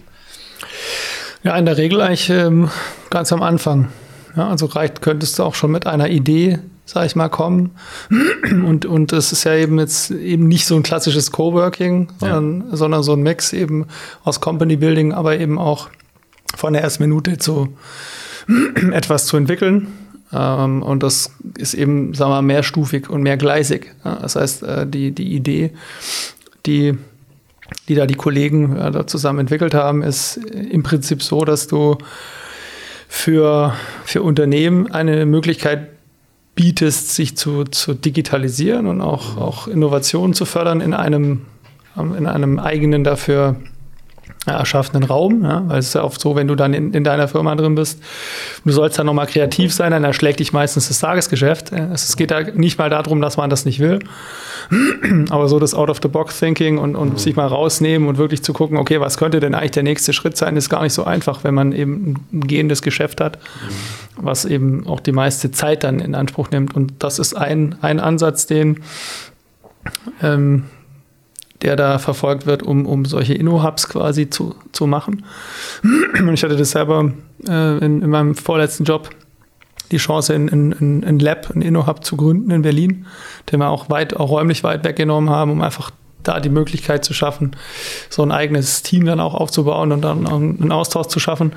Ja, 1.43 1.57
in 1.57 1.65
der 1.65 1.77
Regel 1.77 2.01
eigentlich 2.01 2.29
ähm, 2.29 2.69
ganz 3.09 3.33
am 3.33 3.41
Anfang. 3.41 3.89
Ja, 4.35 4.49
also 4.49 4.65
reicht, 4.67 5.01
könntest 5.01 5.37
du 5.39 5.43
auch 5.43 5.55
schon 5.55 5.71
mit 5.71 5.87
einer 5.87 6.09
Idee 6.09 6.59
sag 6.91 7.05
ich 7.05 7.15
mal, 7.15 7.29
kommen. 7.29 7.71
Und, 8.65 8.85
und 8.85 9.13
es 9.13 9.31
ist 9.31 9.45
ja 9.45 9.55
eben 9.55 9.79
jetzt 9.79 10.11
eben 10.11 10.47
nicht 10.47 10.65
so 10.65 10.75
ein 10.75 10.83
klassisches 10.83 11.31
Coworking, 11.31 12.09
sondern, 12.19 12.65
ja. 12.69 12.75
sondern 12.75 13.03
so 13.03 13.13
ein 13.13 13.21
Mix 13.21 13.53
eben 13.53 13.85
aus 14.23 14.41
Company 14.41 14.75
Building, 14.75 15.13
aber 15.13 15.39
eben 15.39 15.57
auch 15.57 15.89
von 16.55 16.73
der 16.73 16.81
ersten 16.81 17.03
Minute 17.03 17.37
zu 17.37 17.77
etwas 18.91 19.25
zu 19.25 19.37
entwickeln. 19.37 19.87
Ähm, 20.33 20.83
und 20.83 21.03
das 21.03 21.31
ist 21.57 21.73
eben, 21.75 22.13
sagen 22.13 22.31
wir, 22.31 22.41
mehrstufig 22.41 23.09
und 23.09 23.21
mehrgleisig. 23.21 23.93
Das 24.03 24.35
heißt, 24.35 24.63
äh, 24.63 24.87
die, 24.87 25.11
die 25.11 25.33
Idee, 25.33 25.71
die, 26.65 26.97
die 27.87 27.95
da 27.95 28.05
die 28.05 28.15
Kollegen 28.15 28.75
äh, 28.75 28.91
da 28.91 29.07
zusammen 29.07 29.39
entwickelt 29.39 29.73
haben, 29.73 30.03
ist 30.03 30.37
im 30.37 30.83
Prinzip 30.83 31.23
so, 31.23 31.45
dass 31.45 31.67
du 31.67 31.97
für, 33.13 33.73
für 34.05 34.23
Unternehmen 34.23 34.89
eine 34.89 35.25
Möglichkeit 35.25 35.89
bietest, 36.55 37.13
sich 37.13 37.35
zu, 37.35 37.65
zu 37.65 37.93
digitalisieren 37.93 38.87
und 38.87 39.01
auch, 39.01 39.35
auch 39.35 39.67
Innovationen 39.67 40.33
zu 40.33 40.45
fördern 40.45 40.79
in 40.79 40.93
einem, 40.93 41.45
in 41.97 42.25
einem 42.25 42.57
eigenen 42.57 43.03
dafür 43.03 43.57
erschaffenen 44.47 45.03
Raum, 45.03 45.43
ja, 45.43 45.63
weil 45.67 45.77
es 45.77 45.89
ist 45.89 45.93
ja 45.93 46.03
oft 46.03 46.19
so, 46.19 46.35
wenn 46.35 46.47
du 46.47 46.55
dann 46.55 46.73
in, 46.73 46.93
in 46.93 47.03
deiner 47.03 47.27
Firma 47.27 47.55
drin 47.55 47.75
bist, 47.75 48.01
du 48.65 48.71
sollst 48.71 48.97
dann 48.97 49.05
nochmal 49.05 49.27
kreativ 49.27 49.71
sein, 49.71 49.91
dann 49.91 50.03
erschlägt 50.03 50.39
dich 50.39 50.51
meistens 50.51 50.87
das 50.87 50.99
Tagesgeschäft. 50.99 51.71
Es 51.71 52.17
geht 52.17 52.31
da 52.31 52.41
nicht 52.41 52.79
mal 52.79 52.89
darum, 52.89 53.21
dass 53.21 53.37
man 53.37 53.51
das 53.51 53.65
nicht 53.65 53.79
will, 53.79 53.99
aber 55.29 55.47
so 55.47 55.59
das 55.59 55.75
Out-of-the-Box-Thinking 55.75 56.79
und, 56.79 56.95
und 56.95 57.19
sich 57.19 57.35
mal 57.35 57.45
rausnehmen 57.45 58.07
und 58.07 58.17
wirklich 58.17 58.41
zu 58.41 58.51
gucken, 58.51 58.77
okay, 58.77 58.99
was 58.99 59.17
könnte 59.17 59.39
denn 59.39 59.53
eigentlich 59.53 59.71
der 59.71 59.83
nächste 59.83 60.11
Schritt 60.11 60.35
sein, 60.37 60.57
ist 60.57 60.69
gar 60.69 60.81
nicht 60.81 60.93
so 60.93 61.03
einfach, 61.03 61.43
wenn 61.43 61.53
man 61.53 61.71
eben 61.71 62.15
ein 62.33 62.41
gehendes 62.41 62.81
Geschäft 62.81 63.21
hat, 63.21 63.37
was 64.17 64.45
eben 64.45 64.87
auch 64.87 65.01
die 65.01 65.11
meiste 65.11 65.51
Zeit 65.51 65.83
dann 65.83 65.99
in 65.99 66.15
Anspruch 66.15 66.49
nimmt. 66.49 66.75
Und 66.75 66.93
das 66.97 67.19
ist 67.19 67.35
ein, 67.35 67.75
ein 67.81 67.99
Ansatz, 67.99 68.47
den 68.47 68.79
ähm, 70.23 70.63
der 71.61 71.75
da 71.75 71.99
verfolgt 71.99 72.45
wird, 72.45 72.63
um, 72.63 72.85
um 72.85 73.05
solche 73.05 73.33
Inno-Hubs 73.33 73.89
quasi 73.89 74.29
zu, 74.29 74.55
zu 74.71 74.87
machen. 74.87 75.25
Und 76.19 76.33
ich 76.33 76.43
hatte 76.43 76.57
das 76.57 76.71
selber 76.71 77.11
äh, 77.47 77.77
in, 77.77 78.01
in 78.01 78.09
meinem 78.09 78.35
vorletzten 78.35 78.83
Job 78.83 79.09
die 79.91 79.97
Chance, 79.97 80.33
in, 80.33 80.47
in, 80.47 81.03
in 81.03 81.19
Lab, 81.19 81.51
ein 81.53 81.61
Inno-Hub 81.61 82.03
zu 82.03 82.15
gründen 82.15 82.49
in 82.51 82.61
Berlin, 82.61 83.05
den 83.51 83.59
wir 83.59 83.69
auch 83.69 83.89
weit, 83.89 84.15
auch 84.15 84.29
räumlich 84.29 84.63
weit 84.63 84.85
weggenommen 84.85 85.29
haben, 85.29 85.51
um 85.51 85.61
einfach 85.61 85.91
da 86.23 86.39
die 86.39 86.49
Möglichkeit 86.49 87.03
zu 87.03 87.13
schaffen, 87.13 87.55
so 88.09 88.21
ein 88.23 88.31
eigenes 88.31 88.83
Team 88.83 89.05
dann 89.05 89.19
auch 89.19 89.33
aufzubauen 89.33 89.91
und 89.91 90.01
dann 90.01 90.27
einen 90.27 90.71
Austausch 90.71 91.07
zu 91.07 91.19
schaffen 91.19 91.53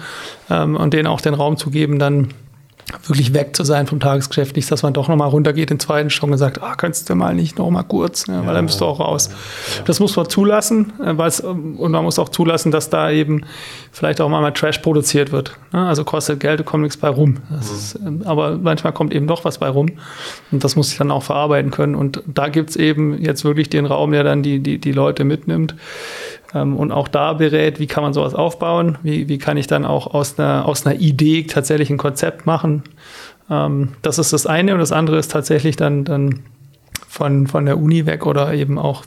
ähm, 0.50 0.76
und 0.76 0.94
denen 0.94 1.06
auch 1.06 1.20
den 1.20 1.34
Raum 1.34 1.56
zu 1.56 1.70
geben, 1.70 1.98
dann 1.98 2.28
wirklich 3.06 3.34
weg 3.34 3.56
zu 3.56 3.64
sein 3.64 3.86
vom 3.86 4.00
Tagesgeschäft. 4.00 4.56
Nicht, 4.56 4.70
dass 4.70 4.82
man 4.82 4.92
doch 4.92 5.08
nochmal 5.08 5.28
runtergeht 5.28 5.70
in 5.70 5.76
den 5.76 5.80
zweiten 5.80 6.10
Stock 6.10 6.30
und 6.30 6.38
sagt, 6.38 6.62
ah, 6.62 6.74
könntest 6.74 7.08
du 7.08 7.14
mal 7.14 7.34
nicht 7.34 7.58
nochmal 7.58 7.84
kurz, 7.84 8.26
ne, 8.28 8.42
weil 8.44 8.54
dann 8.54 8.66
bist 8.66 8.80
du 8.80 8.84
auch 8.84 9.00
raus. 9.00 9.30
Das 9.84 10.00
muss 10.00 10.16
man 10.16 10.28
zulassen, 10.28 10.92
äh, 11.00 11.16
weil 11.16 11.32
und 11.42 11.92
man 11.92 12.04
muss 12.04 12.18
auch 12.18 12.28
zulassen, 12.28 12.70
dass 12.70 12.90
da 12.90 13.10
eben 13.10 13.44
vielleicht 13.92 14.20
auch 14.20 14.28
mal 14.28 14.50
Trash 14.52 14.78
produziert 14.78 15.32
wird. 15.32 15.58
Ne? 15.72 15.86
Also 15.86 16.04
kostet 16.04 16.40
Geld, 16.40 16.60
da 16.60 16.64
kommt 16.64 16.82
nichts 16.82 16.96
bei 16.96 17.08
rum. 17.08 17.38
Ist, 17.58 17.98
ähm, 18.04 18.22
aber 18.24 18.58
manchmal 18.58 18.92
kommt 18.92 19.14
eben 19.14 19.26
doch 19.26 19.44
was 19.44 19.58
bei 19.58 19.68
rum. 19.68 19.90
Und 20.50 20.64
das 20.64 20.76
muss 20.76 20.92
ich 20.92 20.98
dann 20.98 21.10
auch 21.10 21.22
verarbeiten 21.22 21.70
können. 21.70 21.94
Und 21.94 22.22
da 22.26 22.48
gibt 22.48 22.70
es 22.70 22.76
eben 22.76 23.20
jetzt 23.20 23.44
wirklich 23.44 23.70
den 23.70 23.86
Raum, 23.86 24.12
der 24.12 24.24
dann 24.24 24.42
die, 24.42 24.60
die, 24.60 24.78
die 24.78 24.92
Leute 24.92 25.24
mitnimmt 25.24 25.74
ähm, 25.74 25.78
und 26.60 26.92
auch 26.92 27.08
da 27.08 27.32
berät, 27.32 27.80
wie 27.80 27.86
kann 27.86 28.02
man 28.02 28.12
sowas 28.12 28.34
aufbauen, 28.34 28.98
wie, 29.02 29.28
wie 29.28 29.38
kann 29.38 29.56
ich 29.56 29.66
dann 29.66 29.84
auch 29.84 30.14
aus 30.14 30.38
einer, 30.38 30.66
aus 30.66 30.86
einer 30.86 30.98
Idee 30.98 31.44
tatsächlich 31.44 31.90
ein 31.90 31.98
Konzept 31.98 32.46
machen. 32.46 32.82
Ähm, 33.50 33.94
das 34.02 34.18
ist 34.18 34.32
das 34.32 34.46
eine 34.46 34.72
und 34.72 34.80
das 34.80 34.92
andere 34.92 35.18
ist 35.18 35.30
tatsächlich 35.30 35.76
dann, 35.76 36.04
dann 36.04 36.40
von, 37.08 37.46
von 37.46 37.66
der 37.66 37.78
Uni 37.78 38.06
weg 38.06 38.26
oder 38.26 38.54
eben 38.54 38.78
auch 38.78 39.04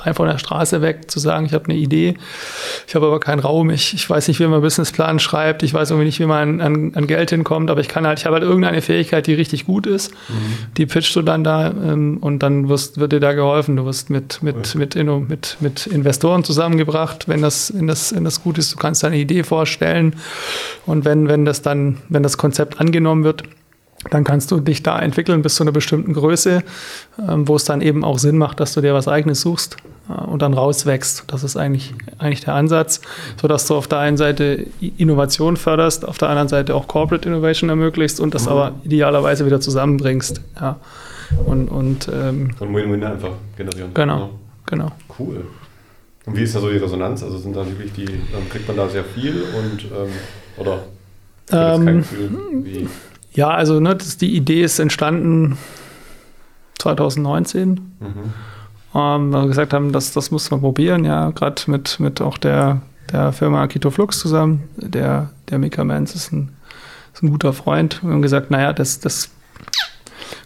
rein 0.00 0.14
von 0.14 0.28
der 0.28 0.38
Straße 0.38 0.82
weg 0.82 1.10
zu 1.10 1.18
sagen, 1.18 1.46
ich 1.46 1.52
habe 1.52 1.66
eine 1.66 1.74
Idee, 1.74 2.16
ich 2.86 2.94
habe 2.94 3.06
aber 3.06 3.20
keinen 3.20 3.40
Raum, 3.40 3.70
ich, 3.70 3.94
ich 3.94 4.08
weiß 4.08 4.28
nicht, 4.28 4.40
wie 4.40 4.44
man 4.44 4.54
einen 4.54 4.62
Businessplan 4.62 5.18
schreibt, 5.18 5.62
ich 5.62 5.72
weiß 5.74 5.90
irgendwie 5.90 6.06
nicht, 6.06 6.20
wie 6.20 6.26
man 6.26 6.60
an, 6.60 6.92
an 6.94 7.06
Geld 7.06 7.30
hinkommt, 7.30 7.70
aber 7.70 7.80
ich 7.80 7.88
kann 7.88 8.06
halt, 8.06 8.18
ich 8.18 8.26
habe 8.26 8.34
halt 8.34 8.44
irgendeine 8.44 8.82
Fähigkeit, 8.82 9.26
die 9.26 9.34
richtig 9.34 9.66
gut 9.66 9.86
ist, 9.86 10.12
mhm. 10.28 10.74
die 10.76 10.86
pitchst 10.86 11.14
du 11.16 11.22
dann 11.22 11.44
da 11.44 11.68
ähm, 11.70 12.18
und 12.20 12.40
dann 12.40 12.68
wirst, 12.68 12.98
wird 12.98 13.12
dir 13.12 13.20
da 13.20 13.32
geholfen. 13.32 13.76
Du 13.76 13.84
wirst 13.84 14.10
mit, 14.10 14.42
mit, 14.42 14.74
mit, 14.74 14.94
mit, 14.94 15.56
mit 15.60 15.86
Investoren 15.86 16.44
zusammengebracht, 16.44 17.28
wenn 17.28 17.42
das, 17.42 17.72
wenn, 17.74 17.86
das, 17.86 18.14
wenn 18.14 18.24
das 18.24 18.42
gut 18.42 18.58
ist, 18.58 18.72
du 18.72 18.76
kannst 18.76 19.02
deine 19.02 19.16
Idee 19.16 19.42
vorstellen. 19.42 20.16
Und 20.86 21.04
wenn, 21.04 21.28
wenn 21.28 21.44
das 21.44 21.62
dann, 21.62 21.98
wenn 22.08 22.22
das 22.22 22.38
Konzept 22.38 22.80
angenommen 22.80 23.24
wird, 23.24 23.44
dann 24.10 24.24
kannst 24.24 24.50
du 24.50 24.60
dich 24.60 24.82
da 24.82 24.98
entwickeln 24.98 25.42
bis 25.42 25.56
zu 25.56 25.64
einer 25.64 25.72
bestimmten 25.72 26.12
Größe, 26.12 26.62
ähm, 27.28 27.48
wo 27.48 27.56
es 27.56 27.64
dann 27.64 27.80
eben 27.80 28.04
auch 28.04 28.18
Sinn 28.18 28.38
macht, 28.38 28.60
dass 28.60 28.74
du 28.74 28.80
dir 28.80 28.94
was 28.94 29.08
Eigenes 29.08 29.40
suchst 29.40 29.76
äh, 30.08 30.12
und 30.12 30.42
dann 30.42 30.54
rauswächst. 30.54 31.24
Das 31.28 31.44
ist 31.44 31.56
eigentlich, 31.56 31.94
eigentlich 32.18 32.44
der 32.44 32.54
Ansatz, 32.54 33.00
sodass 33.40 33.66
du 33.66 33.74
auf 33.74 33.88
der 33.88 33.98
einen 33.98 34.16
Seite 34.16 34.66
Innovation 34.96 35.56
förderst, 35.56 36.06
auf 36.06 36.18
der 36.18 36.28
anderen 36.28 36.48
Seite 36.48 36.74
auch 36.74 36.88
Corporate 36.88 37.28
Innovation 37.28 37.70
ermöglicht 37.70 38.20
und 38.20 38.34
das 38.34 38.46
mhm. 38.46 38.52
aber 38.52 38.74
idealerweise 38.84 39.46
wieder 39.46 39.60
zusammenbringst. 39.60 40.40
Ja. 40.60 40.76
Und, 41.44 41.68
und, 41.68 42.08
ähm, 42.12 42.50
und 42.60 42.74
Win-Win 42.74 43.02
einfach 43.02 43.32
generieren. 43.56 43.90
Genau, 43.94 44.30
genau. 44.64 44.92
Cool. 45.18 45.44
Und 46.24 46.36
wie 46.36 46.42
ist 46.42 46.54
da 46.54 46.60
so 46.60 46.70
die 46.70 46.78
Resonanz? 46.78 47.22
Also 47.22 47.38
sind 47.38 47.54
da 47.56 47.66
wirklich 47.66 47.92
die, 47.92 48.04
dann 48.04 48.48
kriegt 48.48 48.66
man 48.68 48.76
da 48.76 48.88
sehr 48.88 49.04
viel 49.04 49.42
und 49.56 49.84
ähm, 49.84 50.12
oder 50.56 50.84
ähm, 51.52 51.84
kein 51.84 51.98
Gefühl, 51.98 52.30
wie 52.64 52.88
ja, 53.36 53.50
also 53.50 53.80
ne, 53.80 53.94
das, 53.94 54.16
die 54.16 54.34
Idee 54.34 54.62
ist 54.62 54.78
entstanden 54.78 55.58
2019. 56.78 57.70
Mhm. 57.70 58.10
Ähm, 58.94 59.32
weil 59.32 59.42
wir 59.42 59.48
gesagt 59.48 59.74
haben, 59.74 59.92
das, 59.92 60.12
das 60.12 60.30
muss 60.30 60.50
man 60.50 60.60
probieren, 60.60 61.04
ja, 61.04 61.30
gerade 61.30 61.62
mit, 61.66 62.00
mit 62.00 62.22
auch 62.22 62.38
der, 62.38 62.80
der 63.12 63.32
Firma 63.32 63.62
Akito 63.62 63.90
Flux 63.90 64.18
zusammen. 64.18 64.64
Der, 64.76 65.30
der 65.50 65.58
Mika 65.58 65.84
Mans 65.84 66.14
ist 66.14 66.32
ein, 66.32 66.56
ist 67.12 67.22
ein 67.22 67.30
guter 67.30 67.52
Freund. 67.52 68.02
Wir 68.02 68.10
haben 68.10 68.22
gesagt, 68.22 68.50
naja, 68.50 68.72
das, 68.72 69.00
das 69.00 69.30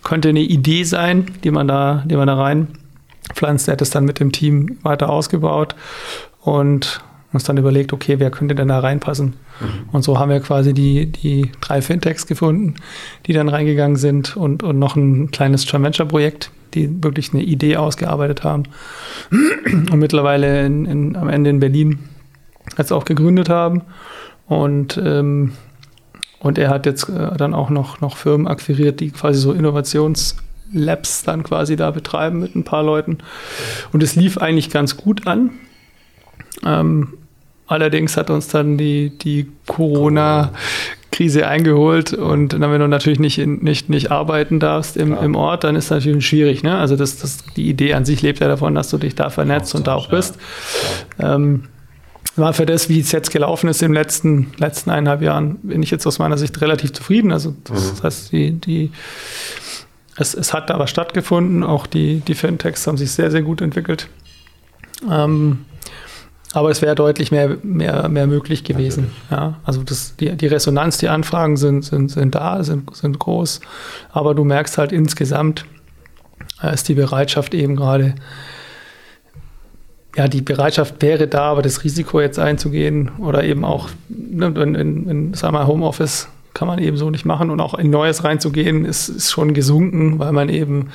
könnte 0.03 0.31
eine 0.31 0.41
Idee 0.41 0.83
sein, 0.83 1.31
die 1.45 1.53
man 1.53 1.69
da, 1.69 2.03
die 2.07 2.17
man 2.17 2.27
da 2.27 2.35
reinpflanzt. 2.35 3.69
Er 3.69 3.73
hat 3.73 3.83
es 3.83 3.91
dann 3.91 4.05
mit 4.05 4.19
dem 4.19 4.33
Team 4.33 4.79
weiter 4.83 5.11
ausgebaut 5.11 5.77
und 6.41 7.01
uns 7.33 7.45
dann 7.45 7.57
überlegt, 7.57 7.93
okay, 7.93 8.19
wer 8.19 8.31
könnte 8.31 8.55
denn 8.55 8.69
da 8.69 8.81
reinpassen? 8.81 9.35
Mhm. 9.61 9.89
Und 9.93 10.03
so 10.03 10.19
haben 10.19 10.31
wir 10.31 10.41
quasi 10.41 10.75
die, 10.75 11.07
die 11.07 11.51
drei 11.61 11.83
Fintechs 11.83 12.27
gefunden, 12.27 12.75
die 13.27 13.33
dann 13.33 13.49
reingegangen 13.49 13.97
sind 13.97 14.37
und, 14.37 14.63
und 14.63 14.79
noch 14.79 14.97
ein 14.97 15.31
kleines 15.31 15.71
Joint 15.71 15.85
Venture 15.85 16.07
Projekt, 16.07 16.51
die 16.75 17.03
wirklich 17.03 17.33
eine 17.33 17.43
Idee 17.43 17.77
ausgearbeitet 17.77 18.45
haben 18.45 18.65
und 19.31 19.99
mittlerweile 19.99 20.65
in, 20.67 20.87
in, 20.87 21.17
am 21.17 21.29
Ende 21.29 21.51
in 21.51 21.61
Berlin 21.61 21.99
jetzt 22.79 22.93
auch 22.93 23.05
gegründet 23.05 23.49
haben. 23.49 23.83
Und, 24.47 25.01
ähm, 25.03 25.53
und 26.41 26.59
er 26.59 26.71
hat 26.71 26.87
jetzt 26.87 27.09
äh, 27.09 27.37
dann 27.37 27.55
auch 27.55 27.71
noch, 27.71 28.01
noch 28.01 28.17
Firmen 28.17 28.49
akquiriert, 28.49 29.01
die 29.01 29.11
quasi 29.11 29.39
so 29.39 29.53
Innovationslabs 29.53 31.23
dann 31.23 31.43
quasi 31.45 31.77
da 31.77 31.91
betreiben 31.91 32.41
mit 32.41 32.57
ein 32.57 32.65
paar 32.65 32.83
Leuten. 32.83 33.19
Und 33.93 34.03
es 34.03 34.17
lief 34.17 34.39
eigentlich 34.39 34.71
ganz 34.71 34.97
gut 34.97 35.27
an. 35.27 35.51
Ähm, 36.65 37.15
allerdings 37.67 38.17
hat 38.17 38.31
uns 38.31 38.49
dann 38.49 38.77
die, 38.77 39.11
die 39.17 39.51
Corona-Krise 39.67 41.47
eingeholt 41.47 42.13
und 42.13 42.53
dann, 42.53 42.73
wenn 42.73 42.81
du 42.81 42.89
natürlich 42.89 43.21
nicht, 43.21 43.39
in, 43.39 43.59
nicht, 43.63 43.89
nicht 43.89 44.11
arbeiten 44.11 44.61
darfst 44.61 44.97
im, 44.97 45.17
im 45.17 45.35
Ort, 45.37 45.65
dann 45.65 45.77
ist 45.77 45.91
das 45.91 45.99
natürlich 45.99 46.27
schwierig. 46.27 46.63
Ne? 46.63 46.77
Also 46.77 46.97
das, 46.97 47.19
das, 47.19 47.45
die 47.57 47.69
Idee 47.69 47.95
an 47.95 48.05
sich 48.05 48.23
lebt 48.23 48.41
ja 48.41 48.49
davon, 48.49 48.75
dass 48.75 48.91
du 48.91 48.99
dich 48.99 49.15
da 49.15 49.31
vernetzt 49.31 49.75
und 49.75 49.87
da 49.87 49.95
auch 49.95 50.09
bist. 50.09 50.37
Ähm, 51.19 51.65
war 52.37 52.53
für 52.53 52.67
das, 52.67 52.89
wie 52.89 53.01
es 53.01 53.13
jetzt 53.13 53.31
gelaufen 53.31 53.69
ist 53.69 53.83
im 53.83 53.93
letzten, 53.93 54.53
letzten 54.59 54.91
eineinhalb 54.91 55.23
Jahren, 55.23 55.57
bin 55.63 55.83
ich 55.83 55.91
jetzt 55.91 56.07
aus 56.07 56.19
meiner 56.19 56.39
Sicht 56.39 56.61
relativ 56.61 56.93
zufrieden. 56.93 57.33
Also 57.33 57.55
das 57.65 57.95
mhm. 57.95 58.03
heißt, 58.03 58.33
die, 58.33 58.53
die, 58.53 58.93
es, 60.17 60.35
es 60.35 60.53
hat 60.53 60.71
aber 60.71 60.87
stattgefunden, 60.87 61.63
auch 61.63 61.87
die, 61.87 62.21
die 62.21 62.35
Fintechs 62.35 62.87
haben 62.87 62.97
sich 62.97 63.11
sehr, 63.13 63.31
sehr 63.31 63.43
gut 63.43 63.61
entwickelt. 63.61 64.09
Ähm, 65.11 65.65
aber 66.53 66.71
es 66.71 66.83
wäre 66.83 66.95
deutlich 66.95 67.31
mehr, 67.31 67.59
mehr, 67.63 68.09
mehr 68.09 68.27
möglich 68.27 68.65
gewesen. 68.65 69.13
Ja, 69.31 69.61
also 69.65 69.83
das, 69.83 70.17
die, 70.17 70.37
die 70.37 70.47
Resonanz, 70.47 70.99
die 70.99 71.09
Anfragen 71.09 71.57
sind, 71.57 71.85
sind, 71.85 72.11
sind 72.11 72.35
da, 72.35 72.65
sind, 72.65 72.95
sind 72.97 73.19
groß. 73.19 73.61
Aber 74.11 74.35
du 74.35 74.45
merkst 74.45 74.77
halt 74.77 74.91
insgesamt, 74.91 75.65
äh, 76.63 76.75
ist 76.75 76.89
die 76.89 76.95
Bereitschaft 76.95 77.55
eben 77.55 77.77
gerade, 77.77 78.17
ja, 80.17 80.27
die 80.27 80.43
Bereitschaft 80.43 81.01
wäre 81.03 81.29
da, 81.29 81.53
aber 81.53 81.63
das 81.63 81.85
Risiko 81.85 82.21
jetzt 82.21 82.39
einzugehen 82.39 83.13
oder 83.19 83.45
eben 83.45 83.65
auch 83.65 83.89
ne, 84.09 84.47
in, 84.47 84.75
in, 84.75 85.09
in 85.09 85.35
sagen 85.35 85.55
wir, 85.55 85.69
Homeoffice 85.69 86.29
kann 86.53 86.67
man 86.67 86.81
eben 86.81 86.97
so 86.97 87.11
nicht 87.11 87.25
machen 87.25 87.51
und 87.51 87.61
auch 87.61 87.75
in 87.75 87.91
Neues 87.91 88.25
reinzugehen 88.25 88.85
ist, 88.85 89.09
ist 89.09 89.31
schon 89.31 89.55
gesunken, 89.55 90.19
weil 90.19 90.33
man 90.33 90.49
eben 90.49 90.91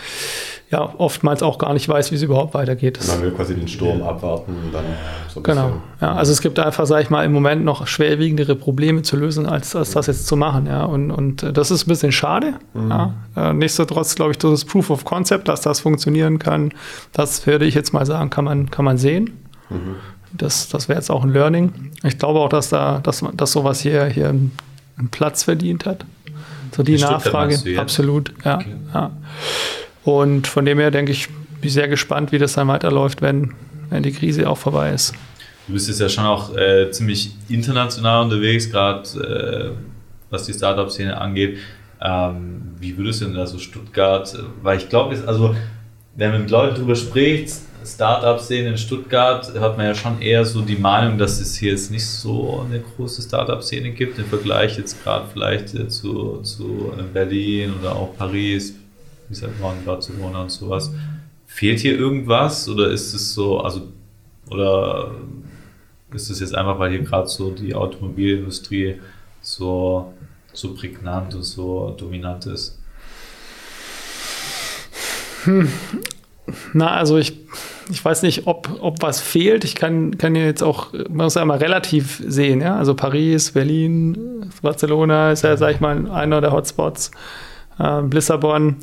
ja 0.76 0.94
oftmals 0.98 1.42
auch 1.42 1.58
gar 1.58 1.74
nicht 1.74 1.88
weiß, 1.88 2.12
wie 2.12 2.16
es 2.16 2.22
überhaupt 2.22 2.54
weitergeht. 2.54 3.00
Man 3.08 3.22
will 3.22 3.32
quasi 3.32 3.56
den 3.56 3.68
Sturm 3.68 4.02
abwarten 4.04 4.54
und 4.66 4.74
dann 4.74 4.84
so 5.28 5.40
ein 5.40 5.44
Genau. 5.44 5.72
Ja, 6.02 6.14
also 6.14 6.32
es 6.32 6.42
gibt 6.42 6.60
einfach, 6.60 6.86
sage 6.86 7.04
ich 7.04 7.10
mal, 7.10 7.24
im 7.26 7.32
Moment 7.32 7.64
noch 7.64 7.88
schwerwiegendere 7.88 8.56
Probleme 8.56 9.02
zu 9.02 9.16
lösen, 9.16 9.46
als, 9.46 9.76
als 9.76 9.92
das 9.92 10.08
jetzt 10.08 10.28
zu 10.28 10.36
machen. 10.36 10.68
Ja. 10.68 10.84
Und, 10.86 11.12
und 11.12 11.44
äh, 11.44 11.54
das 11.54 11.72
ist 11.72 11.88
ein 11.88 11.90
bisschen 11.90 12.12
schade. 12.12 12.54
Mhm. 12.74 12.90
Ja. 12.90 13.14
Äh, 13.36 13.54
nichtsdestotrotz 13.54 14.16
glaube 14.16 14.32
ich, 14.32 14.38
das 14.38 14.52
ist 14.52 14.66
Proof 14.66 14.90
of 14.90 15.06
Concept, 15.06 15.48
dass 15.48 15.62
das 15.62 15.80
funktionieren 15.80 16.40
kann. 16.40 16.72
Das 17.14 17.46
würde 17.48 17.66
ich 17.66 17.74
jetzt 17.74 17.94
mal 17.94 18.06
sagen, 18.06 18.30
kann 18.30 18.46
man, 18.46 18.70
kann 18.70 18.86
man 18.86 18.98
sehen. 18.98 19.32
Mhm. 19.70 19.96
Das, 20.34 20.68
das 20.68 20.90
wäre 20.90 21.00
jetzt 21.00 21.10
auch 21.10 21.24
ein 21.24 21.32
Learning. 21.32 21.92
Ich 22.04 22.20
glaube 22.20 22.40
auch, 22.40 22.50
dass 22.50 22.70
da, 22.70 23.00
dass, 23.02 23.24
dass 23.34 23.52
sowas 23.54 23.80
hier, 23.80 24.06
hier 24.06 24.30
einen, 24.30 24.52
einen 24.98 25.10
Platz 25.10 25.44
verdient 25.44 25.86
hat. 25.86 26.06
So 26.76 26.84
die, 26.84 26.98
die 26.98 27.02
Nachfrage, 27.02 27.58
absolut, 27.78 28.34
ja, 28.44 28.56
okay. 28.56 28.76
ja. 28.94 29.12
Und 30.06 30.48
von 30.48 30.66
dem 30.66 30.80
her 30.80 30.92
denke 30.92 31.12
ich, 31.12 31.28
bin 31.60 31.70
sehr 31.70 31.88
gespannt, 31.88 32.32
wie 32.32 32.38
das 32.38 32.54
dann 32.54 32.68
weiterläuft, 32.68 33.22
wenn, 33.22 33.54
wenn 33.90 34.04
die 34.04 34.12
Krise 34.12 34.48
auch 34.48 34.58
vorbei 34.58 34.94
ist. 34.94 35.14
Du 35.68 35.74
bist 35.74 35.88
jetzt 35.88 36.00
ja 36.00 36.08
schon 36.08 36.26
auch 36.26 36.56
äh, 36.56 36.92
ziemlich 36.92 37.32
international 37.50 38.24
unterwegs, 38.26 38.70
gerade 38.70 39.02
äh, 39.20 39.72
was 40.30 40.46
die 40.46 40.54
Startup-Szene 40.54 41.20
angeht. 41.20 41.58
Ähm, 42.00 42.76
wie 42.80 42.96
würdest 42.98 43.22
du 43.22 43.26
denn 43.26 43.34
da 43.34 43.48
so 43.48 43.58
Stuttgart, 43.58 44.38
weil 44.62 44.78
ich 44.78 44.90
glaube, 44.90 45.18
also 45.26 45.56
wenn 46.16 46.32
man 46.32 46.42
mit 46.42 46.52
Leuten 46.52 46.76
darüber 46.76 46.96
spricht, 46.96 47.54
Startup-Szene 47.84 48.70
in 48.70 48.78
Stuttgart, 48.78 49.60
hat 49.60 49.78
man 49.78 49.88
ja 49.88 49.96
schon 49.96 50.22
eher 50.22 50.46
so 50.46 50.62
die 50.62 50.76
Meinung, 50.76 51.18
dass 51.18 51.40
es 51.40 51.56
hier 51.56 51.72
jetzt 51.72 51.90
nicht 51.90 52.06
so 52.06 52.64
eine 52.68 52.80
große 52.80 53.24
Startup-Szene 53.24 53.92
gibt, 53.92 54.20
im 54.20 54.26
Vergleich 54.26 54.78
jetzt 54.78 55.04
gerade 55.04 55.26
vielleicht 55.34 55.74
äh, 55.74 55.88
zu, 55.88 56.42
zu 56.42 56.94
äh, 56.98 57.02
Berlin 57.12 57.74
oder 57.80 57.96
auch 57.96 58.16
Paris, 58.16 58.76
wie 59.30 59.36
sagt 59.36 59.60
man, 59.62 59.84
Barcelona 59.86 60.44
und 60.44 60.52
sowas. 60.52 60.92
Fehlt 61.48 61.80
hier 61.80 61.98
irgendwas 61.98 62.68
oder 62.68 62.90
ist 62.90 63.14
es 63.14 63.34
so, 63.34 63.60
also, 63.60 63.88
oder 64.50 65.12
ist 66.14 66.30
es 66.30 66.40
jetzt 66.40 66.56
einfach, 66.56 66.80
weil 66.80 66.92
hier 66.92 67.02
gerade 67.02 67.28
so 67.28 67.52
die 67.52 67.74
Automobilindustrie 67.74 69.00
so, 69.42 70.14
so 70.54 70.74
prägnant 70.74 71.36
und 71.36 71.44
so 71.44 71.96
dominant 71.98 72.46
ist? 72.46 72.80
Hm. 75.44 75.70
Na, 76.74 76.92
also 76.92 77.18
ich, 77.18 77.38
ich 77.90 78.04
weiß 78.04 78.24
nicht, 78.24 78.48
ob, 78.48 78.70
ob 78.80 79.02
was 79.02 79.22
fehlt. 79.22 79.64
Ich 79.64 79.76
kann, 79.76 80.18
kann 80.18 80.36
jetzt 80.36 80.64
auch, 80.64 80.94
man 80.94 81.26
muss 81.26 81.36
ja 81.36 81.46
mal 81.46 81.58
relativ 81.58 82.22
sehen, 82.28 82.62
ja. 82.62 82.78
Also 82.78 82.96
Paris, 82.96 83.52
Berlin, 83.52 84.52
Barcelona 84.62 85.32
ist 85.32 85.44
ja, 85.44 85.58
sag 85.58 85.74
ich 85.74 85.80
mal, 85.80 86.10
einer 86.10 86.42
der 86.42 86.52
Hotspots. 86.52 87.12
Äh, 87.80 88.02
Lissabon 88.02 88.78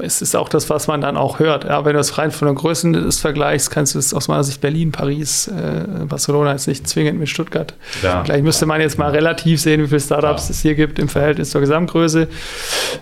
es 0.00 0.22
ist 0.22 0.36
auch 0.36 0.48
das, 0.48 0.68
was 0.70 0.86
man 0.86 1.00
dann 1.00 1.16
auch 1.16 1.38
hört. 1.38 1.64
Ja, 1.64 1.84
wenn 1.84 1.94
du 1.94 2.00
es 2.00 2.18
rein 2.18 2.30
von 2.30 2.46
der 2.46 2.54
Größe 2.54 2.92
des 2.92 3.20
Vergleichs 3.20 3.70
kannst 3.70 3.94
du 3.94 3.98
es 3.98 4.12
aus 4.12 4.28
meiner 4.28 4.44
Sicht 4.44 4.60
Berlin, 4.60 4.92
Paris, 4.92 5.48
äh, 5.48 6.04
Barcelona 6.06 6.52
jetzt 6.52 6.68
nicht 6.68 6.86
zwingend 6.86 7.18
mit 7.18 7.28
Stuttgart. 7.28 7.74
Ja. 8.02 8.22
Gleich 8.22 8.42
müsste 8.42 8.66
man 8.66 8.80
jetzt 8.80 8.98
mal 8.98 9.10
relativ 9.10 9.60
sehen, 9.60 9.82
wie 9.82 9.88
viele 9.88 10.00
Startups 10.00 10.48
ja. 10.48 10.52
es 10.52 10.60
hier 10.60 10.74
gibt 10.74 10.98
im 10.98 11.08
Verhältnis 11.08 11.50
zur 11.50 11.60
Gesamtgröße. 11.60 12.28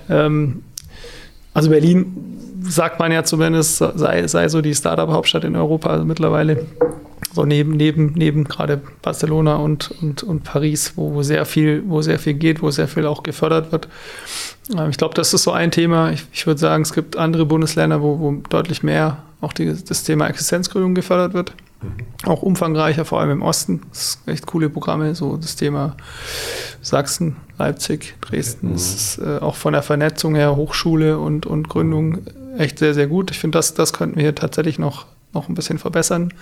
Ähm, 0.08 0.62
also 1.54 1.70
Berlin 1.70 2.36
sagt 2.62 2.98
man 2.98 3.12
ja 3.12 3.24
zumindest, 3.24 3.78
sei, 3.78 4.26
sei 4.26 4.48
so 4.48 4.60
die 4.60 4.74
Startup-Hauptstadt 4.74 5.44
in 5.44 5.56
Europa 5.56 5.96
mittlerweile. 5.98 6.66
So 7.32 7.44
neben, 7.44 7.72
neben, 7.72 8.12
neben 8.14 8.44
gerade 8.44 8.80
Barcelona 9.02 9.56
und, 9.56 9.90
und, 10.02 10.22
und 10.22 10.44
Paris, 10.44 10.92
wo, 10.96 11.14
wo 11.14 11.22
sehr 11.22 11.44
viel, 11.44 11.82
wo 11.86 12.02
sehr 12.02 12.18
viel 12.18 12.34
geht, 12.34 12.62
wo 12.62 12.70
sehr 12.70 12.88
viel 12.88 13.06
auch 13.06 13.22
gefördert 13.22 13.72
wird. 13.72 13.88
Ähm, 14.76 14.90
ich 14.90 14.96
glaube, 14.96 15.14
das 15.14 15.34
ist 15.34 15.42
so 15.42 15.52
ein 15.52 15.70
Thema. 15.70 16.12
Ich, 16.12 16.24
ich 16.32 16.46
würde 16.46 16.60
sagen, 16.60 16.82
es 16.82 16.92
gibt 16.92 17.16
andere 17.16 17.46
Bundesländer, 17.46 18.02
wo, 18.02 18.18
wo 18.20 18.32
deutlich 18.48 18.82
mehr 18.82 19.22
auch 19.40 19.52
die, 19.52 19.74
das 19.84 20.04
Thema 20.04 20.28
Existenzgründung 20.28 20.94
gefördert 20.94 21.34
wird. 21.34 21.52
Mhm. 21.82 22.28
Auch 22.28 22.42
umfangreicher, 22.42 23.04
vor 23.04 23.20
allem 23.20 23.30
im 23.30 23.42
Osten. 23.42 23.82
Das 23.90 24.18
sind 24.24 24.32
echt 24.32 24.46
coole 24.46 24.70
Programme, 24.70 25.14
so 25.14 25.36
das 25.36 25.56
Thema 25.56 25.96
Sachsen, 26.80 27.36
Leipzig, 27.58 28.14
Dresden. 28.20 28.68
Mhm. 28.68 28.72
Das 28.72 28.94
ist 28.94 29.18
äh, 29.18 29.38
auch 29.40 29.56
von 29.56 29.72
der 29.72 29.82
Vernetzung 29.82 30.34
her 30.34 30.56
Hochschule 30.56 31.18
und, 31.18 31.46
und 31.46 31.68
Gründung 31.68 32.18
echt 32.58 32.78
sehr, 32.78 32.94
sehr 32.94 33.06
gut. 33.06 33.30
Ich 33.30 33.38
finde, 33.38 33.58
das, 33.58 33.74
das 33.74 33.92
könnten 33.92 34.16
wir 34.16 34.22
hier 34.22 34.34
tatsächlich 34.34 34.78
noch 34.78 35.06
noch 35.36 35.48
ein 35.48 35.54
bisschen 35.54 35.78
verbessern. 35.78 36.32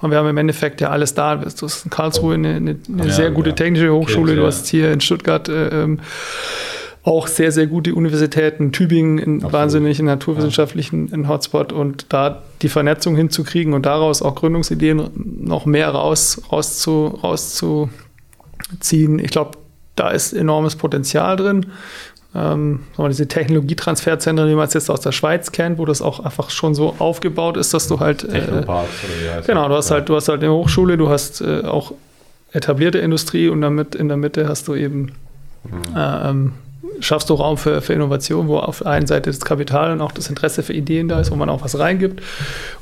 Und 0.00 0.10
wir 0.10 0.18
haben 0.18 0.28
im 0.28 0.36
Endeffekt 0.36 0.80
ja 0.80 0.90
alles 0.90 1.14
da. 1.14 1.36
Du 1.36 1.46
hast 1.46 1.84
in 1.84 1.90
Karlsruhe 1.90 2.34
eine, 2.34 2.54
eine, 2.54 2.76
eine 2.88 3.06
ja, 3.06 3.12
sehr 3.12 3.30
gute 3.30 3.50
ja. 3.50 3.56
technische 3.56 3.92
Hochschule, 3.92 4.32
okay, 4.32 4.40
du 4.40 4.46
hast 4.46 4.66
hier 4.68 4.92
in 4.92 5.00
Stuttgart 5.00 5.48
äh, 5.48 5.82
ähm, 5.82 6.00
auch 7.04 7.26
sehr, 7.26 7.52
sehr 7.52 7.66
gute 7.66 7.94
Universitäten, 7.94 8.72
Tübingen, 8.72 9.18
in 9.18 9.34
Absolut. 9.36 9.52
wahnsinnigen 9.52 10.06
naturwissenschaftlichen 10.06 11.08
ja. 11.08 11.28
Hotspot 11.28 11.72
und 11.72 12.06
da 12.08 12.42
die 12.62 12.70
Vernetzung 12.70 13.14
hinzukriegen 13.14 13.74
und 13.74 13.84
daraus 13.84 14.22
auch 14.22 14.34
Gründungsideen 14.34 15.10
noch 15.40 15.66
mehr 15.66 15.90
raus, 15.90 16.40
rauszu, 16.50 17.18
rauszuziehen. 17.22 19.18
Ich 19.18 19.30
glaube, 19.30 19.58
da 19.96 20.10
ist 20.10 20.32
enormes 20.32 20.76
Potenzial 20.76 21.36
drin. 21.36 21.66
Ähm, 22.36 22.80
diese 22.98 23.28
Technologietransferzentren, 23.28 24.48
wie 24.48 24.54
man 24.54 24.66
es 24.66 24.74
jetzt 24.74 24.90
aus 24.90 25.00
der 25.00 25.12
Schweiz 25.12 25.52
kennt, 25.52 25.78
wo 25.78 25.84
das 25.84 26.02
auch 26.02 26.18
einfach 26.20 26.50
schon 26.50 26.74
so 26.74 26.96
aufgebaut 26.98 27.56
ist, 27.56 27.72
dass 27.74 27.86
du 27.86 28.00
halt. 28.00 28.24
Äh, 28.24 28.64
genau, 29.46 29.68
du 29.68 29.74
hast 29.74 29.90
halt, 29.92 30.08
du 30.08 30.16
hast 30.16 30.28
halt 30.28 30.42
eine 30.42 30.52
Hochschule, 30.52 30.96
du 30.96 31.08
hast 31.08 31.40
äh, 31.40 31.62
auch 31.62 31.92
etablierte 32.52 32.98
Industrie 32.98 33.48
und 33.48 33.60
damit 33.60 33.94
in 33.94 34.08
der 34.08 34.16
Mitte 34.16 34.48
hast 34.48 34.66
du 34.66 34.74
eben 34.74 35.12
mhm. 35.64 35.96
äh, 35.96 36.30
ähm, 36.30 36.52
schaffst 37.00 37.30
du 37.30 37.34
Raum 37.34 37.56
für, 37.56 37.82
für 37.82 37.92
Innovation, 37.92 38.48
wo 38.48 38.58
auf 38.58 38.78
der 38.78 38.88
einen 38.88 39.06
Seite 39.06 39.30
das 39.30 39.40
Kapital 39.40 39.92
und 39.92 40.00
auch 40.00 40.12
das 40.12 40.28
Interesse 40.28 40.62
für 40.62 40.72
Ideen 40.72 41.08
da 41.08 41.20
ist, 41.20 41.30
wo 41.30 41.36
man 41.36 41.48
auch 41.48 41.62
was 41.62 41.78
reingibt 41.78 42.22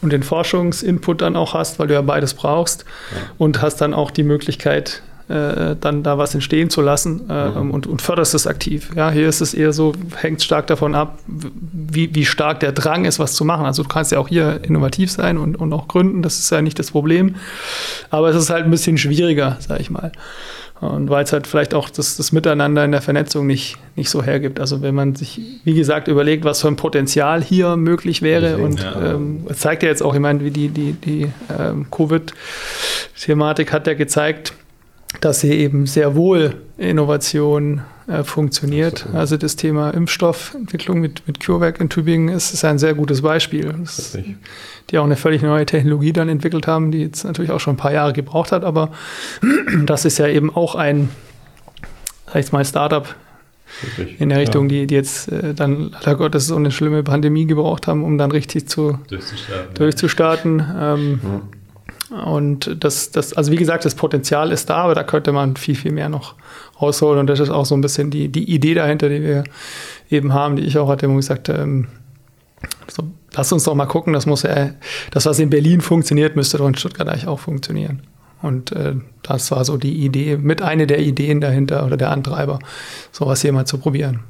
und 0.00 0.12
den 0.12 0.22
Forschungsinput 0.22 1.22
dann 1.22 1.36
auch 1.36 1.55
hast, 1.55 1.78
weil 1.78 1.88
du 1.88 1.94
ja 1.94 2.03
beides 2.03 2.34
brauchst 2.34 2.84
ja. 3.12 3.18
und 3.38 3.62
hast 3.62 3.80
dann 3.80 3.94
auch 3.94 4.11
die 4.11 4.22
Möglichkeit, 4.22 5.03
äh, 5.33 5.76
dann 5.80 6.03
da 6.03 6.18
was 6.18 6.35
entstehen 6.35 6.70
zu 6.70 6.80
lassen 6.80 7.28
äh, 7.28 7.51
mhm. 7.51 7.70
und, 7.70 7.87
und 7.87 8.03
förderst 8.03 8.35
es 8.35 8.47
aktiv. 8.47 8.91
Ja, 8.95 9.11
hier 9.11 9.28
ist 9.28 9.41
es 9.41 9.55
eher 9.55 9.72
so, 9.72 9.93
hängt 10.16 10.43
stark 10.43 10.66
davon 10.66 10.95
ab, 10.95 11.18
wie, 11.26 12.14
wie 12.14 12.24
stark 12.24 12.61
der 12.61 12.72
Drang 12.72 13.05
ist, 13.05 13.18
was 13.18 13.33
zu 13.35 13.45
machen. 13.45 13.66
Also 13.66 13.83
du 13.83 13.89
kannst 13.89 14.12
ja 14.12 14.18
auch 14.18 14.28
hier 14.28 14.61
innovativ 14.62 15.11
sein 15.11 15.39
und, 15.39 15.57
und 15.57 15.72
auch 15.72 15.89
gründen, 15.89 16.22
das 16.22 16.39
ist 16.39 16.51
ja 16.51 16.62
nicht 16.62 16.78
das 16.78 16.91
Problem. 16.91 17.37
Aber 18.11 18.28
es 18.28 18.37
ist 18.37 18.51
halt 18.51 18.64
ein 18.64 18.70
bisschen 18.70 18.99
schwieriger, 18.99 19.57
sag 19.61 19.80
ich 19.80 19.91
mal. 19.91 20.12
Und 20.83 21.11
weil 21.11 21.22
es 21.22 21.33
halt 21.33 21.47
vielleicht 21.47 21.74
auch 21.74 21.89
das, 21.91 22.16
das 22.16 22.33
Miteinander 22.33 22.85
in 22.85 22.91
der 22.91 23.03
Vernetzung 23.03 23.47
nicht, 23.47 23.76
nicht 23.95 24.11
so 24.11 24.20
hergibt. 24.20 24.59
Also 24.59 24.83
wenn 24.83 24.97
man 24.97 25.14
sich, 25.14 25.41
wie 25.62 25.74
gesagt, 25.74 26.09
überlegt, 26.09 26.45
was 26.45 26.61
für 26.61 26.66
ein 26.66 26.74
Potenzial 26.74 27.41
hier 27.41 27.76
möglich 27.76 28.20
wäre. 28.20 28.57
Deswegen, 28.57 28.64
und 28.64 28.80
ja. 28.80 29.14
ähm, 29.14 29.47
es 29.49 29.61
zeigt 29.61 29.85
ja 29.85 29.89
jetzt 29.89 30.03
auch, 30.03 30.12
ich 30.12 30.20
meine, 30.20 30.45
wie 30.45 30.51
die, 30.51 30.70
die, 30.70 30.95
die 30.95 31.33
ähm, 31.57 31.87
Covid-Thematik 31.89 33.72
hat 33.72 33.87
ja 33.87 33.95
gezeigt, 33.95 34.55
dass 35.21 35.41
hier 35.41 35.55
eben 35.55 35.87
sehr 35.87 36.15
wohl 36.15 36.55
Innovation 36.79 37.83
äh, 38.09 38.25
funktioniert. 38.25 39.07
Das 39.07 39.15
also 39.15 39.37
das 39.37 39.57
Thema 39.57 39.91
Impfstoffentwicklung 39.91 41.01
mit, 41.01 41.27
mit 41.27 41.45
CureVac 41.45 41.81
in 41.81 41.89
Tübingen 41.89 42.35
ist, 42.35 42.53
ist 42.53 42.65
ein 42.65 42.79
sehr 42.79 42.95
gutes 42.95 43.23
Beispiel. 43.23 43.75
Das, 43.79 44.19
die 44.91 44.99
auch 44.99 45.05
eine 45.05 45.17
völlig 45.17 45.43
neue 45.43 45.67
Technologie 45.67 46.13
dann 46.13 46.29
entwickelt 46.29 46.67
haben, 46.67 46.91
die 46.91 47.03
jetzt 47.03 47.25
natürlich 47.25 47.51
auch 47.53 47.61
schon 47.61 47.75
ein 47.75 47.79
paar 47.79 47.93
Jahre 47.93 48.13
gebraucht 48.13 48.53
hat, 48.53 48.65
aber 48.65 48.91
das 49.87 50.05
ist 50.05 50.19
ja 50.19 50.27
eben 50.27 50.55
auch 50.55 50.75
ein, 50.75 51.11
sag 52.27 52.37
ich 52.45 52.53
mal, 52.53 52.65
Startup 52.65 53.15
in 54.19 54.29
der 54.29 54.39
Richtung, 54.39 54.65
ja. 54.65 54.81
die, 54.81 54.87
die 54.87 54.95
jetzt 54.95 55.31
äh, 55.31 55.55
dann 55.55 55.91
leider 55.93 56.17
Gottes 56.17 56.47
so 56.47 56.57
eine 56.57 56.71
schlimme 56.71 57.03
Pandemie 57.03 57.47
gebraucht 57.47 57.87
haben, 57.87 58.05
um 58.05 58.19
dann 58.19 58.31
richtig 58.31 58.69
zu, 58.69 58.99
durchzustarten. 59.09 59.75
durchzustarten. 59.75 60.65
Ähm, 60.79 61.11
mhm. 61.11 61.41
Und 62.13 62.77
das, 62.85 63.11
das, 63.11 63.33
also 63.33 63.51
wie 63.53 63.57
gesagt, 63.57 63.85
das 63.85 63.95
Potenzial 63.95 64.53
ist 64.53 64.69
da, 64.69 64.77
aber 64.77 64.95
da 64.95 65.03
könnte 65.03 65.33
man 65.33 65.57
viel, 65.57 65.75
viel 65.75 65.93
mehr 65.93 66.09
noch 66.09 66.35
rausholen. 66.81 67.21
Und 67.21 67.27
das 67.29 67.41
ist 67.41 67.51
auch 67.51 67.65
so 67.65 67.75
ein 67.75 67.81
bisschen 67.81 68.11
die, 68.11 68.29
die 68.29 68.53
Idee 68.53 68.75
dahinter, 68.75 69.09
die 69.09 69.23
wir 69.23 69.45
eben 70.11 70.35
haben, 70.35 70.57
die 70.57 70.65
ich 70.65 70.77
auch 70.77 70.89
hatte, 70.89 71.09
wo 71.09 71.19
ich 71.19 71.25
sagte, 71.25 71.53
ähm, 71.55 71.89
so, 72.87 73.05
lass 73.35 73.53
uns 73.53 73.65
doch 73.65 73.75
mal 73.75 73.87
gucken, 73.87 74.13
das 74.13 74.27
muss 74.27 74.43
ja, 74.43 74.71
das, 75.11 75.25
was 75.27 75.39
in 75.39 75.49
Berlin 75.49 75.81
funktioniert, 75.81 76.37
müsste 76.37 76.59
doch 76.59 76.69
in 76.69 76.75
Stuttgart 76.75 77.09
eigentlich 77.09 77.27
auch 77.27 77.41
funktionieren. 77.41 78.03
Und 78.43 78.73
äh, 78.73 78.97
das 79.23 79.51
war 79.51 79.65
so 79.65 79.77
die 79.77 80.05
Idee, 80.05 80.37
mit 80.37 80.61
einer 80.61 80.87
der 80.87 80.99
Ideen 80.99 81.41
dahinter 81.41 81.87
oder 81.87 81.97
der 81.97 82.11
Antreiber, 82.11 82.59
sowas 83.11 83.41
hier 83.41 83.53
mal 83.53 83.67
zu 83.67 83.79
probieren. 83.79 84.21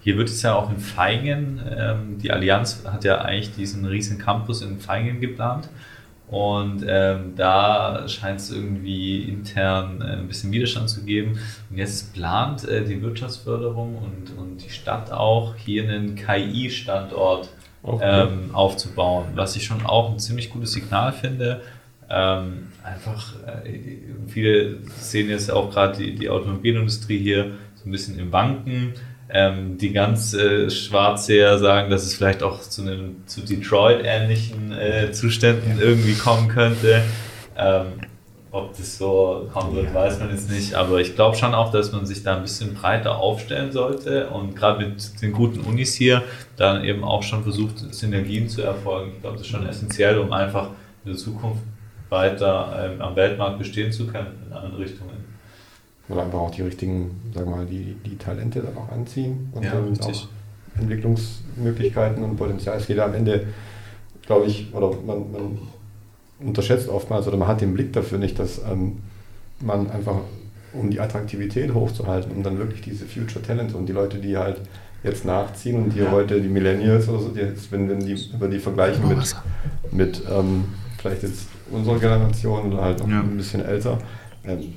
Hier 0.00 0.16
wird 0.16 0.30
es 0.30 0.42
ja 0.42 0.54
auch 0.54 0.70
in 0.70 0.78
Feingen, 0.78 1.60
ähm, 1.78 2.18
die 2.18 2.32
Allianz 2.32 2.82
hat 2.84 3.04
ja 3.04 3.20
eigentlich 3.20 3.54
diesen 3.54 3.84
riesen 3.84 4.18
Campus 4.18 4.62
in 4.62 4.80
Feingen 4.80 5.20
geplant. 5.20 5.68
Und 6.32 6.82
ähm, 6.88 7.34
da 7.36 8.08
scheint 8.08 8.40
es 8.40 8.50
irgendwie 8.50 9.22
intern 9.24 10.00
äh, 10.00 10.16
ein 10.16 10.28
bisschen 10.28 10.50
Widerstand 10.50 10.88
zu 10.88 11.04
geben. 11.04 11.38
Und 11.68 11.76
jetzt 11.76 12.14
plant 12.14 12.66
äh, 12.66 12.82
die 12.86 13.02
Wirtschaftsförderung 13.02 13.98
und, 13.98 14.38
und 14.38 14.64
die 14.64 14.70
Stadt 14.70 15.12
auch, 15.12 15.54
hier 15.56 15.82
einen 15.82 16.14
KI-Standort 16.14 17.50
okay. 17.82 18.22
ähm, 18.22 18.54
aufzubauen, 18.54 19.26
was 19.34 19.56
ich 19.56 19.64
schon 19.64 19.84
auch 19.84 20.10
ein 20.10 20.18
ziemlich 20.18 20.48
gutes 20.48 20.72
Signal 20.72 21.12
finde. 21.12 21.60
Ähm, 22.08 22.68
einfach, 22.82 23.34
äh, 23.46 23.98
viele 24.26 24.78
sehen 24.98 25.28
jetzt 25.28 25.52
auch 25.52 25.70
gerade 25.70 25.98
die, 25.98 26.14
die 26.14 26.30
Automobilindustrie 26.30 27.18
hier 27.18 27.52
so 27.74 27.90
ein 27.90 27.92
bisschen 27.92 28.18
im 28.18 28.32
Wanken 28.32 28.94
ähm, 29.32 29.78
die 29.78 29.92
ganz 29.92 30.34
äh, 30.34 30.68
Schwarzseher 30.70 31.58
sagen, 31.58 31.90
dass 31.90 32.04
es 32.04 32.14
vielleicht 32.14 32.42
auch 32.42 32.60
zu, 32.60 32.82
einem, 32.82 33.26
zu 33.26 33.40
Detroit-ähnlichen 33.40 34.72
äh, 34.72 35.12
Zuständen 35.12 35.80
irgendwie 35.80 36.14
kommen 36.14 36.48
könnte. 36.48 37.02
Ähm, 37.56 37.86
ob 38.50 38.76
das 38.76 38.98
so 38.98 39.48
kommen 39.50 39.74
wird, 39.74 39.94
weiß 39.94 40.20
man 40.20 40.28
jetzt 40.28 40.50
nicht. 40.50 40.74
Aber 40.74 41.00
ich 41.00 41.14
glaube 41.14 41.36
schon 41.36 41.54
auch, 41.54 41.72
dass 41.72 41.90
man 41.92 42.04
sich 42.04 42.22
da 42.22 42.36
ein 42.36 42.42
bisschen 42.42 42.74
breiter 42.74 43.16
aufstellen 43.16 43.72
sollte 43.72 44.28
und 44.28 44.54
gerade 44.54 44.86
mit 44.86 45.22
den 45.22 45.32
guten 45.32 45.60
Unis 45.60 45.94
hier 45.94 46.22
dann 46.58 46.84
eben 46.84 47.02
auch 47.02 47.22
schon 47.22 47.42
versucht, 47.42 47.78
Synergien 47.94 48.50
zu 48.50 48.60
erfolgen. 48.60 49.12
Ich 49.14 49.22
glaube, 49.22 49.38
das 49.38 49.46
ist 49.46 49.52
schon 49.52 49.66
essentiell, 49.66 50.18
um 50.18 50.30
einfach 50.34 50.68
in 51.04 51.12
der 51.12 51.16
Zukunft 51.16 51.62
weiter 52.10 52.90
ähm, 52.92 53.00
am 53.00 53.16
Weltmarkt 53.16 53.58
bestehen 53.58 53.90
zu 53.90 54.06
können 54.06 54.42
in 54.46 54.52
anderen 54.52 54.76
Richtungen. 54.76 55.11
Oder 56.08 56.24
einfach 56.24 56.40
auch 56.40 56.50
die 56.50 56.62
richtigen, 56.62 57.20
sagen 57.34 57.50
wir 57.50 57.56
mal, 57.56 57.66
die, 57.66 57.96
die 58.04 58.16
Talente 58.16 58.60
dann 58.60 58.76
auch 58.76 58.90
anziehen 58.90 59.50
und 59.52 59.64
ja, 59.64 59.72
dann 59.72 59.98
auch 60.00 60.28
Entwicklungsmöglichkeiten 60.78 62.22
und 62.22 62.36
Potenzial. 62.36 62.78
Es 62.78 62.86
geht 62.86 62.98
am 62.98 63.14
Ende, 63.14 63.46
glaube 64.26 64.46
ich, 64.46 64.72
oder 64.74 64.90
man, 65.06 65.32
man, 65.32 65.58
unterschätzt 66.40 66.88
oftmals 66.88 67.28
oder 67.28 67.36
man 67.36 67.46
hat 67.46 67.60
den 67.60 67.72
Blick 67.72 67.92
dafür 67.92 68.18
nicht, 68.18 68.36
dass 68.38 68.58
ähm, 68.58 68.98
man 69.60 69.90
einfach, 69.90 70.16
um 70.72 70.90
die 70.90 70.98
Attraktivität 70.98 71.72
hochzuhalten, 71.72 72.32
um 72.32 72.42
dann 72.42 72.58
wirklich 72.58 72.80
diese 72.80 73.04
Future 73.04 73.42
Talent 73.42 73.74
und 73.74 73.86
die 73.86 73.92
Leute, 73.92 74.18
die 74.18 74.36
halt 74.36 74.60
jetzt 75.04 75.24
nachziehen 75.24 75.76
und 75.76 75.94
die 75.94 76.00
ja. 76.00 76.10
heute, 76.10 76.40
die 76.40 76.48
Millennials 76.48 77.08
oder 77.08 77.20
so, 77.20 77.28
die 77.28 77.40
jetzt, 77.40 77.70
wenn, 77.70 77.88
wenn 77.88 78.00
die 78.00 78.16
über 78.32 78.48
die 78.48 78.58
vergleichen 78.58 79.08
mit, 79.08 79.36
mit 79.90 80.22
ähm, 80.30 80.64
vielleicht 80.98 81.22
jetzt 81.22 81.48
unserer 81.70 81.98
Generation 81.98 82.72
oder 82.72 82.82
halt 82.82 83.00
noch 83.00 83.08
ja. 83.08 83.20
ein 83.20 83.36
bisschen 83.36 83.64
älter, 83.64 83.98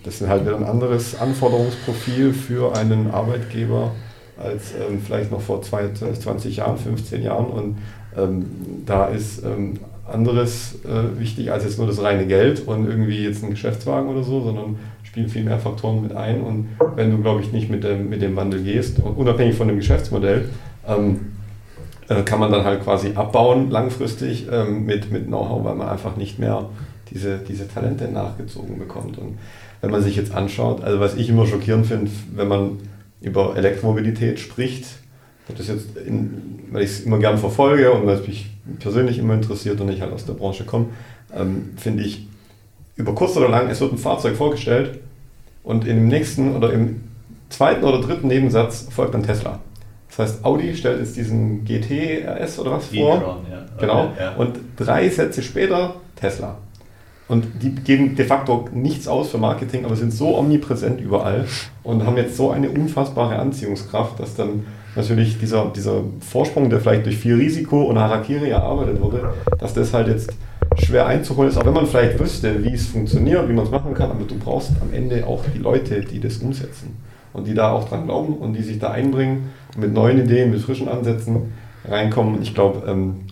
das 0.04 0.22
ist 0.22 0.28
halt 0.28 0.46
wieder 0.46 0.56
ein 0.56 0.64
anderes 0.64 1.20
Anforderungsprofil 1.20 2.34
für 2.34 2.76
einen 2.76 3.10
Arbeitgeber 3.12 3.92
als 4.38 4.74
ähm, 4.74 5.00
vielleicht 5.04 5.32
noch 5.32 5.42
vor 5.42 5.62
20 5.62 6.58
Jahren, 6.58 6.78
15 6.78 7.24
Jahren. 7.24 7.46
Und 7.48 7.78
ähm, 8.18 8.46
da 8.86 9.08
ist 9.08 9.44
ähm, 9.44 9.80
anderes 10.08 10.76
äh, 10.86 11.20
wichtig 11.20 11.52
als 11.52 11.64
jetzt 11.64 11.78
nur 11.80 11.88
das 11.88 12.02
reine 12.02 12.28
Geld 12.28 12.68
und 12.68 12.88
irgendwie 12.88 13.24
jetzt 13.24 13.44
ein 13.44 13.50
Geschäftswagen 13.50 14.10
oder 14.10 14.24
so, 14.24 14.42
sondern 14.42 14.78
spielen 15.04 15.30
viel 15.30 15.44
mehr 15.44 15.60
Faktoren 15.60 16.02
mit 16.02 16.16
ein. 16.16 16.42
Und 16.42 16.70
wenn 16.96 17.10
du, 17.10 17.18
glaube 17.20 17.42
ich, 17.42 17.52
nicht 17.52 17.70
mit 17.70 17.84
dem, 17.84 18.10
mit 18.10 18.22
dem 18.22 18.36
Wandel 18.36 18.62
gehst, 18.62 19.00
unabhängig 19.00 19.56
von 19.56 19.68
dem 19.68 19.78
Geschäftsmodell, 19.78 20.50
ähm, 20.88 21.32
äh, 22.08 22.22
kann 22.22 22.40
man 22.40 22.52
dann 22.52 22.64
halt 22.64 22.84
quasi 22.84 23.14
abbauen 23.16 23.72
langfristig 23.72 24.48
ähm, 24.52 24.86
mit, 24.86 25.12
mit 25.12 25.28
Know-how, 25.28 25.64
weil 25.64 25.76
man 25.76 25.90
einfach 25.90 26.18
nicht 26.18 26.38
mehr 26.38 26.70
diese, 27.12 27.40
diese 27.40 27.68
Talente 27.68 28.08
nachgezogen 28.08 28.80
bekommt. 28.80 29.18
Und 29.18 29.38
wenn 29.82 29.92
man 29.92 30.02
sich 30.02 30.16
jetzt 30.16 30.34
anschaut, 30.34 30.84
also 30.84 31.00
was 31.00 31.16
ich 31.16 31.30
immer 31.30 31.46
schockierend 31.46 31.86
finde, 31.86 32.12
wenn 32.36 32.48
man 32.48 32.80
über 33.22 33.56
Elektromobilität 33.56 34.40
spricht, 34.40 34.86
das 35.48 35.68
jetzt 35.68 35.96
in, 35.98 36.60
weil 36.72 36.84
ich 36.84 36.90
es 36.90 37.00
immer 37.02 37.20
gern 37.20 37.38
verfolge 37.38 37.92
und 37.92 38.08
weil 38.08 38.18
es 38.18 38.28
mich 38.28 38.50
persönlich 38.80 39.20
immer 39.20 39.36
interessiert 39.36 39.80
und 39.80 39.90
ich 39.90 40.02
halt 40.02 40.12
aus 40.12 40.26
der 40.26 40.34
Branche 40.34 40.64
komme, 40.64 40.88
ähm, 41.36 41.74
finde 41.78 42.04
ich, 42.04 42.28
über 42.96 43.14
kurz 43.14 43.36
oder 43.38 43.50
lang, 43.50 43.70
es 43.70 43.82
wird 43.82 43.92
ein 43.92 43.98
Fahrzeug 43.98 44.36
vorgestellt 44.36 45.00
und 45.64 45.86
im 45.86 46.08
nächsten 46.08 46.56
oder 46.56 46.74
im 46.74 47.02
zweiten 47.50 47.84
oder 47.84 48.02
dritten 48.02 48.28
Nebensatz 48.28 48.88
folgt 48.90 49.14
dann 49.14 49.24
Tesla. 49.24 49.60
Das 50.08 50.20
heißt, 50.20 50.46
Audi 50.46 50.76
stellt 50.76 51.00
jetzt 51.00 51.18
diesen 51.18 51.66
GT 51.66 52.24
RS 52.26 52.60
oder 52.60 52.72
was 52.72 52.88
vor. 52.88 53.44
Ja. 53.52 53.66
Genau. 53.78 54.14
Ja. 54.18 54.36
Und 54.36 54.58
drei 54.78 55.10
Sätze 55.10 55.42
später 55.44 55.96
Tesla. 56.16 56.58
Und 57.28 57.46
die 57.62 57.74
geben 57.74 58.16
de 58.16 58.26
facto 58.26 58.70
nichts 58.74 59.08
aus 59.08 59.30
für 59.30 59.38
Marketing, 59.38 59.86
aber 59.86 59.96
sind 59.96 60.14
so 60.14 60.38
omnipräsent 60.38 61.02
überall 61.02 61.46
und 61.84 62.06
haben 62.06 62.18
jetzt 62.18 62.38
so 62.38 62.52
eine 62.52 62.70
unfassbare 62.70 63.38
Anziehungskraft, 63.38 64.20
dass 64.20 64.36
dann 64.36 64.66
natürlich 64.96 65.40
dieser, 65.40 65.72
dieser 65.76 66.02
Vorsprung, 66.20 66.70
der 66.70 66.80
vielleicht 66.80 67.06
durch 67.06 67.18
viel 67.18 67.36
Risiko 67.36 67.84
und 67.84 67.98
Harakiri 67.98 68.50
erarbeitet 68.50 69.02
wurde, 69.02 69.34
dass 69.60 69.74
das 69.74 69.94
halt 69.94 70.08
jetzt 70.08 70.34
schwer 70.78 71.08
einzuholen 71.08 71.50
ist, 71.50 71.58
auch 71.58 71.66
wenn 71.66 71.74
man 71.74 71.88
vielleicht 71.88 72.20
wüsste, 72.20 72.64
wie 72.64 72.74
es 72.74 72.88
funktioniert, 72.88 73.48
wie 73.50 73.54
man 73.54 73.66
es 73.66 73.72
machen 73.72 73.94
kann, 73.94 74.12
aber 74.12 74.24
du 74.26 74.38
brauchst 74.38 74.72
am 74.82 74.94
Ende 74.94 75.26
auch 75.26 75.44
die 75.54 75.60
Leute, 75.60 76.02
die 76.02 76.20
das 76.20 76.38
umsetzen 76.38 76.98
und 77.34 77.48
die 77.48 77.54
da 77.54 77.72
auch 77.72 77.90
dran 77.90 78.06
glauben 78.06 78.38
und 78.38 78.54
die 78.54 78.62
sich 78.62 78.80
da 78.80 78.92
einbringen, 78.92 79.50
mit 79.78 79.94
neuen 79.94 80.20
Ideen, 80.20 80.52
mit 80.52 80.62
frischen 80.62 80.88
Ansätzen 80.88 81.54
reinkommen. 81.88 82.42
Ich 82.42 82.54
glaube, 82.54 82.84
ähm, 82.88 83.25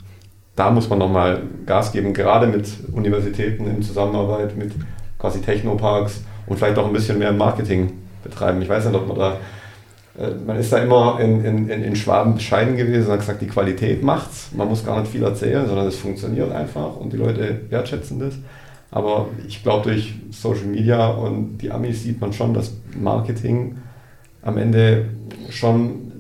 da 0.56 0.70
muss 0.70 0.90
man 0.90 1.00
nochmal 1.00 1.42
Gas 1.66 1.92
geben, 1.92 2.14
gerade 2.14 2.48
mit 2.48 2.68
Universitäten 2.92 3.68
in 3.68 3.82
Zusammenarbeit, 3.82 4.56
mit 4.56 4.72
quasi 5.18 5.42
Technoparks 5.42 6.22
und 6.48 6.58
vielleicht 6.58 6.78
auch 6.78 6.86
ein 6.86 6.94
bisschen 6.94 7.18
mehr 7.18 7.32
Marketing 7.32 7.94
betreiben. 8.24 8.62
Ich 8.62 8.70
weiß 8.70 8.86
nicht, 8.86 8.96
ob 8.96 9.08
man 9.08 9.18
da, 9.18 9.38
äh, 10.18 10.32
man 10.46 10.58
ist 10.58 10.72
da 10.72 10.78
immer 10.78 11.20
in, 11.20 11.44
in, 11.44 11.70
in 11.70 11.96
Schwaben 11.96 12.36
bescheiden 12.36 12.78
gewesen 12.78 13.08
und 13.08 13.14
hat 13.14 13.20
gesagt, 13.20 13.42
die 13.42 13.48
Qualität 13.48 14.04
macht's. 14.04 14.50
Man 14.56 14.68
muss 14.68 14.86
gar 14.86 15.00
nicht 15.00 15.12
viel 15.12 15.24
erzählen, 15.24 15.66
sondern 15.66 15.88
es 15.88 15.98
funktioniert 15.98 16.52
einfach 16.52 16.98
und 16.98 17.12
die 17.14 17.18
Leute 17.18 17.62
wertschätzen 17.70 18.20
das. 18.20 18.36
Aber 18.92 19.30
ich 19.48 19.64
glaube, 19.64 19.90
durch 19.90 20.14
Social 20.30 20.66
Media 20.66 21.08
und 21.08 21.58
die 21.58 21.72
Amis 21.72 22.04
sieht 22.04 22.22
man 22.22 22.32
schon, 22.32 22.54
dass 22.54 22.74
Marketing 22.96 23.78
am 24.44 24.58
Ende 24.58 25.06
schon 25.50 26.12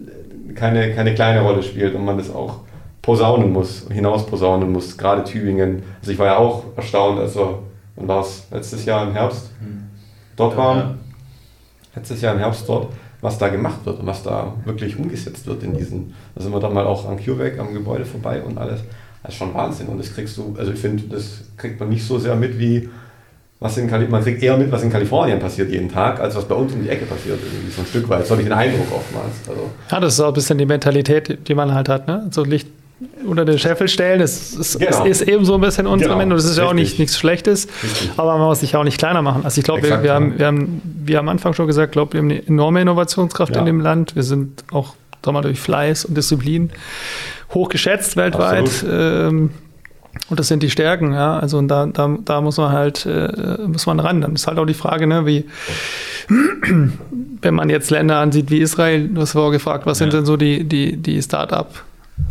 keine, 0.55 0.93
keine 0.93 1.13
kleine 1.13 1.41
Rolle 1.41 1.61
spielt 1.61 1.93
und 1.93 2.03
man 2.03 2.17
das 2.17 2.33
auch 2.33 2.61
posaunen 3.03 3.51
muss, 3.51 3.85
hinaus 3.91 4.25
posaunen 4.25 4.71
muss, 4.71 4.97
gerade 4.97 5.23
Tübingen. 5.23 5.83
Also 5.99 6.11
ich 6.11 6.17
war 6.17 6.25
ja 6.25 6.37
auch 6.37 6.63
erstaunt, 6.75 7.19
also 7.19 7.59
wann 7.95 8.07
war 8.07 8.21
es 8.21 8.47
letztes 8.49 8.85
Jahr 8.85 9.05
im 9.05 9.13
Herbst 9.13 9.51
hm. 9.59 9.83
dort 10.35 10.57
waren, 10.57 10.77
ja. 10.77 10.95
letztes 11.95 12.21
Jahr 12.21 12.33
im 12.33 12.39
Herbst 12.39 12.67
dort, 12.67 12.87
was 13.21 13.37
da 13.37 13.49
gemacht 13.49 13.85
wird 13.85 13.99
und 13.99 14.07
was 14.07 14.23
da 14.23 14.53
wirklich 14.63 14.97
umgesetzt 14.97 15.45
wird 15.45 15.61
in 15.63 15.77
diesen, 15.77 16.13
da 16.33 16.41
sind 16.41 16.53
wir 16.53 16.59
dann 16.61 16.73
mal 16.73 16.87
auch 16.87 17.07
am 17.07 17.17
CureVac, 17.17 17.59
am 17.59 17.73
Gebäude 17.73 18.05
vorbei 18.05 18.41
und 18.41 18.57
alles. 18.57 18.79
Das 19.21 19.33
ist 19.33 19.37
schon 19.37 19.53
Wahnsinn 19.53 19.87
und 19.87 19.97
das 19.99 20.13
kriegst 20.13 20.37
du, 20.37 20.55
also 20.57 20.71
ich 20.71 20.79
finde, 20.79 21.03
das 21.03 21.41
kriegt 21.57 21.79
man 21.79 21.89
nicht 21.89 22.05
so 22.05 22.17
sehr 22.17 22.35
mit 22.35 22.57
wie 22.57 22.89
was 23.59 23.77
in 23.77 23.89
Kali 23.89 24.07
man 24.07 24.21
kriegt 24.21 24.43
eher 24.43 24.57
mit, 24.57 24.69
was 24.73 24.83
in 24.83 24.89
Kalifornien 24.89 25.39
passiert 25.39 25.69
jeden 25.69 25.89
Tag, 25.89 26.19
als 26.19 26.35
was 26.35 26.45
bei 26.45 26.55
uns 26.55 26.73
um 26.73 26.83
die 26.83 26.89
Ecke 26.89 27.05
passiert, 27.05 27.39
irgendwie 27.41 27.71
so 27.71 27.81
ein 27.81 27.87
Stück 27.87 28.09
weit. 28.09 28.25
So 28.25 28.31
habe 28.31 28.41
ich 28.41 28.47
den 28.47 28.57
Eindruck 28.57 28.87
oftmals. 28.93 29.35
Also. 29.47 29.69
Ja, 29.89 29.99
das 30.01 30.13
ist 30.15 30.19
auch 30.19 30.27
ein 30.27 30.33
bisschen 30.33 30.57
die 30.57 30.65
Mentalität, 30.65 31.47
die 31.47 31.55
man 31.55 31.73
halt 31.73 31.87
hat, 31.87 32.05
ne? 32.05 32.27
So 32.31 32.43
Licht 32.43 32.67
unter 33.25 33.45
den 33.45 33.59
Scheffel 33.59 33.87
stellen. 33.87 34.19
Das 34.19 34.53
ist, 34.53 34.79
genau. 34.79 35.05
ist 35.05 35.21
eben 35.21 35.45
so 35.45 35.55
ein 35.55 35.61
bisschen 35.61 35.87
unsere 35.87 36.09
genau. 36.09 36.17
Meinung. 36.17 36.37
Das 36.37 36.45
ist 36.45 36.57
ja 36.57 36.65
auch 36.65 36.73
nicht, 36.73 36.99
nichts 36.99 37.17
Schlechtes, 37.17 37.67
Richtig. 37.83 38.11
aber 38.17 38.37
man 38.37 38.47
muss 38.47 38.59
sich 38.59 38.75
auch 38.75 38.83
nicht 38.83 38.97
kleiner 38.97 39.21
machen. 39.21 39.43
Also 39.43 39.59
ich 39.59 39.65
glaube, 39.65 39.83
wir, 39.83 40.03
wir, 40.03 40.13
haben, 40.13 40.37
wir 40.37 40.45
haben, 40.45 40.81
wie 40.83 41.17
am 41.17 41.29
Anfang 41.29 41.53
schon 41.53 41.67
gesagt, 41.67 41.93
glaube 41.93 42.13
wir 42.13 42.19
haben 42.19 42.31
eine 42.31 42.45
enorme 42.47 42.81
Innovationskraft 42.81 43.53
ja. 43.53 43.59
in 43.59 43.65
dem 43.65 43.79
Land. 43.79 44.15
Wir 44.15 44.23
sind 44.23 44.63
auch 44.71 44.95
mal, 45.25 45.41
durch 45.41 45.59
Fleiß 45.59 46.05
und 46.05 46.17
Disziplin 46.17 46.71
hoch 47.53 47.69
geschätzt 47.69 48.17
weltweit. 48.17 48.69
Ähm, 48.89 49.51
und 50.29 50.39
das 50.39 50.47
sind 50.47 50.63
die 50.63 50.69
Stärken, 50.69 51.13
ja. 51.13 51.39
Also 51.39 51.57
und 51.57 51.67
da, 51.67 51.85
da, 51.87 52.17
da 52.23 52.41
muss 52.41 52.57
man 52.57 52.71
halt, 52.71 53.05
äh, 53.05 53.57
muss 53.67 53.85
man 53.85 53.99
ran. 53.99 54.21
Dann 54.21 54.33
ist 54.33 54.47
halt 54.47 54.59
auch 54.59 54.65
die 54.65 54.73
Frage, 54.73 55.07
ne, 55.07 55.25
wie, 55.25 55.45
wenn 57.41 57.53
man 57.53 57.69
jetzt 57.69 57.89
Länder 57.89 58.17
ansieht 58.17 58.49
wie 58.51 58.59
Israel, 58.59 59.07
du 59.07 59.21
hast 59.21 59.31
vorher 59.31 59.51
gefragt, 59.51 59.85
was 59.85 59.99
ja. 59.99 60.03
sind 60.05 60.13
denn 60.13 60.25
so 60.25 60.37
die, 60.37 60.63
die, 60.65 60.97
die 60.97 61.21
Start-up 61.21 61.83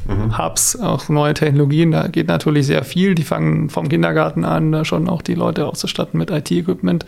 mhm. 0.06 0.38
Hubs, 0.38 0.76
auch 0.76 1.08
neue 1.08 1.34
Technologien, 1.34 1.90
da 1.90 2.08
geht 2.08 2.28
natürlich 2.28 2.66
sehr 2.66 2.84
viel. 2.84 3.14
Die 3.14 3.24
fangen 3.24 3.70
vom 3.70 3.88
Kindergarten 3.88 4.44
an, 4.44 4.72
da 4.72 4.84
schon 4.84 5.08
auch 5.08 5.22
die 5.22 5.34
Leute 5.34 5.66
auszustatten 5.66 6.18
mit 6.18 6.30
IT-Equipment. 6.30 7.06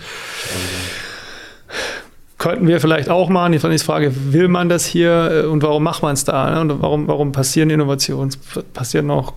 Könnten 2.39 2.67
wir 2.67 2.81
vielleicht 2.81 3.09
auch 3.09 3.31
machen. 3.31 3.53
Die 3.53 3.79
Frage, 3.79 4.13
will 4.33 4.49
man 4.49 4.69
das 4.69 4.85
hier 4.85 5.45
äh, 5.45 5.47
und 5.47 5.63
warum 5.63 5.83
macht 5.83 6.03
man 6.03 6.13
es 6.13 6.25
da? 6.25 6.51
Ne? 6.51 6.61
Und 6.61 6.83
warum, 6.83 7.09
warum 7.09 7.33
passieren 7.33 7.71
Innovationen? 7.71 8.35
Passieren 8.75 9.11
auch 9.11 9.33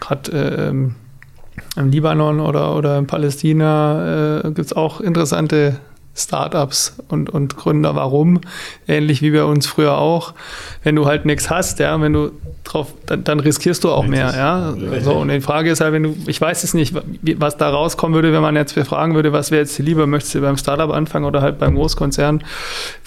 gerade 0.00 0.30
äh, 0.32 0.68
im 0.68 1.90
Libanon 1.90 2.40
oder, 2.40 2.76
oder 2.76 2.98
in 2.98 3.06
Palästina 3.06 4.40
äh, 4.40 4.42
gibt 4.50 4.66
es 4.66 4.72
auch 4.72 5.00
interessante 5.00 5.78
Startups 6.18 6.96
und, 7.08 7.30
und 7.30 7.56
Gründer. 7.56 7.94
Warum? 7.94 8.40
Ähnlich 8.86 9.22
wie 9.22 9.30
bei 9.30 9.44
uns 9.44 9.66
früher 9.66 9.96
auch. 9.98 10.34
Wenn 10.82 10.96
du 10.96 11.06
halt 11.06 11.24
nichts 11.24 11.48
hast, 11.48 11.78
ja, 11.78 12.00
wenn 12.00 12.12
du 12.12 12.32
drauf, 12.64 12.92
dann, 13.06 13.24
dann 13.24 13.40
riskierst 13.40 13.82
du 13.84 13.90
auch 13.90 14.02
Richtig. 14.02 14.18
mehr, 14.18 14.34
ja. 14.36 15.00
So, 15.00 15.14
und 15.14 15.28
die 15.28 15.40
Frage 15.40 15.70
ist 15.70 15.80
halt, 15.80 15.92
wenn 15.92 16.02
du, 16.02 16.16
ich 16.26 16.40
weiß 16.40 16.64
es 16.64 16.74
nicht, 16.74 16.94
was 17.38 17.56
da 17.56 17.70
rauskommen 17.70 18.14
würde, 18.14 18.32
wenn 18.32 18.42
man 18.42 18.56
jetzt 18.56 18.78
fragen 18.78 19.14
würde, 19.14 19.32
was 19.32 19.50
wäre 19.50 19.62
jetzt 19.62 19.78
lieber, 19.78 20.06
möchtest 20.06 20.34
du 20.34 20.40
beim 20.40 20.56
Startup 20.56 20.90
anfangen 20.90 21.24
oder 21.24 21.40
halt 21.40 21.58
beim 21.58 21.74
Großkonzern? 21.74 22.44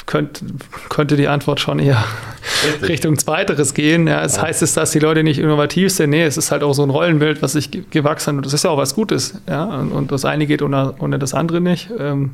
Könnt, 0.08 0.44
könnte 0.90 1.16
die 1.16 1.28
Antwort 1.28 1.60
schon 1.60 1.80
eher 1.80 2.04
Richtig. 2.66 2.90
Richtung 2.90 3.18
Zweiteres 3.18 3.74
gehen. 3.74 4.08
Ja, 4.08 4.24
es 4.24 4.38
ja. 4.38 4.44
heißt 4.44 4.64
es, 4.64 4.74
dass 4.74 4.92
die 4.92 5.00
Leute 5.00 5.24
nicht 5.24 5.40
innovativ 5.40 5.92
sind. 5.92 6.10
Nee, 6.10 6.24
es 6.24 6.38
ist 6.38 6.52
halt 6.52 6.64
auch 6.64 6.74
so 6.74 6.84
ein 6.84 6.90
Rollenbild, 6.90 7.42
was 7.42 7.54
sich 7.54 7.70
gewachsen 7.92 8.32
hat. 8.32 8.38
Und 8.38 8.46
das 8.46 8.54
ist 8.54 8.64
ja 8.64 8.72
auch 8.72 8.78
was 8.78 8.96
Gutes. 8.96 9.40
Ja? 9.48 9.66
Und, 9.66 9.92
und 9.92 10.12
das 10.12 10.26
eine 10.26 10.48
geht 10.48 10.64
ohne, 10.64 10.96
ohne 11.00 11.20
das 11.20 11.36
andere 11.36 11.62
nicht. 11.62 11.90
Ähm, 12.00 12.32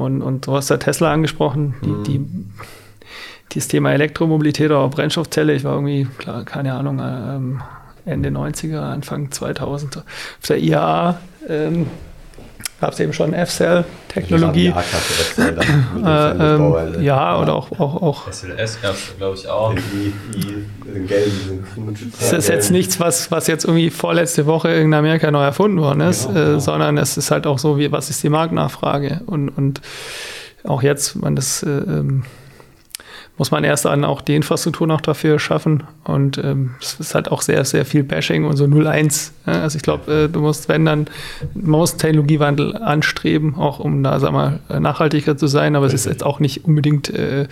und, 0.00 0.22
und 0.22 0.46
du 0.46 0.54
hast 0.54 0.70
ja 0.70 0.76
Tesla 0.76 1.12
angesprochen, 1.12 1.74
die, 1.84 1.88
mhm. 1.88 2.04
die, 2.04 2.26
dieses 3.52 3.68
Thema 3.68 3.92
Elektromobilität 3.92 4.70
oder 4.70 4.88
Brennstoffzelle, 4.88 5.54
ich 5.54 5.64
war 5.64 5.74
irgendwie, 5.74 6.06
klar, 6.18 6.44
keine 6.44 6.74
Ahnung, 6.74 7.00
ähm, 7.02 7.62
Ende 8.04 8.30
90er, 8.30 8.80
Anfang 8.80 9.30
2000 9.30 9.98
auf 9.98 10.04
der 10.48 10.58
IAA. 10.58 11.20
Ähm, 11.48 11.86
gab 12.80 12.92
es 12.92 13.00
eben 13.00 13.12
schon 13.12 13.34
F-Cell-Technologie. 13.34 14.72
Ja, 16.02 16.32
äh, 16.32 16.54
ähm, 16.54 17.02
ja, 17.02 17.38
oder 17.38 17.54
auch. 17.54 17.70
auch, 17.78 18.02
auch 18.02 18.32
SLS 18.32 18.80
gab 18.80 18.94
es, 18.94 19.16
glaube 19.18 19.36
ich, 19.36 19.48
auch. 19.48 19.74
Das 22.18 22.32
ist 22.32 22.48
jetzt 22.48 22.70
nichts, 22.70 22.98
was, 22.98 23.30
was 23.30 23.46
jetzt 23.46 23.64
irgendwie 23.64 23.90
vorletzte 23.90 24.46
Woche 24.46 24.70
in 24.70 24.94
Amerika 24.94 25.30
neu 25.30 25.42
erfunden 25.42 25.80
worden 25.80 26.00
ist, 26.00 26.28
genau, 26.28 26.40
äh, 26.40 26.44
genau. 26.44 26.58
sondern 26.58 26.98
es 26.98 27.16
ist 27.16 27.30
halt 27.30 27.46
auch 27.46 27.58
so, 27.58 27.78
wie, 27.78 27.92
was 27.92 28.08
ist 28.08 28.22
die 28.22 28.30
Marktnachfrage? 28.30 29.20
Und, 29.26 29.50
und 29.50 29.80
auch 30.64 30.82
jetzt, 30.82 31.16
man 31.16 31.36
das. 31.36 31.62
Äh, 31.62 31.68
ähm, 31.68 32.24
muss 33.40 33.50
man 33.50 33.64
erst 33.64 33.86
dann 33.86 34.04
auch 34.04 34.20
die 34.20 34.36
Infrastruktur 34.36 34.86
noch 34.86 35.00
dafür 35.00 35.38
schaffen. 35.38 35.84
Und 36.04 36.36
ähm, 36.36 36.74
es 36.78 37.00
ist 37.00 37.14
halt 37.14 37.32
auch 37.32 37.40
sehr, 37.40 37.64
sehr 37.64 37.86
viel 37.86 38.02
Bashing 38.02 38.44
und 38.44 38.58
so 38.58 38.66
0-1. 38.66 39.30
Ja? 39.46 39.62
Also 39.62 39.76
ich 39.76 39.82
glaube, 39.82 40.12
äh, 40.12 40.28
du 40.28 40.40
musst, 40.40 40.68
wenn 40.68 40.84
dann, 40.84 41.06
man 41.54 41.70
muss 41.80 41.96
Technologiewandel 41.96 42.76
anstreben, 42.76 43.54
auch 43.54 43.78
um 43.78 44.02
da, 44.02 44.20
sag 44.20 44.32
mal, 44.32 44.60
nachhaltiger 44.68 45.38
zu 45.38 45.46
sein, 45.46 45.74
aber 45.74 45.86
es 45.86 45.94
ist 45.94 46.04
jetzt 46.04 46.22
auch 46.22 46.38
nicht 46.38 46.66
unbedingt, 46.66 47.08
äh, 47.08 47.48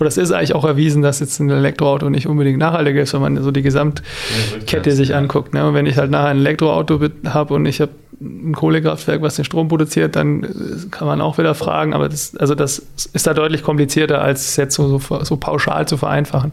oder 0.00 0.08
es 0.08 0.16
ist 0.16 0.32
eigentlich 0.32 0.54
auch 0.54 0.64
erwiesen, 0.64 1.02
dass 1.02 1.20
jetzt 1.20 1.38
ein 1.38 1.50
Elektroauto 1.50 2.08
nicht 2.08 2.26
unbedingt 2.26 2.58
nachhaltiger 2.58 3.02
ist, 3.02 3.12
wenn 3.12 3.20
man 3.20 3.42
so 3.42 3.50
die 3.50 3.60
Gesamtkette 3.60 4.92
sich 4.92 5.14
anguckt. 5.14 5.52
Ne? 5.52 5.68
Und 5.68 5.74
wenn 5.74 5.84
ich 5.84 5.98
halt 5.98 6.10
nachher 6.10 6.28
ein 6.28 6.38
Elektroauto 6.38 6.98
habe 7.26 7.52
und 7.52 7.66
ich 7.66 7.82
habe 7.82 7.90
ein 8.20 8.54
Kohlekraftwerk, 8.54 9.20
was 9.20 9.36
den 9.36 9.44
Strom 9.44 9.68
produziert, 9.68 10.16
dann 10.16 10.42
äh, 10.42 10.48
kann 10.90 11.06
man 11.06 11.20
auch 11.20 11.38
wieder 11.38 11.54
fragen, 11.54 11.92
aber 11.92 12.08
das, 12.08 12.34
also 12.36 12.54
das 12.54 12.78
ist 13.12 13.26
da 13.26 13.34
deutlich 13.34 13.62
komplizierter, 13.62 14.22
als 14.22 14.56
jetzt 14.56 14.74
so, 14.74 14.98
so, 14.98 15.24
so 15.26 15.36
pauschal 15.36 15.86
zu 15.86 15.96
vereinfachen. 15.96 16.52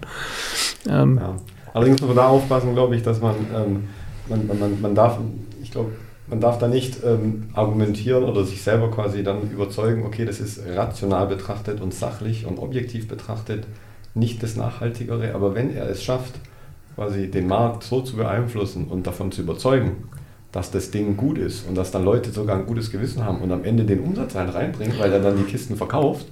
Ähm, 0.88 1.20
ja. 1.22 1.36
Allerdings 1.74 2.02
muss 2.02 2.10
man 2.10 2.18
da 2.18 2.28
aufpassen, 2.28 2.74
glaube 2.74 2.96
ich, 2.96 3.04
dass 3.04 3.22
man, 3.22 3.36
ähm, 3.56 3.90
man, 4.28 4.60
man, 4.60 4.82
man 4.82 4.96
darf, 4.96 5.18
ich 5.62 5.72
glaube, 5.72 5.92
man 6.28 6.40
darf 6.40 6.58
da 6.58 6.68
nicht 6.68 7.04
ähm, 7.04 7.50
argumentieren 7.54 8.24
oder 8.24 8.44
sich 8.44 8.62
selber 8.62 8.92
quasi 8.92 9.24
dann 9.24 9.50
überzeugen, 9.52 10.06
okay, 10.06 10.26
das 10.26 10.40
ist 10.40 10.62
rational 10.76 11.28
betrachtet 11.28 11.82
und 11.82 11.94
sachlich 11.94 12.46
und 12.46 12.60
objektiv 12.60 13.08
betrachtet 13.08 13.66
nicht 14.16 14.44
das 14.44 14.56
Nachhaltigere, 14.56 15.34
aber 15.34 15.56
wenn 15.56 15.76
er 15.76 15.90
es 15.90 16.04
schafft, 16.04 16.36
quasi 16.96 17.30
den 17.30 17.48
Markt 17.48 17.84
so 17.84 18.02
zu 18.02 18.16
beeinflussen 18.16 18.86
und 18.86 19.08
davon 19.08 19.32
zu 19.32 19.42
überzeugen, 19.42 20.10
dass 20.52 20.70
das 20.70 20.92
Ding 20.92 21.18
gut 21.18 21.40
ist 21.40 21.68
und 21.68 21.76
dass 21.76 21.90
dann 21.90 22.06
Leute 22.06 22.30
sogar 22.30 22.58
ein 22.58 22.68
gutes 22.68 22.92
Gewissen 22.92 23.26
haben 23.26 23.40
und 23.40 23.52
am 23.52 23.64
Ende 23.64 23.86
den 23.86 24.02
Umsatz 24.02 24.36
halt 24.36 24.54
reinbringen, 24.54 24.98
weil 25.00 25.12
er 25.12 25.20
dann 25.20 25.36
die 25.36 25.44
Kisten 25.44 25.76
verkauft. 25.76 26.28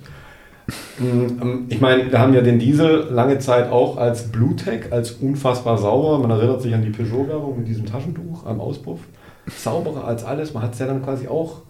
Mm, 1.01 1.41
ähm, 1.41 1.65
ich 1.69 1.81
meine, 1.81 2.11
wir 2.11 2.19
haben 2.19 2.33
ja 2.33 2.41
den 2.41 2.59
Diesel 2.59 3.07
lange 3.09 3.39
Zeit 3.39 3.71
auch 3.71 3.97
als 3.97 4.31
Bluetech, 4.31 4.91
als 4.91 5.11
unfassbar 5.11 5.77
sauber. 5.77 6.19
Man 6.19 6.29
erinnert 6.31 6.61
sich 6.61 6.73
an 6.73 6.83
die 6.83 6.91
Peugeot-Werbung 6.91 7.57
mit 7.57 7.67
diesem 7.67 7.85
Taschentuch 7.85 8.45
am 8.45 8.61
Auspuff. 8.61 8.99
Sauberer 9.47 10.05
als 10.05 10.23
alles. 10.23 10.53
Man 10.53 10.63
hat 10.63 10.73
es 10.73 10.79
ja 10.79 10.85
dann 10.85 11.03
quasi 11.03 11.27
auch 11.27 11.61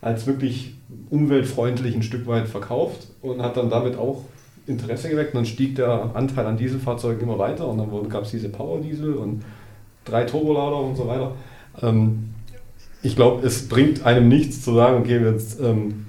als 0.00 0.26
wirklich 0.26 0.74
umweltfreundlich 1.10 1.94
ein 1.94 2.02
Stück 2.02 2.26
weit 2.26 2.48
verkauft 2.48 3.08
und 3.20 3.42
hat 3.42 3.56
dann 3.56 3.68
damit 3.68 3.98
auch 3.98 4.22
Interesse 4.66 5.10
geweckt. 5.10 5.34
Und 5.34 5.40
dann 5.40 5.46
stieg 5.46 5.76
der 5.76 6.10
Anteil 6.14 6.46
an 6.46 6.56
Dieselfahrzeugen 6.56 7.22
immer 7.22 7.38
weiter 7.38 7.68
und 7.68 7.78
dann 7.78 8.08
gab 8.08 8.22
es 8.22 8.30
diese 8.30 8.48
Power-Diesel 8.48 9.14
und 9.14 9.42
drei 10.04 10.24
Turbolader 10.24 10.80
und 10.80 10.96
so 10.96 11.06
weiter. 11.06 11.32
Ähm, 11.82 12.30
ich 13.02 13.16
glaube, 13.16 13.46
es 13.46 13.68
bringt 13.68 14.04
einem 14.04 14.28
nichts 14.28 14.62
zu 14.62 14.74
sagen, 14.74 14.98
okay, 14.98 15.22
jetzt, 15.22 15.60
ähm, 15.60 16.06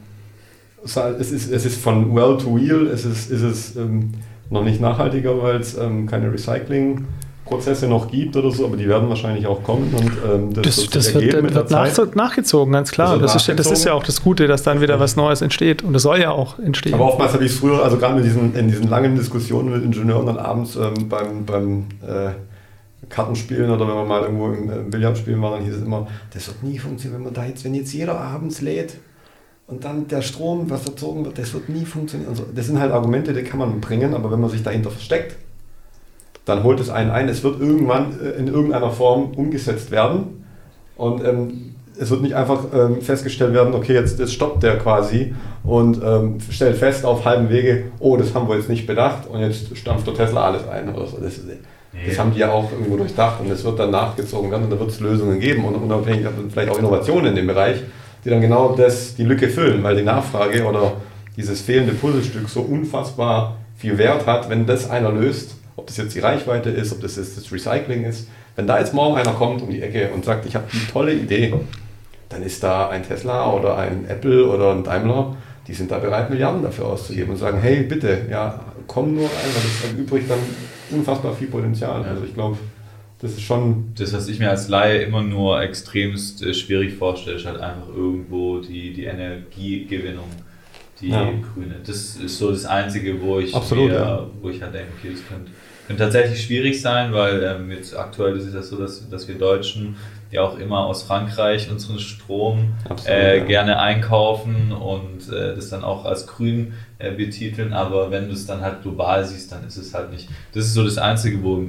es, 0.83 1.31
ist, 1.31 1.51
es 1.51 1.65
ist 1.65 1.81
von 1.81 2.15
well 2.15 2.37
to 2.37 2.55
wheel, 2.55 2.87
es 2.87 3.05
ist, 3.05 3.31
ist 3.31 3.41
es 3.41 3.75
ähm, 3.75 4.11
noch 4.49 4.63
nicht 4.63 4.81
nachhaltiger, 4.81 5.41
weil 5.41 5.57
es 5.57 5.77
ähm, 5.77 6.07
keine 6.07 6.31
Recycling- 6.31 7.05
Prozesse 7.49 7.87
noch 7.87 8.09
gibt 8.09 8.37
oder 8.37 8.51
so, 8.51 8.65
aber 8.65 8.77
die 8.77 8.87
werden 8.87 9.09
wahrscheinlich 9.09 9.47
auch 9.47 9.63
kommen 9.63 9.93
und 9.93 10.11
ähm, 10.31 10.53
das, 10.53 10.75
das, 10.75 10.89
das 10.89 11.13
wird, 11.15 11.33
wird, 11.33 11.71
nach, 11.71 12.15
nachgezogen, 12.15 12.71
ganz 12.71 12.91
klar. 12.91 13.17
Das, 13.17 13.33
das, 13.33 13.47
ist, 13.47 13.59
das 13.59 13.71
ist 13.71 13.85
ja 13.85 13.93
auch 13.93 14.03
das 14.03 14.21
Gute, 14.21 14.47
dass 14.47 14.63
dann 14.63 14.81
wieder 14.81 14.99
was 14.99 15.15
Neues 15.15 15.41
entsteht 15.41 15.83
und 15.83 15.93
das 15.93 16.03
soll 16.03 16.19
ja 16.19 16.31
auch 16.31 16.59
entstehen. 16.59 16.93
Aber 16.93 17.05
oftmals 17.05 17.33
habe 17.33 17.43
ich 17.43 17.51
es 17.51 17.57
früher, 17.57 17.83
also 17.83 17.97
gerade 17.97 18.17
in 18.19 18.23
diesen, 18.23 18.55
in 18.55 18.67
diesen 18.67 18.87
langen 18.87 19.15
Diskussionen 19.15 19.71
mit 19.71 19.83
Ingenieuren 19.83 20.27
dann 20.27 20.37
abends 20.37 20.75
ähm, 20.75 21.09
beim, 21.09 21.45
beim 21.45 21.85
äh, 22.07 22.31
Kartenspielen 23.09 23.71
oder 23.71 23.87
wenn 23.87 23.95
man 23.95 24.07
mal 24.07 24.21
irgendwo 24.21 24.49
im, 24.49 24.69
im 24.69 24.89
Billard 24.91 25.17
spielen 25.17 25.41
war, 25.41 25.57
dann 25.57 25.65
hieß 25.65 25.75
es 25.75 25.81
immer, 25.81 26.07
das 26.33 26.47
wird 26.47 26.63
nie 26.63 26.77
funktionieren, 26.77 27.19
wenn 27.19 27.25
man 27.25 27.33
da 27.33 27.45
jetzt, 27.45 27.65
wenn 27.65 27.73
jetzt 27.73 27.91
jeder 27.91 28.19
abends 28.19 28.61
lädt 28.61 28.93
und 29.69 29.83
dann 29.83 30.07
der 30.07 30.21
Strom, 30.21 30.69
was 30.69 30.85
erzogen 30.87 31.25
wird, 31.25 31.37
das 31.37 31.53
wird 31.53 31.69
nie 31.69 31.85
funktionieren. 31.85 32.29
Also 32.29 32.45
das 32.53 32.65
sind 32.65 32.79
halt 32.79 32.91
Argumente, 32.91 33.33
die 33.33 33.43
kann 33.43 33.59
man 33.59 33.79
bringen, 33.79 34.15
aber 34.15 34.31
wenn 34.31 34.41
man 34.41 34.49
sich 34.49 34.63
dahinter 34.63 34.89
versteckt, 34.89 35.35
dann 36.45 36.63
holt 36.63 36.79
es 36.79 36.89
einen 36.89 37.11
ein. 37.11 37.29
Es 37.29 37.43
wird 37.43 37.61
irgendwann 37.61 38.19
äh, 38.19 38.31
in 38.39 38.47
irgendeiner 38.47 38.89
Form 38.89 39.31
umgesetzt 39.35 39.91
werden. 39.91 40.43
Und 40.97 41.23
ähm, 41.23 41.75
es 41.99 42.09
wird 42.09 42.21
nicht 42.21 42.35
einfach 42.35 42.63
ähm, 42.73 43.01
festgestellt 43.01 43.53
werden, 43.53 43.73
okay, 43.75 43.93
jetzt, 43.93 44.19
jetzt 44.19 44.33
stoppt 44.33 44.63
der 44.63 44.77
quasi 44.77 45.35
und 45.63 46.01
ähm, 46.03 46.37
stellt 46.49 46.77
fest 46.77 47.05
auf 47.05 47.25
halbem 47.25 47.49
Wege, 47.49 47.91
oh, 47.99 48.17
das 48.17 48.33
haben 48.33 48.47
wir 48.47 48.55
jetzt 48.55 48.69
nicht 48.69 48.87
bedacht 48.87 49.27
und 49.27 49.39
jetzt 49.41 49.77
stampft 49.77 50.07
der 50.07 50.13
Tesla 50.13 50.45
alles 50.45 50.67
ein 50.67 50.93
oder 50.93 51.05
so. 51.05 51.17
Das, 51.17 51.39
das 52.07 52.17
haben 52.17 52.33
die 52.33 52.39
ja 52.39 52.51
auch 52.51 52.71
irgendwo 52.71 52.97
durchdacht 52.97 53.41
und 53.41 53.51
es 53.51 53.63
wird 53.63 53.77
dann 53.79 53.91
nachgezogen 53.91 54.49
werden 54.49 54.63
und 54.63 54.71
da 54.71 54.79
wird 54.79 54.89
es 54.89 54.99
Lösungen 54.99 55.39
geben 55.39 55.65
und 55.65 55.75
unabhängig 55.75 56.25
vielleicht 56.51 56.69
auch 56.69 56.79
Innovationen 56.79 57.27
in 57.27 57.35
dem 57.35 57.47
Bereich, 57.47 57.81
die 58.23 58.29
dann 58.29 58.41
genau 58.41 58.75
das, 58.75 59.15
die 59.15 59.23
Lücke 59.23 59.49
füllen, 59.49 59.83
weil 59.83 59.95
die 59.95 60.03
Nachfrage 60.03 60.65
oder 60.65 60.93
dieses 61.35 61.61
fehlende 61.61 61.93
Puzzlestück 61.93 62.49
so 62.49 62.61
unfassbar 62.61 63.57
viel 63.77 63.97
Wert 63.97 64.25
hat, 64.25 64.49
wenn 64.49 64.65
das 64.65 64.89
einer 64.89 65.11
löst, 65.11 65.55
ob 65.77 65.87
das 65.87 65.97
jetzt 65.97 66.13
die 66.15 66.19
Reichweite 66.19 66.69
ist, 66.69 66.91
ob 66.91 67.01
das 67.01 67.15
jetzt 67.15 67.37
das 67.37 67.51
Recycling 67.51 68.03
ist. 68.03 68.27
Wenn 68.55 68.67
da 68.67 68.77
jetzt 68.77 68.93
morgen 68.93 69.15
einer 69.15 69.31
kommt 69.31 69.61
um 69.61 69.69
die 69.69 69.81
Ecke 69.81 70.09
und 70.13 70.25
sagt, 70.25 70.45
ich 70.45 70.55
habe 70.55 70.65
die 70.71 70.91
tolle 70.91 71.13
Idee, 71.13 71.53
dann 72.27 72.43
ist 72.43 72.61
da 72.61 72.89
ein 72.89 73.03
Tesla 73.03 73.51
oder 73.53 73.77
ein 73.77 74.05
Apple 74.07 74.47
oder 74.47 74.71
ein 74.71 74.83
Daimler, 74.83 75.37
die 75.67 75.73
sind 75.73 75.91
da 75.91 75.99
bereit, 75.99 76.29
Milliarden 76.29 76.61
dafür 76.61 76.87
auszugeben 76.87 77.31
und 77.31 77.37
sagen, 77.37 77.59
hey, 77.61 77.83
bitte, 77.83 78.21
ja, 78.29 78.59
komm 78.87 79.15
nur 79.15 79.25
rein, 79.25 79.31
weil 79.53 79.63
das 79.63 79.91
erübrigt 79.91 80.29
dann 80.29 80.39
unfassbar 80.91 81.33
viel 81.33 81.47
Potenzial. 81.47 82.03
Also 82.03 82.23
ich 82.25 82.33
glaube, 82.33 82.57
das 83.19 83.31
ist 83.31 83.41
schon. 83.41 83.93
Das, 83.95 84.13
was 84.13 84.27
ich 84.27 84.39
mir 84.39 84.49
als 84.49 84.69
Laie 84.69 85.01
immer 85.03 85.21
nur 85.21 85.61
extremst 85.61 86.41
äh, 86.41 86.53
schwierig 86.53 86.93
vorstelle, 86.93 87.37
ist 87.37 87.45
halt 87.45 87.59
einfach 87.59 87.89
irgendwo 87.89 88.59
die, 88.59 88.93
die 88.93 89.05
Energiegewinnung 89.05 90.29
die 91.01 91.09
ja. 91.09 91.31
grüne. 91.53 91.75
Das 91.85 92.15
ist 92.15 92.37
so 92.37 92.51
das 92.51 92.65
Einzige, 92.65 93.21
wo 93.21 93.39
ich, 93.39 93.55
Absolut, 93.55 93.91
eher, 93.91 93.99
ja. 93.99 94.27
wo 94.41 94.49
ich 94.49 94.61
halt 94.61 94.73
denke, 94.73 94.91
okay, 94.97 95.11
das 95.11 95.27
könnte, 95.27 95.51
könnte 95.87 96.03
tatsächlich 96.03 96.43
schwierig 96.43 96.81
sein, 96.81 97.13
weil 97.13 97.43
ähm, 97.43 97.71
jetzt 97.71 97.95
aktuell 97.95 98.35
ist 98.37 98.45
es 98.45 98.53
ja 98.53 98.61
so, 98.61 98.77
dass, 98.77 99.09
dass 99.09 99.27
wir 99.27 99.35
Deutschen 99.35 99.95
ja 100.31 100.41
auch 100.41 100.59
immer 100.59 100.85
aus 100.85 101.03
Frankreich 101.03 101.71
unseren 101.71 101.99
Strom 101.99 102.73
Absolut, 102.87 103.07
äh, 103.07 103.37
ja. 103.37 103.43
gerne 103.45 103.79
einkaufen 103.79 104.71
und 104.71 105.31
äh, 105.33 105.55
das 105.55 105.69
dann 105.69 105.83
auch 105.83 106.05
als 106.05 106.27
grün 106.27 106.73
äh, 106.99 107.11
betiteln, 107.11 107.73
aber 107.73 108.11
wenn 108.11 108.27
du 108.27 108.33
es 108.33 108.45
dann 108.45 108.61
halt 108.61 108.83
global 108.83 109.25
siehst, 109.25 109.51
dann 109.51 109.65
ist 109.65 109.77
es 109.77 109.93
halt 109.93 110.11
nicht. 110.11 110.29
Das 110.53 110.65
ist 110.65 110.73
so 110.73 110.83
das 110.83 110.97
Einzige, 110.97 111.41
wo, 111.43 111.63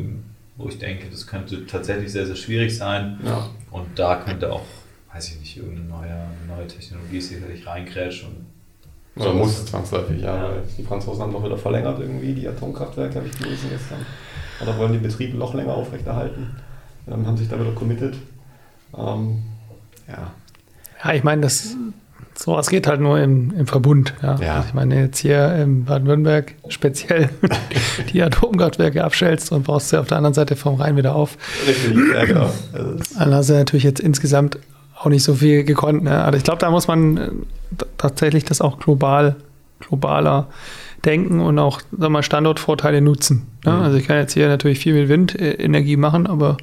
wo 0.61 0.69
ich 0.69 0.79
denke, 0.79 1.09
das 1.11 1.27
könnte 1.27 1.67
tatsächlich 1.67 2.13
sehr, 2.13 2.27
sehr 2.27 2.37
schwierig 2.37 2.77
sein 2.77 3.19
ja. 3.25 3.49
und 3.71 3.99
da 3.99 4.17
könnte 4.17 4.53
auch, 4.53 4.65
weiß 5.13 5.31
ich 5.31 5.41
nicht, 5.41 5.57
irgendeine 5.57 5.89
neue, 5.89 6.27
neue 6.47 6.67
Technologie 6.67 7.21
sicherlich 7.21 7.67
reingrätschen 7.67 8.29
und 8.29 8.47
oder 9.17 9.35
muss 9.35 9.59
es 9.59 9.67
zwangsläufig, 9.67 10.23
ja, 10.23 10.37
ja. 10.37 10.63
die 10.79 10.83
Franzosen 10.83 11.23
haben 11.23 11.33
doch 11.33 11.45
wieder 11.45 11.59
verlängert 11.59 11.99
irgendwie, 12.01 12.33
die 12.33 12.47
Atomkraftwerke, 12.47 13.17
habe 13.17 13.27
ich 13.27 13.37
gelesen 13.37 13.69
gestern. 13.69 14.07
Oder 14.63 14.79
wollen 14.79 14.93
den 14.93 15.03
Betrieb 15.03 15.35
noch 15.35 15.53
länger 15.53 15.75
aufrechterhalten. 15.75 16.55
Ähm, 17.09 17.27
haben 17.27 17.37
sich 17.37 17.49
da 17.49 17.59
wieder 17.59 17.73
committed. 17.73 18.15
Ähm, 18.97 19.43
ja. 20.07 20.33
Ja, 21.03 21.13
ich 21.13 21.25
meine, 21.25 21.43
das 21.43 21.77
sowas 22.43 22.71
geht 22.71 22.87
halt 22.87 23.01
nur 23.01 23.21
im, 23.21 23.53
im 23.57 23.67
Verbund. 23.67 24.15
Ja. 24.23 24.37
ja. 24.41 24.57
Also 24.57 24.69
ich 24.69 24.75
meine, 24.75 25.01
jetzt 25.01 25.19
hier 25.19 25.55
in 25.57 25.85
Baden-Württemberg 25.85 26.55
speziell 26.69 27.29
die 28.13 28.23
Atomkraftwerke 28.23 29.05
abschälst 29.05 29.53
und 29.53 29.65
baust 29.65 29.91
sie 29.91 30.01
auf 30.01 30.09
der 30.09 30.17
anderen 30.17 30.35
Seite 30.35 30.57
vom 30.57 30.77
Rhein 30.77 30.97
wieder 30.97 31.15
auf. 31.15 31.37
Richtig, 31.67 31.97
ja, 32.15 32.25
genau. 32.25 32.51
Dann 33.19 33.35
hast 33.35 33.51
du 33.51 33.55
natürlich 33.55 33.85
jetzt 33.85 34.01
insgesamt 34.01 34.59
auch 34.99 35.07
nicht 35.07 35.23
so 35.23 35.35
viel 35.35 35.65
gekonnt. 35.65 36.05
Ne? 36.05 36.23
Also 36.25 36.39
ich 36.39 36.45
glaube, 36.45 36.61
da 36.61 36.71
muss 36.71 36.89
man 36.89 37.17
äh, 37.17 37.31
tatsächlich 37.99 38.45
das 38.45 38.61
auch 38.61 38.79
global, 38.79 39.37
globaler 39.81 40.49
denken 41.05 41.41
und 41.41 41.59
auch 41.59 41.81
sag 41.97 42.11
mal, 42.11 42.23
Standortvorteile 42.23 43.01
nutzen. 43.01 43.47
Ne? 43.65 43.73
Mhm. 43.73 43.83
Also 43.83 43.97
ich 43.99 44.07
kann 44.07 44.17
jetzt 44.17 44.35
hier 44.35 44.49
natürlich 44.49 44.79
viel 44.79 44.95
mit 44.95 45.09
Windenergie 45.09 45.97
machen, 45.97 46.27
aber 46.27 46.57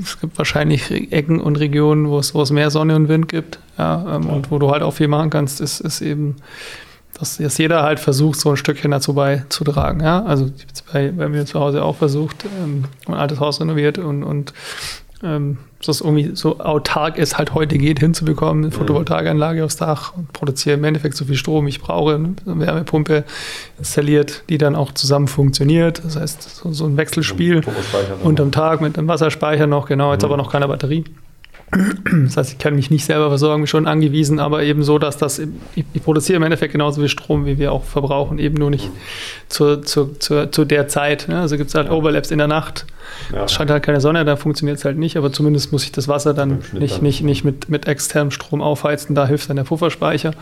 es 0.00 0.20
gibt 0.20 0.36
wahrscheinlich 0.38 0.90
Ecken 1.12 1.40
und 1.40 1.56
Regionen, 1.56 2.08
wo 2.08 2.18
es, 2.18 2.34
wo 2.34 2.42
es 2.42 2.50
mehr 2.50 2.70
Sonne 2.70 2.96
und 2.96 3.08
Wind 3.08 3.28
gibt. 3.28 3.58
Ja, 3.78 4.16
ähm, 4.16 4.28
und 4.28 4.50
wo 4.50 4.58
du 4.58 4.70
halt 4.70 4.82
auch 4.82 4.92
viel 4.92 5.08
machen 5.08 5.30
kannst, 5.30 5.60
ist, 5.60 5.80
ist 5.80 6.00
eben, 6.00 6.36
dass, 7.18 7.36
dass 7.36 7.58
jeder 7.58 7.82
halt 7.82 8.00
versucht, 8.00 8.40
so 8.40 8.50
ein 8.50 8.56
Stückchen 8.56 8.90
dazu 8.90 9.14
beizutragen. 9.14 10.00
Ja? 10.00 10.24
Also 10.24 10.50
bei, 10.92 11.10
bei 11.10 11.28
mir 11.28 11.46
zu 11.46 11.60
Hause 11.60 11.82
auch 11.82 11.96
versucht, 11.96 12.44
ähm, 12.62 12.84
ein 13.06 13.14
altes 13.14 13.40
Haus 13.40 13.60
renoviert 13.60 13.98
und, 13.98 14.22
und 14.22 14.52
ähm, 15.22 15.58
dass 15.78 15.96
es 15.96 16.00
irgendwie 16.00 16.34
so 16.34 16.60
autark 16.60 17.18
es 17.18 17.38
halt 17.38 17.54
heute 17.54 17.78
geht, 17.78 18.00
hinzubekommen, 18.00 18.64
eine 18.64 18.74
mhm. 18.74 18.78
Photovoltaikanlage 18.78 19.64
aufs 19.64 19.76
Dach 19.76 20.16
und 20.16 20.32
produziere 20.32 20.76
im 20.76 20.84
Endeffekt 20.84 21.16
so 21.16 21.24
viel 21.24 21.36
Strom, 21.36 21.66
ich 21.66 21.80
brauche, 21.80 22.14
eine 22.14 22.34
Wärmepumpe 22.44 23.24
installiert, 23.78 24.44
die 24.48 24.58
dann 24.58 24.74
auch 24.76 24.92
zusammen 24.92 25.28
funktioniert. 25.28 26.02
Das 26.04 26.16
heißt, 26.16 26.56
so, 26.56 26.72
so 26.72 26.86
ein 26.86 26.96
Wechselspiel 26.96 27.62
unterm 28.22 28.52
Tag 28.52 28.80
mit 28.80 28.98
einem 28.98 29.08
Wasserspeicher 29.08 29.66
noch, 29.66 29.86
genau, 29.86 30.12
jetzt 30.12 30.22
mhm. 30.22 30.26
aber 30.26 30.36
noch 30.36 30.50
keine 30.50 30.68
Batterie. 30.68 31.04
Das 32.26 32.36
heißt, 32.36 32.52
ich 32.52 32.58
kann 32.58 32.74
mich 32.76 32.90
nicht 32.90 33.04
selber 33.04 33.28
versorgen, 33.28 33.62
bin 33.62 33.66
schon 33.66 33.86
angewiesen, 33.86 34.38
aber 34.38 34.62
eben 34.62 34.82
so, 34.82 34.98
dass 34.98 35.16
das, 35.16 35.40
ich, 35.40 35.84
ich, 35.92 36.02
produziere 36.02 36.36
im 36.36 36.42
Endeffekt 36.42 36.72
genauso 36.72 37.00
viel 37.00 37.08
Strom, 37.08 37.46
wie 37.46 37.58
wir 37.58 37.72
auch 37.72 37.82
verbrauchen, 37.84 38.38
eben 38.38 38.56
nur 38.56 38.70
nicht 38.70 38.90
zu, 39.48 39.80
zu, 39.80 40.14
zu, 40.18 40.50
zu 40.50 40.64
der 40.64 40.88
Zeit. 40.88 41.26
Ne? 41.28 41.40
Also 41.40 41.56
gibt 41.56 41.68
es 41.68 41.74
halt 41.74 41.90
Overlaps 41.90 42.30
in 42.30 42.38
der 42.38 42.46
Nacht. 42.46 42.86
Ja. 43.32 43.44
Es 43.44 43.52
scheint 43.52 43.70
halt 43.70 43.82
keine 43.82 44.00
Sonne, 44.00 44.24
da 44.24 44.36
funktioniert 44.36 44.78
es 44.78 44.84
halt 44.84 44.98
nicht, 44.98 45.16
aber 45.16 45.32
zumindest 45.32 45.72
muss 45.72 45.84
ich 45.84 45.92
das 45.92 46.08
Wasser 46.08 46.34
dann 46.34 46.60
nicht, 46.72 47.02
nicht, 47.02 47.22
nicht 47.22 47.44
mit, 47.44 47.68
mit 47.68 47.86
externem 47.88 48.30
Strom 48.30 48.62
aufheizen, 48.62 49.14
da 49.14 49.26
hilft 49.26 49.48
dann 49.50 49.56
der 49.56 49.64
Pufferspeicher. 49.64 50.32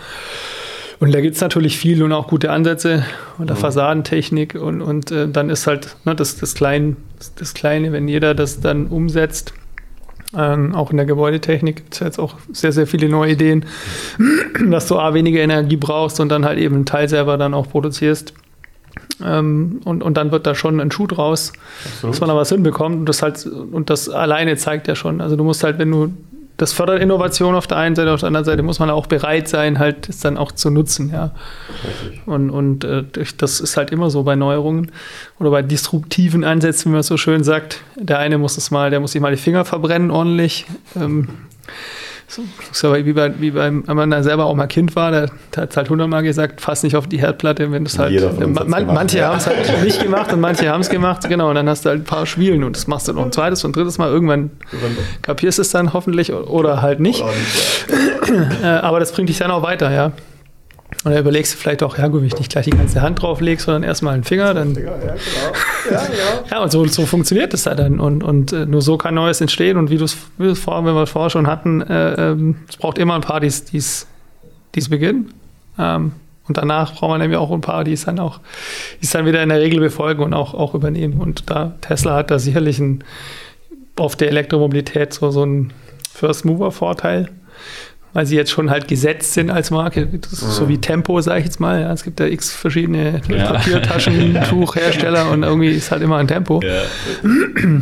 Und 1.01 1.13
da 1.13 1.21
gibt 1.21 1.35
es 1.35 1.41
natürlich 1.41 1.79
viel 1.79 2.03
und 2.05 2.13
auch 2.13 2.29
gute 2.29 2.53
Ansätze 2.53 3.05
und 3.39 3.49
der 3.49 3.57
mhm. 3.57 3.61
Fassadentechnik 3.61 4.55
und, 4.55 4.81
und 4.81 5.11
äh, 5.11 5.27
dann 5.27 5.51
ist 5.51 5.67
halt 5.67 5.97
ne, 6.05 6.15
das, 6.15 6.37
das, 6.37 6.55
Klein, 6.55 6.97
das 7.37 7.55
Kleine, 7.55 7.91
wenn 7.91 8.07
jeder 8.07 8.35
das 8.35 8.61
dann 8.61 8.87
umsetzt, 8.87 9.53
ähm, 10.37 10.75
auch 10.75 10.91
in 10.91 10.97
der 10.97 11.07
Gebäudetechnik 11.07 11.77
gibt 11.77 11.95
es 11.95 12.01
jetzt 12.01 12.19
auch 12.19 12.37
sehr, 12.53 12.73
sehr 12.73 12.87
viele 12.87 13.09
neue 13.09 13.33
Ideen, 13.33 13.67
dass 14.71 14.87
du 14.87 14.99
A, 14.99 15.15
weniger 15.15 15.41
Energie 15.41 15.77
brauchst 15.77 16.21
und 16.21 16.31
dann 16.31 16.45
halt 16.45 16.59
eben 16.59 16.77
einen 16.77 16.87
Teil 16.87 17.09
selber 17.09 17.37
dann 17.37 17.55
auch 17.55 17.69
produzierst. 17.69 18.35
Ähm, 19.25 19.81
und, 19.85 20.03
und 20.03 20.17
dann 20.17 20.33
wird 20.33 20.47
da 20.47 20.55
schon 20.55 20.81
ein 20.81 20.91
Schuh 20.91 21.07
draus, 21.07 21.53
Absolut. 21.85 22.15
dass 22.15 22.21
man 22.21 22.29
da 22.29 22.37
was 22.37 22.49
hinbekommt. 22.49 22.97
Und 22.97 23.09
das 23.09 23.23
halt, 23.23 23.47
und 23.47 23.91
das 23.91 24.09
alleine 24.09 24.57
zeigt 24.57 24.89
ja 24.89 24.95
schon. 24.95 25.21
Also 25.21 25.37
du 25.37 25.45
musst 25.45 25.65
halt, 25.65 25.79
wenn 25.79 25.91
du 25.91 26.13
das 26.57 26.73
fördert 26.73 27.01
Innovation 27.01 27.55
auf 27.55 27.67
der 27.67 27.79
einen 27.79 27.97
Seite, 27.97 28.13
auf 28.13 28.21
der 28.21 28.29
anderen 28.29 28.45
Seite 28.45 28.63
muss 28.63 28.79
man 28.79 28.91
auch 28.91 29.07
bereit 29.07 29.49
sein, 29.49 29.79
halt 29.79 30.09
es 30.09 30.21
dann 30.21 30.37
auch 30.37 30.53
zu 30.53 30.71
nutzen, 30.71 31.11
ja. 31.11 31.33
Und, 32.27 32.51
und 32.51 32.85
äh, 32.85 33.05
das 33.39 33.61
ist 33.61 33.77
halt 33.77 33.91
immer 33.91 34.11
so 34.11 34.23
bei 34.23 34.37
Neuerungen 34.37 34.93
oder 35.39 35.51
bei 35.51 35.63
disruptiven 35.63 36.45
Ansätzen, 36.45 36.93
wie 36.93 36.95
man 36.95 37.03
so 37.03 37.17
schön 37.17 37.43
sagt. 37.43 37.81
Der 37.97 38.19
eine 38.19 38.39
muss 38.39 38.57
es 38.59 38.71
mal, 38.71 38.91
der 38.91 39.01
muss 39.01 39.13
sich 39.13 39.21
mal 39.21 39.33
die 39.33 39.41
Finger 39.41 39.65
verbrennen 39.65 40.11
ordentlich. 40.11 40.67
Ähm, 40.95 41.29
so, 42.73 42.95
wie, 42.95 43.13
bei, 43.13 43.41
wie 43.41 43.51
beim, 43.51 43.87
wenn 43.87 43.97
man 43.97 44.11
da 44.11 44.23
selber 44.23 44.47
auch 44.47 44.55
mal 44.55 44.67
Kind 44.67 44.97
war, 44.97 45.11
der, 45.11 45.31
der 45.55 45.65
hat 45.65 45.77
halt 45.77 45.91
hundertmal 45.91 46.23
gesagt, 46.23 46.61
fass 46.61 46.83
nicht 46.83 46.97
auf 46.97 47.07
die 47.07 47.19
Herdplatte, 47.19 47.71
wenn 47.71 47.85
es 47.85 47.99
halt. 47.99 48.13
Man, 48.69 48.87
manche 48.87 49.19
ja. 49.19 49.29
haben 49.29 49.39
es 49.39 49.47
halt 49.47 49.59
nicht 49.85 50.03
gemacht 50.03 50.33
und 50.33 50.41
manche 50.41 50.69
haben 50.69 50.81
es 50.81 50.89
gemacht, 50.89 51.29
genau. 51.29 51.51
Und 51.51 51.57
dann 51.57 51.69
hast 51.69 51.85
du 51.85 51.91
halt 51.91 52.01
ein 52.01 52.05
paar 52.05 52.25
Schwielen 52.27 52.65
und 52.65 52.77
das 52.77 52.87
machst 52.87 53.09
du 53.09 53.13
noch 53.13 53.25
ein 53.25 53.33
zweites 53.33 53.65
und 53.65 53.77
drittes 53.77 53.99
Mal. 53.99 54.09
Irgendwann 54.09 54.51
kapierst 55.21 55.59
du 55.59 55.63
es 55.63 55.71
dann 55.71 55.93
hoffentlich 55.93 56.33
oder 56.33 56.81
halt 56.81 57.01
nicht. 57.01 57.23
Oder 57.23 57.33
nicht 57.33 58.63
ja. 58.63 58.83
Aber 58.83 59.01
das 59.01 59.13
bringt 59.13 59.29
dich 59.29 59.39
dann 59.39 59.51
auch 59.51 59.63
weiter, 59.63 59.91
ja. 59.91 60.13
Und 61.05 61.11
dann 61.11 61.21
überlegst 61.21 61.55
du 61.55 61.59
vielleicht 61.59 61.83
auch, 61.83 61.99
ja 61.99 62.07
gut, 62.07 62.21
wenn 62.21 62.29
ich 62.29 62.39
nicht 62.39 62.53
gleich 62.53 62.67
die 62.67 62.71
ganze 62.71 63.03
Hand 63.03 63.21
drauf 63.21 63.41
lege, 63.41 63.61
sondern 63.61 63.83
erstmal 63.83 64.15
einen 64.15 64.23
Finger, 64.23 64.55
dann. 64.55 64.75
Ja, 64.75 64.81
genau. 64.81 64.97
Ja, 65.91 66.07
genau. 66.07 66.45
ja 66.51 66.63
und 66.63 66.71
so, 66.71 66.87
so 66.87 67.07
funktioniert 67.07 67.53
es 67.55 67.65
dann. 67.65 67.99
Und, 67.99 68.23
und 68.23 68.53
äh, 68.53 68.67
nur 68.67 68.83
so 68.83 68.97
kann 68.99 69.15
Neues 69.15 69.41
entstehen. 69.41 69.77
Und 69.79 69.91
wie 69.91 69.99
du 69.99 70.05
es 70.05 70.17
vorher, 70.59 70.85
wenn 70.85 70.95
wir 70.95 71.03
es 71.03 71.11
vorher 71.11 71.31
schon 71.31 71.49
hatten, 71.49 71.83
äh, 71.83 72.31
ähm, 72.31 72.57
es 72.69 72.77
braucht 72.77 72.99
immer 72.99 73.15
ein 73.17 73.21
paar, 73.21 73.41
die 73.41 73.49
es 73.49 74.07
beginnen. 74.89 75.35
Ähm, 75.77 76.13
und 76.49 76.57
danach 76.57 76.95
braucht 76.95 77.11
man 77.11 77.21
nämlich 77.21 77.39
auch 77.39 77.51
ein 77.51 77.61
paar, 77.61 77.83
die 77.83 77.93
es 77.93 78.05
dann 78.05 78.19
auch, 78.19 78.41
die 79.01 79.05
es 79.05 79.11
dann 79.11 79.27
wieder 79.27 79.43
in 79.43 79.49
der 79.49 79.61
Regel 79.61 79.81
befolgen 79.81 80.23
und 80.23 80.35
auch, 80.35 80.55
auch 80.55 80.75
übernehmen. 80.75 81.21
Und 81.21 81.51
da 81.51 81.75
Tesla 81.81 82.15
hat 82.15 82.31
da 82.31 82.39
sicherlich 82.39 82.79
ein, 82.79 83.03
auf 83.97 84.17
der 84.17 84.29
Elektromobilität 84.29 85.15
so, 85.15 85.31
so 85.31 85.43
einen 85.43 85.73
First 86.13 86.45
Mover 86.45 86.71
Vorteil 86.71 87.29
weil 88.13 88.27
sie 88.27 88.37
jetzt 88.37 88.51
schon 88.51 88.71
halt 88.71 88.89
gesetzt 88.89 89.33
sind 89.35 89.51
als 89.51 89.71
Marke, 89.71 90.09
so 90.31 90.69
wie 90.69 90.79
Tempo, 90.79 91.21
sage 91.21 91.41
ich 91.41 91.47
jetzt 91.47 91.61
mal. 91.61 91.81
Ja, 91.81 91.93
es 91.93 92.05
gibt 92.05 92.21
ja 92.21 92.27
x 92.27 92.53
verschiedene 92.53 93.21
ja. 93.29 93.53
Papiertaschentuchhersteller 93.53 95.31
und 95.33 95.43
irgendwie 95.43 95.71
ist 95.71 95.91
halt 95.91 96.03
immer 96.03 96.19
ein 96.19 96.29
Tempo. 96.29 96.61
Ja. 96.63 96.83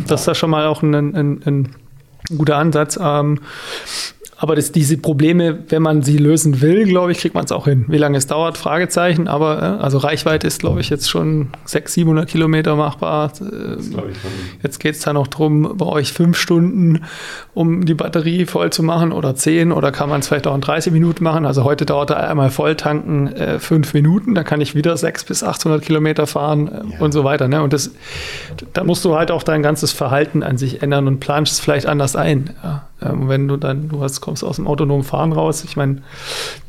Das 0.07 0.21
ist 0.21 0.29
da 0.29 0.35
schon 0.35 0.51
mal 0.51 0.67
auch 0.67 0.83
ein, 0.83 0.95
ein, 0.95 1.43
ein 1.45 1.69
guter 2.37 2.57
Ansatz. 2.57 2.99
Ähm, 3.03 3.41
aber 4.43 4.57
das, 4.57 4.73
diese 4.73 4.97
Probleme, 4.97 5.59
wenn 5.69 5.83
man 5.83 6.01
sie 6.01 6.17
lösen 6.17 6.63
will, 6.63 6.87
glaube 6.87 7.13
ich, 7.13 7.19
kriegt 7.19 7.35
man 7.35 7.45
es 7.45 7.53
auch 7.53 7.67
hin. 7.67 7.85
Wie 7.89 7.99
lange 7.99 8.17
es 8.17 8.27
dauert, 8.27 8.57
Fragezeichen. 8.57 9.29
Aber 9.29 9.79
äh, 9.79 9.83
also 9.83 9.99
Reichweite 9.99 10.47
ist, 10.47 10.61
glaube 10.61 10.81
ich, 10.81 10.89
jetzt 10.89 11.11
schon 11.11 11.49
600, 11.67 11.91
700 11.91 12.29
Kilometer 12.29 12.75
machbar. 12.75 13.33
Ähm, 13.39 13.99
jetzt 14.63 14.81
geht 14.81 14.95
es 14.95 15.03
da 15.03 15.13
noch 15.13 15.27
darum, 15.27 15.75
brauche 15.77 16.01
ich 16.01 16.15
fünf 16.15 16.39
Stunden, 16.39 17.03
um 17.53 17.85
die 17.85 17.93
Batterie 17.93 18.47
voll 18.47 18.71
zu 18.71 18.83
machen 18.83 19.13
oder 19.13 19.35
zehn 19.35 19.73
oder 19.73 19.93
kann 19.93 20.09
man 20.09 20.21
es 20.21 20.29
vielleicht 20.29 20.47
auch 20.47 20.55
in 20.55 20.63
30 20.63 20.91
Minuten 20.91 21.23
machen. 21.23 21.45
Also 21.45 21.65
heute 21.65 21.85
dauert 21.85 22.11
einmal 22.11 22.49
Volltanken 22.49 23.27
äh, 23.35 23.59
fünf 23.59 23.93
Minuten, 23.93 24.35
dann 24.35 24.47
kann 24.47 24.63
ich 24.63 24.75
wieder 24.75 24.97
600 24.97 25.29
bis 25.29 25.45
800 25.45 25.83
Kilometer 25.83 26.27
fahren 26.27 26.69
äh, 26.69 26.95
ja. 26.95 27.01
und 27.01 27.13
so 27.13 27.25
weiter. 27.25 27.47
Ne? 27.47 27.63
Und 27.63 27.75
das, 27.75 27.91
da 28.73 28.85
musst 28.85 29.05
du 29.05 29.17
halt 29.17 29.31
auch 29.31 29.43
dein 29.43 29.63
ganzes 29.63 29.93
Verhalten 29.93 30.43
an 30.43 30.57
sich 30.57 30.83
ändern 30.83 31.09
und 31.09 31.21
planst 31.21 31.53
es 31.53 31.61
vielleicht 31.61 31.85
anders 31.85 32.17
ein. 32.17 32.55
Ja? 32.65 32.87
Ähm, 33.03 33.29
wenn 33.29 33.49
du 33.49 33.57
dann, 33.57 33.89
du 33.89 34.03
hast, 34.03 34.21
kommst 34.21 34.45
aus 34.45 34.57
dem 34.57 34.67
autonomen 34.67 35.05
Fahren 35.05 35.33
raus, 35.33 35.65
ich 35.65 35.77
meine, 35.77 36.03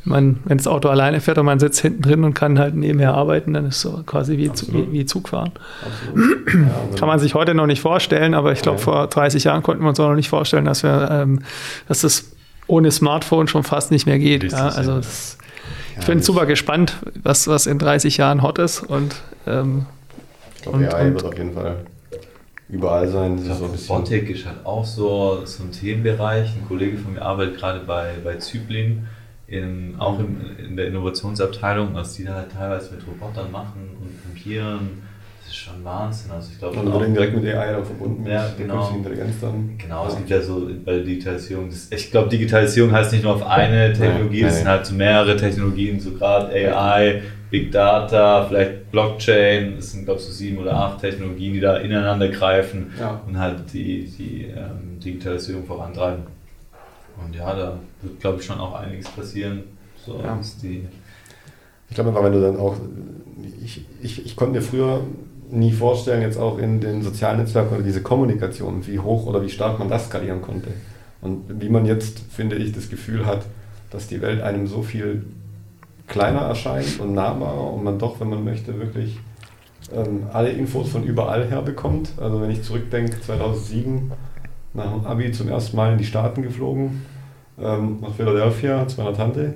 wenn 0.04 0.38
das 0.46 0.66
Auto 0.66 0.88
alleine 0.88 1.20
fährt 1.20 1.38
und 1.38 1.46
man 1.46 1.60
sitzt 1.60 1.80
hinten 1.80 2.02
drin 2.02 2.24
und 2.24 2.34
kann 2.34 2.58
halt 2.58 2.74
nebenher 2.74 3.14
arbeiten, 3.14 3.52
dann 3.52 3.66
ist 3.66 3.76
es 3.76 3.82
so 3.82 4.02
quasi 4.04 4.38
wie, 4.38 4.50
wie, 4.68 4.92
wie 4.92 5.06
Zugfahren. 5.06 5.52
Ja, 6.14 6.98
kann 6.98 7.08
man 7.08 7.18
sich 7.18 7.34
heute 7.34 7.54
noch 7.54 7.66
nicht 7.66 7.80
vorstellen, 7.80 8.34
aber 8.34 8.52
ich 8.52 8.62
glaube, 8.62 8.78
ja. 8.78 8.84
vor 8.84 9.06
30 9.06 9.44
Jahren 9.44 9.62
konnten 9.62 9.82
wir 9.82 9.90
uns 9.90 10.00
auch 10.00 10.08
noch 10.08 10.16
nicht 10.16 10.30
vorstellen, 10.30 10.64
dass 10.64 10.82
wir, 10.82 11.08
ähm, 11.10 11.40
dass 11.88 12.00
das 12.00 12.32
ohne 12.66 12.90
Smartphone 12.90 13.48
schon 13.48 13.62
fast 13.62 13.90
nicht 13.90 14.06
mehr 14.06 14.18
geht. 14.18 14.50
Ja, 14.52 14.68
also 14.68 14.96
das, 14.96 15.38
ich 16.00 16.06
bin 16.06 16.22
super 16.22 16.46
gespannt, 16.46 16.96
was, 17.22 17.46
was 17.48 17.66
in 17.66 17.78
30 17.78 18.16
Jahren 18.16 18.42
hot 18.42 18.58
ist 18.58 18.80
und 18.80 19.16
ähm, 19.46 19.86
ich 20.56 20.62
glaube, 20.62 20.94
AI 20.94 21.12
wird 21.12 21.24
auf 21.24 21.36
jeden 21.36 21.52
Fall 21.52 21.76
überall 22.72 23.06
sein. 23.06 23.38
Ich 23.38 23.44
glaube, 23.44 23.66
Robotik 23.66 24.30
ist 24.30 24.46
halt 24.46 24.64
auch 24.64 24.84
so, 24.84 25.42
so 25.44 25.62
ein 25.62 25.70
Themenbereich. 25.70 26.56
Ein 26.56 26.66
Kollege 26.66 26.96
von 26.96 27.12
mir 27.12 27.22
arbeitet 27.22 27.58
gerade 27.58 27.80
bei, 27.80 28.14
bei 28.24 28.36
Zyplin, 28.36 29.06
in, 29.46 29.96
auch 29.98 30.18
in, 30.18 30.40
in 30.58 30.76
der 30.76 30.86
Innovationsabteilung, 30.86 31.94
was 31.94 32.14
die 32.14 32.24
da 32.24 32.34
halt 32.34 32.52
teilweise 32.52 32.94
mit 32.94 33.06
Robotern 33.06 33.52
machen 33.52 33.90
und 34.00 34.22
campieren. 34.24 35.02
Das 35.52 35.58
ist 35.58 35.64
schon 35.64 35.84
Wahnsinn. 35.84 36.30
Also 36.30 36.48
ich 36.50 36.58
glaube, 36.58 36.80
und 36.80 36.98
dann 36.98 37.12
direkt 37.12 37.34
mit 37.34 37.44
AI 37.44 37.72
dann 37.72 37.84
verbunden 37.84 38.26
ja, 38.26 38.48
genau. 38.56 38.88
Intelligenz 38.88 39.34
dann. 39.42 39.76
Genau, 39.76 40.06
es 40.06 40.16
gibt 40.16 40.30
ja 40.30 40.40
so 40.40 40.66
bei 40.82 40.92
der 40.92 41.02
Digitalisierung, 41.02 41.68
das, 41.68 41.88
ich 41.90 42.10
glaube, 42.10 42.30
Digitalisierung 42.30 42.90
heißt 42.90 43.12
nicht 43.12 43.22
nur 43.22 43.34
auf 43.34 43.46
eine 43.46 43.92
Technologie, 43.92 44.44
es 44.44 44.56
sind 44.56 44.68
halt 44.68 44.86
so 44.86 44.94
mehrere 44.94 45.36
Technologien, 45.36 46.00
so 46.00 46.12
gerade 46.12 46.54
AI, 46.54 47.20
Big 47.50 47.70
Data, 47.70 48.46
vielleicht 48.48 48.90
Blockchain, 48.92 49.76
das 49.76 49.92
sind 49.92 50.06
glaube 50.06 50.20
ich 50.20 50.26
so 50.26 50.32
sieben 50.32 50.56
oder 50.56 50.74
acht 50.74 51.02
Technologien, 51.02 51.52
die 51.52 51.60
da 51.60 51.76
ineinander 51.76 52.28
greifen 52.28 52.90
ja. 52.98 53.20
und 53.26 53.38
halt 53.38 53.58
die, 53.74 54.06
die 54.06 54.44
ähm, 54.44 55.00
Digitalisierung 55.04 55.66
vorantreiben. 55.66 56.22
Und 57.22 57.36
ja, 57.36 57.54
da 57.54 57.78
wird 58.00 58.20
glaube 58.20 58.40
ich 58.40 58.46
schon 58.46 58.58
auch 58.58 58.74
einiges 58.80 59.06
passieren. 59.06 59.64
So 60.06 60.18
ja. 60.18 60.40
die 60.62 60.88
ich 61.92 61.94
glaube 61.94 62.08
einfach, 62.08 62.24
wenn 62.24 62.32
du 62.32 62.40
dann 62.40 62.56
auch, 62.56 62.74
ich, 63.62 63.84
ich, 64.00 64.24
ich 64.24 64.34
konnte 64.34 64.54
mir 64.54 64.62
früher 64.62 65.02
nie 65.52 65.72
vorstellen, 65.72 66.22
jetzt 66.22 66.38
auch 66.38 66.58
in 66.58 66.80
den 66.80 67.02
sozialen 67.02 67.38
Netzwerken 67.38 67.74
oder 67.74 67.84
diese 67.84 68.02
Kommunikation, 68.02 68.86
wie 68.86 68.98
hoch 68.98 69.26
oder 69.26 69.42
wie 69.42 69.50
stark 69.50 69.78
man 69.78 69.88
das 69.88 70.06
skalieren 70.06 70.42
konnte. 70.42 70.70
Und 71.20 71.60
wie 71.60 71.68
man 71.68 71.86
jetzt, 71.86 72.20
finde 72.30 72.56
ich, 72.56 72.72
das 72.72 72.88
Gefühl 72.88 73.26
hat, 73.26 73.44
dass 73.90 74.08
die 74.08 74.20
Welt 74.22 74.42
einem 74.42 74.66
so 74.66 74.82
viel 74.82 75.24
kleiner 76.08 76.40
erscheint 76.40 76.98
und 77.00 77.14
nahbarer 77.14 77.72
und 77.72 77.84
man 77.84 77.98
doch, 77.98 78.20
wenn 78.20 78.28
man 78.28 78.44
möchte, 78.44 78.78
wirklich 78.78 79.18
ähm, 79.94 80.24
alle 80.32 80.50
Infos 80.50 80.88
von 80.88 81.04
überall 81.04 81.48
her 81.48 81.62
bekommt. 81.62 82.12
Also 82.20 82.40
wenn 82.40 82.50
ich 82.50 82.62
zurückdenke, 82.62 83.20
2007 83.20 84.10
nach 84.74 84.92
dem 84.92 85.06
Abi 85.06 85.32
zum 85.32 85.48
ersten 85.48 85.76
Mal 85.76 85.92
in 85.92 85.98
die 85.98 86.04
Staaten 86.04 86.42
geflogen, 86.42 87.02
ähm, 87.60 87.98
nach 88.00 88.14
Philadelphia 88.14 88.88
zu 88.88 89.00
meiner 89.00 89.16
Tante 89.16 89.54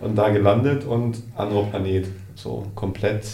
und 0.00 0.16
da 0.16 0.30
gelandet 0.30 0.84
und 0.84 1.22
anderer 1.36 1.64
Planet. 1.64 2.06
So 2.34 2.66
komplett 2.74 3.24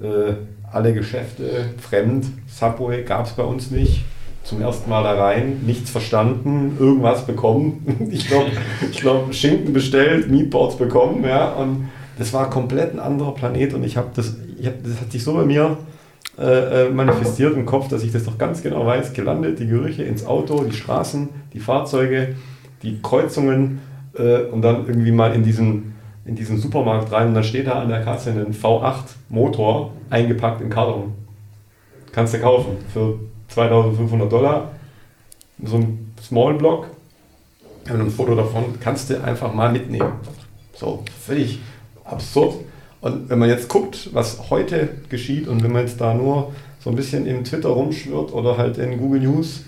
äh, 0.00 0.34
alle 0.72 0.92
Geschäfte 0.92 1.70
fremd. 1.78 2.26
Subway 2.46 3.02
gab 3.02 3.26
es 3.26 3.32
bei 3.32 3.42
uns 3.42 3.70
nicht 3.70 4.04
zum 4.44 4.62
ersten 4.62 4.88
Mal 4.88 5.02
da 5.02 5.12
rein, 5.12 5.60
nichts 5.66 5.90
verstanden, 5.90 6.76
irgendwas 6.78 7.26
bekommen. 7.26 8.08
Ich 8.10 8.26
glaube, 8.28 8.50
ich 8.90 9.00
glaub, 9.00 9.34
Schinken 9.34 9.72
bestellt, 9.72 10.30
Meatballs 10.30 10.76
bekommen, 10.76 11.22
ja, 11.24 11.52
und 11.52 11.88
das 12.18 12.32
war 12.32 12.48
komplett 12.48 12.94
ein 12.94 12.98
anderer 12.98 13.34
Planet 13.34 13.74
und 13.74 13.84
ich 13.84 13.96
habe 13.96 14.08
das, 14.14 14.36
hab, 14.64 14.82
das 14.82 15.00
hat 15.00 15.12
sich 15.12 15.22
so 15.22 15.34
bei 15.34 15.44
mir 15.44 15.76
äh, 16.38 16.86
äh, 16.86 16.90
manifestiert 16.90 17.54
im 17.54 17.66
Kopf, 17.66 17.88
dass 17.88 18.02
ich 18.02 18.12
das 18.12 18.24
doch 18.24 18.38
ganz 18.38 18.62
genau 18.62 18.86
weiß, 18.86 19.12
gelandet, 19.12 19.58
die 19.58 19.66
Gerüche 19.66 20.04
ins 20.04 20.24
Auto, 20.24 20.64
die 20.64 20.74
Straßen, 20.74 21.28
die 21.52 21.60
Fahrzeuge, 21.60 22.36
die 22.82 23.00
Kreuzungen 23.02 23.80
äh, 24.16 24.42
und 24.42 24.62
dann 24.62 24.86
irgendwie 24.86 25.12
mal 25.12 25.34
in 25.34 25.42
diesen, 25.42 25.94
in 26.28 26.36
diesen 26.36 26.58
Supermarkt 26.58 27.10
rein 27.10 27.28
und 27.28 27.34
dann 27.34 27.42
steht 27.42 27.66
da 27.66 27.80
an 27.80 27.88
der 27.88 28.04
Kasse 28.04 28.30
ein 28.30 28.52
V8 28.52 29.04
Motor 29.30 29.92
eingepackt 30.10 30.60
in 30.60 30.68
Karton. 30.68 31.14
Kannst 32.12 32.34
du 32.34 32.38
kaufen 32.38 32.76
für 32.92 33.18
2500 33.48 34.30
Dollar, 34.30 34.70
so 35.64 35.76
ein 35.76 36.12
Small 36.22 36.54
Block, 36.54 36.88
ein 37.88 38.10
Foto 38.10 38.34
davon, 38.34 38.78
kannst 38.78 39.08
du 39.08 39.22
einfach 39.24 39.54
mal 39.54 39.72
mitnehmen. 39.72 40.12
So, 40.74 41.02
völlig 41.18 41.60
absurd. 42.04 42.56
Und 43.00 43.30
wenn 43.30 43.38
man 43.38 43.48
jetzt 43.48 43.68
guckt, 43.68 44.10
was 44.12 44.50
heute 44.50 44.90
geschieht 45.08 45.48
und 45.48 45.62
wenn 45.62 45.72
man 45.72 45.82
jetzt 45.82 45.98
da 45.98 46.12
nur 46.12 46.52
so 46.80 46.90
ein 46.90 46.96
bisschen 46.96 47.24
im 47.26 47.42
Twitter 47.44 47.70
rumschwirrt 47.70 48.34
oder 48.34 48.58
halt 48.58 48.76
in 48.76 48.98
Google 48.98 49.20
News, 49.20 49.64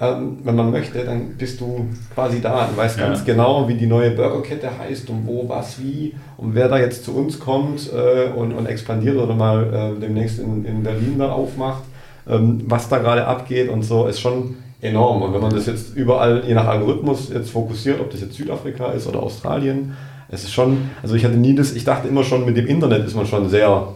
ähm, 0.00 0.38
wenn 0.44 0.54
man 0.54 0.70
möchte, 0.70 1.04
dann 1.04 1.34
bist 1.36 1.60
du 1.60 1.86
quasi 2.14 2.40
da. 2.40 2.66
Du 2.66 2.76
weißt 2.76 2.98
ja. 2.98 3.08
ganz 3.08 3.24
genau, 3.24 3.68
wie 3.68 3.74
die 3.74 3.86
neue 3.86 4.12
Burgerkette 4.12 4.70
heißt 4.78 5.10
und 5.10 5.26
wo, 5.26 5.48
was, 5.48 5.80
wie 5.82 6.14
und 6.36 6.54
wer 6.54 6.68
da 6.68 6.78
jetzt 6.78 7.04
zu 7.04 7.16
uns 7.16 7.38
kommt 7.38 7.90
äh, 7.92 8.30
und, 8.30 8.52
und 8.52 8.66
expandiert 8.66 9.16
oder 9.16 9.34
mal 9.34 9.94
äh, 9.96 10.00
demnächst 10.00 10.38
in, 10.38 10.64
in 10.64 10.82
Berlin 10.82 11.16
da 11.18 11.32
aufmacht 11.32 11.82
ähm, 12.28 12.62
was 12.66 12.88
da 12.88 12.98
gerade 12.98 13.26
abgeht 13.26 13.68
und 13.68 13.82
so, 13.82 14.06
ist 14.06 14.20
schon 14.20 14.56
enorm. 14.80 15.22
Und 15.22 15.34
wenn 15.34 15.40
man 15.40 15.52
das 15.52 15.66
jetzt 15.66 15.96
überall, 15.96 16.44
je 16.46 16.54
nach 16.54 16.66
Algorithmus, 16.66 17.30
jetzt 17.32 17.50
fokussiert, 17.50 18.00
ob 18.00 18.10
das 18.10 18.20
jetzt 18.20 18.34
Südafrika 18.34 18.92
ist 18.92 19.06
oder 19.06 19.22
Australien, 19.22 19.96
es 20.28 20.44
ist 20.44 20.52
schon, 20.52 20.90
also 21.02 21.14
ich 21.14 21.24
hatte 21.24 21.36
nie 21.36 21.54
das, 21.54 21.72
ich 21.72 21.84
dachte 21.84 22.06
immer 22.06 22.22
schon, 22.22 22.44
mit 22.44 22.56
dem 22.56 22.66
Internet 22.66 23.06
ist 23.06 23.16
man 23.16 23.26
schon 23.26 23.48
sehr 23.48 23.88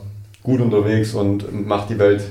gut 0.42 0.60
unterwegs 0.60 1.14
und 1.14 1.66
macht 1.66 1.90
die 1.90 1.98
Welt 1.98 2.22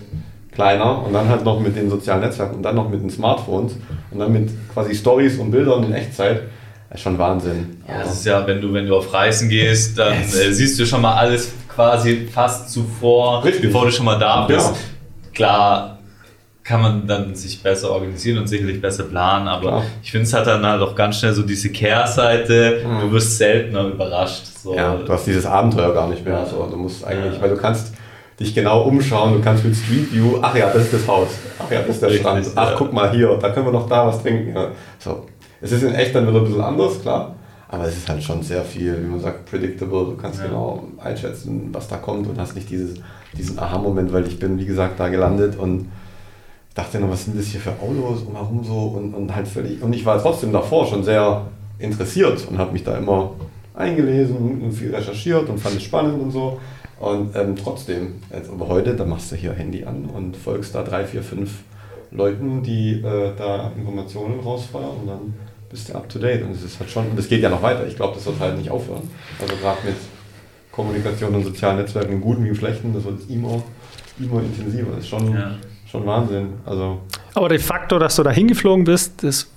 kleiner 0.52 1.06
und 1.06 1.14
dann 1.14 1.30
halt 1.30 1.43
noch 1.43 1.60
mit 1.60 1.76
den 1.76 1.89
sozialen 1.89 2.22
Netzwerken 2.22 2.56
und 2.56 2.64
dann 2.64 2.76
noch 2.76 2.89
mit 2.89 3.02
den 3.02 3.10
Smartphones 3.10 3.74
und 4.12 4.20
dann 4.20 4.32
mit 4.32 4.49
quasi 4.74 4.93
Stories 4.93 5.38
und 5.38 5.52
Bildern 5.52 5.84
in 5.84 5.93
Echtzeit. 5.93 6.43
Das 6.89 6.99
ist 6.99 7.04
schon 7.04 7.18
Wahnsinn. 7.18 7.78
Ja, 7.88 8.04
das 8.04 8.14
ist 8.14 8.26
ja, 8.26 8.45
wenn 8.45 8.62
du, 8.62 8.74
wenn 8.74 8.86
du 8.86 8.97
auf 8.97 9.14
Reisen 9.14 9.47
gehst, 9.47 9.97
dann 9.97 10.14
äh, 10.14 10.52
siehst 10.52 10.78
du 10.78 10.86
schon 10.86 11.02
mal 11.02 11.16
alles 11.16 11.54
quasi 11.74 12.28
fast 12.28 12.70
zuvor, 12.70 13.45
Richtig. 13.45 13.62
bevor 13.62 13.86
du 13.86 13.91
schon 13.91 14.06
mal 14.06 14.20
da 14.20 14.45
bist. 14.45 14.72
Ja 14.72 14.76
klar 15.34 15.97
kann 16.64 16.82
man 16.82 17.08
dann 17.08 17.34
sich 17.34 17.62
besser 17.64 17.89
organisieren 17.89 18.38
und 18.38 18.47
sicherlich 18.47 18.80
besser 18.80 19.04
planen, 19.06 19.47
aber 19.47 19.62
klar. 19.62 19.84
ich 20.04 20.12
finde 20.12 20.28
es 20.28 20.34
hat 20.34 20.45
dann 20.45 20.64
halt 20.64 20.82
auch 20.82 20.95
ganz 20.95 21.18
schnell 21.18 21.34
so 21.34 21.41
diese 21.41 21.70
Kehrseite, 21.70 22.84
mhm. 22.86 23.02
du 23.02 23.12
wirst 23.12 23.38
seltener 23.38 23.88
überrascht. 23.88 24.45
So. 24.62 24.76
Ja, 24.76 24.95
du 24.95 25.12
hast 25.12 25.26
dieses 25.26 25.45
Abenteuer 25.45 25.91
gar 25.91 26.08
nicht 26.08 26.24
mehr. 26.24 26.36
Ja. 26.36 26.45
So. 26.45 26.68
Du 26.70 26.78
musst 26.78 27.04
eigentlich, 27.04 27.41
weil 27.41 27.49
du 27.49 27.58
kannst 27.58 27.93
dich 28.42 28.54
genau 28.54 28.84
umschauen, 28.84 29.34
du 29.34 29.42
kannst 29.42 29.64
mit 29.64 29.76
Street 29.76 30.14
View, 30.14 30.39
ach 30.42 30.56
ja, 30.56 30.68
das 30.68 30.84
ist 30.84 30.94
das 30.94 31.08
Haus, 31.08 31.30
ach 31.60 31.72
ja, 31.72 31.82
das 31.82 31.89
ist 31.89 32.02
der 32.02 32.10
Richtig, 32.10 32.26
Strand, 32.26 32.52
ach 32.56 32.72
ja. 32.72 32.76
guck 32.78 32.94
mal 32.94 33.12
hier, 33.12 33.38
da 33.42 33.50
können 33.50 33.68
wir 33.68 33.74
noch 33.74 33.88
da 33.88 34.08
was 34.08 34.22
trinken. 34.22 34.56
Ja. 34.56 34.68
So. 35.00 35.26
Es 35.62 35.72
ist 35.72 35.84
in 35.84 35.94
echt 35.94 36.16
dann 36.16 36.28
wieder 36.28 36.39
ein 36.39 36.46
bisschen 36.46 36.62
anders, 36.62 37.02
klar, 37.02 37.36
aber 37.70 37.86
es 37.86 37.98
ist 37.98 38.10
halt 38.10 38.24
schon 38.24 38.42
sehr 38.42 38.64
viel, 38.64 38.98
wie 39.02 39.08
man 39.08 39.20
sagt, 39.20 39.46
predictable, 39.46 40.06
du 40.06 40.18
kannst 40.18 40.42
genau 40.44 40.84
einschätzen, 40.98 41.70
was 41.72 41.88
da 41.88 41.98
kommt 41.98 42.28
und 42.28 42.39
hast 42.39 42.56
nicht 42.56 42.70
dieses 42.70 42.96
diesen 43.38 43.60
Aha-Moment, 43.60 44.12
weil 44.14 44.28
ich 44.28 44.39
bin, 44.39 44.60
wie 44.60 44.66
gesagt, 44.66 45.00
da 45.00 45.10
gelandet 45.10 45.58
und 45.58 45.89
dachte 46.74 47.00
noch, 47.00 47.10
was 47.10 47.26
sind 47.26 47.38
das 47.38 47.48
hier 47.48 47.60
für 47.60 47.72
Autos 47.72 48.24
und 48.24 48.34
warum 48.34 48.64
so 48.64 48.94
und, 48.98 49.14
und 49.14 49.36
halt 49.36 49.48
völlig. 49.48 49.82
Und 49.82 49.94
ich 49.94 50.06
war 50.06 50.22
trotzdem 50.22 50.52
davor 50.52 50.88
schon 50.88 51.04
sehr 51.04 51.46
interessiert 51.80 52.48
und 52.50 52.58
habe 52.58 52.72
mich 52.72 52.84
da 52.84 52.98
immer 52.98 53.32
eingelesen 53.74 54.62
und 54.62 54.72
viel 54.72 54.94
recherchiert 54.94 55.50
und 55.50 55.60
fand 55.60 55.76
es 55.76 55.84
spannend 55.84 56.22
und 56.22 56.32
so. 56.32 56.60
Und 57.02 57.36
ähm, 57.36 57.56
trotzdem, 57.56 58.22
jetzt, 58.32 58.49
aber 58.49 58.68
heute, 58.68 58.95
da 58.95 59.06
machst 59.06 59.32
du 59.32 59.36
hier 59.36 59.54
Handy 59.54 59.84
an 59.86 60.06
und 60.06 60.38
folgst 60.38 60.76
da 60.76 60.84
drei, 60.84 61.04
vier, 61.04 61.24
fünf 61.24 61.64
Leuten, 62.12 62.62
die 62.62 63.02
äh, 63.02 63.32
da 63.36 63.72
Informationen 63.76 64.39
rausfeuern 64.39 64.97
und 65.02 65.08
dann 65.08 65.34
bist 65.70 65.89
du 65.89 65.95
up 65.95 66.08
to 66.10 66.20
date. 66.20 66.43
Und 66.43 66.52
es 66.52 66.64
ist 66.64 66.80
halt 66.80 66.91
schon, 66.91 67.10
und 67.10 67.18
es 67.18 67.28
geht 67.28 67.41
ja 67.41 67.49
noch 67.49 67.64
weiter. 67.64 67.88
Ich 67.88 67.95
glaube, 67.95 68.14
das 68.14 68.26
wird 68.28 68.39
halt 68.39 68.56
nicht 68.56 68.70
aufhören. 68.70 69.10
Also 69.41 69.56
gerade 69.56 69.80
mit 69.84 69.95
Kommunikation 70.72 71.34
und 71.34 71.43
sozialen 71.43 71.78
Netzwerken, 71.78 72.14
im 72.14 72.22
Guten 72.22 72.43
wie 72.43 72.49
im 72.49 72.56
Schlechten, 72.56 72.93
das 72.93 73.04
wird 73.04 73.28
immer, 73.30 73.64
immer 74.20 74.41
intensiver. 74.41 74.91
Das 74.91 74.99
ist 74.99 75.10
schon, 75.10 75.34
ja. 75.34 75.56
schon 75.89 76.06
Wahnsinn. 76.06 76.49
Also 76.68 77.02
Aber 77.34 77.49
de 77.49 77.58
facto, 77.58 77.97
dass 77.97 78.16
du 78.16 78.22
da 78.22 78.30
hingeflogen 78.30 78.86
bist, 78.86 79.24
das 79.24 79.51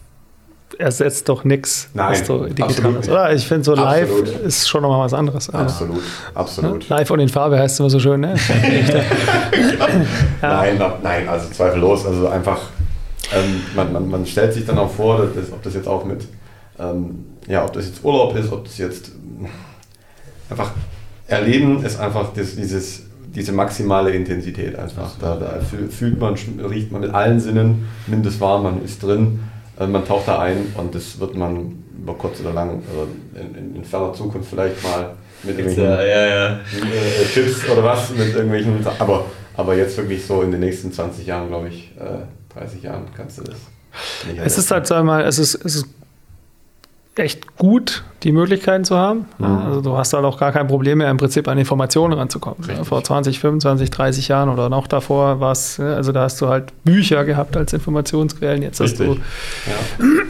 ersetzt 0.78 1.28
doch 1.28 1.44
nichts, 1.44 1.88
was 1.94 2.26
so 2.26 2.46
digital 2.46 2.96
ist. 2.96 3.08
Oder? 3.08 3.32
Ich 3.32 3.46
finde 3.46 3.64
so 3.64 3.74
live 3.74 4.10
absolut. 4.10 4.46
ist 4.46 4.68
schon 4.68 4.82
nochmal 4.82 5.00
was 5.00 5.14
anderes. 5.14 5.50
Absolut, 5.50 6.02
absolut. 6.34 6.88
Live 6.88 7.10
und 7.10 7.20
in 7.20 7.28
Farbe 7.28 7.58
heißt 7.58 7.74
es 7.74 7.80
immer 7.80 7.90
so 7.90 7.98
schön, 7.98 8.20
ne? 8.20 8.34
ja. 10.42 10.62
Nein, 10.62 10.82
nein, 11.02 11.28
also 11.28 11.48
zweifellos. 11.50 12.06
Also 12.06 12.28
einfach, 12.28 12.60
ähm, 13.32 13.62
man, 13.74 13.92
man, 13.92 14.08
man 14.08 14.26
stellt 14.26 14.52
sich 14.52 14.66
dann 14.66 14.78
auch 14.78 14.90
vor, 14.90 15.26
dass, 15.34 15.52
ob 15.52 15.62
das 15.62 15.74
jetzt 15.74 15.88
auch 15.88 16.04
mit, 16.04 16.26
ähm, 16.78 17.26
ja, 17.46 17.64
ob 17.64 17.72
das 17.72 17.86
jetzt 17.86 18.04
Urlaub 18.04 18.36
ist, 18.36 18.52
ob 18.52 18.64
das 18.64 18.78
jetzt 18.78 19.12
einfach 20.50 20.72
Erleben 21.26 21.82
ist 21.84 21.98
einfach 21.98 22.34
das, 22.34 22.54
dieses, 22.54 23.04
diese 23.34 23.52
maximale 23.52 24.10
Intensität 24.10 24.78
einfach. 24.78 25.12
Da, 25.18 25.36
da, 25.36 25.60
fühlt 25.90 26.20
man, 26.20 26.34
riecht 26.68 26.92
man 26.92 27.00
mit 27.00 27.14
allen 27.14 27.40
Sinnen, 27.40 27.88
wahr, 28.38 28.62
man 28.62 28.84
ist 28.84 29.02
drin, 29.02 29.40
man 29.78 30.04
taucht 30.04 30.28
da 30.28 30.40
ein 30.40 30.72
und 30.76 30.94
das 30.94 31.18
wird 31.18 31.34
man 31.34 31.82
über 31.98 32.14
kurz 32.14 32.40
oder 32.40 32.52
lang, 32.52 32.82
also 32.90 33.08
in, 33.34 33.54
in, 33.54 33.76
in 33.76 33.84
ferner 33.84 34.12
Zukunft 34.12 34.50
vielleicht 34.50 34.82
mal 34.82 35.14
mit 35.42 35.58
irgendwelchen 35.58 35.84
ja, 35.84 36.04
ja, 36.04 36.26
ja. 36.26 36.46
Äh, 36.56 37.24
Chips 37.32 37.68
oder 37.68 37.82
was, 37.82 38.10
mit 38.10 38.34
irgendwelchen, 38.34 38.86
aber, 38.98 39.26
aber 39.56 39.76
jetzt 39.76 39.96
wirklich 39.96 40.24
so 40.24 40.42
in 40.42 40.50
den 40.50 40.60
nächsten 40.60 40.92
20 40.92 41.26
Jahren, 41.26 41.48
glaube 41.48 41.68
ich, 41.68 41.92
äh, 41.98 42.58
30 42.58 42.82
Jahren 42.82 43.04
kannst 43.16 43.38
du 43.38 43.42
das. 43.44 43.56
Es 44.44 44.58
ist 44.58 44.70
halt, 44.70 44.86
sag 44.86 45.04
mal, 45.04 45.24
es 45.24 45.38
ist, 45.38 45.54
es 45.54 45.76
ist 45.76 45.86
echt 47.16 47.56
gut, 47.56 48.02
die 48.22 48.32
Möglichkeiten 48.32 48.84
zu 48.84 48.96
haben. 48.96 49.26
Mhm. 49.38 49.44
Also 49.44 49.80
du 49.80 49.96
hast 49.96 50.12
halt 50.12 50.24
auch 50.24 50.38
gar 50.38 50.52
kein 50.52 50.66
Problem 50.66 50.98
mehr, 50.98 51.10
im 51.10 51.16
Prinzip 51.16 51.46
an 51.48 51.58
Informationen 51.58 52.14
ranzukommen. 52.14 52.64
Richtig. 52.64 52.86
Vor 52.86 53.04
20, 53.04 53.38
25, 53.38 53.90
30 53.90 54.28
Jahren 54.28 54.48
oder 54.48 54.68
noch 54.68 54.86
davor 54.86 55.40
war 55.40 55.52
es, 55.52 55.78
also 55.78 56.12
da 56.12 56.22
hast 56.22 56.40
du 56.40 56.48
halt 56.48 56.72
Bücher 56.84 57.24
gehabt 57.24 57.56
als 57.56 57.72
Informationsquellen. 57.72 58.62
Jetzt 58.62 58.80
hast 58.80 58.98
du, 58.98 59.16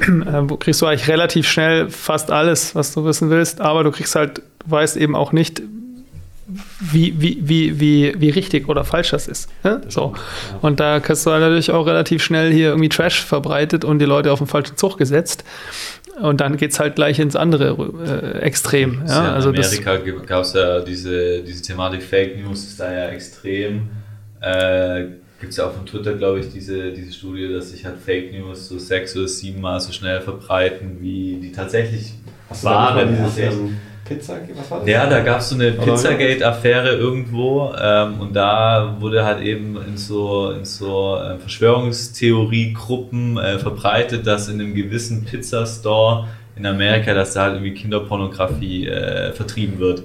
ja. 0.06 0.40
äh, 0.42 0.46
kriegst 0.58 0.82
du 0.82 0.86
eigentlich 0.86 1.08
relativ 1.08 1.46
schnell 1.46 1.88
fast 1.88 2.30
alles, 2.30 2.74
was 2.74 2.92
du 2.92 3.04
wissen 3.04 3.30
willst, 3.30 3.60
aber 3.60 3.84
du 3.84 3.90
kriegst 3.90 4.14
halt, 4.14 4.38
du 4.38 4.70
weißt 4.70 4.96
eben 4.96 5.14
auch 5.14 5.32
nicht, 5.32 5.62
wie, 6.80 7.14
wie, 7.20 7.38
wie, 7.42 7.80
wie, 7.80 8.14
wie 8.18 8.30
richtig 8.30 8.68
oder 8.68 8.84
falsch 8.84 9.10
das 9.10 9.28
ist. 9.28 9.48
Ne? 9.62 9.80
So. 9.88 10.14
Und 10.60 10.80
da 10.80 11.00
hast 11.06 11.26
du 11.26 11.30
halt 11.30 11.42
natürlich 11.42 11.70
auch 11.70 11.86
relativ 11.86 12.22
schnell 12.22 12.52
hier 12.52 12.68
irgendwie 12.68 12.88
Trash 12.88 13.22
verbreitet 13.22 13.84
und 13.84 13.98
die 13.98 14.04
Leute 14.04 14.32
auf 14.32 14.38
den 14.38 14.48
falschen 14.48 14.76
Zug 14.76 14.98
gesetzt. 14.98 15.44
Und 16.20 16.40
dann 16.40 16.56
geht 16.56 16.70
es 16.70 16.78
halt 16.78 16.94
gleich 16.94 17.18
ins 17.18 17.34
andere 17.34 17.76
äh, 18.06 18.38
Extrem. 18.42 19.02
Ja? 19.06 19.24
ja 19.24 19.32
also 19.34 19.50
in 19.50 19.56
Amerika 19.56 19.96
gab 20.26 20.42
es 20.42 20.52
ja 20.52 20.80
diese, 20.80 21.42
diese 21.42 21.62
Thematik 21.62 22.02
Fake 22.02 22.38
News, 22.38 22.64
ist 22.64 22.80
da 22.80 22.92
ja 22.92 23.08
extrem. 23.08 23.88
Äh, 24.40 25.06
Gibt 25.40 25.50
es 25.50 25.56
ja 25.56 25.66
auch 25.66 25.74
von 25.74 25.84
Twitter, 25.84 26.14
glaube 26.14 26.40
ich, 26.40 26.48
diese, 26.50 26.92
diese 26.92 27.12
Studie, 27.12 27.52
dass 27.52 27.70
sich 27.70 27.84
halt 27.84 27.96
Fake 27.98 28.32
News 28.32 28.68
so 28.68 28.78
sechs 28.78 29.16
oder 29.16 29.26
sieben 29.26 29.60
Mal 29.60 29.80
so 29.80 29.92
schnell 29.92 30.20
verbreiten, 30.20 30.98
wie 31.00 31.38
die 31.42 31.52
tatsächlich 31.52 32.14
waren. 32.62 33.18
Pizza, 34.04 34.38
was 34.54 34.70
war 34.70 34.80
das? 34.80 34.88
Ja, 34.88 35.06
da 35.06 35.20
gab 35.20 35.40
es 35.40 35.48
so 35.48 35.54
eine 35.54 35.72
Pizzagate-Affäre 35.72 36.90
irgendwo 36.90 37.72
ähm, 37.80 38.20
und 38.20 38.36
da 38.36 38.96
wurde 39.00 39.24
halt 39.24 39.40
eben 39.42 39.78
in 39.86 39.96
so, 39.96 40.50
in 40.50 40.64
so 40.64 41.16
äh, 41.16 41.38
Verschwörungstheorie-Gruppen 41.38 43.38
äh, 43.38 43.58
verbreitet, 43.58 44.26
dass 44.26 44.48
in 44.48 44.60
einem 44.60 44.74
gewissen 44.74 45.24
Pizzastore 45.24 46.26
in 46.56 46.66
Amerika, 46.66 47.14
dass 47.14 47.34
da 47.34 47.44
halt 47.44 47.54
irgendwie 47.54 47.74
Kinderpornografie 47.74 48.88
äh, 48.88 49.32
vertrieben 49.32 49.78
wird. 49.78 50.02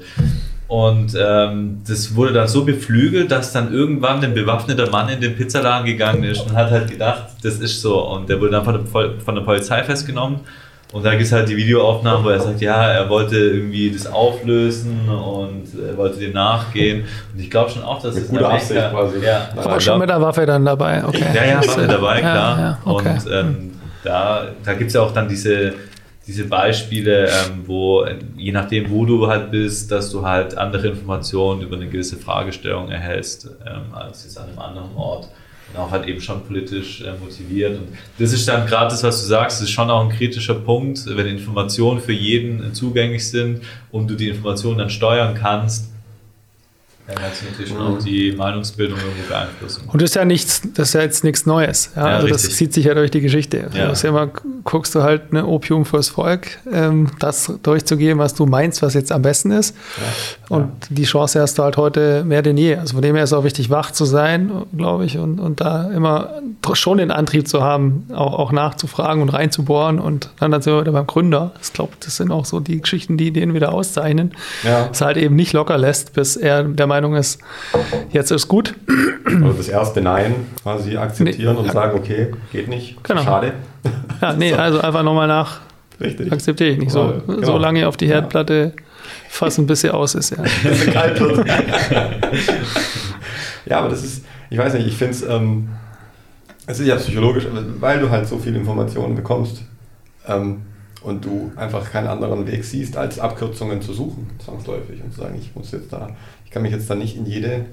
Und 0.70 1.18
ähm, 1.20 1.82
das 1.88 2.16
wurde 2.16 2.32
dann 2.32 2.47
so 2.47 2.64
beflügelt, 2.64 3.32
dass 3.32 3.52
dann 3.52 3.74
irgendwann 3.74 4.24
ein 4.24 4.36
bewaffneter 4.36 4.91
Mann 4.91 5.10
in 5.10 5.20
den 5.20 5.36
Pizzaladen 5.36 5.88
gegangen 5.88 6.24
ist 6.24 6.41
und 6.41 6.54
hat 6.54 6.70
halt 6.70 6.91
gedacht, 6.91 7.24
das 7.41 7.60
ist 7.60 7.82
so. 7.82 8.08
Und 8.08 8.30
der 8.30 8.39
wurde 8.39 8.52
dann 8.52 8.64
von 8.64 8.76
der, 8.76 8.86
von 9.20 9.36
der 9.36 9.41
Polizei 9.41 9.84
festgenommen 9.84 10.41
und 10.92 11.06
da 11.06 11.12
gibt 11.12 11.24
es 11.24 11.32
halt 11.32 11.48
die 11.48 11.56
Videoaufnahmen, 11.56 12.26
wo 12.26 12.30
er 12.30 12.40
sagt, 12.40 12.62
ja, 12.62 12.92
er 12.92 13.08
wollte 13.10 13.38
irgendwie 13.38 13.92
das 13.92 14.08
auflösen 14.08 15.08
und 15.08 15.68
er 15.88 15.96
wollte 15.96 16.20
dem 16.20 16.34
nachgehen. 16.34 17.06
Und 17.32 17.40
ich 17.40 17.52
glaube 17.52 17.70
schon 17.70 17.84
auch, 17.84 18.02
dass 18.02 18.16
mit 18.16 18.24
es 18.24 18.30
guter 18.30 18.50
Absicht 18.50 18.90
quasi. 18.90 19.20
Ja, 19.24 19.50
aber 19.56 19.80
schon 19.80 20.00
mit 20.00 20.10
der 20.10 20.20
Waffe 20.20 20.48
dann 20.48 20.66
dabei, 20.66 21.04
okay. 21.06 21.26
Ja, 21.36 21.46
ja, 21.46 21.58
Waffe 21.60 21.86
dabei, 21.86 22.20
klar. 22.22 22.60
Ja, 22.60 22.80
okay. 22.86 23.10
Und 23.14 23.32
ähm, 23.32 23.72
da, 24.04 24.48
da 24.66 24.74
gibt 24.74 24.88
es 24.88 24.96
ja 24.96 25.02
auch 25.02 25.14
dann 25.14 25.28
diese, 25.28 25.74
diese 26.26 26.46
Beispiele, 26.46 27.28
ähm, 27.28 27.64
wo 27.68 28.08
je 28.36 28.52
nachdem, 28.52 28.90
wo 28.90 29.06
du 29.06 29.28
halt 29.28 29.52
bist, 29.52 29.92
dass 29.92 30.10
du 30.10 30.26
halt 30.26 30.58
andere 30.58 30.88
Informationen 30.88 31.62
über 31.62 31.76
eine 31.76 31.88
gewisse 31.88 32.18
Fragestellung 32.18 32.90
erhältst, 32.90 33.48
ähm, 33.64 33.94
als 33.94 34.24
jetzt 34.24 34.40
an 34.40 34.48
einem 34.48 34.58
anderen 34.58 34.96
Ort 34.96 35.30
auch 35.76 35.91
halt 35.91 36.07
eben 36.07 36.20
schon 36.22 36.43
politisch 36.43 37.01
äh, 37.01 37.13
motiviert. 37.20 37.78
Und 37.78 37.88
das 38.17 38.34
ist 38.34 38.47
dann 38.47 38.65
gerade 38.65 38.89
das, 38.89 39.03
was 39.03 39.22
du 39.22 39.28
sagst, 39.28 39.59
das 39.59 39.67
ist 39.67 39.74
schon 39.74 39.89
auch 39.89 40.03
ein 40.03 40.09
kritischer 40.09 40.55
Punkt, 40.55 41.05
wenn 41.05 41.28
Informationen 41.28 41.99
für 41.99 42.13
jeden 42.13 42.74
zugänglich 42.74 43.30
sind 43.30 43.61
und 43.91 44.09
du 44.09 44.15
die 44.15 44.30
Informationen 44.30 44.80
dann 44.80 44.89
steuern 44.89 45.36
kannst, 45.36 45.91
dann 47.10 47.24
kannst 47.24 47.41
du 47.41 47.45
natürlich 47.45 47.72
schon 47.72 47.82
auch 47.82 47.97
die 47.97 48.32
Meinungsbildung 48.34 48.99
irgendwie 48.99 49.28
beeinflussen. 49.28 49.84
Und 49.88 50.01
das 50.01 50.12
ist 50.12 50.16
ja 50.16 50.26
nichts, 50.26 50.62
das 50.76 50.89
ist 50.89 50.93
ja 50.93 51.01
jetzt 51.01 51.24
nichts 51.24 51.45
Neues. 51.45 51.91
Ja? 51.95 52.01
ja 52.01 52.16
also 52.16 52.28
richtig. 52.28 52.43
das 52.43 52.55
zieht 52.57 52.74
sich 52.74 52.86
ja 52.86 52.93
durch 52.93 53.10
die 53.10 53.22
Geschichte. 53.22 53.64
Also 53.64 53.78
ja. 53.78 53.88
Du 53.88 53.93
ja 53.93 54.10
immer, 54.10 54.28
guckst 54.64 54.93
du 54.93 55.01
halt 55.01 55.24
eine 55.32 55.47
Opium 55.47 55.86
fürs 55.86 56.10
Volk, 56.10 56.60
ähm, 56.72 57.07
das 57.20 57.51
durchzugehen, 57.64 58.20
was 58.20 58.36
du 58.36 58.45
meinst, 58.45 58.84
was 58.84 58.93
jetzt 58.93 59.12
am 59.12 59.24
besten 59.24 59.51
ist. 59.51 59.76
Ja. 59.97 60.57
Und 60.57 60.72
die 60.89 61.03
Chance 61.03 61.41
hast 61.41 61.57
du 61.57 61.64
halt 61.64 61.78
heute 61.78 62.24
mehr 62.24 62.41
denn 62.41 62.57
je. 62.57 62.76
Also 62.76 62.93
von 62.93 63.01
dem 63.01 63.16
her 63.16 63.24
ist 63.24 63.32
es 63.32 63.38
auch 63.38 63.43
wichtig, 63.43 63.70
wach 63.70 63.91
zu 63.91 64.05
sein, 64.05 64.51
glaube 64.76 65.05
ich, 65.05 65.18
und, 65.18 65.39
und 65.39 65.62
da 65.62 65.89
immer 65.89 66.30
schon 66.74 66.99
den 66.99 67.10
Antrieb 67.10 67.47
zu 67.47 67.64
haben, 67.64 68.05
auch, 68.14 68.38
auch 68.38 68.51
nachzufragen 68.51 69.24
und 69.24 69.30
reinzubohren. 69.30 69.99
Und 69.99 70.30
dann, 70.39 70.51
dann 70.51 70.62
sind 70.62 70.74
wir 70.74 70.82
wieder 70.82 70.91
beim 70.91 71.07
Gründer. 71.07 71.51
Ich 71.62 71.74
glaube, 71.74 71.93
das 71.99 72.18
sind 72.18 72.32
auch 72.32 72.45
so 72.45 72.60
die 72.60 72.80
Geschichten, 72.80 73.18
die 73.18 73.32
den 73.32 73.53
wieder 73.53 73.74
auszeichnen. 73.74 74.34
Ja. 74.64 74.89
Es 74.91 75.01
halt 75.01 75.18
eben 75.18 75.36
nicht 75.36 75.53
locker 75.53 75.78
lässt, 75.78 76.14
bis 76.14 76.36
er 76.36 76.64
der 76.64 76.88
Meinung 76.88 76.99
Meinung 77.02 77.16
ist, 77.16 77.39
jetzt 78.12 78.30
ist 78.32 78.47
gut. 78.50 78.76
Also 79.26 79.54
das 79.54 79.70
erste 79.70 80.02
Nein 80.02 80.36
quasi 80.62 80.97
akzeptieren 80.97 81.56
nee. 81.56 81.62
und 81.62 81.72
sagen, 81.72 81.97
okay, 81.97 82.34
geht 82.52 82.68
nicht, 82.68 83.02
genau. 83.04 83.24
schade. 83.24 83.54
Ja, 84.22 84.34
nee, 84.38 84.52
so. 84.52 84.58
also 84.58 84.82
einfach 84.82 85.04
nochmal 85.04 85.30
nach. 85.30 85.62
Richtig. 86.02 86.32
Akzeptiere 86.32 86.72
ich 86.72 86.78
nicht. 86.78 86.91
So, 86.91 87.22
genau. 87.26 87.45
so 87.45 87.58
lange 87.58 87.88
auf 87.88 87.95
die 87.95 88.08
Herdplatte 88.08 88.74
fassen, 89.30 89.66
bis 89.66 89.82
sie 89.82 89.91
aus 89.91 90.16
ist. 90.16 90.32
Ja. 90.32 90.43
bis 90.64 90.82
sie 90.82 90.91
kalt 90.91 91.20
wird. 91.22 91.47
ja, 93.66 93.80
aber 93.80 93.89
das 93.89 94.04
ist, 94.04 94.26
ich 94.50 94.58
weiß 94.58 94.74
nicht, 94.74 94.88
ich 94.88 94.95
finde 94.95 95.14
es, 95.14 95.22
ähm, 95.22 95.70
es 96.68 96.80
ist 96.82 96.88
ja 96.88 96.97
psychologisch, 96.97 97.47
weil 97.80 98.02
du 98.02 98.10
halt 98.10 98.28
so 98.28 98.38
viele 98.38 98.58
Informationen 98.58 99.16
bekommst. 99.16 99.64
Ähm, 100.28 100.64
und 101.02 101.24
du 101.24 101.52
einfach 101.56 101.89
keinen 101.91 102.08
anderen 102.08 102.45
Weg 102.47 102.64
siehst, 102.64 102.97
als 102.97 103.20
Abkürzungen 103.20 103.82
zu 103.82 103.93
suchen, 103.93 104.30
zwangsläufig 104.43 105.02
und 105.02 105.14
zu 105.14 105.22
sagen, 105.22 105.36
ich 105.39 105.56
muss 105.56 105.72
jetzt 105.72 105.93
da, 105.93 106.10
ich 106.50 106.54
kann 106.54 106.64
mich 106.64 106.72
jetzt 106.72 106.89
da 106.89 106.95
nicht 106.95 107.16
in 107.16 107.28
jede 107.28 107.66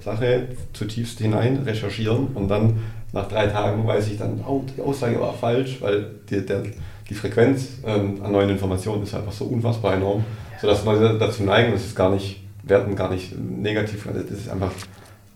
Sache 0.00 0.48
zutiefst 0.72 1.18
hinein 1.18 1.58
recherchieren 1.66 2.28
und 2.28 2.48
dann 2.48 2.78
nach 3.12 3.28
drei 3.28 3.48
Tagen 3.48 3.86
weiß 3.86 4.08
ich 4.08 4.16
dann, 4.16 4.42
oh, 4.48 4.62
die 4.74 4.80
Aussage 4.80 5.20
war 5.20 5.34
falsch, 5.34 5.76
weil 5.82 6.06
die, 6.30 6.40
der, 6.44 6.62
die 7.10 7.14
Frequenz 7.14 7.80
ähm, 7.84 8.22
an 8.24 8.32
neuen 8.32 8.48
Informationen 8.48 9.02
ist 9.02 9.14
einfach 9.14 9.32
so 9.32 9.44
unfassbar 9.44 9.92
enorm, 9.92 10.24
sodass 10.58 10.86
Leute 10.86 11.18
dazu 11.18 11.42
neigen, 11.42 11.72
das 11.72 11.84
ist 11.84 11.94
gar 11.94 12.10
nicht 12.10 12.40
werten, 12.62 12.96
gar 12.96 13.10
nicht 13.10 13.38
negativ, 13.38 14.08
das 14.10 14.38
ist 14.38 14.48
einfach 14.48 14.72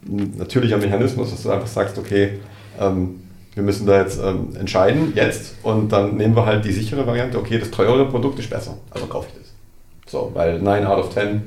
ein 0.09 0.39
natürlicher 0.39 0.79
Mechanismus, 0.79 1.31
dass 1.31 1.43
du 1.43 1.51
einfach 1.51 1.67
sagst, 1.67 1.99
okay, 1.99 2.39
ähm, 2.81 3.21
wir 3.53 3.65
müssen 3.65 3.87
da 3.87 4.01
jetzt 4.01 4.19
ähm, 4.19 4.57
entscheiden, 4.59 5.13
jetzt, 5.15 5.57
und 5.63 5.93
dann 5.93 6.17
nehmen 6.17 6.35
wir 6.35 6.47
halt 6.47 6.65
die 6.65 6.73
sichere 6.73 7.07
Variante, 7.07 7.39
okay, 7.39 7.59
das 7.59 7.71
teure 7.71 8.09
Produkt 8.09 8.39
ist 8.39 8.49
besser, 8.49 8.79
also 8.89 9.05
kaufe 9.09 9.29
ich 9.31 9.41
das. 9.41 9.53
So, 10.11 10.31
weil 10.33 10.59
9 10.59 10.87
out 10.87 11.05
of 11.05 11.13
10 11.13 11.43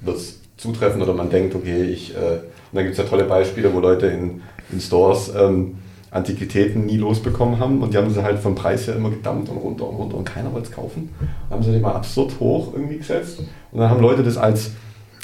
wird 0.00 0.18
es 0.18 0.43
zutreffen 0.56 1.02
oder 1.02 1.14
man 1.14 1.30
denkt, 1.30 1.54
okay, 1.54 1.82
ich, 1.82 2.14
äh, 2.14 2.18
und 2.18 2.78
dann 2.78 2.84
gibt 2.84 2.98
es 2.98 2.98
ja 2.98 3.04
tolle 3.04 3.24
Beispiele, 3.24 3.72
wo 3.72 3.80
Leute 3.80 4.06
in, 4.06 4.42
in 4.72 4.80
Stores 4.80 5.32
ähm, 5.36 5.76
Antiquitäten 6.10 6.86
nie 6.86 6.96
losbekommen 6.96 7.58
haben 7.58 7.82
und 7.82 7.92
die 7.92 7.98
haben 7.98 8.10
sie 8.10 8.22
halt 8.22 8.38
vom 8.38 8.54
Preis 8.54 8.86
her 8.86 8.94
immer 8.94 9.10
gedammt 9.10 9.48
und 9.48 9.56
runter 9.56 9.88
und 9.88 9.96
runter 9.96 10.16
und 10.16 10.24
keiner 10.24 10.52
wollte 10.52 10.68
es 10.68 10.74
kaufen. 10.74 11.10
Dann 11.48 11.58
haben 11.58 11.64
sie 11.64 11.72
die 11.72 11.80
mal 11.80 11.94
absurd 11.94 12.34
hoch 12.38 12.72
irgendwie 12.72 12.98
gesetzt 12.98 13.40
und 13.72 13.80
dann 13.80 13.90
haben 13.90 14.00
Leute 14.00 14.22
das 14.22 14.36
als 14.36 14.70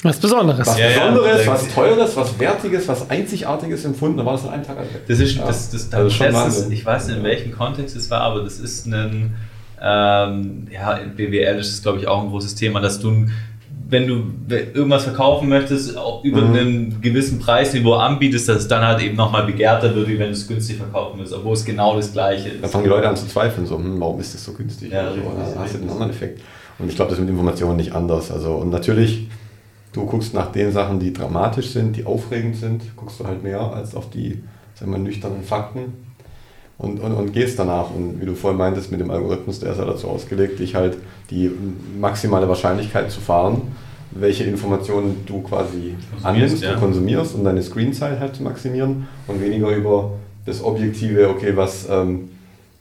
was 0.03 0.19
Besonderes. 0.19 0.67
Was 0.67 0.79
ja, 0.79 0.89
Besonderes, 0.89 1.45
ja, 1.45 1.53
was 1.53 1.75
Teures, 1.75 2.17
was 2.17 2.39
Wertiges, 2.39 2.89
was 2.89 3.11
Einzigartiges 3.11 3.85
empfunden. 3.85 4.17
Da 4.17 4.25
war 4.25 4.33
das 4.33 4.45
nach 4.45 4.53
einem 4.53 4.65
Tag 4.65 4.79
alt. 4.79 4.89
Das 5.07 5.21
ist, 5.21 5.37
ja. 5.37 5.47
das, 5.47 5.71
das, 5.71 5.91
das, 5.91 6.01
also 6.01 6.25
das 6.25 6.59
ist, 6.59 6.71
ich 6.73 6.87
weiß 6.87 7.09
nicht, 7.09 7.19
in 7.19 7.23
welchem 7.23 7.53
Kontext 7.53 7.95
es 7.97 8.11
war, 8.11 8.23
aber 8.23 8.43
das 8.43 8.59
ist 8.59 8.87
ein, 8.87 9.35
ähm, 9.83 10.67
ja, 10.73 10.95
in 10.95 11.17
BWL 11.17 11.59
ist 11.59 11.73
es, 11.73 11.83
glaube 11.83 11.99
ich, 11.99 12.09
auch 12.09 12.23
ein 12.23 12.31
großes 12.31 12.55
Thema, 12.55 12.81
dass 12.81 13.01
du, 13.01 13.27
wenn 13.91 14.07
du 14.07 14.23
irgendwas 14.49 15.05
verkaufen 15.05 15.49
möchtest, 15.49 15.97
auch 15.97 16.25
über 16.25 16.43
mhm. 16.43 16.55
einen 16.55 17.01
gewissen 17.01 17.39
Preisniveau 17.39 17.95
anbietest, 17.95 18.49
dass 18.49 18.59
es 18.59 18.69
dann 18.69 18.87
halt 18.87 19.01
eben 19.03 19.17
nochmal 19.17 19.45
begehrter 19.45 19.95
wird, 19.95 20.09
wie 20.09 20.19
wenn 20.19 20.29
du 20.29 20.33
es 20.33 20.47
günstig 20.47 20.77
verkaufen 20.77 21.19
willst, 21.19 21.33
obwohl 21.33 21.55
es 21.55 21.65
genau 21.65 21.97
das 21.97 22.13
Gleiche 22.13 22.51
ist. 22.51 22.63
Da 22.63 22.69
fangen 22.69 22.85
die 22.85 22.91
Leute 22.91 23.09
an 23.09 23.17
zu 23.17 23.27
zweifeln, 23.27 23.67
so, 23.67 23.77
hm, 23.77 24.01
warum 24.01 24.21
ist 24.21 24.35
das 24.35 24.45
so 24.45 24.53
günstig? 24.53 24.93
Ja, 24.93 25.09
richtig, 25.09 25.25
da 25.55 25.61
hast 25.61 25.75
du 25.75 25.79
einen 25.79 25.91
anderen 25.91 26.11
Effekt. 26.11 26.41
Und 26.79 26.89
ich 26.89 26.97
glaube, 26.97 27.11
das 27.11 27.19
ist 27.19 27.25
mit 27.25 27.31
Informationen 27.31 27.77
nicht 27.77 27.93
anders. 27.93 28.31
Also, 28.31 28.55
und 28.55 28.71
natürlich 28.71 29.29
Du 29.93 30.07
guckst 30.07 30.35
nach 30.35 30.53
den 30.53 30.71
Sachen, 30.71 31.01
die 31.01 31.13
dramatisch 31.13 31.71
sind, 31.71 31.97
die 31.97 32.05
aufregend 32.05 32.57
sind, 32.57 32.97
guckst 32.97 33.19
du 33.19 33.27
halt 33.27 33.43
mehr 33.43 33.61
als 33.61 33.95
auf 33.97 34.09
die 34.09 34.43
sagen 34.75 34.93
wir, 34.93 34.99
nüchternen 34.99 35.43
Fakten. 35.43 36.10
Und, 36.81 36.99
und, 36.99 37.13
und 37.13 37.33
gehst 37.33 37.59
danach. 37.59 37.91
Und 37.95 38.21
wie 38.21 38.27
du 38.27 38.35
vorhin 38.35 38.59
meintest, 38.59 38.91
mit 38.91 39.01
dem 39.01 39.11
Algorithmus, 39.11 39.61
der 39.61 39.73
ist 39.73 39.79
ja 39.79 39.85
dazu 39.85 40.09
ausgelegt, 40.09 40.59
dich 40.59 40.75
halt 40.75 40.97
die 41.31 41.51
maximale 41.99 42.49
Wahrscheinlichkeit 42.49 43.11
zu 43.11 43.21
fahren, 43.21 43.63
welche 44.13 44.45
Informationen 44.45 45.25
du 45.27 45.43
quasi 45.43 45.95
annimmst 46.23 46.63
ja. 46.63 46.73
und 46.73 46.81
konsumierst, 46.81 47.35
um 47.35 47.45
deine 47.45 47.63
Screenzeit 47.63 48.19
halt 48.19 48.35
zu 48.35 48.43
maximieren 48.43 49.07
und 49.29 49.41
weniger 49.41 49.69
über 49.69 50.13
das 50.47 50.65
Objektive, 50.65 51.29
okay, 51.29 51.53
was, 51.55 51.87
ähm, 51.89 52.31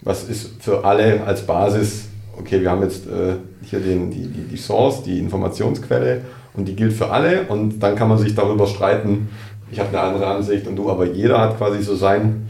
was 0.01 0.23
ist 0.23 0.63
für 0.63 0.85
alle 0.85 1.23
als 1.25 1.45
Basis, 1.45 2.07
okay, 2.37 2.61
wir 2.61 2.71
haben 2.71 2.81
jetzt 2.81 3.05
äh, 3.05 3.35
hier 3.63 3.79
den, 3.79 4.09
die, 4.09 4.27
die, 4.27 4.47
die 4.47 4.57
Source, 4.57 5.03
die 5.03 5.19
Informationsquelle 5.19 6.21
und 6.55 6.67
die 6.67 6.75
gilt 6.75 6.93
für 6.93 7.11
alle 7.11 7.43
und 7.49 7.79
dann 7.79 7.95
kann 7.95 8.07
man 8.07 8.17
sich 8.17 8.33
darüber 8.33 8.65
streiten, 8.65 9.27
ich 9.71 9.79
habe 9.79 9.89
eine 9.89 9.99
andere 9.99 10.27
Ansicht 10.27 10.65
und 10.67 10.77
du, 10.77 10.89
aber 10.89 11.05
jeder 11.05 11.39
hat 11.41 11.57
quasi 11.57 11.83
so 11.83 11.95
sein, 11.95 12.49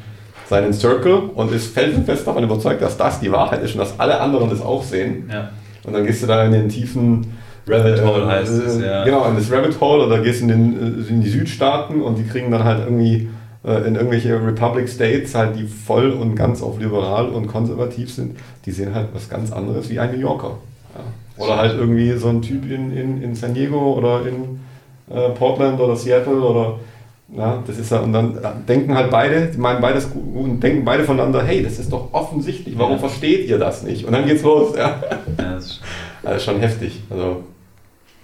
seinen 0.49 0.73
Circle 0.73 1.29
und 1.35 1.51
ist 1.53 1.73
felsenfest 1.73 2.25
davon 2.25 2.43
überzeugt, 2.43 2.81
dass 2.81 2.97
das 2.97 3.19
die 3.19 3.31
Wahrheit 3.31 3.61
ist 3.63 3.73
und 3.73 3.79
dass 3.79 3.99
alle 3.99 4.19
anderen 4.19 4.49
das 4.49 4.61
auch 4.61 4.83
sehen. 4.83 5.29
Ja. 5.31 5.51
Und 5.83 5.93
dann 5.93 6.05
gehst 6.05 6.23
du 6.23 6.27
da 6.27 6.43
in 6.43 6.51
den 6.51 6.69
tiefen 6.69 7.37
Rabbit 7.67 8.03
Hole 8.03 8.23
äh, 8.23 8.27
heißt 8.27 8.51
es, 8.51 8.81
ja. 8.81 9.03
Genau, 9.03 9.25
in 9.25 9.35
das 9.35 9.51
Rabbit 9.51 9.79
Hole 9.79 10.05
oder 10.05 10.19
gehst 10.19 10.41
in, 10.41 10.47
den, 10.47 11.05
äh, 11.05 11.09
in 11.09 11.21
die 11.21 11.29
Südstaaten 11.29 12.01
und 12.01 12.17
die 12.17 12.23
kriegen 12.23 12.49
dann 12.49 12.63
halt 12.63 12.79
irgendwie 12.79 13.29
äh, 13.63 13.87
in 13.87 13.95
irgendwelche 13.95 14.43
Republic 14.43 14.89
States, 14.89 15.35
halt 15.35 15.55
die 15.55 15.67
voll 15.67 16.09
und 16.11 16.35
ganz 16.35 16.63
auf 16.63 16.79
liberal 16.79 17.29
und 17.29 17.47
konservativ 17.47 18.11
sind, 18.11 18.37
die 18.65 18.71
sehen 18.71 18.95
halt 18.95 19.09
was 19.13 19.29
ganz 19.29 19.51
anderes 19.51 19.89
wie 19.89 19.99
ein 19.99 20.11
New 20.11 20.19
Yorker. 20.19 20.57
Ja. 20.95 21.45
Oder 21.45 21.57
halt 21.57 21.77
irgendwie 21.77 22.11
so 22.13 22.29
ein 22.29 22.41
Typ 22.41 22.69
in, 22.69 22.95
in, 22.97 23.21
in 23.21 23.35
San 23.35 23.53
Diego 23.53 23.93
oder 23.93 24.21
in 24.25 24.59
äh, 25.15 25.29
Portland 25.29 25.79
oder 25.79 25.95
Seattle 25.95 26.41
oder 26.41 26.79
ja, 27.35 27.63
das 27.65 27.77
ist 27.77 27.91
ja, 27.91 27.99
und 27.99 28.11
dann 28.11 28.39
denken 28.67 28.95
halt 28.95 29.11
beide, 29.11 29.47
die 29.47 29.57
meinen 29.57 29.81
beides 29.81 30.05
und 30.05 30.59
denken 30.61 30.83
beide 30.83 31.03
voneinander, 31.03 31.43
hey, 31.43 31.61
das 31.61 31.77
ist 31.77 31.91
doch 31.91 32.11
offensichtlich, 32.11 32.77
warum 32.77 32.93
ja. 32.93 32.97
versteht 32.99 33.47
ihr 33.47 33.59
das 33.59 33.83
nicht? 33.83 34.05
Und 34.05 34.13
dann 34.13 34.25
geht's 34.25 34.41
los, 34.41 34.75
ja. 34.75 34.99
ja 34.99 35.19
das 35.37 35.65
ist 35.65 35.81
also 36.23 36.51
schon 36.51 36.59
heftig. 36.59 37.01
Also, 37.09 37.43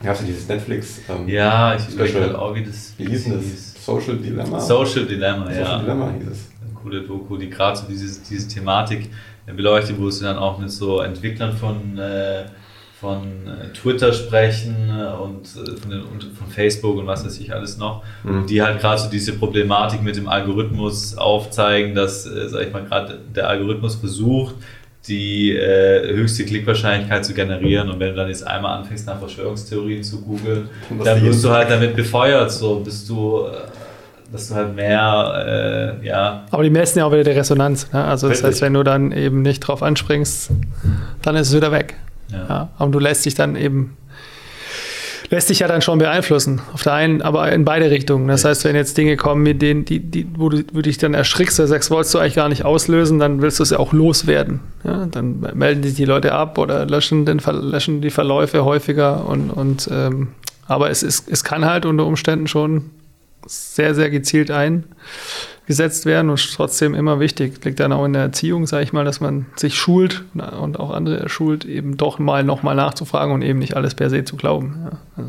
hast 0.03 0.22
du 0.22 0.26
dieses 0.26 0.47
Netflix? 0.47 1.01
Ähm, 1.08 1.28
ja, 1.28 1.76
ich 1.76 1.93
überlege 1.93 2.22
halt 2.22 2.36
auch, 2.36 2.56
wie 2.56 2.64
das. 2.64 2.93
Wie 2.97 3.06
hieß 3.06 3.30
das? 3.30 3.86
Social 3.86 4.18
Dilemma? 4.18 4.60
Social 4.60 5.06
Dilemma, 5.06 5.45
Social 5.45 5.60
ja. 5.60 5.66
Social 5.66 5.80
Dilemma 5.82 6.12
hieß 6.18 6.28
es. 6.28 6.49
Eine 6.62 6.74
coole 6.82 7.01
Doku, 7.01 7.38
die 7.38 7.49
gerade 7.49 7.78
so 7.78 7.86
diese, 7.88 8.22
diese 8.28 8.47
Thematik 8.47 9.10
beleuchtet, 9.45 9.99
wo 9.99 10.10
sie 10.10 10.24
dann 10.24 10.38
auch 10.38 10.58
mit 10.58 10.72
so 10.72 11.01
Entwicklern 11.01 11.56
von. 11.56 11.97
Äh, 11.97 12.45
von 13.06 13.22
äh, 13.45 13.72
Twitter 13.74 14.12
sprechen 14.14 14.89
äh, 14.89 15.22
und 15.22 15.45
äh, 15.45 15.78
von, 15.80 15.91
den, 15.91 16.01
von, 16.34 16.47
Facebook 16.49 16.97
und 16.97 17.06
was 17.06 17.24
weiß 17.24 17.39
ich 17.39 17.53
alles 17.53 17.78
noch, 17.78 18.03
mhm. 18.24 18.47
die 18.47 18.64
halt 18.64 18.80
gerade 18.80 18.99
so 18.99 19.10
diese 19.10 19.34
Problematik 19.34 20.01
mit 20.01 20.16
dem 20.16 20.28
Algorithmus 20.28 21.16
aufzeigen, 21.16 21.93
dass, 21.93 22.24
sag 22.24 22.66
ich 22.66 22.74
mal, 22.74 22.84
gerade 22.84 23.20
der 23.36 23.47
Algorithmus 23.47 23.95
versucht, 23.95 24.56
die 25.08 25.51
äh, 25.51 26.16
höchste 26.16 26.45
Klickwahrscheinlichkeit 26.45 27.24
zu 27.24 27.36
generieren. 27.36 27.89
Und 27.89 27.99
wenn 27.99 28.10
du 28.10 28.16
dann 28.16 28.28
jetzt 28.28 28.47
einmal 28.47 28.80
anfängst, 28.80 29.06
nach 29.06 29.20
Verschwörungstheorien 29.20 30.03
zu 30.03 30.22
googeln, 30.22 30.70
dann 31.03 31.22
wirst 31.22 31.43
du 31.43 31.51
halt 31.51 31.70
damit 31.70 31.95
befeuert, 31.95 32.51
so 32.51 32.80
bist 32.80 33.08
du, 33.08 33.45
dass 34.32 34.49
du 34.49 34.56
halt 34.56 34.76
mehr, 34.76 35.99
äh, 36.01 36.08
ja. 36.08 36.45
Aber 36.49 36.64
die 36.64 36.72
messen 36.72 36.99
ja 36.99 37.06
auch 37.06 37.12
wieder 37.12 37.24
die 37.24 37.32
Resonanz. 37.32 37.91
Ne? 37.93 38.03
Also 38.03 38.30
das 38.30 38.43
heißt, 38.43 38.62
wenn 38.62 38.74
du 38.74 38.82
dann 38.82 39.12
eben 39.12 39.43
nicht 39.43 39.60
drauf 39.60 39.84
anspringst, 39.84 40.49
dann 41.22 41.36
ist 41.36 41.49
es 41.49 41.56
wieder 41.56 41.72
weg. 41.72 41.95
Ja. 42.32 42.45
ja. 42.47 42.69
Und 42.80 42.91
du 42.91 42.99
lässt 42.99 43.26
dich 43.26 43.36
dann 43.36 43.55
eben, 43.55 43.97
lässt 45.30 45.49
dich 45.49 45.59
ja 45.59 45.67
dann 45.67 45.82
schon 45.82 45.99
beeinflussen. 45.99 46.61
Auf 46.73 46.84
der 46.84 46.93
einen, 46.93 47.21
aber 47.21 47.51
in 47.51 47.65
beide 47.65 47.89
Richtungen. 47.89 48.28
Das 48.28 48.45
heißt, 48.45 48.63
wenn 48.65 48.76
jetzt 48.76 48.97
Dinge 48.97 49.17
kommen, 49.17 49.43
mit 49.43 49.61
denen, 49.61 49.86
die, 49.86 49.99
die, 49.99 50.28
wo, 50.38 50.49
du, 50.49 50.63
wo 50.73 50.82
dich 50.82 50.97
dann 50.97 51.13
erschrickst, 51.13 51.59
oder 51.59 51.67
sagst, 51.67 51.91
wolltest 51.91 52.13
du 52.13 52.19
eigentlich 52.19 52.36
gar 52.36 52.49
nicht 52.49 52.65
auslösen, 52.65 53.19
dann 53.19 53.41
willst 53.41 53.59
du 53.59 53.63
es 53.63 53.69
ja 53.71 53.80
auch 53.80 53.93
loswerden. 53.93 54.59
Ja? 54.84 55.05
Dann 55.05 55.39
melden 55.53 55.84
sich 55.84 55.95
die 55.95 56.05
Leute 56.05 56.34
ab 56.34 56.57
oder 56.57 56.86
löschen, 56.86 57.26
den, 57.26 57.39
löschen 57.39 58.01
die 58.01 58.11
Verläufe 58.11 58.65
häufiger. 58.65 59.28
Und, 59.28 59.49
und 59.49 59.89
ähm, 59.91 60.30
aber 60.67 60.89
es, 60.89 61.03
ist, 61.03 61.30
es 61.30 61.43
kann 61.43 61.65
halt 61.65 61.86
unter 61.86 62.05
Umständen 62.05 62.47
schon 62.47 62.89
sehr, 63.45 63.93
sehr 63.93 64.09
gezielt 64.09 64.49
ein 64.49 64.86
gesetzt 65.68 66.05
werden 66.05 66.30
und 66.30 66.53
trotzdem 66.53 66.93
immer 66.93 67.20
wichtig. 67.20 67.63
Liegt 67.63 67.80
dann 67.80 67.91
auch 67.91 68.05
in 68.05 68.13
der 68.13 68.24
Erziehung, 68.24 68.68
sage 68.68 68.84
ich 68.84 68.93
mal, 68.93 69.05
dass 69.05 69.20
man 69.20 69.47
sich 69.55 69.76
schult 69.76 70.24
und 70.34 70.80
auch 70.80 70.91
andere 70.91 71.28
schult, 71.30 71.66
eben 71.66 71.97
doch 71.97 72.20
mal 72.20 72.43
nochmal 72.43 72.76
nachzufragen 72.76 73.34
und 73.34 73.41
eben 73.41 73.59
nicht 73.59 73.76
alles 73.76 73.95
per 73.95 74.09
se 74.09 74.24
zu 74.24 74.36
glauben. 74.36 74.89
Ja, 75.18 75.24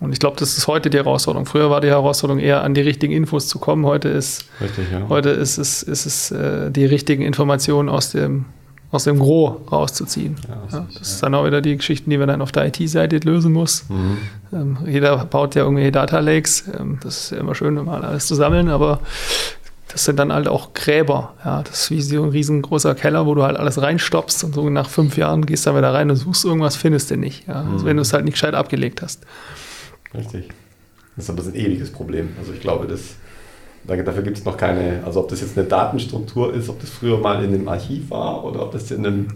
und 0.00 0.12
ich 0.12 0.18
glaube, 0.18 0.36
das 0.38 0.56
ist 0.56 0.66
heute 0.66 0.88
die 0.88 0.96
Herausforderung. 0.96 1.44
Früher 1.44 1.70
war 1.70 1.82
die 1.82 1.88
Herausforderung 1.88 2.40
eher 2.40 2.64
an 2.64 2.72
die 2.72 2.80
richtigen 2.80 3.12
Infos 3.12 3.48
zu 3.48 3.58
kommen. 3.58 3.84
Heute 3.84 4.08
ist, 4.08 4.46
Richtig, 4.60 4.90
ja. 4.90 5.06
heute 5.10 5.28
ist 5.28 5.58
es, 5.58 5.82
ist 5.82 6.06
es 6.06 6.30
äh, 6.30 6.70
die 6.70 6.86
richtigen 6.86 7.22
Informationen 7.22 7.90
aus 7.90 8.10
dem 8.10 8.46
aus 8.90 9.04
dem 9.04 9.18
Gros 9.18 9.56
rauszuziehen. 9.70 10.36
Ja, 10.48 10.62
das, 10.64 10.72
ja, 10.72 10.86
das 10.98 11.12
ist 11.12 11.22
dann 11.22 11.34
auch 11.34 11.46
wieder 11.46 11.60
die 11.60 11.76
Geschichten, 11.76 12.10
die 12.10 12.18
man 12.18 12.28
dann 12.28 12.42
auf 12.42 12.52
der 12.52 12.66
IT-Seite 12.66 13.18
lösen 13.18 13.52
muss. 13.52 13.88
Mhm. 13.88 14.18
Ähm, 14.52 14.78
jeder 14.86 15.24
baut 15.24 15.54
ja 15.54 15.62
irgendwelche 15.62 15.92
Data 15.92 16.18
Lakes. 16.18 16.64
Ähm, 16.78 16.98
das 17.02 17.24
ist 17.24 17.30
ja 17.30 17.38
immer 17.38 17.54
schön, 17.54 17.74
mal 17.74 18.04
alles 18.04 18.26
zu 18.26 18.34
sammeln, 18.34 18.68
aber 18.68 19.00
das 19.92 20.04
sind 20.04 20.18
dann 20.18 20.32
halt 20.32 20.48
auch 20.48 20.74
Gräber. 20.74 21.34
Ja, 21.44 21.62
das 21.62 21.82
ist 21.82 21.90
wie 21.90 22.02
so 22.02 22.22
ein 22.22 22.30
riesengroßer 22.30 22.94
Keller, 22.94 23.26
wo 23.26 23.34
du 23.34 23.42
halt 23.42 23.56
alles 23.56 23.80
reinstoppst 23.80 24.44
und 24.44 24.54
so 24.54 24.68
nach 24.70 24.88
fünf 24.88 25.16
Jahren 25.16 25.46
gehst 25.46 25.66
du 25.66 25.70
dann 25.70 25.78
wieder 25.78 25.92
rein 25.94 26.10
und 26.10 26.16
suchst 26.16 26.44
irgendwas, 26.44 26.76
findest 26.76 27.10
du 27.10 27.16
nicht. 27.16 27.46
Ja? 27.46 27.64
Also 27.72 27.84
mhm. 27.84 27.84
wenn 27.84 27.96
du 27.96 28.02
es 28.02 28.12
halt 28.12 28.24
nicht 28.24 28.34
gescheit 28.34 28.54
abgelegt 28.54 29.02
hast. 29.02 29.24
Richtig. 30.14 30.48
Das 31.16 31.24
ist 31.24 31.30
aber 31.30 31.42
ein 31.42 31.54
ewiges 31.54 31.90
Problem. 31.90 32.30
Also 32.38 32.52
ich 32.52 32.60
glaube, 32.60 32.86
das 32.86 33.00
Dafür 33.84 34.22
gibt 34.22 34.38
es 34.38 34.44
noch 34.44 34.56
keine, 34.56 35.00
also 35.04 35.20
ob 35.20 35.28
das 35.28 35.40
jetzt 35.40 35.56
eine 35.56 35.66
Datenstruktur 35.66 36.54
ist, 36.54 36.68
ob 36.68 36.80
das 36.80 36.90
früher 36.90 37.18
mal 37.18 37.42
in 37.42 37.54
einem 37.54 37.68
Archiv 37.68 38.10
war 38.10 38.44
oder 38.44 38.62
ob 38.62 38.72
das 38.72 38.90
in 38.90 39.06
einem, 39.06 39.28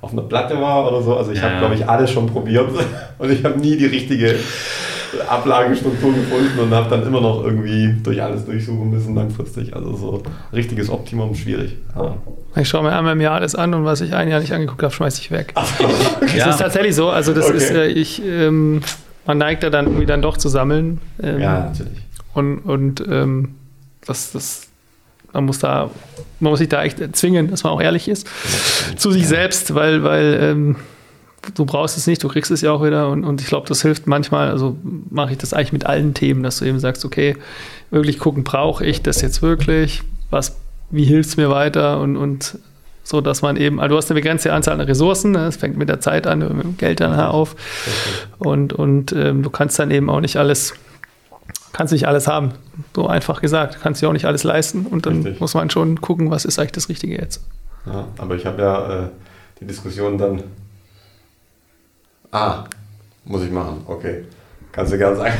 auf 0.00 0.12
einer 0.12 0.22
Platte 0.22 0.60
war 0.60 0.88
oder 0.88 1.02
so. 1.02 1.16
Also 1.16 1.32
ich 1.32 1.38
ja. 1.38 1.44
habe, 1.44 1.58
glaube 1.58 1.74
ich, 1.76 1.88
alles 1.88 2.10
schon 2.10 2.26
probiert 2.26 2.68
und 3.18 3.30
ich 3.30 3.44
habe 3.44 3.58
nie 3.58 3.76
die 3.76 3.86
richtige 3.86 4.36
Ablagestruktur 5.28 6.14
gefunden 6.14 6.58
und 6.58 6.70
habe 6.72 6.88
dann 6.88 7.06
immer 7.06 7.20
noch 7.20 7.44
irgendwie 7.44 7.94
durch 8.02 8.22
alles 8.22 8.44
durchsuchen 8.44 8.90
müssen 8.90 9.14
langfristig. 9.14 9.74
Also 9.74 9.94
so 9.96 10.22
richtiges 10.52 10.90
Optimum 10.90 11.34
schwierig. 11.34 11.76
Ja. 11.96 12.16
Ich 12.56 12.68
schaue 12.68 12.82
mir 12.82 12.92
einmal 12.92 13.12
im 13.12 13.20
Jahr 13.20 13.34
alles 13.34 13.54
an 13.54 13.74
und 13.74 13.84
was 13.84 14.00
ich 14.00 14.14
ein 14.14 14.28
Jahr 14.28 14.40
nicht 14.40 14.52
angeguckt 14.52 14.82
habe, 14.82 14.92
schmeiße 14.92 15.20
ich 15.20 15.30
weg. 15.30 15.52
okay. 15.56 16.38
Das 16.38 16.48
ist 16.48 16.58
tatsächlich 16.58 16.94
so. 16.94 17.10
Also 17.10 17.34
das 17.34 17.46
okay. 17.46 17.56
ist, 17.56 17.70
äh, 17.70 17.86
ich, 17.88 18.22
ähm, 18.24 18.80
man 19.26 19.38
neigt 19.38 19.62
da 19.62 19.70
dann 19.70 19.86
irgendwie 19.86 20.06
dann 20.06 20.22
doch 20.22 20.36
zu 20.36 20.48
sammeln. 20.48 21.00
Ähm, 21.22 21.40
ja, 21.40 21.60
natürlich. 21.66 21.98
Und, 22.34 22.58
und 22.60 23.04
ähm, 23.08 23.54
das, 24.06 24.32
das, 24.32 24.68
man 25.32 25.44
muss 25.44 25.58
da, 25.58 25.90
man 26.40 26.50
muss 26.50 26.58
sich 26.58 26.68
da 26.68 26.82
echt 26.82 26.98
zwingen, 27.16 27.50
dass 27.50 27.64
man 27.64 27.72
auch 27.72 27.80
ehrlich 27.80 28.08
ist 28.08 28.26
zu 28.96 29.10
sich 29.10 29.26
selbst, 29.26 29.74
weil, 29.74 30.02
weil 30.02 30.38
ähm, 30.40 30.76
du 31.54 31.64
brauchst 31.64 31.96
es 31.96 32.06
nicht, 32.06 32.22
du 32.22 32.28
kriegst 32.28 32.50
es 32.50 32.60
ja 32.60 32.72
auch 32.72 32.84
wieder 32.84 33.08
und, 33.08 33.24
und 33.24 33.40
ich 33.40 33.46
glaube, 33.46 33.68
das 33.68 33.82
hilft 33.82 34.06
manchmal, 34.06 34.50
also 34.50 34.76
mache 35.10 35.32
ich 35.32 35.38
das 35.38 35.52
eigentlich 35.52 35.72
mit 35.72 35.86
allen 35.86 36.14
Themen, 36.14 36.42
dass 36.42 36.58
du 36.58 36.64
eben 36.64 36.78
sagst, 36.78 37.04
okay, 37.04 37.36
wirklich 37.90 38.18
gucken, 38.18 38.44
brauche 38.44 38.84
ich 38.84 39.02
das 39.02 39.20
jetzt 39.20 39.42
wirklich, 39.42 40.02
was, 40.30 40.56
wie 40.90 41.04
hilft 41.04 41.30
es 41.30 41.36
mir 41.36 41.50
weiter? 41.50 42.00
Und, 42.00 42.16
und 42.16 42.58
so, 43.04 43.20
dass 43.20 43.42
man 43.42 43.56
eben, 43.56 43.80
also 43.80 43.94
du 43.94 43.96
hast 43.96 44.10
eine 44.10 44.20
begrenzte 44.20 44.52
Anzahl 44.52 44.74
an 44.74 44.80
Ressourcen, 44.80 45.34
es 45.34 45.56
fängt 45.56 45.76
mit 45.76 45.88
der 45.88 46.00
Zeit 46.00 46.26
an, 46.26 46.38
mit 46.38 46.62
dem 46.62 46.76
Geld 46.76 47.00
dann 47.00 47.18
auf. 47.18 47.56
Und, 48.38 48.72
und 48.72 49.12
ähm, 49.12 49.42
du 49.42 49.50
kannst 49.50 49.78
dann 49.78 49.90
eben 49.90 50.08
auch 50.08 50.20
nicht 50.20 50.36
alles 50.36 50.74
kannst 51.72 51.92
nicht 51.92 52.06
alles 52.06 52.26
haben. 52.26 52.52
So 52.94 53.06
einfach 53.06 53.40
gesagt. 53.40 53.78
Kannst 53.82 54.02
dir 54.02 54.08
auch 54.08 54.12
nicht 54.12 54.26
alles 54.26 54.44
leisten 54.44 54.86
und 54.86 55.06
dann 55.06 55.22
Richtig. 55.22 55.40
muss 55.40 55.54
man 55.54 55.70
schon 55.70 56.00
gucken, 56.00 56.30
was 56.30 56.44
ist 56.44 56.58
eigentlich 56.58 56.72
das 56.72 56.88
Richtige 56.88 57.16
jetzt. 57.16 57.42
Ja, 57.86 58.06
aber 58.18 58.36
ich 58.36 58.46
habe 58.46 58.62
ja 58.62 59.04
äh, 59.04 59.08
die 59.60 59.66
Diskussion 59.66 60.18
dann. 60.18 60.42
Ah, 62.30 62.64
muss 63.24 63.42
ich 63.42 63.50
machen, 63.50 63.82
okay. 63.86 64.24
Kannst 64.70 64.92
du 64.92 64.98
gerne 64.98 65.16
sagen. 65.16 65.34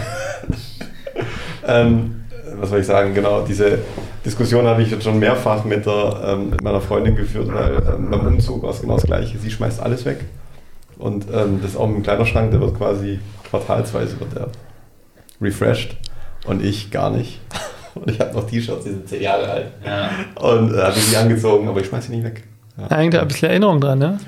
ähm, 1.66 2.24
was 2.56 2.68
soll 2.68 2.80
ich 2.80 2.86
sagen? 2.86 3.14
Genau, 3.14 3.44
diese 3.46 3.78
Diskussion 4.24 4.66
habe 4.66 4.82
ich 4.82 4.90
jetzt 4.90 5.04
schon 5.04 5.18
mehrfach 5.18 5.64
mit, 5.64 5.86
der, 5.86 6.22
ähm, 6.24 6.50
mit 6.50 6.62
meiner 6.62 6.80
Freundin 6.80 7.16
geführt, 7.16 7.48
weil 7.52 7.76
ähm, 7.94 8.10
beim 8.10 8.26
Umzug 8.26 8.62
war 8.62 8.70
es 8.70 8.82
genau 8.82 8.94
das 8.94 9.04
Gleiche. 9.04 9.38
Sie 9.38 9.50
schmeißt 9.50 9.80
alles 9.80 10.04
weg. 10.04 10.20
Und 10.98 11.26
ähm, 11.32 11.60
das 11.62 11.72
ist 11.72 11.76
auch 11.76 11.88
ein 11.88 12.02
kleiner 12.02 12.26
Schrank, 12.26 12.50
der 12.50 12.60
wird 12.60 12.76
quasi 12.76 13.18
quartalsweise 13.50 14.20
wird 14.20 14.34
der 14.36 14.48
refreshed 15.40 15.96
und 16.44 16.64
ich 16.64 16.90
gar 16.90 17.10
nicht. 17.10 17.40
Und 17.94 18.10
ich 18.10 18.18
habe 18.20 18.32
noch 18.32 18.46
T-Shirts, 18.46 18.84
die 18.84 18.90
sind 18.90 19.06
zehn 19.06 19.20
Jahre 19.20 19.46
alt. 19.46 19.66
Ja. 19.84 20.08
Und 20.40 20.74
äh, 20.74 20.80
habe 20.80 20.94
die 20.98 21.14
angezogen, 21.14 21.68
aber 21.68 21.78
ich 21.80 21.88
schmeiße 21.88 22.08
sie 22.08 22.16
nicht 22.16 22.24
weg. 22.24 22.44
Ja. 22.78 22.88
Da 22.88 22.96
ein 22.96 23.28
bisschen 23.28 23.50
Erinnerung 23.50 23.82
dran, 23.82 23.98
ne? 23.98 24.18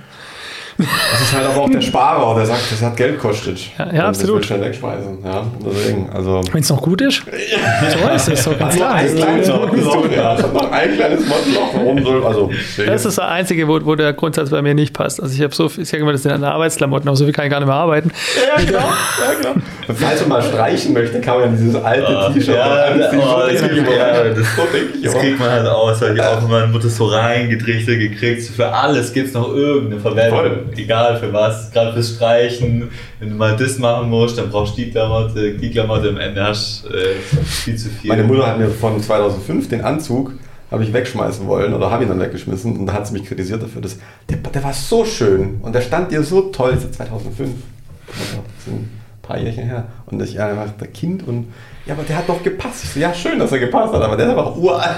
Das 0.77 1.21
ist 1.21 1.33
halt 1.33 1.47
aber 1.47 1.63
auch 1.63 1.71
der 1.71 1.81
Sparer, 1.81 2.35
der 2.35 2.47
sagt, 2.47 2.63
das 2.73 2.83
hat 2.83 2.97
Geld 2.97 3.19
kostet. 3.19 3.59
Ja, 3.79 3.93
ja 3.93 4.09
absolut. 4.09 4.41
Das 4.41 4.47
schnell 4.47 4.61
wegschmeißen. 4.63 5.19
Ja, 5.25 5.47
deswegen, 5.65 6.11
also. 6.11 6.41
Wenn 6.53 6.63
es 6.63 6.71
noch 6.71 6.83
gut 6.83 7.01
ist, 7.01 7.23
so 7.25 8.09
ist 8.11 8.29
es. 8.29 8.45
So 8.45 8.57
ganz 8.57 8.75
klar. 8.75 8.95
Ein 8.95 9.15
kleines 9.15 9.49
Modloch, 9.49 10.11
ja. 10.11 10.35
noch 10.53 10.71
ein 10.73 10.95
kleines 10.97 11.21
Modloch. 11.21 11.75
Warum 11.75 12.03
soll, 12.05 12.27
also. 12.27 12.51
Das 12.87 13.05
ist 13.05 13.19
das 13.19 13.19
Einzige, 13.21 13.69
wo, 13.69 13.79
wo 13.85 13.95
der 13.95 14.13
Grundsatz 14.15 14.51
bei 14.51 14.63
mir 14.63 14.75
nicht 14.75 14.93
passt. 14.93 15.23
Also 15.23 15.33
ich 15.35 15.43
habe 15.43 15.55
so 15.55 15.69
viel, 15.69 15.85
ich 15.85 15.89
sage 15.89 16.03
immer, 16.03 16.13
das 16.13 16.23
sind 16.25 16.43
Arbeitsklamotten, 16.43 17.09
aber 17.09 17.17
so 17.17 17.25
viel 17.25 17.33
kann 17.33 17.45
ich 17.45 17.51
gar 17.51 17.61
nicht 17.61 17.69
mehr 17.69 17.77
arbeiten. 17.77 18.11
Ja, 18.57 18.65
genau. 18.65 18.79
Ja, 18.81 19.53
genau. 19.53 19.65
Falls 19.95 20.21
man 20.21 20.29
mal 20.29 20.43
streichen 20.43 20.93
möchte, 20.93 21.21
kann 21.21 21.41
man 21.41 21.57
dieses 21.57 21.77
alte 21.83 22.07
Oh, 22.29 22.33
T-Shirt 22.33 22.57
ja, 22.57 22.63
anziehen. 22.85 23.21
oh, 23.23 23.41
das 23.49 23.61
immer. 23.63 23.91
ja, 23.97 24.25
das- 24.25 24.39
ich 24.39 25.03
Das 25.03 25.13
immer. 25.13 25.23
kriegt 25.23 25.39
man 25.39 25.51
halt 25.51 25.67
aus, 25.69 26.03
ich 26.03 26.21
auch 26.21 26.43
wenn 26.43 26.51
meine 26.51 26.67
Mutter 26.69 26.89
so 26.89 27.07
reingetrichtert 27.07 27.99
gekriegt. 27.99 28.43
Für 28.43 28.73
alles 28.73 29.13
gibt 29.13 29.29
es 29.29 29.35
noch 29.35 29.55
irgendeine 29.55 30.01
Verwendung. 30.01 30.64
Egal 30.77 31.19
für 31.19 31.33
was. 31.33 31.71
Gerade 31.71 31.93
fürs 31.93 32.15
Streichen. 32.17 32.91
Wenn 33.21 33.31
du 33.31 33.35
mal 33.35 33.57
das 33.57 33.79
machen 33.79 34.11
musst, 34.11 34.39
dann 34.39 34.51
brauchst 34.51 34.77
du 34.77 34.83
die 34.83 34.91
Klamotte. 34.91 35.55
Die 35.55 35.71
Klamotte 35.71 36.09
am 36.09 36.19
Ende 36.19 36.43
hast 36.43 36.87
äh, 36.87 37.15
viel 37.45 37.77
zu 37.77 37.89
viel. 37.89 38.09
Meine 38.09 38.25
Mutter 38.25 38.47
hat 38.47 38.59
mir 38.59 38.69
von 38.69 39.01
2005 39.01 39.69
den 39.69 39.83
Anzug 39.83 40.33
habe 40.71 40.83
ich 40.83 40.93
wegschmeißen 40.93 41.47
wollen 41.47 41.73
oder 41.73 41.91
habe 41.91 42.03
ihn 42.03 42.09
dann 42.09 42.21
weggeschmissen 42.21 42.77
und 42.77 42.87
da 42.87 42.95
hat 42.95 43.07
sie 43.07 43.13
mich 43.13 43.25
kritisiert 43.25 43.63
dafür. 43.63 43.81
Dass, 43.81 43.97
der, 44.29 44.39
der 44.39 44.65
war 44.65 44.73
so 44.73 45.05
schön 45.05 45.61
und 45.63 45.73
der 45.73 45.81
stand 45.81 46.11
dir 46.11 46.23
so 46.23 46.43
toll. 46.51 46.73
Ist 46.73 46.95
2005. 46.95 47.41
Also, 47.41 48.43
Das 48.57 48.65
sind 48.65 48.75
ein 48.75 48.91
paar 49.23 49.39
Jährchen 49.39 49.65
her. 49.65 49.85
Und 50.07 50.21
ich 50.21 50.35
ja, 50.35 50.49
einfach 50.49 50.71
der 50.81 50.89
Kind 50.89 51.27
und 51.29 51.53
ja, 51.87 51.95
aber 51.95 52.03
der 52.03 52.17
hat 52.17 52.29
doch 52.29 52.43
gepasst. 52.43 52.85
Ich 52.85 52.91
so, 52.91 53.01
ja, 53.01 53.13
schön, 53.13 53.39
dass 53.39 53.53
er 53.53 53.59
gepasst 53.59 53.93
hat, 53.93 54.03
aber 54.03 54.17
der 54.17 54.27
ist 54.27 54.33
einfach 54.33 54.57
uralt. 54.57 54.95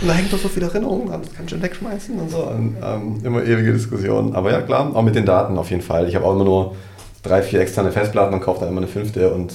Und 0.00 0.08
da 0.08 0.14
hängt 0.14 0.32
doch 0.32 0.38
so 0.38 0.48
viel 0.48 0.62
Erinnerungen 0.62 1.10
an, 1.12 1.22
das 1.22 1.34
kannst 1.34 1.52
du 1.52 1.60
wegschmeißen 1.60 2.18
und 2.18 2.30
so. 2.30 2.44
Und, 2.44 2.76
ähm, 2.82 3.20
immer 3.22 3.42
ewige 3.42 3.72
Diskussionen. 3.72 4.34
Aber 4.34 4.50
ja, 4.50 4.62
klar, 4.62 4.94
auch 4.94 5.02
mit 5.02 5.14
den 5.14 5.26
Daten 5.26 5.58
auf 5.58 5.70
jeden 5.70 5.82
Fall. 5.82 6.08
Ich 6.08 6.14
habe 6.14 6.24
auch 6.24 6.34
immer 6.34 6.44
nur 6.44 6.76
drei, 7.22 7.42
vier 7.42 7.60
externe 7.60 7.92
Festplatten 7.92 8.34
und 8.34 8.40
kaufe 8.40 8.60
dann 8.60 8.70
immer 8.70 8.80
eine 8.80 8.88
fünfte 8.88 9.32
und 9.32 9.52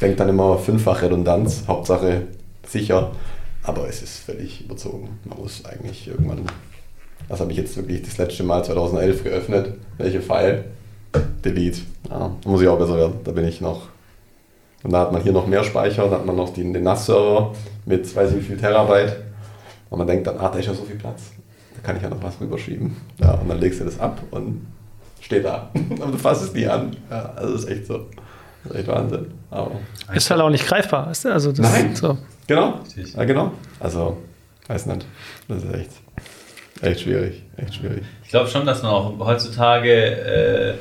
denke 0.00 0.16
dann 0.16 0.28
immer 0.28 0.58
fünffach 0.58 1.02
Redundanz, 1.02 1.64
Hauptsache 1.66 2.22
sicher. 2.66 3.10
Aber 3.62 3.88
es 3.88 4.02
ist 4.02 4.20
völlig 4.20 4.64
überzogen. 4.64 5.18
Man 5.24 5.38
muss 5.38 5.64
eigentlich 5.64 6.08
irgendwann. 6.08 6.46
Das 7.28 7.40
habe 7.40 7.52
ich 7.52 7.58
jetzt 7.58 7.76
wirklich 7.76 8.02
das 8.02 8.16
letzte 8.18 8.42
Mal 8.42 8.64
2011 8.64 9.24
geöffnet. 9.24 9.74
Welche 9.98 10.20
File? 10.20 10.64
Delete. 11.44 11.80
Ja, 12.08 12.34
muss 12.44 12.62
ich 12.62 12.68
auch 12.68 12.78
besser 12.78 12.96
werden. 12.96 13.14
Da 13.24 13.32
bin 13.32 13.44
ich 13.44 13.60
noch. 13.60 13.88
Und 14.82 14.92
da 14.92 15.00
hat 15.00 15.12
man 15.12 15.22
hier 15.22 15.32
noch 15.32 15.46
mehr 15.46 15.62
Speicher, 15.62 16.08
da 16.08 16.16
hat 16.16 16.26
man 16.26 16.36
noch 16.36 16.52
den, 16.54 16.72
den 16.72 16.84
NAS-Server 16.84 17.52
mit 17.84 18.14
weiß 18.14 18.30
ich 18.30 18.36
wie 18.38 18.42
viel 18.42 18.56
Terabyte. 18.56 19.16
Und 19.90 19.98
man 19.98 20.06
denkt 20.06 20.26
dann, 20.26 20.38
ah, 20.38 20.48
da 20.48 20.58
ist 20.58 20.66
ja 20.66 20.74
so 20.74 20.84
viel 20.84 20.96
Platz. 20.96 21.32
Da 21.74 21.82
kann 21.82 21.96
ich 21.96 22.02
ja 22.02 22.08
noch 22.08 22.22
was 22.22 22.40
rüberschieben. 22.40 22.96
Ja, 23.18 23.32
und 23.34 23.48
dann 23.48 23.58
legst 23.58 23.80
du 23.80 23.84
das 23.84 23.98
ab 23.98 24.20
und 24.30 24.66
steht 25.20 25.44
da. 25.44 25.70
Aber 26.00 26.12
du 26.12 26.18
fasst 26.18 26.44
es 26.44 26.54
nie 26.54 26.66
an. 26.66 26.96
Ja, 27.10 27.32
also 27.36 27.52
das 27.54 27.64
ist 27.64 27.70
echt 27.70 27.86
so. 27.86 28.06
Das 28.64 28.72
ist 28.72 28.78
echt 28.78 28.88
Wahnsinn. 28.88 29.26
Aber 29.50 29.72
Ist 30.14 30.30
halt 30.30 30.40
auch 30.40 30.50
nicht 30.50 30.66
greifbar. 30.66 31.08
Weißt 31.08 31.24
du? 31.24 31.32
Also 31.32 31.50
das 31.52 31.60
Nein. 31.60 31.96
So. 31.96 32.18
Genau. 32.46 32.80
Ja, 33.16 33.24
genau. 33.24 33.52
Also, 33.78 34.18
weiß 34.66 34.86
nicht. 34.86 35.06
Das 35.48 35.62
ist 35.62 35.74
echt, 35.74 35.90
echt 36.82 37.00
schwierig. 37.00 37.42
Echt 37.56 37.74
schwierig. 37.74 38.02
Ich 38.24 38.30
glaube 38.30 38.48
schon, 38.48 38.66
dass 38.66 38.82
man 38.82 38.92
auch 38.92 39.18
heutzutage, 39.18 39.92
äh, 39.92 40.74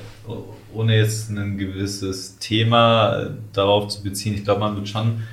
ohne 0.73 0.97
jetzt 0.97 1.29
ein 1.29 1.57
gewisses 1.57 2.37
Thema 2.37 3.21
äh, 3.21 3.29
darauf 3.53 3.87
zu 3.87 4.03
beziehen, 4.03 4.35
ich 4.35 4.43
glaube, 4.43 4.61
man 4.61 4.75
wird 4.75 4.87
schon 4.87 5.23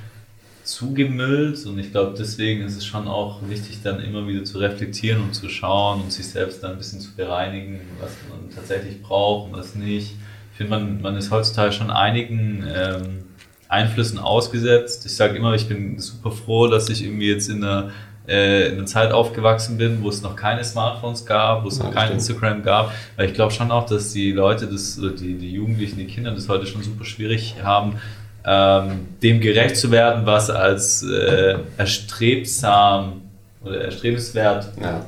zugemüllt 0.63 1.65
und 1.65 1.79
ich 1.79 1.91
glaube, 1.91 2.13
deswegen 2.17 2.61
ist 2.63 2.75
es 2.75 2.85
schon 2.85 3.07
auch 3.07 3.39
wichtig, 3.47 3.79
dann 3.83 4.01
immer 4.01 4.27
wieder 4.27 4.43
zu 4.43 4.57
reflektieren 4.57 5.23
und 5.23 5.33
zu 5.33 5.47
schauen 5.47 6.01
und 6.01 6.11
sich 6.11 6.27
selbst 6.27 6.61
dann 6.61 6.71
ein 6.71 6.77
bisschen 6.77 6.99
zu 6.99 7.15
bereinigen, 7.15 7.79
was 8.01 8.11
man 8.29 8.49
tatsächlich 8.53 9.01
braucht 9.01 9.49
und 9.49 9.57
was 9.57 9.75
nicht. 9.75 10.15
Ich 10.51 10.57
finde, 10.57 10.71
man, 10.71 11.01
man 11.01 11.15
ist 11.15 11.31
heutzutage 11.31 11.71
schon 11.71 11.89
einigen 11.89 12.65
ähm, 12.67 13.23
Einflüssen 13.69 14.19
ausgesetzt. 14.19 15.05
Ich 15.05 15.15
sage 15.15 15.37
immer, 15.37 15.53
ich 15.53 15.67
bin 15.67 15.99
super 15.99 16.31
froh, 16.31 16.67
dass 16.67 16.89
ich 16.89 17.03
irgendwie 17.03 17.29
jetzt 17.29 17.49
in 17.49 17.63
einer, 17.63 17.91
äh, 18.27 18.67
in 18.67 18.77
einer 18.77 18.85
Zeit 18.85 19.11
aufgewachsen 19.11 19.77
bin, 19.77 20.03
wo 20.03 20.09
es 20.09 20.21
noch 20.21 20.35
keine 20.35 20.63
Smartphones 20.63 21.25
gab, 21.25 21.63
wo 21.63 21.69
es 21.69 21.77
Ja, 21.77 21.85
noch 21.85 21.93
kein 21.93 22.07
stimmt. 22.07 22.19
Instagram 22.21 22.63
gab, 22.63 22.91
weil 23.15 23.27
ich 23.27 23.33
glaube 23.33 23.53
schon 23.53 23.71
auch, 23.71 23.85
dass 23.85 24.11
die 24.13 24.31
Leute, 24.31 24.67
das, 24.67 24.99
die, 25.19 25.35
die 25.37 25.51
Jugendlichen, 25.53 25.97
die 25.97 26.05
Kinder 26.07 26.31
das 26.31 26.49
heute 26.49 26.65
schon 26.67 26.83
super 26.83 27.05
schwierig 27.05 27.55
haben, 27.63 27.93
ähm, 28.45 29.07
dem 29.23 29.39
gerecht 29.41 29.77
zu 29.77 29.91
werden, 29.91 30.25
was 30.25 30.49
als 30.49 31.03
äh, 31.03 31.57
erstrebsam 31.77 33.21
oder 33.63 33.81
erstrebenswert 33.81 34.67
Ja. 34.81 35.05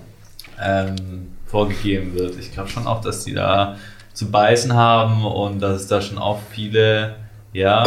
ähm, 0.61 1.27
vorgegeben 1.45 2.13
wird. 2.15 2.37
Ich 2.39 2.51
glaube 2.53 2.69
schon 2.69 2.85
auch, 2.87 3.01
dass 3.01 3.23
die 3.23 3.33
da 3.33 3.75
zu 4.13 4.29
beißen 4.29 4.73
haben 4.73 5.25
und 5.25 5.59
dass 5.61 5.81
es 5.81 5.87
da 5.87 6.01
schon 6.01 6.17
auch 6.17 6.39
viele, 6.51 7.15
ja, 7.53 7.85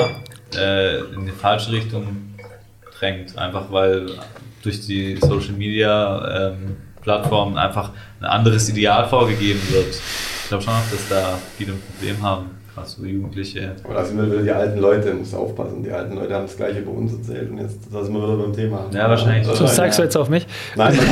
äh, 0.57 0.99
in 1.14 1.26
die 1.26 1.33
falsche 1.33 1.72
Richtung 1.72 2.35
drängt. 2.99 3.37
Einfach 3.39 3.70
weil 3.70 4.07
durch 4.63 4.81
die 4.87 5.17
Social 5.21 5.55
Media 5.57 6.49
ähm, 6.51 6.77
Plattformen 7.03 7.57
einfach 7.59 7.91
ein 8.21 8.27
anderes 8.27 8.69
Ideal 8.69 9.07
vorgegeben 9.09 9.61
wird. 9.71 9.89
Ich 10.43 10.49
glaube 10.49 10.63
schon 10.65 10.75
dass 10.91 11.09
da 11.09 11.39
viele 11.59 11.73
ein 11.73 11.81
Problem 11.97 12.23
haben, 12.23 12.51
gerade 12.75 12.87
so 12.89 13.05
Jugendliche. 13.05 13.75
Aber 13.83 13.95
da 13.95 14.05
sind 14.05 14.19
wir 14.19 14.27
wieder 14.31 14.43
die 14.43 14.51
alten 14.53 14.79
Leute, 14.79 15.13
musst 15.15 15.35
aufpassen. 15.35 15.83
Die 15.83 15.91
alten 15.91 16.15
Leute 16.15 16.35
haben 16.35 16.47
das 16.47 16.57
Gleiche 16.57 16.83
bei 16.83 16.91
uns 16.93 17.13
erzählt 17.13 17.51
und 17.51 17.59
jetzt 17.59 17.79
da 17.93 18.05
sind 18.05 18.15
wir 18.15 18.23
wieder 18.23 18.37
beim 18.37 18.53
Thema. 18.53 18.85
Ja, 18.95 19.09
wahrscheinlich. 19.09 19.47
So 19.49 19.65
zeigst 19.67 19.99
du 19.99 20.03
jetzt 20.05 20.17
auf 20.17 20.29
mich? 20.29 20.47
Nein, 20.77 20.97
nein, 20.97 21.11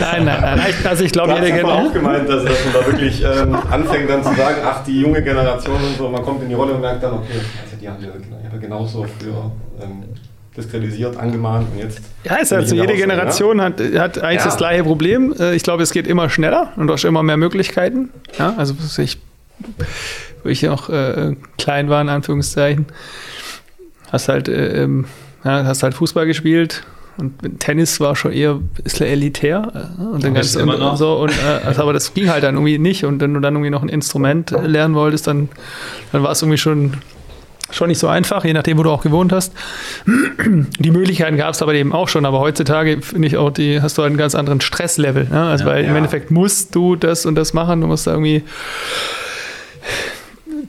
Nein, 0.00 0.24
nein, 0.24 0.40
nein. 0.40 0.60
Ich- 0.70 0.86
Also 0.88 1.04
ich 1.04 1.12
glaube, 1.12 1.28
Du 1.32 1.38
hast 1.38 1.44
jede 1.46 1.58
ja 1.58 1.66
vorhin 1.66 1.88
auch 1.88 1.92
gemeint, 1.92 2.28
dass, 2.28 2.44
dass 2.44 2.64
man 2.64 2.74
da 2.74 2.86
wirklich 2.86 3.22
ähm, 3.24 3.54
anfängt 3.70 4.08
dann 4.10 4.22
zu 4.22 4.34
sagen, 4.34 4.56
ach, 4.64 4.84
die 4.84 5.00
junge 5.00 5.22
Generation 5.22 5.76
und 5.76 5.96
so, 5.98 6.08
man 6.08 6.22
kommt 6.22 6.42
in 6.42 6.48
die 6.48 6.54
Rolle 6.54 6.74
und 6.74 6.80
merkt 6.80 7.02
dann, 7.02 7.14
okay, 7.14 7.32
also 7.62 7.76
die 7.80 7.88
haben 7.88 8.02
ja, 8.02 8.08
die 8.10 8.46
haben 8.46 8.52
ja 8.54 8.58
genauso 8.58 9.04
früher 9.18 9.50
ähm, 9.82 10.04
diskreditiert, 10.56 11.16
angemahnt 11.16 11.66
und 11.72 11.78
jetzt... 11.78 12.00
Ja, 12.24 12.36
ist 12.36 12.52
also 12.52 12.74
ich 12.74 12.80
jede 12.80 12.94
Generation 12.94 13.60
hat, 13.60 13.80
hat 13.80 14.18
eigentlich 14.18 14.38
Ja. 14.40 14.44
das 14.46 14.56
gleiche 14.56 14.84
Problem. 14.84 15.34
Äh, 15.38 15.54
Ich 15.54 15.62
glaube, 15.62 15.82
es 15.82 15.92
geht 15.92 16.06
immer 16.06 16.30
schneller 16.30 16.72
und 16.76 16.86
du 16.86 16.92
hast 16.92 17.04
immer 17.04 17.22
mehr 17.22 17.36
Möglichkeiten. 17.36 18.10
Ja, 18.38 18.54
also 18.56 18.74
ich, 18.98 19.18
wo 20.42 20.48
ich 20.48 20.62
noch 20.62 20.88
äh, 20.88 21.36
klein 21.58 21.88
war, 21.90 22.00
in 22.00 22.08
Anführungszeichen, 22.08 22.86
hast 24.12 24.28
halt, 24.28 24.48
äh, 24.48 24.82
ähm, 24.84 25.04
ja, 25.44 25.64
hast 25.64 25.82
halt 25.82 25.94
Fußball 25.94 26.26
gespielt 26.26 26.84
und 27.18 27.60
Tennis 27.60 27.98
war 28.00 28.14
schon 28.16 28.32
eher 28.32 28.52
ein 28.56 28.68
bisschen 28.82 29.06
elitär. 29.06 29.72
äh, 29.98 30.02
Und 30.02 30.22
dann 30.24 30.34
ganz 30.34 30.54
immer 30.54 30.76
noch. 30.76 30.96
so 30.96 31.16
und 31.16 31.30
äh, 31.30 31.66
also, 31.66 31.82
aber 31.82 31.92
das 31.92 32.12
ging 32.14 32.28
halt 32.30 32.42
dann 32.44 32.54
irgendwie 32.56 32.78
nicht. 32.78 33.04
Und 33.04 33.20
wenn 33.20 33.32
du 33.34 33.40
dann 33.40 33.54
irgendwie 33.54 33.70
noch 33.70 33.82
ein 33.82 33.88
Instrument 33.88 34.50
lernen 34.50 34.94
wolltest, 34.94 35.26
dann, 35.26 35.48
dann 36.12 36.22
war 36.22 36.32
es 36.32 36.42
irgendwie 36.42 36.58
schon, 36.58 36.94
schon 37.70 37.88
nicht 37.88 37.98
so 37.98 38.08
einfach, 38.08 38.44
je 38.44 38.52
nachdem, 38.52 38.78
wo 38.78 38.82
du 38.84 38.90
auch 38.90 39.02
gewohnt 39.02 39.32
hast. 39.32 39.52
Die 40.78 40.90
Möglichkeiten 40.90 41.36
gab 41.36 41.54
es 41.54 41.62
aber 41.62 41.74
eben 41.74 41.92
auch 41.92 42.08
schon, 42.08 42.24
aber 42.24 42.38
heutzutage 42.40 43.00
finde 43.02 43.26
ich 43.28 43.36
auch, 43.36 43.50
die 43.50 43.80
hast 43.82 43.98
du 43.98 44.02
einen 44.02 44.16
ganz 44.16 44.34
anderen 44.34 44.60
Stresslevel. 44.60 45.24
Ne? 45.30 45.42
Also 45.48 45.64
Ja. 45.64 45.70
weil 45.70 45.84
im 45.84 45.90
Ja. 45.90 45.96
Endeffekt 45.96 46.30
musst 46.30 46.74
du 46.74 46.96
das 46.96 47.26
und 47.26 47.34
das 47.34 47.52
machen, 47.54 47.80
du 47.80 47.86
musst 47.86 48.06
da 48.06 48.12
irgendwie 48.12 48.44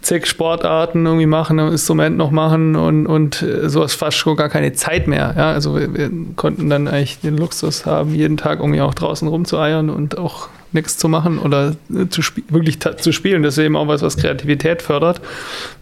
zig 0.02 0.26
Sportarten 0.28 1.06
irgendwie 1.06 1.26
machen, 1.26 1.60
Instrument 1.60 2.18
noch 2.18 2.32
machen 2.32 2.76
und, 2.76 3.08
und 3.08 3.42
äh, 3.42 3.70
so 3.70 3.84
ist 3.84 3.96
fast 3.96 4.18
schon 4.18 4.36
gar 4.36 4.50
keine 4.50 4.74
Zeit 4.74 5.08
mehr. 5.08 5.34
Ja? 5.38 5.52
Also 5.52 5.76
wir, 5.76 5.94
wir 5.94 6.12
konnten 6.36 6.70
dann 6.70 6.88
eigentlich 6.88 7.20
den 7.20 7.38
Luxus 7.38 7.86
haben, 7.86 8.14
jeden 8.14 8.38
Tag 8.38 8.60
irgendwie 8.60 8.82
auch 8.82 8.94
draußen 8.94 9.28
rumzueiern 9.28 9.90
und 9.90 10.18
auch 10.18 10.50
nichts 10.72 10.98
zu 10.98 11.08
machen 11.08 11.40
oder 11.40 11.76
äh, 11.94 12.08
zu 12.10 12.22
wirklich 12.50 12.80
zu 12.80 13.12
spielen. 13.12 13.44
Das 13.44 13.58
ist 13.58 13.64
eben 13.64 13.76
auch 13.76 13.88
was, 13.88 14.02
was 14.02 14.18
Kreativität 14.18 14.82
fördert. 14.82 15.22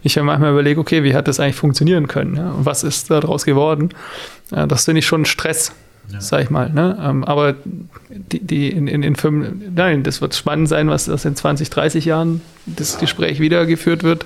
Ich 0.02 0.14
ja 0.14 0.22
manchmal 0.22 0.52
überlege, 0.52 0.80
okay, 0.80 1.02
wie 1.02 1.14
hat 1.14 1.28
das 1.28 1.40
eigentlich 1.40 1.56
funktionieren 1.56 2.08
können? 2.08 2.36
Ja? 2.36 2.54
Was 2.58 2.84
ist 2.84 3.10
daraus 3.10 3.44
geworden? 3.44 3.90
Ja, 4.50 4.66
das 4.66 4.84
finde 4.84 5.00
ich 5.00 5.06
schon 5.06 5.24
Stress, 5.24 5.72
Ja. 6.12 6.20
sag 6.20 6.42
ich 6.42 6.50
mal. 6.50 6.70
Ne? 6.70 6.96
Ähm, 7.02 7.24
aber 7.24 7.54
die, 8.08 8.40
die 8.40 8.68
in, 8.70 8.86
in, 8.86 9.02
in 9.02 9.16
fünf, 9.16 9.48
nein, 9.74 10.02
das 10.02 10.20
wird 10.20 10.34
spannend 10.34 10.68
sein, 10.68 10.88
was 10.88 11.06
das 11.06 11.24
in 11.24 11.34
20, 11.34 11.68
30 11.70 12.04
Jahren 12.04 12.42
das 12.66 12.98
Gespräch 12.98 13.40
wieder 13.40 13.66
geführt 13.66 14.02
wird 14.02 14.24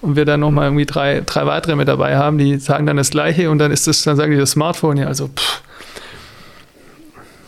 und 0.00 0.16
wir 0.16 0.24
dann 0.24 0.40
nochmal 0.40 0.66
irgendwie 0.66 0.86
drei, 0.86 1.22
drei 1.24 1.46
weitere 1.46 1.76
mit 1.76 1.88
dabei 1.88 2.16
haben, 2.16 2.38
die 2.38 2.58
sagen 2.58 2.86
dann 2.86 2.96
das 2.96 3.10
Gleiche 3.10 3.50
und 3.50 3.58
dann 3.58 3.70
ist 3.70 3.86
das, 3.86 4.02
dann 4.02 4.16
sagen 4.16 4.32
die 4.32 4.38
das 4.38 4.52
Smartphone, 4.52 4.96
ja, 4.96 5.06
also 5.06 5.28
pff, 5.28 5.62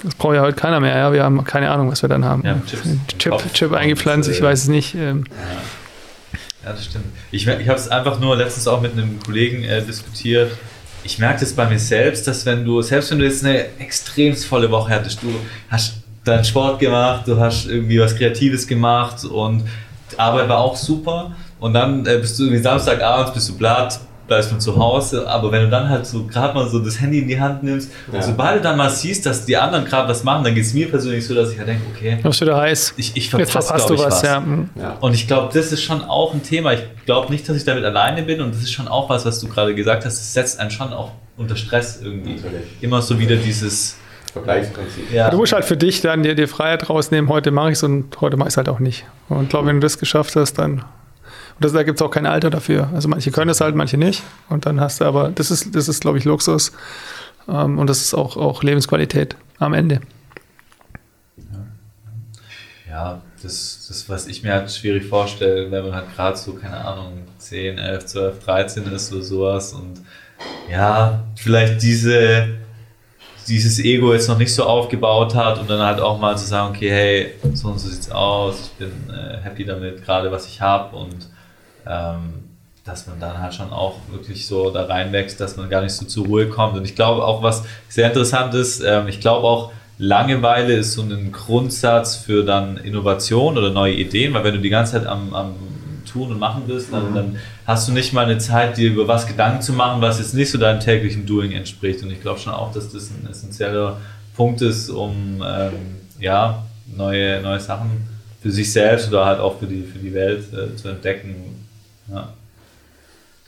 das 0.03 0.14
braucht 0.16 0.35
ja 0.35 0.43
heute 0.43 0.57
keiner 0.57 0.81
mehr, 0.81 0.97
ja, 0.97 1.12
wir 1.12 1.23
haben 1.23 1.45
keine 1.45 1.70
Ahnung, 1.70 1.91
was 1.91 2.03
wir 2.03 2.09
dann 2.09 2.25
haben. 2.25 2.43
Ja, 2.45 2.61
Chips 2.66 2.83
Chip, 3.18 3.33
Kopf. 3.33 3.53
Chip 3.53 3.73
eingepflanzt, 3.73 4.29
ich 4.29 4.43
weiß 4.43 4.62
es 4.62 4.68
nicht. 4.68 4.95
Ähm, 4.95 5.25
Ja, 6.64 6.70
das 6.73 6.85
stimmt. 6.85 7.07
Ich, 7.31 7.47
ich 7.47 7.68
habe 7.68 7.79
es 7.79 7.89
einfach 7.89 8.20
nur 8.20 8.37
letztens 8.37 8.68
auch 8.68 8.81
mit 8.81 8.93
einem 8.93 9.18
Kollegen 9.20 9.64
äh, 9.64 9.83
diskutiert. 9.83 10.53
Ich 11.05 11.19
merke 11.19 11.41
das 11.41 11.53
bei 11.53 11.69
mir 11.69 11.79
selbst, 11.79 12.27
dass 12.27 12.47
wenn 12.47 12.65
du, 12.65 12.81
selbst 12.83 13.11
wenn 13.11 13.19
du 13.19 13.25
jetzt 13.25 13.45
eine 13.45 13.79
extrem 13.79 14.37
volle 14.37 14.71
Woche 14.71 14.95
hattest, 14.95 15.23
du 15.23 15.35
hast 15.69 15.95
deinen 16.25 16.45
Sport 16.45 16.79
gemacht, 16.79 17.27
du 17.27 17.39
hast 17.39 17.67
irgendwie 17.67 17.99
was 17.99 18.15
Kreatives 18.15 18.67
gemacht 18.67 19.25
und 19.25 19.65
die 20.13 20.19
Arbeit 20.19 20.49
war 20.49 20.59
auch 20.59 20.77
super 20.77 21.35
und 21.59 21.75
dann 21.75 22.07
äh, 22.07 22.19
bist 22.19 22.39
du 22.39 22.45
irgendwie 22.45 22.63
Samstagabends, 22.63 23.33
bist 23.33 23.49
du 23.49 23.57
platt, 23.57 23.99
bleibst 24.27 24.51
von 24.51 24.61
zu 24.61 24.77
Hause, 24.77 25.29
aber 25.29 25.51
wenn 25.53 25.62
du 25.62 25.70
dann 25.70 25.89
halt 25.89 26.07
so 26.07 26.25
gerade 26.27 26.55
mal 26.55 26.68
so 26.68 26.79
das 26.79 27.01
Handy 27.01 27.18
in 27.18 27.29
die 27.29 27.41
Hand 27.41 27.62
nimmst 27.62 27.91
ja. 28.11 28.18
und 28.18 28.25
sobald 28.25 28.59
du 28.59 28.62
dann 28.62 28.77
mal 28.77 28.91
siehst, 28.91 29.27
dass 29.27 29.45
die 29.45 29.57
anderen 29.57 29.85
gerade 29.85 30.09
was 30.09 30.25
machen, 30.25 30.45
dann 30.45 30.55
geht 30.55 30.64
es 30.64 30.75
mir 30.75 30.89
persönlich 30.89 31.27
so, 31.27 31.35
dass 31.35 31.53
ich 31.53 31.59
halt 31.59 31.68
denke, 31.68 31.83
okay, 31.95 32.18
was 32.23 32.41
wieder 32.41 32.57
heiß. 32.57 32.95
Ich, 32.97 33.16
ich 33.16 33.31
verpasse, 33.31 33.75
Jetzt 33.75 33.91
du 33.91 33.99
was, 33.99 34.05
was. 34.05 34.23
Ja. 34.23 34.43
Und 35.01 35.14
ich 35.14 35.27
glaube, 35.27 35.53
das 35.53 35.73
ist 35.73 35.83
schon 35.83 36.03
auch 36.03 36.35
ein 36.35 36.43
Thema. 36.43 36.73
Ich 36.73 36.83
glaube 37.05 37.31
nicht, 37.31 37.49
dass 37.49 37.57
ich 37.57 37.64
damit 37.64 37.85
alleine 37.85 38.23
bin 38.23 38.41
und 38.41 38.55
das 38.55 38.62
ist 38.62 38.73
schon 38.73 38.89
auch 38.89 39.09
was, 39.09 39.24
was 39.27 39.40
du 39.40 39.49
gerade 39.49 39.74
gesagt 39.74 40.05
hast. 40.05 40.19
Das 40.19 40.32
setzt 40.32 40.61
einen 40.61 40.70
schon 40.70 40.93
auch 40.93 41.12
unter 41.36 41.57
Stress 41.57 42.01
irgendwie. 42.03 42.35
Natürlich. 42.35 42.62
Immer 42.81 43.03
so 43.03 43.19
wieder 43.19 43.36
dieses 43.36 43.97
Vergleichsprinzip. 44.32 45.12
Ja. 45.12 45.31
Du 45.31 45.36
musst 45.36 45.53
halt 45.53 45.65
für 45.65 45.77
dich 45.77 46.01
dann 46.01 46.23
dir 46.23 46.35
die 46.35 46.47
Freiheit 46.47 46.89
rausnehmen, 46.89 47.28
heute 47.31 47.51
mache 47.51 47.70
ich 47.70 47.74
es 47.74 47.82
und 47.82 48.20
heute 48.20 48.36
mache 48.36 48.49
ich 48.49 48.55
es 48.55 48.57
halt 48.57 48.69
auch 48.69 48.78
nicht. 48.78 49.05
Und 49.28 49.44
ich 49.44 49.49
glaube, 49.49 49.69
wenn 49.69 49.77
du 49.77 49.81
das 49.81 49.99
geschafft 49.99 50.36
hast, 50.36 50.55
dann 50.55 50.85
das, 51.64 51.72
da 51.72 51.82
gibt 51.82 51.98
es 51.98 52.02
auch 52.02 52.10
kein 52.10 52.26
Alter 52.26 52.51
dafür. 52.51 52.89
Also 52.94 53.09
manche 53.09 53.30
können 53.30 53.51
es 53.51 53.60
halt, 53.60 53.74
manche 53.74 53.97
nicht. 53.97 54.22
Und 54.48 54.66
dann 54.66 54.80
hast 54.80 55.01
du 55.01 55.05
aber, 55.05 55.30
das 55.30 55.51
ist, 55.51 55.74
das 55.74 55.89
ist 55.89 56.01
glaube 56.01 56.18
ich, 56.18 56.24
Luxus. 56.24 56.72
Ähm, 57.48 57.78
und 57.78 57.89
das 57.89 58.01
ist 58.01 58.14
auch, 58.14 58.36
auch 58.36 58.62
Lebensqualität 58.62 59.36
am 59.59 59.74
Ende. 59.74 60.01
Ja, 62.89 63.22
das, 63.43 63.86
das, 63.89 64.09
was 64.09 64.26
ich 64.26 64.43
mir 64.43 64.52
halt 64.52 64.70
schwierig 64.70 65.06
vorstelle, 65.06 65.70
wenn 65.70 65.84
man 65.84 65.94
halt 65.94 66.14
gerade 66.14 66.36
so, 66.36 66.52
keine 66.52 66.76
Ahnung, 66.76 67.22
10, 67.39 67.78
11, 67.78 68.06
12, 68.06 68.44
13 68.44 68.86
ist 68.93 69.12
oder 69.12 69.22
sowas 69.22 69.72
und 69.72 70.01
ja, 70.70 71.24
vielleicht 71.36 71.82
diese, 71.82 72.48
dieses 73.48 73.78
Ego 73.78 74.12
jetzt 74.12 74.28
noch 74.28 74.39
nicht 74.39 74.55
so 74.55 74.64
aufgebaut 74.64 75.34
hat 75.34 75.59
und 75.59 75.70
dann 75.70 75.80
halt 75.80 76.01
auch 76.01 76.20
mal 76.20 76.36
zu 76.36 76.44
sagen, 76.44 76.74
okay, 76.74 76.90
hey, 76.90 77.32
so 77.55 77.68
und 77.68 77.78
so 77.78 77.89
sieht's 77.89 78.10
aus, 78.10 78.60
ich 78.60 78.72
bin 78.72 78.93
äh, 79.10 79.39
happy 79.43 79.64
damit, 79.64 80.05
gerade 80.05 80.30
was 80.30 80.47
ich 80.47 80.60
habe 80.60 80.94
und 80.97 81.28
ähm, 81.87 82.45
dass 82.85 83.07
man 83.07 83.21
dann 83.21 83.41
halt 83.41 83.55
schon 83.55 83.71
auch 83.71 83.97
wirklich 84.11 84.47
so 84.47 84.71
da 84.71 84.85
reinwächst, 84.87 85.41
dass 85.41 85.57
man 85.57 85.71
gar 85.71 85.83
nicht 85.83 85.93
so 85.93 86.05
zur 86.05 86.27
Ruhe 86.27 86.49
kommt. 86.49 86.77
Und 86.77 86.85
ich 86.85 86.97
glaube 86.97 87.25
auch, 87.25 87.43
was 87.43 87.63
sehr 87.89 88.09
interessant 88.09 88.55
ist, 88.55 88.81
ähm, 88.81 89.09
ich 89.09 89.21
glaube 89.21 89.47
auch, 89.47 89.73
Langeweile 89.99 90.75
ist 90.75 90.95
so 90.95 91.03
ein 91.03 91.31
Grundsatz 91.31 92.17
für 92.17 92.45
dann 92.45 92.77
Innovation 92.79 93.57
oder 93.57 93.71
neue 93.71 93.95
Ideen, 93.95 94.35
weil 94.35 94.43
wenn 94.43 94.55
du 94.55 94.61
die 94.61 94.71
ganze 94.71 94.93
Zeit 94.93 95.07
am, 95.07 95.33
am 95.33 95.55
Tun 96.11 96.33
und 96.33 96.41
Machen 96.41 96.65
bist, 96.67 96.93
dann, 96.93 97.11
mhm. 97.11 97.15
dann, 97.15 97.37
hast 97.67 97.87
du 97.87 97.93
nicht 97.93 98.13
mal 98.13 98.25
eine 98.25 98.39
Zeit, 98.39 98.77
dir 98.77 98.91
über 98.91 99.07
was 99.07 99.29
Gedanken 99.29 99.63
zu 99.63 99.73
machen, 99.73 100.03
was 100.03 100.19
jetzt 100.19 100.35
nicht 100.35 100.51
so 100.51 100.59
deinem 100.59 100.81
täglichen 100.81 101.25
Doing 101.25 101.53
entspricht. 101.53 102.03
Und 102.03 102.11
ich 102.11 102.21
glaube 102.21 102.41
schon 102.41 102.53
auch, 102.53 102.73
dass 102.73 102.91
das 102.91 103.11
ein 103.11 103.29
essentieller 103.31 103.99
Punkt 104.35 104.61
ist, 104.61 104.91
um 104.91 105.43
ähm, 105.47 105.73
ja, 106.19 106.65
neue, 106.97 107.41
neue 107.41 107.61
Sachen 107.61 108.09
für 108.43 108.51
sich 108.51 108.73
selbst 108.73 109.09
oder 109.09 109.25
halt 109.25 109.39
auch 109.39 109.61
für 109.61 109.67
die, 109.67 109.83
für 109.85 109.99
die 109.99 110.13
Welt 110.13 110.53
äh, 110.53 110.75
zu 110.75 110.89
entdecken 110.89 111.52
ja. 112.09 112.29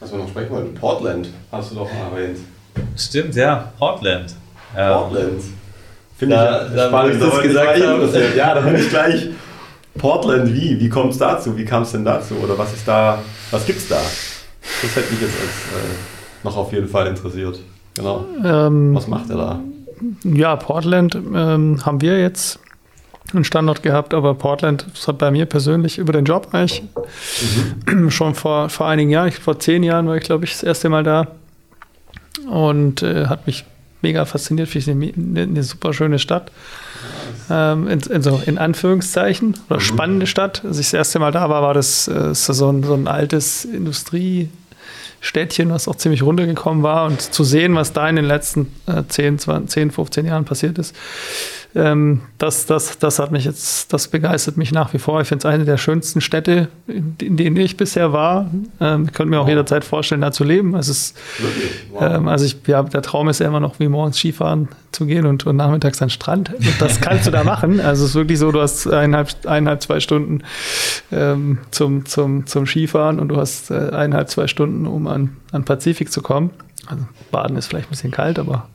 Was 0.01 0.13
wir 0.13 0.19
noch 0.19 0.29
sprechen 0.29 0.51
wollten, 0.51 0.75
Portland 0.75 1.29
hast 1.51 1.71
du 1.71 1.77
doch 1.77 1.89
erwähnt. 1.91 2.39
Stimmt, 2.97 3.35
ja, 3.35 3.73
Portland. 3.79 4.35
Portland. 4.75 5.43
Finde 6.17 6.37
da, 6.37 6.67
ich 6.67 6.75
da 6.75 6.89
spannend, 6.89 7.23
dass 7.23 7.31
das 7.31 7.43
gesagt 7.43 7.83
haben. 7.83 8.37
Ja, 8.37 8.55
da 8.55 8.61
bin 8.61 8.77
ich 8.77 8.89
gleich. 8.89 9.29
Portland, 9.97 10.53
wie? 10.53 10.79
Wie 10.81 10.89
kommt 10.89 11.13
es 11.13 11.19
dazu? 11.19 11.57
Wie 11.57 11.65
kam 11.65 11.83
es 11.83 11.93
denn 11.93 12.05
dazu? 12.05 12.35
Oder 12.37 12.59
was 12.59 12.73
ist 12.73 12.87
da, 12.87 13.19
was 13.51 13.65
gibt's 13.65 13.89
da? 13.89 14.01
Das 14.83 14.97
hätte 14.97 15.13
mich 15.13 15.21
jetzt 15.21 15.35
als, 15.41 15.83
äh, 15.83 16.45
noch 16.45 16.57
auf 16.57 16.73
jeden 16.73 16.89
Fall 16.89 17.07
interessiert. 17.07 17.61
Genau. 17.95 18.25
Ähm, 18.45 18.95
was 18.95 19.07
macht 19.07 19.31
er 19.31 19.37
da? 19.37 19.61
Ja, 20.25 20.57
Portland 20.57 21.15
ähm, 21.15 21.85
haben 21.87 22.01
wir 22.01 22.19
jetzt 22.19 22.59
einen 23.35 23.45
Standort 23.45 23.83
gehabt, 23.83 24.15
aber 24.15 24.35
Portland 24.35 24.87
hat 25.07 25.19
bei 25.19 25.31
mir 25.31 25.47
persönlich 25.47 25.99
über 25.99 26.13
den 26.13 26.25
Job 26.25 26.49
eigentlich 26.53 26.83
mhm. 27.87 28.11
schon 28.11 28.35
vor, 28.35 28.69
vor 28.69 28.87
einigen 28.87 29.11
Jahren, 29.11 29.33
vor 29.33 29.59
zehn 29.59 29.83
Jahren 29.83 30.07
war 30.07 30.17
ich, 30.17 30.25
glaube 30.25 30.45
ich, 30.45 30.53
das 30.53 30.63
erste 30.63 30.89
Mal 30.89 31.03
da 31.03 31.29
und 32.49 33.03
äh, 33.03 33.27
hat 33.27 33.47
mich 33.47 33.65
mega 34.05 34.25
fasziniert. 34.25 34.69
Finde 34.69 35.07
ich 35.07 35.17
eine, 35.17 35.43
eine, 35.43 35.65
super 35.65 35.93
schöne 35.93 36.21
Stadt. 36.21 36.53
Ähm, 37.51 37.89
in, 37.89 37.99
in, 38.01 38.23
so, 38.23 38.41
in, 38.47 38.57
Anführungszeichen, 38.59 39.57
oder 39.69 39.81
mhm. 39.81 39.85
spannende 39.85 40.29
Stadt. 40.29 40.65
Als 40.65 40.79
ich 40.79 40.87
das 40.87 40.95
erste 40.95 41.19
Mal 41.19 41.33
da 41.33 41.51
war, 41.51 41.63
war 41.63 41.75
das, 41.75 42.07
äh, 42.07 42.33
so, 42.35 42.71
ein, 42.71 42.85
so 42.85 42.95
ein 42.95 43.09
altes 43.09 43.65
Industriestädtchen, 43.65 45.71
was 45.71 45.89
auch 45.89 45.97
ziemlich 45.97 46.23
runtergekommen 46.23 46.85
war. 46.85 47.07
Und 47.07 47.21
zu 47.21 47.43
sehen, 47.45 47.75
was 47.75 47.93
da 47.93 48.09
in 48.09 48.15
den 48.17 48.25
letzten 48.25 48.73
äh, 48.87 49.03
10, 49.07 49.41
20, 49.41 49.71
10, 49.71 49.91
15 49.91 50.27
Jahren 50.27 50.45
passiert 50.45 50.79
ist, 50.79 50.95
ähm, 51.75 52.21
das, 52.39 52.67
das, 52.67 52.99
das 52.99 53.19
hat 53.19 53.33
mich 53.33 53.45
jetzt, 53.45 53.93
das 53.93 54.07
begeistert 54.09 54.57
mich 54.57 54.71
nach 54.71 54.93
wie 54.93 54.99
vor. 54.99 55.21
Ich 55.21 55.29
finde 55.29 55.47
es 55.47 55.53
eine 55.53 55.65
der 55.65 55.77
schönsten 55.77 56.21
Städte, 56.21 56.69
in, 56.87 57.17
denen 57.37 57.57
ich 57.57 57.77
bisher 57.77 58.13
war. 58.13 58.49
Ähm, 58.81 59.07
ich 59.07 59.13
könnte 59.13 59.31
mir 59.31 59.39
auch 59.39 59.45
wow. 59.45 59.49
jederzeit 59.49 59.85
vorstellen, 59.85 60.21
da 60.21 60.31
zu 60.31 60.45
leben. 60.45 60.75
Es 60.77 60.89
ist, 60.89 61.17
wow. 61.91 62.03
ähm, 62.03 62.29
also 62.29 62.45
ich, 62.45 62.57
ja, 62.67 62.83
der 62.85 63.03
Traum 63.03 63.29
ist 63.29 63.41
ja 63.41 63.49
immer 63.49 63.59
noch, 63.59 63.81
wie 63.81 63.89
morgens 63.89 64.19
Skifahren 64.19 64.69
zu 64.93 65.07
gehen 65.07 65.27
und, 65.27 65.47
und 65.47 65.57
nachmittags 65.57 66.01
an 66.01 66.07
den 66.07 66.13
Strand. 66.13 66.55
Und 66.55 66.75
das 66.81 67.01
kannst 67.01 67.27
du 67.27 67.31
da 67.31 67.43
machen. 67.43 67.81
Also 67.85 68.05
es 68.05 68.11
ist 68.11 68.17
wirklich 68.17 68.39
so, 68.39 68.51
du 68.51 68.61
hast 68.61 68.87
eineinhalb, 68.87 69.29
eineinhalb 69.47 69.83
zwei 69.83 70.01
Stunden 70.01 70.43
ähm, 71.13 71.59
zum, 71.71 72.07
zum, 72.07 72.47
zum 72.47 72.67
Skifahren 72.67 73.19
und 73.19 73.29
du 73.29 73.37
hast 73.37 73.71
äh, 73.71 73.91
eineinhalb, 73.91 74.31
zwei 74.31 74.47
Stunden, 74.47 74.87
um 74.87 75.07
an, 75.07 75.37
an 75.53 75.65
Pazifik 75.65 76.11
zu 76.11 76.23
kommen. 76.23 76.51
Also 76.87 77.05
Baden 77.31 77.57
ist 77.57 77.67
vielleicht 77.67 77.89
ein 77.89 77.91
bisschen 77.91 78.11
kalt, 78.11 78.39
aber 78.39 78.69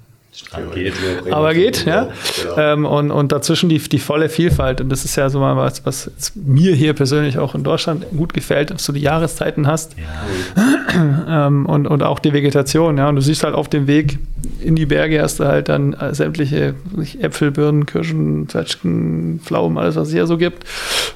geht. 0.74 0.94
Aber 1.32 1.54
geht, 1.54 1.86
ja. 1.86 2.10
Genau. 2.42 2.58
Ähm, 2.58 2.86
und, 2.86 3.12
und 3.12 3.32
dazwischen 3.32 3.70
die, 3.70 3.80
die 3.80 4.00
volle 4.00 4.30
Vielfalt. 4.30 4.82
Und 4.82 4.90
das 4.90 5.06
ist 5.06 5.16
ja 5.16 5.30
so 5.30 5.40
mal 5.40 5.56
was, 5.56 5.86
was 5.86 6.12
mir 6.36 6.74
hier 6.74 6.94
persönlich 6.94 7.38
auch 7.38 7.56
in 7.56 7.64
Deutschland 7.64 8.06
gut 8.16 8.34
gefällt, 8.34 8.72
dass 8.72 8.86
du 8.86 8.92
die 8.92 9.02
Jahreszeiten 9.02 9.68
hast. 9.68 9.96
Ja. 9.98 11.48
ähm, 11.48 11.66
und, 11.66 11.88
und 11.88 12.04
auch 12.04 12.20
die 12.20 12.34
Vegetation, 12.34 12.98
ja. 12.98 13.10
Und 13.10 13.16
du 13.16 13.22
siehst 13.22 13.44
halt 13.44 13.56
auf 13.56 13.70
dem 13.70 13.88
Weg 13.88 14.20
in 14.62 14.76
die 14.76 14.86
Berge 14.86 15.22
hast 15.22 15.40
du 15.40 15.46
halt 15.46 15.70
dann 15.70 15.96
sämtliche 16.12 16.76
Äpfel, 17.20 17.52
Birnen, 17.52 17.86
Kirschen, 17.86 18.48
Zwetschgen, 18.50 19.40
Pflaumen, 19.44 19.78
alles, 19.78 19.96
was 19.96 20.08
es 20.08 20.14
hier 20.14 20.28
so 20.28 20.38
gibt. 20.38 20.66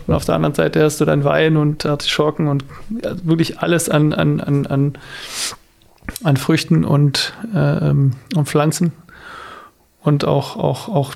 Und 0.07 0.13
auf 0.13 0.25
der 0.25 0.35
anderen 0.35 0.55
Seite 0.55 0.83
hast 0.83 1.01
du 1.01 1.05
dann 1.05 1.23
Wein 1.23 1.57
und 1.57 1.85
Artischocken 1.85 2.47
und 2.47 2.63
ja, 3.03 3.15
wirklich 3.23 3.59
alles 3.59 3.89
an, 3.89 4.13
an, 4.13 4.39
an, 4.39 4.65
an 4.67 4.93
an 6.23 6.37
Früchten 6.37 6.83
und, 6.83 7.33
äh, 7.53 7.89
und 7.89 8.45
Pflanzen 8.45 8.91
und 10.03 10.25
auch, 10.25 10.57
auch, 10.57 10.89
auch 10.89 11.15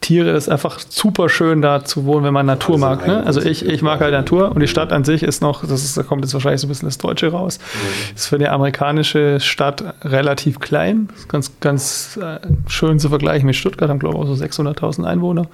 Tiere. 0.00 0.30
Ist 0.30 0.48
einfach 0.48 0.78
super 0.88 1.28
schön 1.28 1.60
da 1.60 1.84
zu 1.84 2.04
wohnen, 2.04 2.24
wenn 2.24 2.32
man 2.32 2.46
Natur 2.46 2.76
also 2.76 2.86
mag. 2.86 3.06
Ne? 3.06 3.26
Also 3.26 3.42
ich, 3.42 3.66
ich 3.66 3.82
mag 3.82 4.00
halt 4.00 4.12
Natur 4.12 4.52
und 4.52 4.60
die 4.60 4.68
Stadt 4.68 4.92
an 4.92 5.04
sich 5.04 5.22
ist 5.22 5.42
noch, 5.42 5.62
das 5.62 5.84
ist, 5.84 5.96
da 5.96 6.02
kommt 6.02 6.24
jetzt 6.24 6.34
wahrscheinlich 6.34 6.60
so 6.60 6.66
ein 6.66 6.70
bisschen 6.70 6.88
das 6.88 6.98
Deutsche 6.98 7.30
raus, 7.30 7.58
mhm. 7.58 8.14
ist 8.14 8.26
für 8.26 8.36
eine 8.36 8.50
amerikanische 8.50 9.40
Stadt 9.40 9.82
relativ 10.02 10.60
klein. 10.60 11.08
Das 11.10 11.20
ist 11.20 11.28
ganz, 11.28 11.52
ganz 11.60 12.18
äh, 12.22 12.38
schön 12.68 12.98
zu 12.98 13.08
vergleichen 13.08 13.46
mit 13.46 13.56
Stuttgart, 13.56 13.90
haben 13.90 13.98
glaube 13.98 14.16
ich 14.16 14.22
auch 14.22 14.34
so 14.34 14.42
600.000 14.42 15.04
Einwohner. 15.04 15.46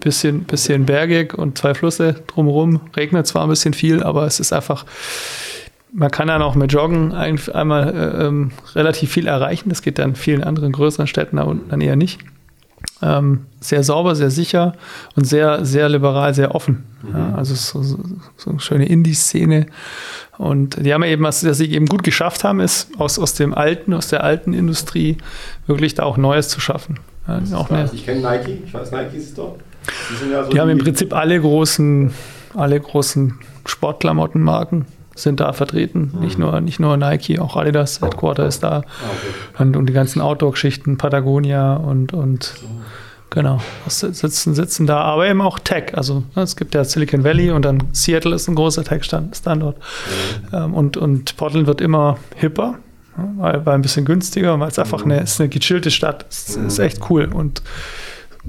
Bisschen, 0.00 0.44
bisschen 0.44 0.86
bergig 0.86 1.34
und 1.34 1.58
zwei 1.58 1.74
Flüsse 1.74 2.14
drumherum. 2.26 2.80
Regnet 2.96 3.26
zwar 3.26 3.42
ein 3.42 3.48
bisschen 3.48 3.74
viel, 3.74 4.02
aber 4.02 4.26
es 4.26 4.38
ist 4.38 4.52
einfach 4.52 4.84
man 5.94 6.10
kann 6.10 6.28
dann 6.28 6.42
auch 6.42 6.56
mit 6.56 6.72
Joggen 6.72 7.12
ein, 7.12 7.40
einmal 7.52 7.94
äh, 7.94 8.26
ähm, 8.26 8.50
relativ 8.74 9.12
viel 9.12 9.28
erreichen. 9.28 9.68
Das 9.68 9.80
geht 9.80 9.98
dann 9.98 10.10
in 10.10 10.16
vielen 10.16 10.42
anderen 10.42 10.72
größeren 10.72 11.06
Städten 11.06 11.36
da 11.36 11.44
unten 11.44 11.70
dann 11.70 11.80
eher 11.80 11.96
nicht. 11.96 12.20
Ähm, 13.00 13.46
sehr 13.60 13.82
sauber, 13.84 14.14
sehr 14.14 14.30
sicher 14.30 14.74
und 15.14 15.24
sehr, 15.24 15.64
sehr 15.64 15.88
liberal, 15.88 16.34
sehr 16.34 16.54
offen. 16.54 16.84
Mhm. 17.02 17.16
Ja, 17.16 17.34
also 17.36 17.54
so, 17.54 17.82
so, 17.82 17.98
so, 18.36 18.50
eine 18.50 18.60
schöne 18.60 18.86
Indie-Szene. 18.86 19.66
Und 20.36 20.84
die 20.84 20.92
haben 20.92 21.04
eben, 21.04 21.22
was, 21.22 21.46
was 21.46 21.58
sie 21.58 21.70
eben 21.72 21.86
gut 21.86 22.02
geschafft 22.02 22.42
haben, 22.42 22.60
ist 22.60 22.88
aus, 22.98 23.18
aus 23.18 23.34
dem 23.34 23.54
alten, 23.54 23.94
aus 23.94 24.08
der 24.08 24.24
alten 24.24 24.52
Industrie 24.52 25.16
wirklich 25.66 25.94
da 25.94 26.02
auch 26.02 26.16
Neues 26.16 26.48
zu 26.48 26.60
schaffen. 26.60 26.98
Ja, 27.28 27.56
auch 27.56 27.70
eine, 27.70 27.88
ich 27.92 28.04
kenne 28.04 28.20
Nike, 28.20 28.62
ich 28.66 28.74
weiß, 28.74 28.90
Nike 28.90 29.16
ist 29.16 29.28
es 29.28 29.34
doch. 29.34 29.56
Die, 30.10 30.30
ja 30.30 30.44
so 30.44 30.50
die 30.50 30.60
haben 30.60 30.70
im 30.70 30.78
Prinzip 30.78 31.14
alle 31.14 31.40
großen, 31.40 32.12
alle 32.54 32.80
großen 32.80 33.38
Sportklamottenmarken 33.64 34.86
sind 35.14 35.40
da 35.40 35.52
vertreten. 35.52 36.12
Mhm. 36.14 36.20
Nicht, 36.20 36.38
nur, 36.38 36.60
nicht 36.60 36.80
nur 36.80 36.96
Nike, 36.96 37.38
auch 37.38 37.56
Adidas 37.56 38.00
Headquarter 38.00 38.46
ist 38.46 38.62
da. 38.62 38.78
Ah, 38.78 38.78
okay. 38.78 39.62
und, 39.62 39.76
und, 39.76 39.86
die 39.86 39.92
ganzen 39.92 40.20
Outdoor-Geschichten, 40.20 40.96
Patagonia 40.96 41.74
und, 41.74 42.12
und 42.12 42.44
so. 42.44 42.66
genau, 43.30 43.60
sitzen, 43.86 44.54
sitzen 44.54 44.86
da, 44.86 45.00
aber 45.00 45.28
eben 45.28 45.40
auch 45.40 45.58
Tech. 45.58 45.96
Also 45.96 46.24
ne, 46.34 46.42
es 46.42 46.56
gibt 46.56 46.74
ja 46.74 46.84
Silicon 46.84 47.24
Valley 47.24 47.50
und 47.50 47.64
dann 47.64 47.84
Seattle 47.92 48.34
ist 48.34 48.48
ein 48.48 48.54
großer 48.54 48.84
Tech-Standort. 48.84 49.76
Mhm. 50.52 50.74
Und, 50.74 50.96
und 50.96 51.36
Portland 51.36 51.66
wird 51.66 51.80
immer 51.80 52.18
hipper. 52.36 52.78
Weil, 53.16 53.64
weil 53.64 53.76
ein 53.76 53.82
bisschen 53.82 54.04
günstiger, 54.04 54.58
weil 54.58 54.68
es 54.68 54.78
einfach 54.80 55.04
mhm. 55.04 55.12
eine, 55.12 55.22
ist 55.22 55.40
eine 55.40 55.48
gechillte 55.48 55.92
Stadt. 55.92 56.26
Es 56.28 56.56
ist 56.56 56.80
echt 56.80 56.98
cool 57.10 57.30
und 57.32 57.62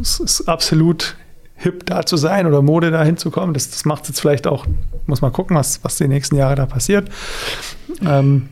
es 0.01 0.19
ist 0.19 0.49
absolut 0.49 1.15
hip 1.55 1.85
da 1.85 2.05
zu 2.05 2.17
sein 2.17 2.45
oder 2.45 2.61
Mode 2.61 2.91
da 2.91 3.03
hinzukommen. 3.03 3.53
Das, 3.53 3.69
das 3.69 3.85
macht 3.85 4.03
es 4.03 4.09
jetzt 4.09 4.21
vielleicht 4.21 4.47
auch, 4.47 4.65
muss 5.07 5.21
man 5.21 5.31
gucken, 5.31 5.55
was, 5.55 5.83
was 5.83 5.97
die 5.97 6.07
nächsten 6.07 6.35
Jahre 6.35 6.55
da 6.55 6.65
passiert. 6.65 7.09
Ähm, 8.05 8.49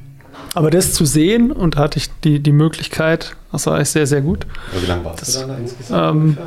aber 0.55 0.69
das 0.69 0.93
zu 0.93 1.05
sehen 1.05 1.51
und 1.51 1.75
da 1.75 1.79
hatte 1.79 1.97
ich 1.97 2.09
die, 2.23 2.39
die 2.39 2.51
Möglichkeit, 2.51 3.35
das 3.51 3.65
war 3.65 3.79
echt 3.79 3.91
sehr, 3.91 4.07
sehr 4.07 4.21
gut. 4.21 4.45
wie 4.79 4.85
lange 4.85 5.03
warst 5.05 5.21
das, 5.21 5.41
du 5.41 5.47
da 5.47 5.57
insgesamt? 5.57 6.15
Ähm, 6.15 6.37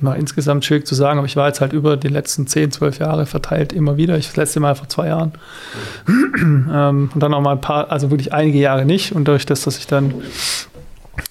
mal 0.00 0.14
insgesamt 0.14 0.64
schwierig 0.64 0.86
zu 0.86 0.94
sagen, 0.94 1.18
aber 1.18 1.26
ich 1.26 1.36
war 1.36 1.46
jetzt 1.46 1.60
halt 1.60 1.72
über 1.72 1.96
die 1.96 2.08
letzten 2.08 2.46
10, 2.46 2.70
12 2.72 2.98
Jahre 2.98 3.26
verteilt 3.26 3.72
immer 3.72 3.96
wieder. 3.96 4.16
Ich 4.18 4.26
das 4.26 4.36
letzte 4.36 4.60
Mal 4.60 4.74
vor 4.74 4.88
zwei 4.88 5.08
Jahren. 5.08 5.32
ähm, 6.08 7.10
und 7.12 7.22
dann 7.22 7.32
auch 7.32 7.40
mal 7.40 7.52
ein 7.52 7.60
paar, 7.60 7.90
also 7.90 8.10
wirklich 8.10 8.32
einige 8.32 8.58
Jahre 8.58 8.84
nicht. 8.84 9.12
Und 9.12 9.26
durch 9.26 9.46
das, 9.46 9.62
dass 9.62 9.78
ich 9.78 9.86
dann 9.86 10.14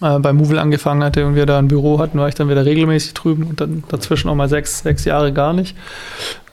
äh, 0.01 0.19
bei 0.19 0.33
Movil 0.33 0.59
angefangen 0.59 1.03
hatte 1.03 1.25
und 1.25 1.35
wir 1.35 1.45
da 1.45 1.59
ein 1.59 1.67
Büro 1.67 1.99
hatten, 1.99 2.19
war 2.19 2.27
ich 2.27 2.35
dann 2.35 2.49
wieder 2.49 2.65
regelmäßig 2.65 3.13
drüben 3.13 3.43
und 3.43 3.61
dann 3.61 3.83
dazwischen 3.89 4.29
auch 4.29 4.35
mal 4.35 4.49
sechs, 4.49 4.79
sechs 4.79 5.05
Jahre 5.05 5.33
gar 5.33 5.53
nicht. 5.53 5.75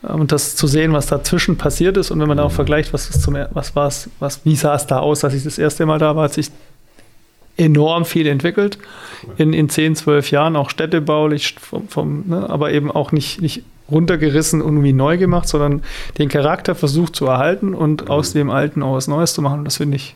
Äh, 0.03 0.13
und 0.13 0.33
das 0.33 0.57
zu 0.57 0.67
sehen, 0.67 0.93
was 0.93 1.07
dazwischen 1.07 1.57
passiert 1.59 1.97
ist 1.97 2.11
und 2.11 2.21
wenn 2.21 2.29
man 2.29 2.37
da 2.37 2.45
auch 2.45 2.53
vergleicht, 2.53 2.93
was 2.93 3.11
zum, 3.11 3.37
was 3.51 3.77
war 3.77 3.89
es, 3.89 4.11
was, 4.19 4.45
wie 4.45 4.57
sah 4.57 4.75
es 4.75 4.87
da 4.87 4.99
aus, 4.99 5.25
als 5.25 5.35
ich 5.35 5.45
das 5.45 5.59
erste 5.59 5.87
Mal 5.87 5.99
da 5.99 6.17
war, 6.17 6.25
hat 6.25 6.35
sich 6.35 6.51
enorm 7.57 8.05
viel 8.05 8.27
entwickelt 8.27 8.79
in, 9.37 9.53
in 9.53 9.69
10, 9.69 9.97
12 9.97 10.31
Jahren, 10.31 10.57
auch 10.57 10.71
städtebaulich, 10.71 11.57
vom, 11.61 11.89
vom, 11.89 12.25
ne, 12.27 12.49
aber 12.49 12.73
eben 12.73 12.91
auch 12.91 13.13
nicht, 13.13 13.43
nicht 13.43 13.63
runtergerissen 13.91 14.63
und 14.63 14.75
irgendwie 14.75 14.93
neu 14.93 15.19
gemacht, 15.19 15.49
sondern 15.49 15.83
den 16.19 16.29
Charakter 16.29 16.75
versucht 16.75 17.15
zu 17.15 17.27
erhalten 17.27 17.75
und 17.75 18.09
aus 18.09 18.33
dem 18.33 18.51
Alten 18.51 18.83
auch 18.83 18.95
was 18.95 19.07
Neues 19.07 19.35
zu 19.35 19.43
machen. 19.43 19.65
Das 19.65 19.77
finde 19.77 19.97
ich 19.97 20.15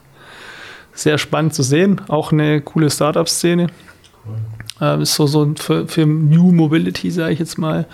sehr 0.97 1.19
spannend 1.19 1.55
zu 1.55 1.63
sehen. 1.63 2.01
Auch 2.09 2.33
eine 2.33 2.61
coole 2.61 2.91
Startup-Szene. 2.91 3.69
Äh, 4.81 5.03
ist 5.03 5.15
so, 5.15 5.27
so 5.27 5.55
für, 5.57 5.87
für 5.87 6.07
New 6.07 6.53
Mobility, 6.53 7.11
sage 7.11 7.33
ich 7.33 7.39
jetzt 7.39 7.59
mal, 7.59 7.87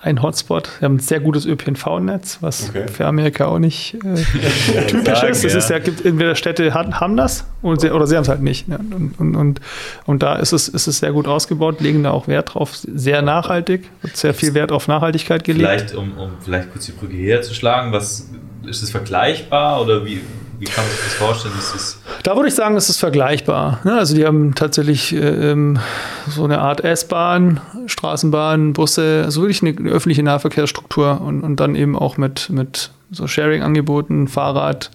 ein 0.00 0.22
Hotspot. 0.22 0.68
Wir 0.78 0.86
haben 0.86 0.96
ein 0.96 1.00
sehr 1.00 1.20
gutes 1.20 1.46
ÖPNV-Netz, 1.46 2.38
was 2.40 2.68
okay. 2.68 2.86
für 2.88 3.06
Amerika 3.06 3.46
auch 3.46 3.58
nicht 3.58 3.94
äh, 3.94 3.98
typisch 4.86 5.18
sagen, 5.18 5.32
ist. 5.32 5.44
Es 5.44 5.52
ja. 5.52 5.58
ist 5.58 5.70
ja, 5.70 5.78
gibt 5.78 6.04
entweder 6.04 6.34
Städte 6.34 6.72
haben 6.74 7.16
das 7.16 7.46
und 7.60 7.80
sie, 7.80 7.90
oder 7.90 8.06
sie 8.06 8.16
haben 8.16 8.22
es 8.22 8.28
halt 8.28 8.42
nicht. 8.42 8.68
Ne? 8.68 8.78
Und, 8.78 9.18
und, 9.18 9.36
und, 9.36 9.60
und, 10.06 10.22
da 10.22 10.36
ist 10.36 10.52
es, 10.52 10.68
ist 10.68 10.86
es 10.86 10.98
sehr 10.98 11.12
gut 11.12 11.26
ausgebaut, 11.26 11.80
legen 11.80 12.04
da 12.04 12.12
auch 12.12 12.28
Wert 12.28 12.54
drauf, 12.54 12.74
sehr 12.74 13.20
nachhaltig, 13.22 13.88
wird 14.00 14.16
sehr 14.16 14.32
viel 14.32 14.54
Wert 14.54 14.72
auf 14.72 14.88
Nachhaltigkeit 14.88 15.44
gelegt. 15.44 15.68
Vielleicht, 15.68 15.94
um, 15.94 16.16
um 16.16 16.30
vielleicht 16.40 16.70
kurz 16.72 16.86
die 16.86 16.92
Brücke 16.92 17.16
herzuschlagen, 17.16 17.92
was 17.92 18.30
ist 18.64 18.82
es 18.82 18.90
vergleichbar 18.90 19.82
oder 19.82 20.04
wie, 20.04 20.20
wie 20.62 20.66
kann 20.66 20.84
man 20.84 20.92
sich 20.92 21.02
das 21.02 21.14
vorstellen? 21.14 21.54
Das 21.56 21.98
da 22.22 22.36
würde 22.36 22.48
ich 22.48 22.54
sagen, 22.54 22.76
es 22.76 22.88
ist 22.88 23.00
vergleichbar. 23.00 23.80
Also 23.84 24.14
die 24.14 24.24
haben 24.24 24.54
tatsächlich 24.54 25.12
ähm, 25.12 25.80
so 26.28 26.44
eine 26.44 26.60
Art 26.60 26.84
S-Bahn, 26.84 27.60
Straßenbahn, 27.86 28.72
Busse, 28.72 29.22
also 29.24 29.42
wirklich 29.42 29.60
eine, 29.62 29.90
öffentliche 29.90 30.22
Nahverkehrsstruktur 30.22 31.20
und, 31.20 31.42
und 31.42 31.56
dann 31.56 31.74
eben 31.74 31.98
auch 31.98 32.16
mit, 32.16 32.48
mit 32.50 32.92
so 33.10 33.26
Sharing-Angeboten, 33.26 34.28
Fahrrad. 34.28 34.92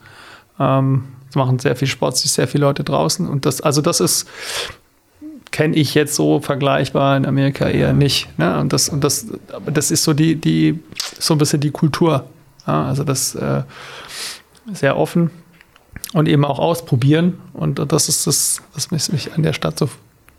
Ähm, 0.58 1.04
das 1.26 1.36
machen 1.36 1.60
sehr 1.60 1.76
viel 1.76 1.90
Sport, 1.90 2.16
sich 2.16 2.32
sehr 2.32 2.48
viele 2.48 2.66
Leute 2.66 2.86
draußen. 2.86 3.28
Und 3.28 3.46
das, 3.46 3.60
also 3.60 3.82
das 3.82 4.00
ist, 4.00 4.26
kenne 5.52 5.76
ich 5.76 5.96
jetzt 5.96 6.16
so 6.16 6.40
vergleichbar 6.40 7.18
in 7.18 7.26
Amerika 7.26 7.68
eher 7.68 7.92
nicht. 7.92 8.40
Ne? 8.40 8.58
Und 8.58 8.72
das, 8.72 8.88
und 8.88 9.04
das, 9.04 9.28
das 9.66 9.92
ist 9.92 10.06
so 10.06 10.14
die, 10.14 10.38
die, 10.38 10.80
so 11.20 11.34
ein 11.34 11.40
bisschen 11.40 11.60
die 11.60 11.72
Kultur. 11.72 12.24
Ja? 12.66 12.86
Also 12.86 13.04
das 13.04 13.36
äh, 13.36 13.64
sehr 14.72 14.98
offen 14.98 15.30
und 16.14 16.28
eben 16.28 16.46
auch 16.46 16.60
ausprobieren. 16.60 17.40
Und 17.54 17.92
das 17.92 18.10
ist 18.10 18.28
das, 18.28 18.62
was 18.74 18.92
mich 18.92 19.34
an 19.34 19.44
der 19.44 19.54
Stadt 19.54 19.80
so 19.80 19.90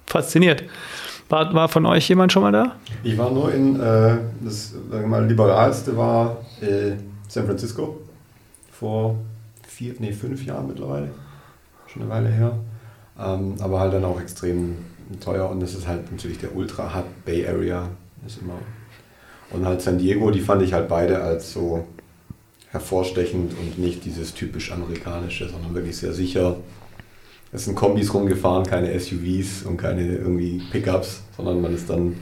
fasziniert. 0.07 0.65
War, 1.29 1.53
war 1.53 1.69
von 1.69 1.85
euch 1.85 2.09
jemand 2.09 2.33
schon 2.33 2.43
mal 2.43 2.53
da? 2.53 2.77
Ich 3.03 3.19
war 3.19 3.31
nur 3.31 3.53
in, 3.53 3.79
äh, 3.79 4.17
das 4.41 4.75
sagen 4.91 5.11
mal, 5.11 5.27
liberalste 5.27 5.97
war 5.97 6.39
äh, 6.61 6.93
San 7.29 7.45
Francisco 7.45 7.99
vor 8.73 9.17
vier, 9.67 9.95
nee, 9.99 10.13
fünf 10.13 10.45
Jahren 10.45 10.67
mittlerweile. 10.67 11.11
Schon 11.87 12.03
eine 12.03 12.11
Weile 12.11 12.29
her. 12.29 12.53
Ähm, 13.21 13.57
aber 13.61 13.81
halt 13.81 13.93
dann 13.93 14.05
auch 14.05 14.21
extrem 14.21 14.77
teuer 15.21 15.51
und 15.51 15.61
das 15.61 15.75
ist 15.75 15.87
halt 15.87 16.11
natürlich 16.11 16.39
der 16.39 16.55
Ultra-Hub 16.55 17.05
Bay 17.25 17.47
Area. 17.47 17.89
Ist 18.27 18.41
immer. 18.41 18.55
Und 19.51 19.67
halt 19.67 19.83
San 19.83 19.99
Diego, 19.99 20.31
die 20.31 20.41
fand 20.41 20.63
ich 20.63 20.73
halt 20.73 20.89
beide 20.89 21.21
als 21.21 21.53
so 21.53 21.87
hervorstechend 22.71 23.53
und 23.59 23.79
nicht 23.79 24.05
dieses 24.05 24.35
typisch 24.35 24.73
amerikanische, 24.73 25.49
sondern 25.49 25.75
wirklich 25.75 25.97
sehr 25.97 26.13
sicher. 26.13 26.57
Es 27.51 27.65
sind 27.65 27.75
Kombis 27.75 28.13
rumgefahren, 28.13 28.67
keine 28.67 28.99
SUVs 28.99 29.63
und 29.65 29.79
keine 29.79 30.05
irgendwie 30.05 30.63
Pickups, 30.71 31.23
sondern 31.37 31.63
man 31.63 31.75
ist 31.75 31.89
dann 31.89 32.17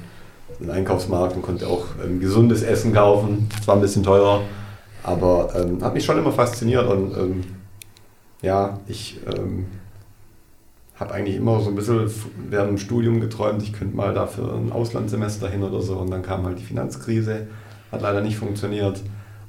in 0.60 0.66
den 0.66 0.70
Einkaufsmarkt 0.70 1.34
und 1.34 1.42
konnte 1.42 1.66
auch 1.66 1.86
ähm, 2.04 2.20
gesundes 2.20 2.62
Essen 2.62 2.92
kaufen. 2.92 3.48
Zwar 3.64 3.74
ein 3.74 3.80
bisschen 3.80 4.04
teurer, 4.04 4.42
aber 5.02 5.52
ähm, 5.56 5.82
hat 5.82 5.94
mich 5.94 6.04
schon 6.04 6.18
immer 6.18 6.32
fasziniert 6.32 6.86
und 6.88 7.16
ähm, 7.16 7.44
ja, 8.42 8.78
ich 8.86 9.18
ähm, 9.36 9.66
habe 10.94 11.12
eigentlich 11.12 11.36
immer 11.36 11.60
so 11.60 11.70
ein 11.70 11.74
bisschen 11.74 12.08
während 12.48 12.70
dem 12.70 12.78
Studium 12.78 13.20
geträumt, 13.20 13.62
ich 13.62 13.72
könnte 13.72 13.96
mal 13.96 14.14
dafür 14.14 14.54
ein 14.54 14.70
Auslandssemester 14.70 15.48
hin 15.48 15.64
oder 15.64 15.82
so 15.82 15.96
und 15.96 16.10
dann 16.10 16.22
kam 16.22 16.46
halt 16.46 16.60
die 16.60 16.64
Finanzkrise, 16.64 17.48
hat 17.90 18.02
leider 18.02 18.20
nicht 18.20 18.36
funktioniert 18.36 19.02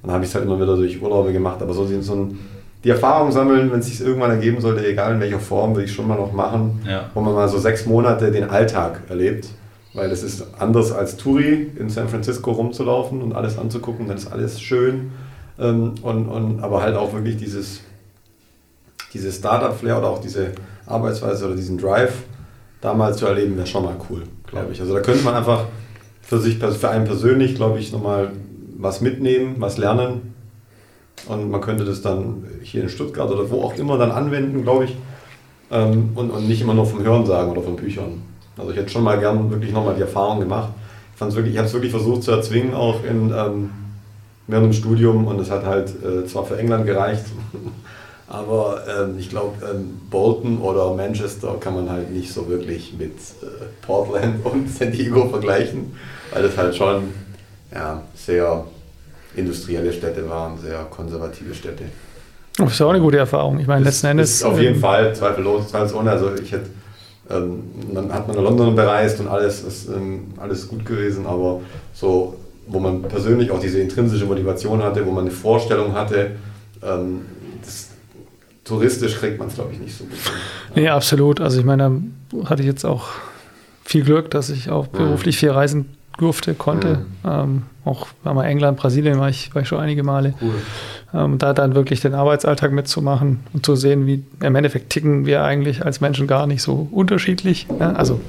dann 0.08 0.16
habe 0.16 0.24
ich 0.24 0.30
es 0.30 0.36
halt 0.36 0.46
immer 0.46 0.56
wieder 0.56 0.76
durch 0.78 1.02
Urlaube 1.02 1.34
gemacht. 1.34 1.62
Aber 1.62 1.74
so, 1.74 1.86
so 2.02 2.16
ein, 2.16 2.40
die 2.84 2.90
Erfahrung 2.90 3.30
sammeln, 3.32 3.72
wenn 3.72 3.80
es 3.80 3.88
sich 3.88 4.00
irgendwann 4.00 4.32
ergeben 4.32 4.62
sollte, 4.62 4.88
egal 4.88 5.14
in 5.14 5.20
welcher 5.20 5.40
Form, 5.40 5.76
würde 5.76 5.84
ich 5.84 5.94
schon 5.94 6.08
mal 6.08 6.16
noch 6.16 6.32
machen, 6.32 6.82
ja. 6.88 7.10
wo 7.14 7.20
man 7.20 7.34
mal 7.34 7.50
so 7.50 7.58
sechs 7.58 7.86
Monate 7.86 8.32
den 8.32 8.50
Alltag 8.50 9.02
erlebt. 9.10 9.50
Weil 9.94 10.10
es 10.12 10.24
ist 10.24 10.46
anders 10.60 10.94
als 10.94 11.18
Touri 11.18 11.72
in 11.78 11.90
San 11.90 12.08
Francisco 12.08 12.52
rumzulaufen 12.52 13.22
und 13.22 13.34
alles 13.34 13.58
anzugucken, 13.58 14.08
dann 14.08 14.16
ist 14.16 14.32
alles 14.32 14.62
schön. 14.62 15.12
Ähm, 15.60 15.96
und, 16.02 16.28
und, 16.30 16.62
aber 16.62 16.82
halt 16.82 16.96
auch 16.96 17.14
wirklich 17.14 17.36
dieses, 17.36 17.82
dieses 19.14 19.36
Startup-Flair 19.36 19.98
oder 19.98 20.08
auch 20.08 20.22
diese 20.22 20.52
Arbeitsweise 20.86 21.48
oder 21.48 21.56
diesen 21.56 21.78
Drive 21.78 22.14
damals 22.80 23.18
zu 23.18 23.26
erleben, 23.26 23.58
wäre 23.58 23.68
schon 23.68 23.84
mal 23.84 23.96
cool, 24.10 24.24
glaube 24.46 24.72
ich. 24.72 24.80
Also 24.80 24.94
da 24.94 25.02
könnte 25.02 25.26
man 25.26 25.34
einfach 25.34 25.66
für 26.22 26.40
sich, 26.40 26.60
für 26.60 26.90
einen 26.90 27.06
persönlich, 27.06 27.56
glaube 27.56 27.80
ich, 27.80 27.92
nochmal 27.92 28.32
was 28.78 29.02
mitnehmen, 29.02 29.56
was 29.60 29.78
lernen. 29.78 30.34
Und 31.28 31.50
man 31.50 31.62
könnte 31.62 31.84
das 31.84 32.02
dann 32.02 32.46
hier 32.62 32.84
in 32.84 32.90
Stuttgart 32.90 33.30
oder 33.30 33.50
wo 33.50 33.64
auch 33.64 33.76
immer 33.76 33.98
dann 33.98 34.12
anwenden, 34.12 34.64
glaube 34.64 34.86
ich. 34.86 34.96
Ähm, 35.72 36.12
und, 36.16 36.30
und 36.30 36.48
nicht 36.48 36.62
immer 36.62 36.74
nur 36.74 36.86
vom 36.86 37.04
Hören 37.04 37.26
sagen 37.26 37.52
oder 37.52 37.62
von 37.62 37.76
Büchern. 37.76 38.22
Also 38.58 38.72
ich 38.72 38.78
hätte 38.78 38.90
schon 38.90 39.04
mal 39.04 39.20
gern 39.20 39.50
wirklich 39.50 39.74
nochmal 39.74 39.96
die 39.96 40.02
Erfahrung 40.02 40.40
gemacht. 40.40 40.70
Ich, 41.16 41.22
ich 41.22 41.58
habe 41.58 41.68
es 41.68 41.74
wirklich 41.74 41.92
versucht 41.92 42.24
zu 42.24 42.32
erzwingen, 42.32 42.74
auch 42.74 43.04
in, 43.04 43.34
ähm, 43.36 43.72
während 44.46 44.68
dem 44.68 44.74
Studium. 44.74 45.28
Und 45.28 45.40
es 45.40 45.50
hat 45.50 45.66
halt 45.66 45.92
äh, 46.04 46.26
zwar 46.26 46.46
für 46.46 46.58
England 46.58 46.86
gereicht, 46.86 47.26
aber 48.28 48.82
ähm, 48.88 49.16
ich 49.18 49.30
glaube, 49.30 49.56
ähm, 49.66 50.00
Bolton 50.10 50.60
oder 50.60 50.94
Manchester 50.94 51.56
kann 51.60 51.74
man 51.74 51.90
halt 51.90 52.12
nicht 52.12 52.32
so 52.32 52.48
wirklich 52.48 52.94
mit 52.98 53.12
äh, 53.12 53.66
Portland 53.82 54.36
und 54.46 54.70
San 54.70 54.92
Diego 54.92 55.28
vergleichen, 55.28 55.94
weil 56.32 56.44
das 56.44 56.56
halt 56.56 56.76
schon 56.76 57.10
ja, 57.74 58.02
sehr 58.16 58.66
industrielle 59.36 59.94
Städte 59.94 60.28
waren, 60.30 60.58
sehr 60.60 60.86
konservative 60.90 61.54
Städte. 61.54 61.86
Das 62.58 62.72
ist 62.72 62.80
ja 62.80 62.88
auch 62.88 62.92
eine 62.92 63.00
gute 63.00 63.18
Erfahrung. 63.18 63.60
Ich 63.60 63.68
meine, 63.68 63.86
letzten 63.86 64.08
Endes. 64.08 64.32
Ist 64.32 64.44
auf 64.44 64.60
jeden 64.60 64.76
ähm, 64.76 64.82
Fall, 64.82 65.16
zweifellos, 65.16 65.70
zweifelsohne. 65.70 66.10
Also 66.10 66.32
ich 66.36 66.52
hätte, 66.52 66.70
ähm, 67.30 67.64
dann 67.94 68.12
hat 68.12 68.28
man 68.28 68.36
nach 68.36 68.44
London 68.44 68.76
bereist 68.76 69.20
und 69.20 69.28
alles 69.28 69.64
ist 69.64 69.90
ähm, 69.90 70.34
alles 70.38 70.68
gut 70.68 70.86
gewesen, 70.86 71.28
aber 71.28 71.62
so, 71.94 72.36
wo 72.68 72.80
man 72.80 73.04
persönlich 73.04 73.52
auch 73.52 73.60
diese 73.60 73.80
intrinsische 73.80 74.26
Motivation 74.26 74.82
hatte, 74.82 75.06
wo 75.06 75.12
man 75.12 75.26
eine 75.26 75.32
Vorstellung 75.32 75.94
hatte, 75.94 76.32
ähm, 76.82 77.22
das, 77.64 77.90
touristisch 78.64 79.16
kriegt 79.18 79.40
man 79.40 79.48
es, 79.48 79.56
glaube 79.56 79.74
ich, 79.74 79.80
nicht 79.80 79.96
so 79.96 80.04
gut. 80.04 80.18
Nee, 80.76 80.90
absolut. 80.90 81.40
Also 81.40 81.60
ich 81.60 81.66
meine, 81.66 82.02
da 82.32 82.50
hatte 82.50 82.64
ich 82.64 82.68
jetzt 82.68 82.86
auch 82.86 83.08
viel 83.86 84.04
Glück, 84.04 84.30
dass 84.32 84.50
ich 84.50 84.70
auch 84.70 84.88
beruflich 84.88 85.38
viel 85.38 85.52
reisen 85.52 85.97
durfte, 86.18 86.54
konnte. 86.54 87.06
Mhm. 87.24 87.30
Ähm, 87.30 87.64
auch 87.86 88.08
war 88.24 88.34
mal 88.34 88.46
England, 88.46 88.78
Brasilien 88.78 89.20
war 89.20 89.30
ich, 89.30 89.54
war 89.56 89.62
ich 89.62 89.68
schon 89.68 89.80
einige 89.80 90.04
Male. 90.04 90.34
Cool. 90.42 90.54
Ähm, 91.14 91.38
da 91.38 91.54
dann 91.54 91.76
wirklich 91.76 92.02
den 92.02 92.14
Arbeitsalltag 92.14 92.72
mitzumachen 92.72 93.40
und 93.54 93.66
zu 93.66 93.76
sehen, 93.76 94.06
wie 94.08 94.24
im 94.42 94.56
Endeffekt 94.56 94.90
ticken 94.90 95.26
wir 95.26 95.44
eigentlich 95.44 95.86
als 95.86 96.02
Menschen 96.02 96.28
gar 96.28 96.48
nicht 96.48 96.62
so 96.62 96.88
unterschiedlich. 96.92 97.68
Ne? 97.70 97.96
Also 97.96 98.20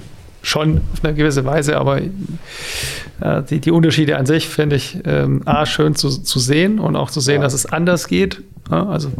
schon 0.43 0.81
auf 0.93 1.05
eine 1.05 1.15
gewisse 1.15 1.44
Weise, 1.44 1.77
aber 1.77 2.01
äh, 2.01 3.43
die, 3.51 3.60
die, 3.60 3.73
Unterschiede 3.73 4.16
an 4.16 4.27
sich 4.27 4.48
finde 4.48 4.77
ich 4.77 4.98
ähm, 5.05 5.43
A, 5.44 5.66
schön 5.66 5.97
zu, 5.97 6.09
zu 6.10 6.39
sehen 6.39 6.78
und 6.78 6.94
auch 6.94 7.10
zu 7.10 7.20
sehen, 7.20 7.36
ja. 7.36 7.43
dass 7.43 7.55
es 7.55 7.66
anders 7.66 8.06
geht. 8.06 8.43
Ja? 8.70 8.86
Also 8.86 9.10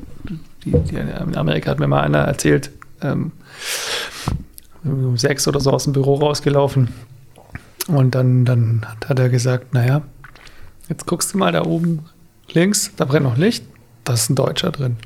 die, 0.65 0.73
die, 0.73 0.95
in 0.95 1.37
Amerika 1.37 1.71
hat 1.71 1.81
mir 1.81 1.89
mal 1.89 2.03
einer 2.03 2.19
erzählt, 2.19 2.71
ähm, 3.03 3.33
um 4.85 5.17
sechs 5.17 5.49
oder 5.49 5.59
so 5.59 5.73
aus 5.73 5.85
dem 5.85 5.93
Büro 5.93 6.15
rausgelaufen 6.15 6.89
und 7.89 8.15
dann, 8.15 8.45
dann 8.45 8.87
hat 9.07 9.19
er 9.19 9.29
gesagt, 9.29 9.75
naja, 9.75 10.03
jetzt 10.89 11.07
guckst 11.07 11.35
du 11.35 11.39
mal 11.39 11.53
da 11.53 11.65
oben 11.65 12.05
links, 12.53 12.93
da 12.97 13.05
brennt 13.05 13.25
noch 13.25 13.37
Licht, 13.37 13.65
da 14.05 14.13
ist 14.13 14.31
ein 14.31 14.35
Deutscher 14.35 14.71
drin. 14.71 14.97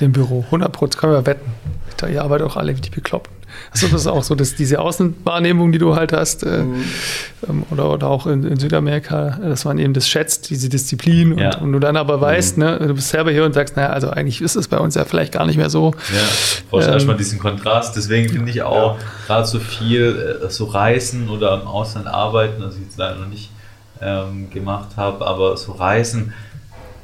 Im 0.00 0.12
Büro, 0.12 0.42
100 0.46 0.72
Prozent, 0.72 1.00
können 1.00 1.12
wir 1.12 1.26
wetten. 1.26 1.52
Ich 1.88 1.96
dachte, 1.96 2.12
ihr 2.12 2.22
arbeitet 2.22 2.46
auch 2.46 2.56
alle 2.56 2.76
wie 2.76 2.80
die 2.80 2.90
Bekloppten. 2.90 3.33
Also 3.70 3.88
das 3.88 4.02
ist 4.02 4.06
auch 4.06 4.22
so, 4.22 4.34
dass 4.34 4.54
diese 4.54 4.80
Außenwahrnehmung, 4.80 5.72
die 5.72 5.78
du 5.78 5.96
halt 5.96 6.12
hast, 6.12 6.42
äh, 6.42 6.62
mhm. 6.62 6.84
ähm, 7.48 7.62
oder, 7.70 7.90
oder 7.90 8.08
auch 8.08 8.26
in, 8.26 8.44
in, 8.44 8.58
Südamerika, 8.58 9.38
dass 9.42 9.64
man 9.64 9.78
eben 9.78 9.94
das 9.94 10.08
schätzt, 10.08 10.50
diese 10.50 10.68
Disziplin 10.68 11.32
und, 11.32 11.38
ja. 11.38 11.58
und 11.58 11.72
du 11.72 11.78
dann 11.78 11.96
aber 11.96 12.20
weißt, 12.20 12.58
mhm. 12.58 12.64
ne, 12.64 12.78
du 12.78 12.94
bist 12.94 13.08
selber 13.08 13.30
hier 13.30 13.44
und 13.44 13.52
sagst, 13.52 13.76
naja, 13.76 13.90
also 13.90 14.10
eigentlich 14.10 14.40
ist 14.40 14.56
es 14.56 14.68
bei 14.68 14.78
uns 14.78 14.94
ja 14.94 15.04
vielleicht 15.04 15.32
gar 15.32 15.46
nicht 15.46 15.56
mehr 15.56 15.70
so. 15.70 15.92
Ja, 16.12 16.20
brauchst 16.70 16.88
ähm, 16.88 16.94
erstmal 16.94 17.16
diesen 17.16 17.38
Kontrast. 17.38 17.96
Deswegen 17.96 18.28
finde 18.28 18.50
ich 18.50 18.62
auch 18.62 18.98
ja. 18.98 19.04
gerade 19.26 19.46
so 19.46 19.58
viel 19.58 20.40
äh, 20.44 20.50
so 20.50 20.66
Reisen 20.66 21.28
oder 21.28 21.60
im 21.60 21.66
Ausland 21.66 22.06
arbeiten, 22.06 22.62
was 22.62 22.74
ich 22.76 22.82
jetzt 22.82 22.98
leider 22.98 23.16
noch 23.16 23.28
nicht 23.28 23.50
ähm, 24.00 24.50
gemacht 24.50 24.96
habe, 24.96 25.26
aber 25.26 25.56
so 25.56 25.72
Reisen, 25.72 26.32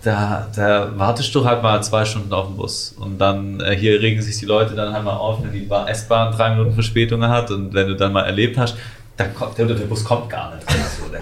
da, 0.02 0.48
da 0.54 0.98
wartest 0.98 1.34
du 1.34 1.44
halt 1.44 1.62
mal 1.62 1.82
zwei 1.82 2.04
Stunden 2.04 2.32
auf 2.32 2.46
den 2.46 2.56
Bus 2.56 2.94
und 2.98 3.18
dann 3.18 3.60
äh, 3.60 3.76
hier 3.76 4.00
regen 4.00 4.22
sich 4.22 4.38
die 4.38 4.46
Leute 4.46 4.74
dann 4.74 4.94
halt 4.94 5.04
mal 5.04 5.16
auf, 5.16 5.42
wenn 5.42 5.52
die 5.52 5.68
S-Bahn 5.86 6.32
drei 6.32 6.50
Minuten 6.50 6.72
Verspätung 6.72 7.22
hat 7.24 7.50
und 7.50 7.74
wenn 7.74 7.88
du 7.88 7.96
dann 7.96 8.12
mal 8.12 8.22
erlebt 8.22 8.56
hast, 8.56 8.76
dann 9.16 9.34
kommt 9.34 9.58
der, 9.58 9.66
der 9.66 9.74
Bus 9.74 10.04
kommt 10.04 10.30
gar 10.30 10.54
nicht. 10.54 10.66
So, 10.70 11.08
der 11.12 11.20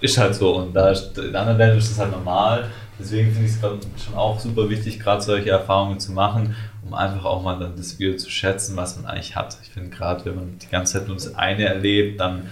ist 0.00 0.16
halt 0.16 0.34
so 0.34 0.56
und 0.56 0.74
da 0.74 0.90
in 0.90 1.36
anderen 1.36 1.58
Ländern 1.58 1.78
ist 1.78 1.90
das 1.90 1.98
halt 1.98 2.12
normal. 2.12 2.70
Deswegen 2.98 3.32
finde 3.32 3.48
ich 3.48 3.54
es 3.54 4.04
schon 4.04 4.14
auch 4.14 4.38
super 4.38 4.70
wichtig, 4.70 5.00
gerade 5.00 5.20
solche 5.20 5.50
Erfahrungen 5.50 5.98
zu 5.98 6.12
machen, 6.12 6.54
um 6.84 6.94
einfach 6.94 7.24
auch 7.24 7.42
mal 7.42 7.58
dann 7.58 7.76
das 7.76 7.98
wieder 7.98 8.16
zu 8.16 8.30
schätzen, 8.30 8.76
was 8.76 8.96
man 8.96 9.06
eigentlich 9.06 9.34
hat. 9.34 9.58
Ich 9.62 9.70
finde 9.70 9.90
gerade, 9.90 10.24
wenn 10.24 10.36
man 10.36 10.58
die 10.58 10.68
ganze 10.68 10.94
Zeit 10.94 11.08
nur 11.08 11.16
das 11.16 11.34
eine 11.34 11.64
erlebt, 11.64 12.20
dann, 12.20 12.46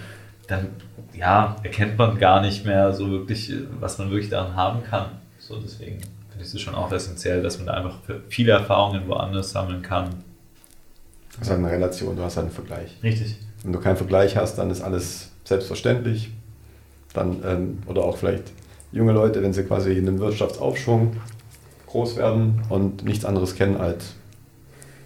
dann 0.47 0.67
ja, 1.13 1.55
erkennt 1.63 1.97
man 1.97 2.19
gar 2.19 2.41
nicht 2.41 2.65
mehr 2.65 2.91
so 2.91 3.09
wirklich, 3.09 3.53
was 3.79 3.97
man 3.97 4.09
wirklich 4.11 4.29
daran 4.29 4.55
haben 4.55 4.83
kann. 4.83 5.22
So, 5.45 5.57
deswegen 5.57 5.99
finde 6.29 6.45
ich 6.45 6.53
es 6.53 6.61
schon 6.61 6.73
auch 6.73 6.89
essentiell, 6.91 7.43
dass 7.43 7.57
man 7.57 7.67
da 7.67 7.73
einfach 7.73 7.97
viele 8.29 8.53
Erfahrungen 8.53 9.07
woanders 9.07 9.51
sammeln 9.51 9.81
kann. 9.81 10.23
Das 11.33 11.41
ist 11.41 11.49
halt 11.49 11.59
eine 11.59 11.71
Relation, 11.71 12.15
du 12.15 12.23
hast 12.23 12.37
halt 12.37 12.45
einen 12.45 12.55
Vergleich. 12.55 12.97
Richtig. 13.03 13.35
Wenn 13.61 13.73
du 13.73 13.79
keinen 13.79 13.97
Vergleich 13.97 14.37
hast, 14.37 14.57
dann 14.57 14.71
ist 14.71 14.81
alles 14.81 15.31
selbstverständlich. 15.43 16.31
Dann, 17.13 17.43
ähm, 17.45 17.79
oder 17.87 18.03
auch 18.03 18.17
vielleicht 18.17 18.53
junge 18.93 19.11
Leute, 19.11 19.43
wenn 19.43 19.51
sie 19.51 19.63
quasi 19.63 19.91
in 19.91 20.07
einem 20.07 20.19
Wirtschaftsaufschwung 20.19 21.17
groß 21.87 22.15
werden 22.15 22.61
und 22.69 23.03
nichts 23.03 23.25
anderes 23.25 23.55
kennen 23.55 23.75
als 23.75 24.13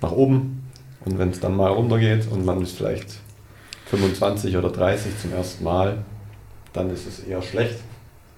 nach 0.02 0.12
oben. 0.12 0.70
Und 1.04 1.18
wenn 1.18 1.32
es 1.32 1.40
dann 1.40 1.56
mal 1.56 1.72
runtergeht 1.72 2.28
und 2.30 2.46
man 2.46 2.62
ist 2.62 2.78
vielleicht 2.78 3.18
25 3.88 4.56
oder 4.56 4.70
30 4.70 5.20
zum 5.20 5.34
ersten 5.34 5.64
Mal, 5.64 6.04
dann 6.74 6.92
ist 6.92 7.08
es 7.08 7.22
eher 7.22 7.42
schlecht. 7.42 7.80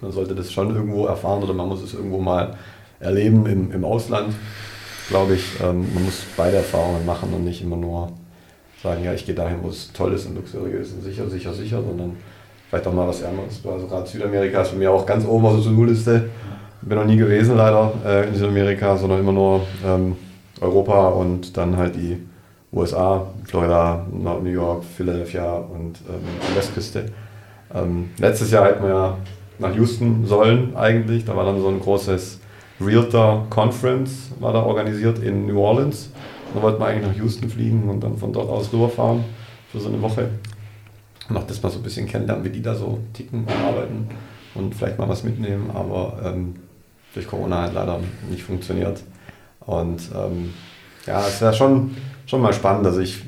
Man 0.02 0.12
sollte 0.12 0.36
das 0.36 0.52
schon 0.52 0.76
irgendwo 0.76 1.06
erfahren 1.06 1.44
oder 1.44 1.54
man 1.54 1.68
muss 1.68 1.82
es 1.82 1.94
irgendwo 1.94 2.20
mal 2.20 2.56
erleben 3.00 3.46
im, 3.46 3.72
im 3.72 3.84
Ausland, 3.86 4.34
glaube 5.10 5.36
ich. 5.36 5.60
Ähm, 5.62 5.94
man 5.94 6.06
muss 6.06 6.26
beide 6.38 6.58
Erfahrungen 6.58 7.06
machen 7.06 7.34
und 7.34 7.44
nicht 7.44 7.62
immer 7.62 7.78
nur 7.78 8.12
sagen, 8.82 9.04
ja, 9.04 9.14
ich 9.14 9.26
gehe 9.26 9.36
dahin, 9.36 9.58
wo 9.62 9.70
es 9.70 9.92
toll 9.92 10.14
ist 10.14 10.26
und 10.26 10.36
luxuriös 10.36 10.94
und 10.94 11.04
sicher, 11.04 11.30
sicher, 11.30 11.54
sicher, 11.54 11.82
sondern 11.82 12.16
vielleicht 12.70 12.88
auch 12.88 12.94
mal 12.94 13.08
was 13.08 13.22
Ärmeres. 13.22 13.62
Also 13.66 13.88
gerade 13.88 14.08
Südamerika 14.08 14.62
ist 14.62 14.72
bei 14.72 14.78
mir 14.78 14.92
auch 14.92 15.06
ganz 15.06 15.26
oben 15.26 15.46
auf 15.46 15.56
der 15.56 15.64
To-Do-Liste. 15.64 16.30
Bin 16.82 16.98
noch 16.98 17.06
nie 17.06 17.18
gewesen 17.18 17.58
leider 17.58 17.92
äh, 18.06 18.28
in 18.28 18.36
Südamerika, 18.36 18.96
sondern 18.96 19.20
immer 19.20 19.34
nur 19.34 19.62
ähm, 19.86 20.16
Europa 20.62 21.10
und 21.10 21.58
dann 21.58 21.76
halt 21.76 21.96
die 21.96 22.18
USA, 22.72 23.28
Florida, 23.46 24.06
New 24.12 24.50
York, 24.50 24.84
Philadelphia 24.84 25.56
und 25.56 26.00
ähm, 26.08 26.22
die 26.50 26.56
Westküste. 26.56 27.06
Ähm, 27.74 28.12
letztes 28.18 28.52
Jahr 28.52 28.66
hätten 28.66 28.84
wir 28.84 28.90
ja 28.90 29.18
nach 29.60 29.76
Houston 29.76 30.26
sollen 30.26 30.76
eigentlich. 30.76 31.26
Da 31.26 31.36
war 31.36 31.46
dann 31.46 31.62
so 31.62 31.68
ein 31.68 31.80
großes 31.80 32.40
Realtor 32.82 33.46
Conference, 33.50 34.32
war 34.40 34.54
da 34.54 34.64
organisiert 34.64 35.20
in 35.20 35.46
New 35.46 35.60
Orleans. 35.60 36.12
Da 36.54 36.62
wollten 36.62 36.80
wir 36.80 36.88
eigentlich 36.88 37.08
nach 37.08 37.18
Houston 37.18 37.50
fliegen 37.50 37.90
und 37.90 38.02
dann 38.02 38.18
von 38.18 38.34
dort 38.34 38.50
aus 38.50 38.74
rüberfahren 38.74 39.24
für 39.72 39.80
so 39.80 39.90
eine 39.90 40.02
Woche. 40.02 40.30
Und 41.30 41.38
auch 41.38 41.44
das 41.44 41.62
mal 41.62 41.70
so 41.70 41.80
ein 41.80 41.84
bisschen 41.84 42.08
kennenlernen, 42.08 42.44
wie 42.44 42.50
die 42.50 42.62
da 42.62 42.74
so 42.74 43.00
ticken 43.14 43.42
und 43.42 43.52
arbeiten 43.52 44.08
und 44.56 44.74
vielleicht 44.74 44.98
mal 44.98 45.08
was 45.08 45.24
mitnehmen. 45.24 45.70
Aber 45.74 46.18
ähm, 46.24 46.56
durch 47.14 47.28
Corona 47.28 47.64
hat 47.64 47.74
leider 47.74 48.00
nicht 48.30 48.44
funktioniert. 48.44 49.04
Und 49.66 50.10
ähm, 50.16 50.54
ja, 51.06 51.20
es 51.20 51.42
wäre 51.42 51.54
schon, 51.54 51.96
schon 52.26 52.42
mal 52.42 52.54
spannend. 52.54 52.88
Also 52.88 53.02
ich, 53.02 53.22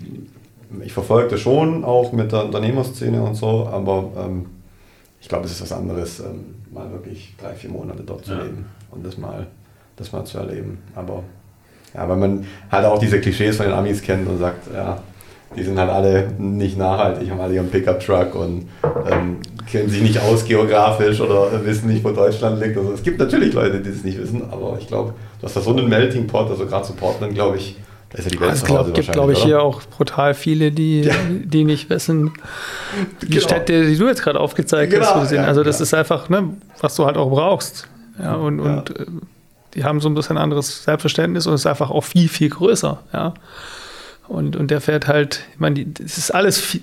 ich 0.83 0.93
verfolge 0.93 1.29
das 1.29 1.41
schon 1.41 1.83
auch 1.83 2.11
mit 2.13 2.31
der 2.31 2.45
Unternehmerszene 2.45 3.21
und 3.21 3.35
so, 3.35 3.67
aber 3.71 4.11
ähm, 4.17 4.45
ich 5.21 5.29
glaube, 5.29 5.45
es 5.45 5.51
ist 5.51 5.61
was 5.61 5.71
anderes, 5.71 6.19
ähm, 6.19 6.55
mal 6.71 6.91
wirklich 6.91 7.35
drei, 7.39 7.53
vier 7.53 7.69
Monate 7.69 8.03
dort 8.03 8.25
zu 8.25 8.33
ja. 8.33 8.41
leben 8.41 8.65
und 8.89 9.05
das 9.05 9.17
mal, 9.17 9.47
das 9.95 10.11
mal 10.11 10.25
zu 10.25 10.39
erleben. 10.39 10.79
Aber 10.95 11.23
ja, 11.93 12.09
weil 12.09 12.17
man 12.17 12.45
halt 12.71 12.85
auch 12.85 12.97
diese 12.97 13.21
Klischees 13.21 13.57
von 13.57 13.67
den 13.67 13.75
Amis 13.75 14.01
kennt 14.01 14.27
und 14.27 14.39
sagt, 14.39 14.73
ja, 14.73 14.99
die 15.55 15.63
sind 15.63 15.77
halt 15.77 15.89
alle 15.89 16.31
nicht 16.37 16.77
nachhaltig, 16.77 17.29
haben 17.29 17.41
alle 17.41 17.55
ihren 17.55 17.69
Pickup-Truck 17.69 18.35
und 18.35 18.69
ähm, 19.09 19.37
kennen 19.69 19.89
sich 19.89 20.01
nicht 20.01 20.19
aus 20.19 20.45
geografisch 20.45 21.19
oder 21.19 21.63
wissen 21.65 21.89
nicht, 21.89 22.03
wo 22.03 22.11
Deutschland 22.11 22.61
liegt. 22.61 22.77
Also 22.77 22.93
es 22.93 23.03
gibt 23.03 23.19
natürlich 23.19 23.53
Leute, 23.53 23.81
die 23.81 23.89
es 23.89 24.03
nicht 24.03 24.19
wissen, 24.19 24.43
aber 24.49 24.77
ich 24.79 24.87
glaube, 24.87 25.13
du 25.39 25.45
hast 25.45 25.55
da 25.55 25.61
so 25.61 25.71
einen 25.71 25.89
Melting 25.89 26.25
Pot, 26.25 26.49
also 26.49 26.65
gerade 26.65 26.85
zu 26.85 26.93
Portland, 26.93 27.33
glaube 27.33 27.57
ich, 27.57 27.77
da 28.11 28.17
ist 28.17 28.25
ja 28.25 28.31
die 28.31 28.39
Welt 28.39 28.51
also, 28.51 28.87
Es 28.87 28.93
gibt, 28.93 29.11
glaube 29.11 29.31
ich, 29.31 29.39
oder? 29.39 29.47
hier 29.47 29.61
auch 29.61 29.81
brutal 29.83 30.33
viele, 30.33 30.71
die, 30.71 31.01
ja. 31.01 31.13
die 31.29 31.63
nicht 31.63 31.89
wissen, 31.89 32.33
die 33.21 33.27
genau. 33.27 33.41
Städte, 33.41 33.85
die 33.85 33.97
du 33.97 34.07
jetzt 34.07 34.21
gerade 34.21 34.39
aufgezeigt 34.39 34.91
genau, 34.91 35.15
hast. 35.15 35.31
Ja, 35.31 35.45
also 35.45 35.63
das 35.63 35.79
ja. 35.79 35.83
ist 35.83 35.93
einfach, 35.93 36.27
ne, 36.27 36.49
was 36.81 36.95
du 36.95 37.05
halt 37.05 37.15
auch 37.15 37.29
brauchst. 37.29 37.87
Ja, 38.19 38.35
und, 38.35 38.59
und 38.59 38.99
äh, 38.99 39.05
die 39.73 39.85
haben 39.85 40.01
so 40.01 40.09
ein 40.09 40.13
bisschen 40.13 40.37
anderes 40.37 40.83
Selbstverständnis 40.83 41.47
und 41.47 41.53
es 41.53 41.61
ist 41.61 41.67
einfach 41.67 41.89
auch 41.89 42.03
viel, 42.03 42.27
viel 42.27 42.49
größer. 42.49 42.99
Ja. 43.13 43.33
Und, 44.27 44.57
und 44.57 44.71
der 44.71 44.81
fährt 44.81 45.07
halt, 45.07 45.45
ich 45.53 45.59
meine, 45.59 45.85
das 45.85 46.17
ist 46.17 46.31
alles 46.31 46.79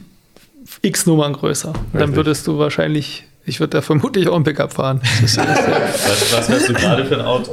x 0.80 1.06
Nummern 1.06 1.34
größer. 1.34 1.74
Und 1.92 2.00
dann 2.00 2.16
würdest 2.16 2.46
du 2.46 2.58
wahrscheinlich, 2.58 3.24
ich 3.44 3.60
würde 3.60 3.76
da 3.76 3.82
vermutlich 3.82 4.28
auch 4.28 4.36
ein 4.36 4.44
Pickup 4.44 4.72
fahren. 4.72 5.02
was, 5.20 5.36
was 5.36 6.48
hast 6.48 6.68
du 6.68 6.72
gerade 6.72 7.04
für 7.04 7.16
ein 7.16 7.24
Auto? 7.24 7.52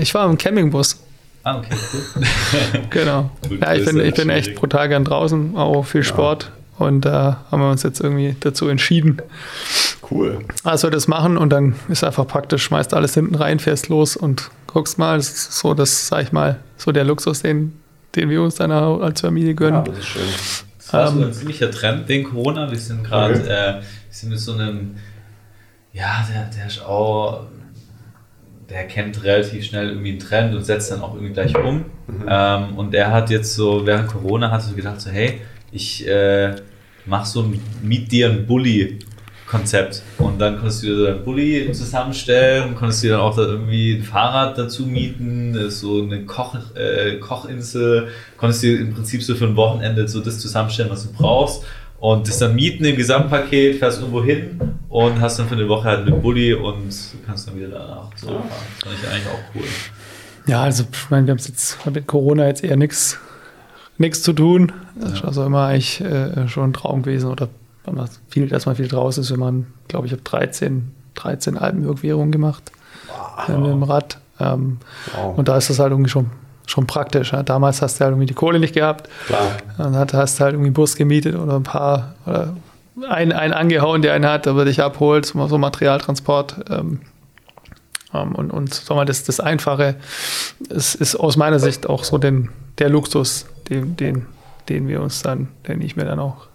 Ich 0.00 0.14
war 0.14 0.28
im 0.28 0.38
Campingbus. 0.38 1.00
Ah, 1.44 1.58
okay, 1.58 1.74
cool. 1.92 2.22
genau. 2.90 3.30
Ja, 3.60 3.74
ich 3.74 3.84
bin, 3.84 4.00
ich 4.00 4.14
bin 4.14 4.28
echt 4.28 4.54
brutal 4.54 4.88
gern 4.88 5.04
draußen, 5.04 5.56
auch 5.56 5.84
viel 5.84 6.02
Sport. 6.02 6.44
Ja. 6.78 6.86
Und 6.86 7.00
da 7.04 7.44
haben 7.50 7.60
wir 7.60 7.70
uns 7.70 7.82
jetzt 7.82 8.00
irgendwie 8.00 8.36
dazu 8.38 8.68
entschieden. 8.68 9.20
Cool. 10.10 10.44
Also 10.62 10.90
das 10.90 11.08
machen 11.08 11.36
und 11.36 11.50
dann 11.50 11.74
ist 11.88 12.04
einfach 12.04 12.26
praktisch, 12.26 12.62
schmeißt 12.64 12.94
alles 12.94 13.14
hinten 13.14 13.34
rein, 13.34 13.58
fährst 13.58 13.88
los 13.88 14.16
und 14.16 14.50
guckst 14.66 14.96
mal. 14.98 15.16
Das 15.16 15.28
ist 15.28 15.58
so, 15.58 15.74
das 15.74 16.06
sag 16.06 16.22
ich 16.22 16.32
mal, 16.32 16.60
so 16.76 16.92
der 16.92 17.04
Luxus, 17.04 17.42
den, 17.42 17.72
den 18.14 18.30
wir 18.30 18.42
uns 18.42 18.54
dann 18.54 18.70
als 18.70 19.20
Familie 19.20 19.54
gönnen. 19.54 19.84
Ja, 19.84 19.92
das 19.92 19.98
ist 19.98 20.06
schön. 20.06 20.22
Das 20.78 20.92
war 20.92 21.08
ähm, 21.08 21.18
so 21.18 21.24
ein 21.26 21.32
ziemlicher 21.32 21.70
Trend 21.70 22.08
wegen 22.08 22.24
Corona. 22.30 22.70
Wir 22.70 22.78
sind 22.78 23.04
gerade, 23.04 23.34
okay. 23.34 23.48
äh, 23.48 23.74
wir 23.74 23.82
sind 24.10 24.30
mit 24.30 24.38
so 24.38 24.52
einem, 24.52 24.96
ja, 25.92 26.26
der, 26.32 26.44
der 26.44 26.66
ist 26.66 26.80
auch 26.82 27.46
der 28.70 28.86
kennt 28.86 29.22
relativ 29.24 29.64
schnell 29.64 29.90
irgendwie 29.90 30.10
einen 30.10 30.18
Trend 30.18 30.54
und 30.54 30.64
setzt 30.64 30.90
dann 30.90 31.00
auch 31.00 31.14
irgendwie 31.14 31.32
gleich 31.32 31.56
um. 31.56 31.84
Mhm. 32.06 32.26
Ähm, 32.28 32.78
und 32.78 32.92
der 32.92 33.10
hat 33.10 33.30
jetzt 33.30 33.54
so, 33.54 33.86
während 33.86 34.08
Corona 34.08 34.50
hat 34.50 34.62
so 34.62 34.74
gedacht, 34.74 35.00
so, 35.00 35.10
hey, 35.10 35.40
ich 35.72 36.06
äh, 36.06 36.54
mach 37.06 37.24
so 37.24 37.42
ein 37.42 37.60
Miet 37.82 38.12
dir 38.12 38.30
ein 38.30 38.46
Bulli 38.46 38.98
Konzept. 39.48 40.02
Und 40.18 40.38
dann 40.38 40.56
konntest 40.58 40.82
du 40.82 40.86
dir 40.86 41.08
einen 41.14 41.24
Bulli 41.24 41.72
zusammenstellen, 41.72 42.74
konntest 42.74 43.02
dir 43.02 43.12
dann 43.12 43.20
auch 43.20 43.34
da 43.34 43.42
irgendwie 43.42 43.94
ein 43.94 44.02
Fahrrad 44.02 44.58
dazu 44.58 44.84
mieten, 44.84 45.70
so 45.70 46.02
eine 46.02 46.24
Koch, 46.26 46.54
äh, 46.74 47.16
Kochinsel, 47.16 48.08
konntest 48.36 48.62
dir 48.62 48.78
im 48.78 48.92
Prinzip 48.92 49.22
so 49.22 49.34
für 49.34 49.46
ein 49.46 49.56
Wochenende 49.56 50.06
so 50.06 50.20
das 50.20 50.38
zusammenstellen, 50.38 50.90
was 50.90 51.08
du 51.08 51.14
brauchst 51.14 51.64
und 52.00 52.28
das 52.28 52.38
dann 52.38 52.54
mieten 52.54 52.84
im 52.84 52.96
Gesamtpaket, 52.96 53.78
fährst 53.78 54.00
irgendwo 54.00 54.22
hin 54.22 54.60
und 54.88 55.20
hast 55.20 55.38
dann 55.38 55.48
für 55.48 55.56
eine 55.56 55.68
Woche 55.68 55.84
halt 55.84 56.06
einen 56.06 56.22
Bulli 56.22 56.54
und 56.54 56.92
kannst 57.26 57.48
dann 57.48 57.56
wieder 57.56 57.68
danach 57.68 58.14
zurückfahren. 58.14 58.48
Das 58.80 58.92
fand 58.92 59.02
ich 59.02 59.10
eigentlich 59.10 59.26
auch 59.26 59.54
cool. 59.54 59.64
Ja, 60.46 60.62
also 60.62 60.84
ich 60.90 61.10
meine, 61.10 61.26
wir 61.26 61.32
haben 61.32 61.38
jetzt 61.38 61.86
mit 61.86 62.06
Corona 62.06 62.46
jetzt 62.46 62.64
eher 62.64 62.76
nichts 62.76 63.18
nichts 63.98 64.22
zu 64.22 64.32
tun. 64.32 64.72
Das 64.94 65.14
ist 65.14 65.24
also 65.24 65.44
immer 65.44 65.66
eigentlich 65.66 66.00
äh, 66.00 66.48
schon 66.48 66.70
ein 66.70 66.72
Traum 66.72 67.02
gewesen 67.02 67.30
oder 67.30 67.48
viel, 68.28 68.48
dass 68.48 68.66
man 68.66 68.76
viel 68.76 68.88
draußen 68.88 69.22
ist, 69.22 69.32
wenn 69.32 69.40
man, 69.40 69.66
glaube 69.88 70.06
ich, 70.06 70.12
habe 70.12 70.22
13, 70.22 70.92
13 71.14 71.56
Alpenüberquerungen 71.56 72.30
gemacht 72.30 72.70
wow. 73.08 73.48
mit 73.48 73.66
dem 73.66 73.82
Rad. 73.82 74.18
Ähm, 74.38 74.78
wow. 75.14 75.36
Und 75.36 75.48
da 75.48 75.56
ist 75.56 75.70
das 75.70 75.78
halt 75.78 75.90
irgendwie 75.90 76.10
schon 76.10 76.30
schon 76.68 76.86
praktisch. 76.86 77.32
Ja. 77.32 77.42
Damals 77.42 77.82
hast 77.82 77.98
du 77.98 78.04
halt 78.04 78.12
irgendwie 78.12 78.26
die 78.26 78.34
Kohle 78.34 78.60
nicht 78.60 78.74
gehabt. 78.74 79.08
Klar. 79.26 79.56
Dann 79.78 79.96
hast 79.96 80.38
du 80.38 80.44
halt 80.44 80.52
irgendwie 80.54 80.68
einen 80.68 80.74
Bus 80.74 80.96
gemietet 80.96 81.34
oder 81.34 81.56
ein 81.56 81.62
paar, 81.62 82.14
oder 82.26 82.54
einen, 83.08 83.32
einen 83.32 83.54
angehauen, 83.54 84.02
der 84.02 84.12
einen 84.12 84.26
hat, 84.26 84.46
aber 84.46 84.64
dich 84.64 84.82
abholt, 84.82 85.26
so 85.26 85.58
Materialtransport. 85.58 86.56
Ähm, 86.70 87.00
ähm, 88.14 88.34
und, 88.34 88.50
und 88.50 88.74
sag 88.74 88.96
mal, 88.96 89.04
das, 89.04 89.24
das 89.24 89.40
Einfache 89.40 89.96
ist, 90.68 90.94
ist 90.94 91.16
aus 91.16 91.36
meiner 91.36 91.58
Sicht 91.58 91.88
auch 91.88 92.04
so 92.04 92.18
den, 92.18 92.50
der 92.78 92.90
Luxus, 92.90 93.46
den, 93.68 93.96
den, 93.96 94.26
den 94.68 94.88
wir 94.88 95.00
uns 95.00 95.22
dann, 95.22 95.48
den 95.66 95.80
ich 95.80 95.96
mir 95.96 96.04
dann 96.04 96.18
auch 96.18 96.48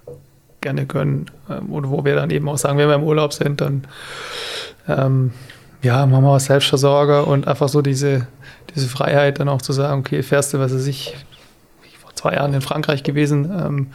gerne 0.61 0.85
gönnen. 0.85 1.26
Ähm, 1.49 1.72
oder 1.72 1.90
wo 1.90 2.06
wir 2.06 2.15
dann 2.15 2.30
eben 2.30 2.48
auch 2.49 2.57
sagen, 2.57 2.77
wenn 2.77 2.88
wir 2.88 2.95
im 2.95 3.03
Urlaub 3.03 3.34
sind, 3.34 3.61
dann 3.61 3.85
ähm, 4.88 5.31
ja, 5.84 6.05
machen 6.05 6.23
wir 6.23 6.31
was 6.31 6.45
Selbstversorger 6.45 7.27
und 7.27 7.47
einfach 7.47 7.69
so 7.69 7.81
diese, 7.81 8.27
diese 8.73 8.88
Freiheit 8.88 9.39
dann 9.39 9.49
auch 9.49 9.61
zu 9.61 9.73
sagen, 9.73 9.99
okay, 9.99 10.23
fährst 10.23 10.53
du, 10.53 10.60
was 10.60 10.73
weiß 10.73 10.88
ich, 10.88 11.15
zwei 12.15 12.34
Jahren 12.34 12.53
in 12.53 12.61
Frankreich 12.61 13.03
gewesen, 13.03 13.51
ähm, 13.53 13.88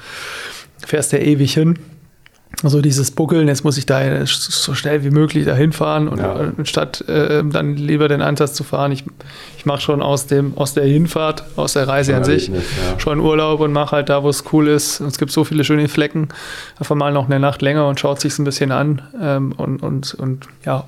fährst 0.86 1.12
ja 1.12 1.18
ewig 1.18 1.54
hin. 1.54 1.78
Also 2.62 2.80
dieses 2.80 3.10
Buckeln, 3.10 3.46
jetzt 3.46 3.62
muss 3.62 3.78
ich 3.78 3.86
da 3.86 4.26
so 4.26 4.74
schnell 4.74 5.04
wie 5.04 5.10
möglich 5.10 5.44
dahin 5.44 5.72
fahren 5.72 6.08
und 6.08 6.18
ja. 6.18 6.52
statt 6.64 7.06
äh, 7.06 7.44
dann 7.44 7.76
lieber 7.76 8.08
den 8.08 8.20
Ansatz 8.20 8.54
zu 8.54 8.64
fahren, 8.64 8.90
ich, 8.90 9.04
ich 9.58 9.66
mache 9.66 9.80
schon 9.80 10.02
aus, 10.02 10.26
dem, 10.26 10.56
aus 10.56 10.74
der 10.74 10.84
Hinfahrt, 10.84 11.44
aus 11.56 11.74
der 11.74 11.86
Reise 11.86 12.16
an 12.16 12.24
sich, 12.24 12.48
ja. 12.48 12.54
schon 12.98 13.20
Urlaub 13.20 13.60
und 13.60 13.72
mache 13.72 13.96
halt 13.96 14.08
da, 14.08 14.22
wo 14.22 14.28
es 14.28 14.44
cool 14.52 14.66
ist. 14.66 15.00
Und 15.00 15.08
es 15.08 15.18
gibt 15.18 15.30
so 15.30 15.44
viele 15.44 15.62
schöne 15.62 15.88
Flecken, 15.88 16.28
einfach 16.80 16.96
mal 16.96 17.12
noch 17.12 17.26
eine 17.26 17.38
Nacht 17.38 17.62
länger 17.62 17.86
und 17.86 18.00
schaut 18.00 18.20
sich 18.20 18.36
ein 18.38 18.44
bisschen 18.44 18.72
an 18.72 19.02
ähm, 19.22 19.52
und, 19.52 19.82
und, 19.82 20.14
und 20.14 20.46
ja, 20.64 20.84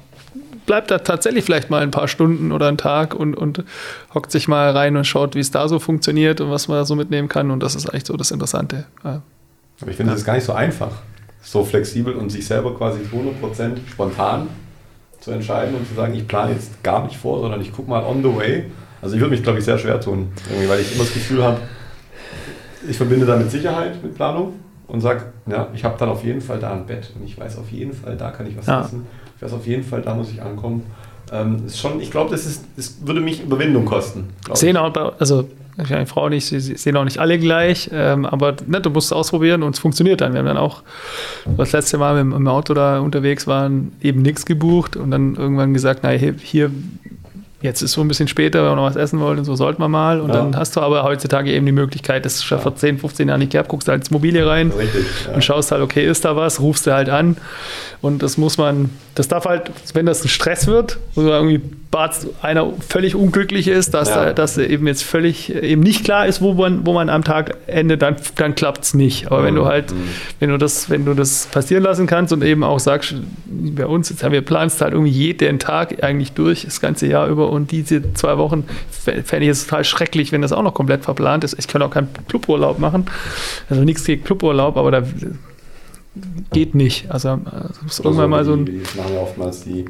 bleibt 0.66 0.90
da 0.90 0.98
tatsächlich 0.98 1.44
vielleicht 1.44 1.70
mal 1.70 1.82
ein 1.82 1.90
paar 1.90 2.08
Stunden 2.08 2.52
oder 2.52 2.68
einen 2.68 2.78
Tag 2.78 3.14
und, 3.14 3.34
und 3.34 3.64
hockt 4.14 4.30
sich 4.30 4.48
mal 4.48 4.70
rein 4.70 4.96
und 4.96 5.04
schaut, 5.04 5.34
wie 5.34 5.40
es 5.40 5.50
da 5.50 5.68
so 5.68 5.78
funktioniert 5.78 6.40
und 6.40 6.50
was 6.50 6.68
man 6.68 6.78
da 6.78 6.84
so 6.84 6.94
mitnehmen 6.94 7.28
kann. 7.28 7.50
Und 7.50 7.62
das 7.62 7.74
ist 7.74 7.88
eigentlich 7.88 8.06
so 8.06 8.16
das 8.16 8.30
Interessante. 8.30 8.84
Ja. 9.04 9.22
Aber 9.80 9.90
ich 9.90 9.96
finde, 9.96 10.12
das 10.12 10.20
ist 10.20 10.26
gar 10.26 10.34
nicht 10.34 10.44
so 10.44 10.52
einfach 10.52 10.92
so 11.42 11.64
flexibel 11.64 12.14
und 12.14 12.30
sich 12.30 12.46
selber 12.46 12.74
quasi 12.76 13.00
100% 13.00 13.78
spontan 13.90 14.48
zu 15.20 15.30
entscheiden 15.30 15.74
und 15.74 15.86
zu 15.86 15.94
sagen, 15.94 16.14
ich 16.14 16.26
plane 16.26 16.52
jetzt 16.52 16.82
gar 16.82 17.04
nicht 17.04 17.16
vor, 17.16 17.40
sondern 17.40 17.60
ich 17.60 17.72
gucke 17.72 17.90
mal 17.90 18.04
on 18.04 18.22
the 18.22 18.34
way. 18.34 18.64
Also 19.02 19.14
ich 19.14 19.20
würde 19.20 19.32
mich, 19.32 19.42
glaube 19.42 19.58
ich, 19.58 19.64
sehr 19.64 19.78
schwer 19.78 20.00
tun, 20.00 20.32
weil 20.68 20.80
ich 20.80 20.94
immer 20.94 21.04
das 21.04 21.14
Gefühl 21.14 21.42
habe, 21.42 21.60
ich 22.88 22.96
verbinde 22.96 23.26
damit 23.26 23.50
Sicherheit 23.50 24.02
mit 24.02 24.14
Planung 24.14 24.54
und 24.86 25.00
sage, 25.00 25.24
ja, 25.46 25.68
ich 25.74 25.84
habe 25.84 25.96
dann 25.98 26.08
auf 26.08 26.24
jeden 26.24 26.40
Fall 26.40 26.58
da 26.58 26.72
ein 26.72 26.86
Bett 26.86 27.12
und 27.14 27.24
ich 27.24 27.38
weiß 27.38 27.58
auf 27.58 27.70
jeden 27.70 27.92
Fall, 27.92 28.16
da 28.16 28.30
kann 28.30 28.46
ich 28.46 28.56
was 28.56 28.66
ja. 28.66 28.82
essen. 28.82 29.06
Ich 29.40 29.44
weiß 29.46 29.54
auf 29.54 29.66
jeden 29.66 29.82
Fall, 29.82 30.02
da 30.02 30.14
muss 30.14 30.30
ich 30.30 30.42
ankommen. 30.42 30.82
Ähm, 31.32 31.64
ist 31.64 31.78
schon, 31.78 31.98
ich 31.98 32.10
glaube, 32.10 32.30
das, 32.30 32.44
das 32.76 32.98
würde 33.06 33.20
mich 33.22 33.42
Überwindung 33.42 33.86
kosten. 33.86 34.28
Sehen 34.52 34.76
auch, 34.76 34.94
also 35.18 35.48
meine 35.88 36.04
Frau 36.04 36.28
nicht, 36.28 36.44
sie, 36.44 36.60
sehen 36.60 36.94
auch 36.98 37.04
nicht 37.04 37.16
alle 37.16 37.38
gleich, 37.38 37.88
ähm, 37.90 38.26
aber 38.26 38.54
ne, 38.66 38.82
du 38.82 38.90
musst 38.90 39.06
es 39.06 39.12
ausprobieren 39.14 39.62
und 39.62 39.76
es 39.76 39.78
funktioniert 39.80 40.20
dann. 40.20 40.34
Wir 40.34 40.40
haben 40.40 40.46
dann 40.46 40.58
auch 40.58 40.82
das 41.56 41.72
letzte 41.72 41.96
Mal, 41.96 42.16
wenn 42.16 42.28
wir 42.28 42.36
im 42.36 42.48
Auto 42.48 42.74
da 42.74 43.00
unterwegs 43.00 43.46
waren, 43.46 43.92
eben 44.02 44.20
nichts 44.20 44.44
gebucht 44.44 44.96
und 44.96 45.10
dann 45.10 45.36
irgendwann 45.36 45.72
gesagt, 45.72 46.00
na 46.02 46.10
hier, 46.10 46.70
jetzt 47.62 47.82
ist 47.82 47.92
so 47.92 48.00
ein 48.00 48.08
bisschen 48.08 48.28
später, 48.28 48.62
wenn 48.62 48.70
wir 48.70 48.76
noch 48.76 48.84
was 48.84 48.96
essen 48.96 49.20
wollen, 49.20 49.44
so 49.44 49.54
sollten 49.54 49.82
wir 49.82 49.88
mal. 49.88 50.20
Und 50.20 50.28
ja. 50.28 50.36
dann 50.36 50.56
hast 50.56 50.76
du 50.76 50.80
aber 50.80 51.02
heutzutage 51.02 51.52
eben 51.52 51.66
die 51.66 51.72
Möglichkeit, 51.72 52.24
das 52.24 52.42
schon 52.42 52.58
ja. 52.58 52.62
vor 52.62 52.74
10, 52.74 52.98
15 52.98 53.28
Jahren 53.28 53.40
nicht 53.40 53.52
gehabt, 53.52 53.68
guckst 53.68 53.88
halt 53.88 54.00
ins 54.00 54.10
Mobile 54.10 54.46
rein 54.46 54.70
Richtig, 54.70 55.04
ja. 55.26 55.34
und 55.34 55.44
schaust 55.44 55.70
halt, 55.70 55.82
okay, 55.82 56.06
ist 56.06 56.24
da 56.24 56.36
was, 56.36 56.60
rufst 56.60 56.86
du 56.86 56.92
halt 56.92 57.10
an. 57.10 57.36
Und 58.00 58.22
das 58.22 58.38
muss 58.38 58.56
man, 58.56 58.88
das 59.14 59.28
darf 59.28 59.44
halt, 59.44 59.70
wenn 59.92 60.06
das 60.06 60.24
ein 60.24 60.28
Stress 60.28 60.66
wird, 60.66 60.98
oder 61.16 61.36
irgendwie 61.36 61.60
einer 62.40 62.72
völlig 62.88 63.16
unglücklich 63.16 63.66
ist, 63.66 63.94
dass, 63.94 64.08
ja. 64.08 64.26
da, 64.26 64.32
dass 64.32 64.56
eben 64.56 64.86
jetzt 64.86 65.02
völlig 65.02 65.52
eben 65.52 65.82
nicht 65.82 66.04
klar 66.04 66.26
ist, 66.26 66.40
wo 66.40 66.54
man, 66.54 66.86
wo 66.86 66.92
man 66.92 67.10
am 67.10 67.24
Tag 67.24 67.56
endet, 67.66 68.00
dann, 68.00 68.16
dann 68.36 68.54
klappt 68.54 68.84
es 68.84 68.94
nicht. 68.94 69.26
Aber 69.26 69.40
mhm. 69.40 69.44
wenn 69.46 69.54
du 69.56 69.66
halt, 69.66 69.90
mhm. 69.90 69.96
wenn 70.38 70.50
du 70.50 70.56
das, 70.56 70.88
wenn 70.88 71.04
du 71.04 71.14
das 71.14 71.46
passieren 71.46 71.82
lassen 71.82 72.06
kannst 72.06 72.32
und 72.32 72.44
eben 72.44 72.62
auch 72.62 72.78
sagst, 72.78 73.16
bei 73.46 73.86
uns, 73.86 74.08
jetzt 74.08 74.22
haben 74.22 74.32
wir 74.32 74.42
planst 74.42 74.80
halt 74.80 74.92
irgendwie 74.92 75.10
jeden 75.10 75.58
Tag 75.58 76.02
eigentlich 76.02 76.32
durch, 76.32 76.62
das 76.64 76.80
ganze 76.80 77.08
Jahr 77.08 77.26
über 77.26 77.49
und 77.50 77.70
diese 77.70 78.14
zwei 78.14 78.38
Wochen 78.38 78.64
fände 78.90 79.44
ich 79.44 79.48
es 79.48 79.64
total 79.66 79.84
schrecklich, 79.84 80.32
wenn 80.32 80.42
das 80.42 80.52
auch 80.52 80.62
noch 80.62 80.74
komplett 80.74 81.04
verplant 81.04 81.44
ist. 81.44 81.58
Ich 81.58 81.68
kann 81.68 81.82
auch 81.82 81.90
keinen 81.90 82.08
Cluburlaub 82.28 82.78
machen. 82.78 83.06
Also 83.68 83.84
nichts 83.84 84.04
gegen 84.04 84.24
Cluburlaub, 84.24 84.76
aber 84.76 84.90
da 84.90 85.02
geht 86.52 86.74
nicht. 86.74 87.10
Also, 87.10 87.40
also 87.44 88.02
irgendwann 88.02 88.30
mal 88.30 88.44
so 88.44 88.54
ein. 88.54 88.66
Die 88.66 88.82
machen 88.96 89.14
ja 89.14 89.20
oftmals 89.20 89.64
die 89.64 89.84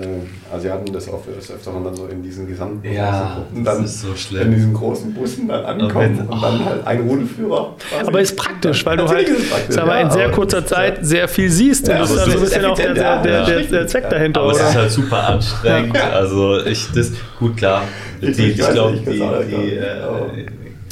äh, 0.00 0.54
Asiaten 0.54 0.92
das 0.92 1.08
auch 1.08 1.22
das 1.34 1.50
öfteren 1.50 1.84
dann 1.84 1.94
so 1.94 2.06
in 2.06 2.22
diesen 2.22 2.46
gesamten 2.46 2.92
ja, 2.92 3.44
und 3.54 3.64
dann 3.64 3.84
ist 3.84 4.02
so 4.02 4.14
schlimm. 4.14 4.48
in 4.48 4.54
diesen 4.54 4.74
großen 4.74 5.14
Bussen 5.14 5.48
dann 5.48 5.64
ankommen 5.64 6.20
und, 6.20 6.28
und 6.28 6.42
dann 6.42 6.64
halt 6.64 6.86
ein 6.86 7.00
Rudelführer. 7.00 7.74
Aber 8.06 8.20
ist 8.20 8.36
praktisch, 8.36 8.84
weil 8.84 8.96
du 8.96 9.08
halt 9.08 9.28
aber 9.76 10.00
in 10.00 10.10
sehr 10.10 10.30
kurzer 10.30 10.64
Zeit 10.66 10.98
sehr 11.02 11.28
viel 11.28 11.50
siehst 11.50 11.88
ja, 11.88 11.94
und 11.94 12.00
das 12.02 12.10
ist 12.10 12.18
also 12.18 12.30
so 12.30 12.36
ein 12.38 12.44
bisschen 12.44 12.64
auch 12.64 12.76
der, 12.76 12.94
der, 12.94 13.22
der, 13.22 13.60
der, 13.62 13.86
Zweck 13.86 14.10
dahinter. 14.10 14.40
Aber 14.40 14.52
es 14.52 14.60
ist 14.60 14.74
halt 14.74 14.90
super 14.90 15.28
anstrengend. 15.28 15.96
Also 15.96 16.64
ich 16.64 16.90
das 16.92 17.12
gut 17.38 17.56
klar. 17.56 17.82
Die, 18.20 18.26
ich, 18.26 18.38
ich 18.38 18.70
glaube 18.70 18.96
die, 18.98 19.04
die, 19.04 19.76
äh, 19.76 20.46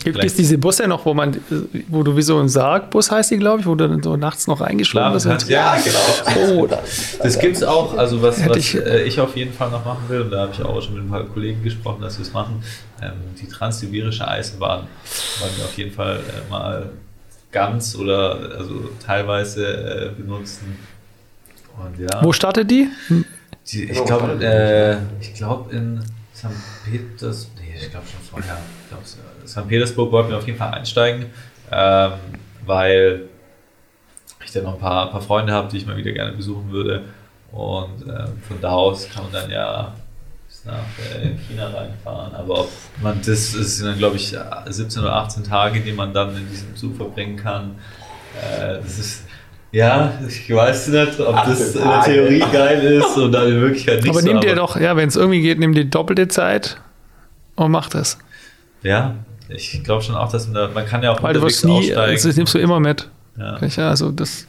Gibt 0.05 0.22
es 0.22 0.35
diese 0.35 0.59
Busse 0.59 0.86
noch, 0.86 1.05
wo 1.06 1.14
man, 1.14 1.36
wo 1.89 2.02
du 2.02 2.16
wie 2.16 2.22
so 2.22 2.39
ein 2.39 2.48
Sargbus 2.48 3.10
heißt 3.10 3.31
die, 3.31 3.39
glaube 3.39 3.60
ich, 3.60 3.66
wo 3.66 3.74
du 3.74 3.89
dann 3.89 4.02
so 4.02 4.16
nachts 4.16 4.47
noch 4.47 4.60
reingeschoben 4.60 5.12
bist? 5.12 5.48
Ja, 5.48 5.76
genau. 5.76 6.60
Oh, 6.60 6.66
das 6.66 7.18
das 7.18 7.39
gibt 7.39 7.56
es 7.56 7.62
auch, 7.62 7.97
also 7.97 8.20
was, 8.22 8.47
was 8.48 8.56
ich, 8.56 8.74
äh, 8.76 9.05
ich, 9.05 9.18
auf 9.20 9.36
jeden 9.36 9.52
Fall 9.52 9.70
noch 9.70 9.85
machen 9.85 10.05
will, 10.09 10.22
und 10.22 10.31
da 10.31 10.43
habe 10.43 10.52
ich 10.52 10.62
auch 10.62 10.81
schon 10.82 10.94
mit 10.94 11.05
ein 11.05 11.10
paar 11.10 11.24
Kollegen 11.24 11.62
gesprochen, 11.62 12.02
dass 12.02 12.18
wir 12.18 12.22
es 12.24 12.32
machen, 12.32 12.62
ähm, 13.02 13.12
die 13.40 13.48
transsibirische 13.48 14.28
Eisenbahn 14.28 14.86
wollen 15.40 15.52
wir 15.56 15.64
auf 15.64 15.76
jeden 15.76 15.93
Fall 15.93 16.16
äh, 16.16 16.51
mal 16.51 16.90
ganz 17.51 17.97
oder 17.97 18.56
also 18.59 18.90
teilweise 19.05 20.10
äh, 20.16 20.20
benutzen. 20.20 20.76
Und, 21.76 21.98
ja, 21.98 22.22
Wo 22.22 22.32
startet 22.32 22.70
die? 22.70 22.89
die 23.72 23.85
ich 23.85 24.05
glaube 24.05 24.44
äh, 24.44 24.97
glaub 25.36 25.72
in 25.72 26.02
St. 26.35 26.47
Peters, 26.85 27.48
nee, 27.56 27.74
ich 27.81 27.90
glaube 27.90 28.06
schon 28.06 28.20
vorher. 28.28 28.59
Ich 28.82 28.89
glaube, 28.90 29.05
St. 29.47 29.69
Petersburg 29.69 30.12
wollten 30.12 30.31
wir 30.31 30.39
auf 30.39 30.47
jeden 30.47 30.59
Fall 30.59 30.73
einsteigen, 30.73 31.27
ähm, 31.71 32.12
weil 32.66 33.29
ich 34.45 34.53
da 34.53 34.62
noch 34.62 34.75
ein 34.75 34.81
paar, 34.81 35.07
ein 35.07 35.12
paar 35.12 35.23
Freunde 35.23 35.53
habe, 35.53 35.69
die 35.69 35.79
ich 35.79 35.87
mal 35.87 35.97
wieder 35.97 36.12
gerne 36.12 36.33
besuchen 36.33 36.71
würde. 36.71 37.05
Und 37.53 38.03
ähm, 38.03 38.39
von 38.47 38.61
da 38.61 38.71
aus 38.71 39.09
kann 39.09 39.25
man 39.25 39.33
dann 39.33 39.51
ja 39.51 39.95
bis 40.47 40.65
nach 40.65 40.73
äh, 40.73 41.37
China 41.49 41.69
reinfahren. 41.69 42.35
Aber 42.35 42.61
ob 42.61 42.71
man 43.01 43.19
das 43.19 43.55
ist 43.55 43.83
dann, 43.83 43.97
glaube 43.97 44.16
ich, 44.16 44.37
17 44.66 45.03
oder 45.03 45.15
18 45.16 45.45
Tage, 45.45 45.81
die 45.81 45.93
man 45.93 46.12
dann 46.12 46.37
in 46.37 46.49
diesem 46.49 46.75
Zug 46.77 46.97
verbringen 46.97 47.37
kann. 47.37 47.77
Äh, 48.41 48.81
das 48.83 48.99
ist 48.99 49.25
ja, 49.75 50.12
ich 50.29 50.55
weiß 50.55 50.89
nicht, 50.89 51.19
ob 51.19 51.35
Ach, 51.35 51.47
das 51.47 51.75
in 51.75 51.83
der 51.83 52.01
Theorie 52.03 52.45
geil 52.53 52.81
ist 52.81 53.16
und 53.16 53.33
dann 53.33 53.49
in 53.49 53.61
Wirklichkeit 53.61 54.03
nicht. 54.03 54.09
Aber 54.09 54.21
so, 54.21 54.29
nimm 54.29 54.41
dir 54.41 54.55
doch, 54.55 54.79
ja, 54.79 54.97
wenn 54.97 55.09
es 55.09 55.16
irgendwie 55.16 55.41
geht, 55.41 55.59
nimm 55.59 55.75
die 55.75 55.91
doppelte 55.91 56.29
Zeit 56.29 56.81
und 57.57 57.73
mach 57.73 57.89
das. 57.89 58.19
Ja, 58.85 59.16
ich 59.49 59.85
glaube 59.85 60.03
schon 60.03 60.15
auch, 60.15 60.31
dass 60.31 60.47
man, 60.47 60.55
da, 60.55 60.71
man 60.73 60.87
kann 60.87 61.03
ja 61.03 61.12
auch 61.12 61.23
Weil 61.23 61.35
du 61.35 61.43
wirst 61.43 61.65
nie, 61.65 61.95
also 61.95 62.29
das 62.29 62.37
nimmst 62.37 62.55
du 62.55 62.59
immer 62.59 62.81
mit. 62.81 63.09
Ja. 63.39 63.59
Also 63.89 64.11
das. 64.11 64.47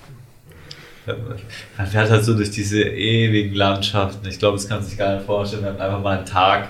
Man 1.77 1.87
fährt 1.87 2.09
halt 2.09 2.23
so 2.23 2.35
durch 2.35 2.49
diese 2.49 2.81
ewigen 2.81 3.55
Landschaften. 3.55 4.27
Ich 4.27 4.39
glaube, 4.39 4.57
das 4.57 4.67
kann 4.67 4.81
sich 4.81 4.97
gar 4.97 5.15
nicht 5.15 5.25
vorstellen, 5.25 5.63
wenn 5.63 5.73
man 5.73 5.81
einfach 5.81 6.01
mal 6.01 6.17
einen 6.17 6.25
Tag 6.25 6.69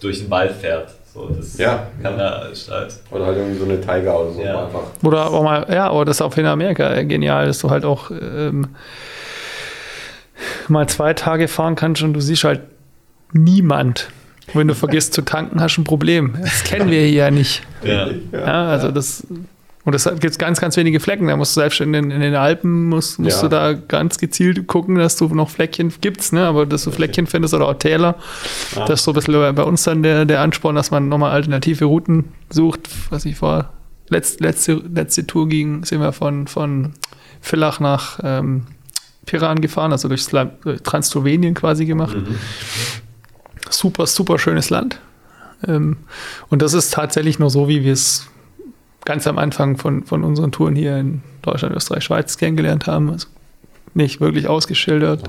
durch 0.00 0.20
den 0.20 0.30
Wald 0.30 0.52
fährt. 0.52 0.90
So, 1.12 1.28
das 1.28 1.58
ja. 1.58 1.88
kann 2.02 2.18
ja 2.18 2.40
halt. 2.40 3.00
Oder 3.10 3.26
halt 3.26 3.36
irgendwie 3.36 3.58
so 3.58 3.64
eine 3.64 3.80
Tiger 3.80 4.20
oder 4.20 4.32
so 4.32 4.40
ja. 4.40 4.64
einfach. 4.64 4.82
Oder 5.02 5.30
auch 5.30 5.42
mal, 5.42 5.66
ja, 5.70 5.88
aber 5.88 6.04
das 6.04 6.16
ist 6.18 6.22
auch 6.22 6.36
in 6.36 6.46
Amerika 6.46 7.02
genial, 7.02 7.46
dass 7.46 7.58
du 7.58 7.70
halt 7.70 7.84
auch 7.84 8.10
ähm, 8.10 8.68
mal 10.68 10.88
zwei 10.88 11.12
Tage 11.12 11.48
fahren 11.48 11.74
kannst 11.74 12.02
und 12.02 12.14
du 12.14 12.20
siehst 12.20 12.44
halt 12.44 12.60
niemand. 13.32 14.08
Wenn 14.54 14.68
du 14.68 14.74
vergisst 14.74 15.14
zu 15.14 15.22
tanken, 15.22 15.60
hast 15.60 15.76
du 15.76 15.82
ein 15.82 15.84
Problem. 15.84 16.34
Das 16.40 16.64
kennen 16.64 16.90
wir 16.90 17.00
hier 17.00 17.10
ja 17.10 17.30
nicht. 17.30 17.62
Ja. 17.82 18.08
ja 18.32 18.66
also 18.66 18.90
das 18.90 19.26
und 19.84 19.94
es 19.94 20.08
gibt 20.20 20.38
ganz, 20.38 20.60
ganz 20.60 20.76
wenige 20.76 21.00
Flecken. 21.00 21.26
Da 21.26 21.36
musst 21.36 21.56
du 21.56 21.60
selbst 21.60 21.80
in 21.80 21.92
den, 21.92 22.10
in 22.12 22.20
den 22.20 22.36
Alpen 22.36 22.88
musst, 22.88 23.18
musst 23.18 23.42
ja. 23.42 23.48
du 23.48 23.48
da 23.48 23.72
ganz 23.72 24.18
gezielt 24.18 24.66
gucken, 24.68 24.94
dass 24.94 25.16
du 25.16 25.26
noch 25.34 25.50
Fleckchen 25.50 25.92
gibt's, 26.00 26.30
ne? 26.30 26.46
Aber 26.46 26.66
dass 26.66 26.84
du 26.84 26.92
Fleckchen 26.92 27.26
findest 27.26 27.52
oder 27.52 27.66
auch 27.68 27.74
Täler. 27.74 28.14
Ja. 28.76 28.86
Das 28.86 29.00
ist 29.00 29.04
so 29.04 29.10
ein 29.10 29.14
bisschen 29.14 29.54
bei 29.54 29.62
uns 29.64 29.82
dann 29.82 30.04
der, 30.04 30.24
der 30.24 30.40
Ansporn, 30.40 30.76
dass 30.76 30.92
man 30.92 31.08
nochmal 31.08 31.32
alternative 31.32 31.86
Routen 31.86 32.26
sucht. 32.48 32.88
Was 33.10 33.24
ich 33.24 33.36
vor 33.36 33.72
letzt, 34.08 34.40
letzte, 34.40 34.74
letzte 34.74 35.26
Tour 35.26 35.48
ging, 35.48 35.84
sind 35.84 36.00
wir 36.00 36.12
von, 36.12 36.46
von 36.46 36.92
Villach 37.40 37.80
nach 37.80 38.20
ähm, 38.22 38.62
Piran 39.26 39.60
gefahren, 39.60 39.90
also 39.90 40.06
durch 40.06 40.26
Transslowenien 40.84 41.54
quasi 41.54 41.86
gemacht. 41.86 42.16
Mhm 42.16 42.36
super, 43.70 44.06
super 44.06 44.38
schönes 44.38 44.70
Land. 44.70 45.00
Ähm, 45.66 45.98
und 46.48 46.62
das 46.62 46.74
ist 46.74 46.92
tatsächlich 46.92 47.38
nur 47.38 47.50
so, 47.50 47.68
wie 47.68 47.84
wir 47.84 47.92
es 47.92 48.26
ganz 49.04 49.26
am 49.26 49.38
Anfang 49.38 49.76
von, 49.76 50.04
von 50.04 50.24
unseren 50.24 50.52
Touren 50.52 50.76
hier 50.76 50.96
in 50.98 51.22
Deutschland, 51.42 51.74
Österreich, 51.74 52.04
Schweiz 52.04 52.36
kennengelernt 52.36 52.86
haben. 52.86 53.10
Also 53.10 53.28
nicht 53.94 54.20
wirklich 54.20 54.48
ausgeschildert. 54.48 55.22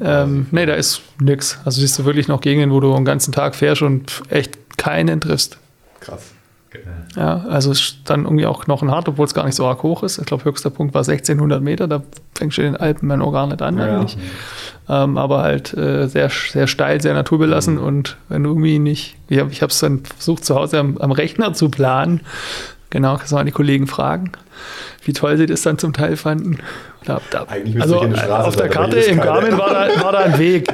Ähm, 0.00 0.46
nee, 0.50 0.64
da 0.64 0.74
ist 0.74 1.02
nichts. 1.20 1.58
Also 1.64 1.80
siehst 1.80 1.98
du 1.98 2.04
wirklich 2.04 2.28
noch 2.28 2.40
Gegenden, 2.40 2.70
wo 2.70 2.80
du 2.80 2.94
den 2.94 3.04
ganzen 3.04 3.32
Tag 3.32 3.54
fährst 3.54 3.82
und 3.82 4.22
echt 4.30 4.78
keinen 4.78 5.20
triffst. 5.20 5.58
Krass. 6.00 6.32
Ja, 7.18 7.44
also 7.48 7.72
es 7.72 7.80
ist 7.80 7.96
dann 8.04 8.24
irgendwie 8.24 8.46
auch 8.46 8.68
noch 8.68 8.80
ein 8.80 8.92
hart, 8.92 9.08
obwohl 9.08 9.26
es 9.26 9.34
gar 9.34 9.44
nicht 9.44 9.56
so 9.56 9.66
arg 9.66 9.82
hoch 9.82 10.04
ist. 10.04 10.18
Ich 10.18 10.26
glaube, 10.26 10.44
höchster 10.44 10.70
Punkt 10.70 10.94
war 10.94 11.00
1600 11.00 11.60
Meter. 11.60 11.88
Da 11.88 12.02
fängst 12.36 12.58
du 12.58 12.62
in 12.62 12.74
den 12.74 12.80
Alpen 12.80 13.10
auch 13.20 13.32
gar 13.32 13.48
nicht 13.48 13.60
an, 13.60 13.76
ja, 13.76 13.86
eigentlich. 13.86 14.16
Ja. 14.88 15.02
Ähm, 15.02 15.18
aber 15.18 15.42
halt 15.42 15.76
äh, 15.76 16.06
sehr, 16.06 16.30
sehr 16.30 16.68
steil, 16.68 17.00
sehr 17.00 17.14
naturbelassen. 17.14 17.74
Mhm. 17.74 17.82
Und 17.82 18.16
wenn 18.28 18.44
du 18.44 18.50
irgendwie 18.50 18.78
nicht, 18.78 19.16
ich 19.28 19.40
habe 19.40 19.50
es 19.50 19.80
dann 19.80 20.04
versucht, 20.04 20.44
zu 20.44 20.54
Hause 20.54 20.78
am, 20.78 20.96
am 20.98 21.10
Rechner 21.10 21.54
zu 21.54 21.70
planen. 21.70 22.20
Genau, 22.90 23.16
kannst 23.16 23.32
du 23.32 23.36
mal 23.36 23.44
die 23.44 23.50
Kollegen 23.50 23.88
fragen, 23.88 24.30
wie 25.02 25.12
toll 25.12 25.36
sie 25.36 25.46
das 25.46 25.62
dann 25.62 25.76
zum 25.76 25.92
Teil 25.92 26.16
fanden. 26.16 26.58
Da, 27.04 27.20
da, 27.30 27.46
also 27.80 28.00
auf 28.00 28.56
der 28.56 28.68
Karte 28.68 29.00
im 29.00 29.20
Garmin 29.20 29.58
war 29.58 29.70
da, 29.70 30.02
war 30.02 30.12
da 30.12 30.18
ein 30.20 30.38
Weg. 30.38 30.68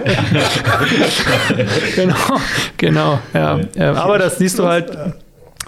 genau, 1.97 2.15
genau, 2.77 3.19
ja. 3.33 3.95
Aber 3.95 4.19
das 4.19 4.39
siehst 4.39 4.59
du 4.59 4.67
halt 4.67 4.97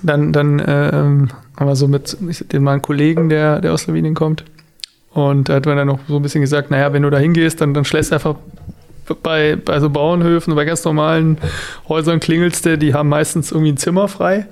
dann, 0.02 0.32
dann 0.32 0.58
äh, 0.58 0.92
haben 0.92 1.30
wir 1.58 1.76
so 1.76 1.88
mit 1.88 2.16
dem 2.52 2.64
meinen 2.64 2.82
Kollegen, 2.82 3.28
der, 3.28 3.60
der 3.60 3.72
aus 3.72 3.82
Slowenien 3.82 4.14
kommt. 4.14 4.44
Und 5.12 5.48
da 5.48 5.54
hat 5.54 5.66
man 5.66 5.76
dann 5.76 5.86
noch 5.86 6.00
so 6.08 6.16
ein 6.16 6.22
bisschen 6.22 6.42
gesagt, 6.42 6.70
naja, 6.70 6.92
wenn 6.92 7.02
du 7.02 7.10
da 7.10 7.18
hingehst, 7.18 7.60
dann, 7.60 7.72
dann 7.72 7.84
schlägst 7.84 8.10
du 8.10 8.16
einfach 8.16 8.34
bei, 9.22 9.56
bei 9.56 9.80
so 9.80 9.88
Bauernhöfen, 9.88 10.54
bei 10.54 10.64
ganz 10.64 10.84
normalen 10.84 11.38
Häusern 11.88 12.20
klingelst 12.20 12.66
du, 12.66 12.76
die 12.76 12.92
haben 12.92 13.08
meistens 13.08 13.52
irgendwie 13.52 13.72
ein 13.72 13.76
Zimmer 13.76 14.08
frei. 14.08 14.46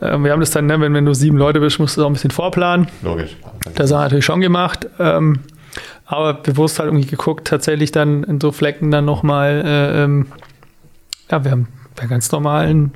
Ähm, 0.00 0.24
wir 0.24 0.32
haben 0.32 0.40
das 0.40 0.50
dann, 0.50 0.66
ne, 0.66 0.80
wenn, 0.80 0.94
wenn 0.94 1.04
du 1.04 1.14
sieben 1.14 1.36
Leute 1.36 1.60
bist, 1.60 1.78
musst 1.78 1.96
du 1.96 2.02
auch 2.02 2.06
ein 2.06 2.12
bisschen 2.14 2.30
vorplanen. 2.30 2.88
Logisch. 3.02 3.36
Das 3.74 3.90
haben 3.90 3.98
wir 3.98 4.02
natürlich 4.04 4.24
schon 4.24 4.40
gemacht. 4.40 4.88
Ähm, 4.98 5.40
aber 6.06 6.34
bewusst 6.34 6.78
halt 6.78 6.88
irgendwie 6.88 7.08
geguckt, 7.08 7.46
tatsächlich 7.48 7.90
dann 7.90 8.24
in 8.24 8.40
so 8.40 8.52
Flecken 8.52 8.90
dann 8.90 9.04
nochmal, 9.04 9.62
äh, 9.64 10.04
ähm, 10.04 10.26
ja, 11.30 11.44
wir 11.44 11.50
haben 11.50 11.68
bei 11.94 12.06
ganz 12.06 12.30
normalen, 12.32 12.92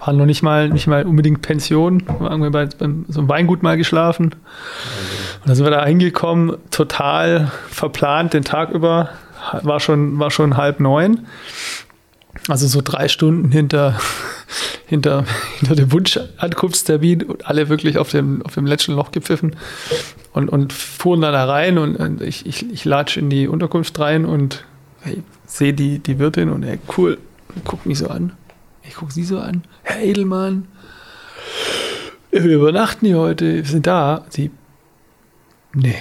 waren 0.00 0.16
noch 0.16 0.26
nicht 0.26 0.42
mal, 0.42 0.68
nicht 0.68 0.86
mal 0.86 1.04
unbedingt 1.04 1.42
Pension, 1.42 2.02
waren 2.18 2.42
wir 2.42 2.50
bei, 2.50 2.66
bei 2.66 2.88
so 3.08 3.20
einem 3.20 3.28
Weingut 3.28 3.62
mal 3.62 3.76
geschlafen. 3.76 4.26
Und 4.26 5.48
dann 5.48 5.54
sind 5.54 5.64
wir 5.64 5.70
da 5.70 5.84
hingekommen, 5.84 6.56
total 6.70 7.50
verplant 7.68 8.34
den 8.34 8.44
Tag 8.44 8.70
über, 8.70 9.10
war 9.62 9.80
schon, 9.80 10.18
war 10.18 10.30
schon 10.30 10.56
halb 10.56 10.80
neun. 10.80 11.26
Also 12.48 12.66
so 12.66 12.80
drei 12.82 13.08
Stunden 13.08 13.50
hinter, 13.52 13.98
hinter, 14.86 15.24
hinter 15.58 15.76
dem 15.76 15.92
Wunschankunftstermin 15.92 17.22
und 17.22 17.46
alle 17.46 17.68
wirklich 17.68 17.96
auf 17.96 18.10
dem, 18.10 18.42
auf 18.42 18.54
dem 18.54 18.66
letzten 18.66 18.92
Loch 18.92 19.12
gepfiffen 19.12 19.56
und, 20.32 20.50
und 20.50 20.72
fuhren 20.72 21.20
dann 21.20 21.32
da 21.32 21.44
rein 21.44 21.78
und, 21.78 21.96
und 21.96 22.20
ich, 22.20 22.44
ich, 22.44 22.70
ich 22.70 22.84
latsch 22.84 23.16
in 23.16 23.30
die 23.30 23.48
Unterkunft 23.48 23.98
rein 23.98 24.26
und 24.26 24.64
hey, 25.00 25.22
sehe 25.46 25.72
die, 25.72 26.00
die 26.00 26.18
Wirtin 26.18 26.50
und 26.50 26.64
hey, 26.64 26.78
cool, 26.98 27.18
guckt 27.64 27.86
mich 27.86 27.98
so 27.98 28.08
an. 28.08 28.32
Ich 28.82 28.94
gucke 28.94 29.12
sie 29.12 29.24
so 29.24 29.38
an. 29.38 29.62
Herr 29.82 30.02
Edelmann, 30.02 30.66
wir 32.30 32.56
übernachten 32.56 33.06
hier 33.06 33.18
heute, 33.18 33.56
wir 33.56 33.64
sind 33.64 33.86
da. 33.86 34.24
Sie, 34.28 34.50
nee, 35.72 35.94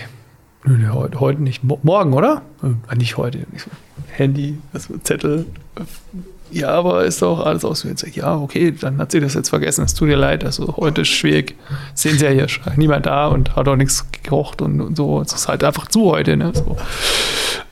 nee, 0.65 0.87
heute, 0.89 1.19
heute 1.19 1.41
nicht. 1.41 1.63
Morgen, 1.63 2.13
oder? 2.13 2.41
Äh, 2.63 2.95
nicht 2.95 3.17
heute. 3.17 3.45
Handy, 4.07 4.57
das 4.71 4.89
Zettel. 5.03 5.45
Ja, 6.53 6.69
aber 6.69 7.03
ist 7.05 7.21
doch 7.21 7.45
alles 7.45 7.65
ausgewählt. 7.65 8.15
Ja, 8.15 8.37
okay, 8.37 8.71
dann 8.71 8.99
hat 8.99 9.11
sie 9.11 9.19
das 9.19 9.33
jetzt 9.33 9.49
vergessen. 9.49 9.85
Es 9.85 9.93
tut 9.93 10.09
ihr 10.09 10.17
leid. 10.17 10.45
Also 10.45 10.75
heute 10.77 11.01
ist 11.01 11.09
schwierig. 11.09 11.55
Sehen 11.95 12.17
Sie 12.17 12.25
ja 12.25 12.31
hier, 12.31 12.47
niemand 12.75 13.07
da 13.07 13.27
und 13.27 13.55
hat 13.55 13.67
auch 13.67 13.75
nichts 13.75 14.05
gekocht 14.11 14.61
und, 14.61 14.79
und 14.79 14.95
so. 14.95 15.21
Es 15.21 15.33
ist 15.33 15.47
halt 15.47 15.63
einfach 15.63 15.87
zu 15.87 16.11
heute. 16.11 16.37
Ne? 16.37 16.51
So. 16.53 16.77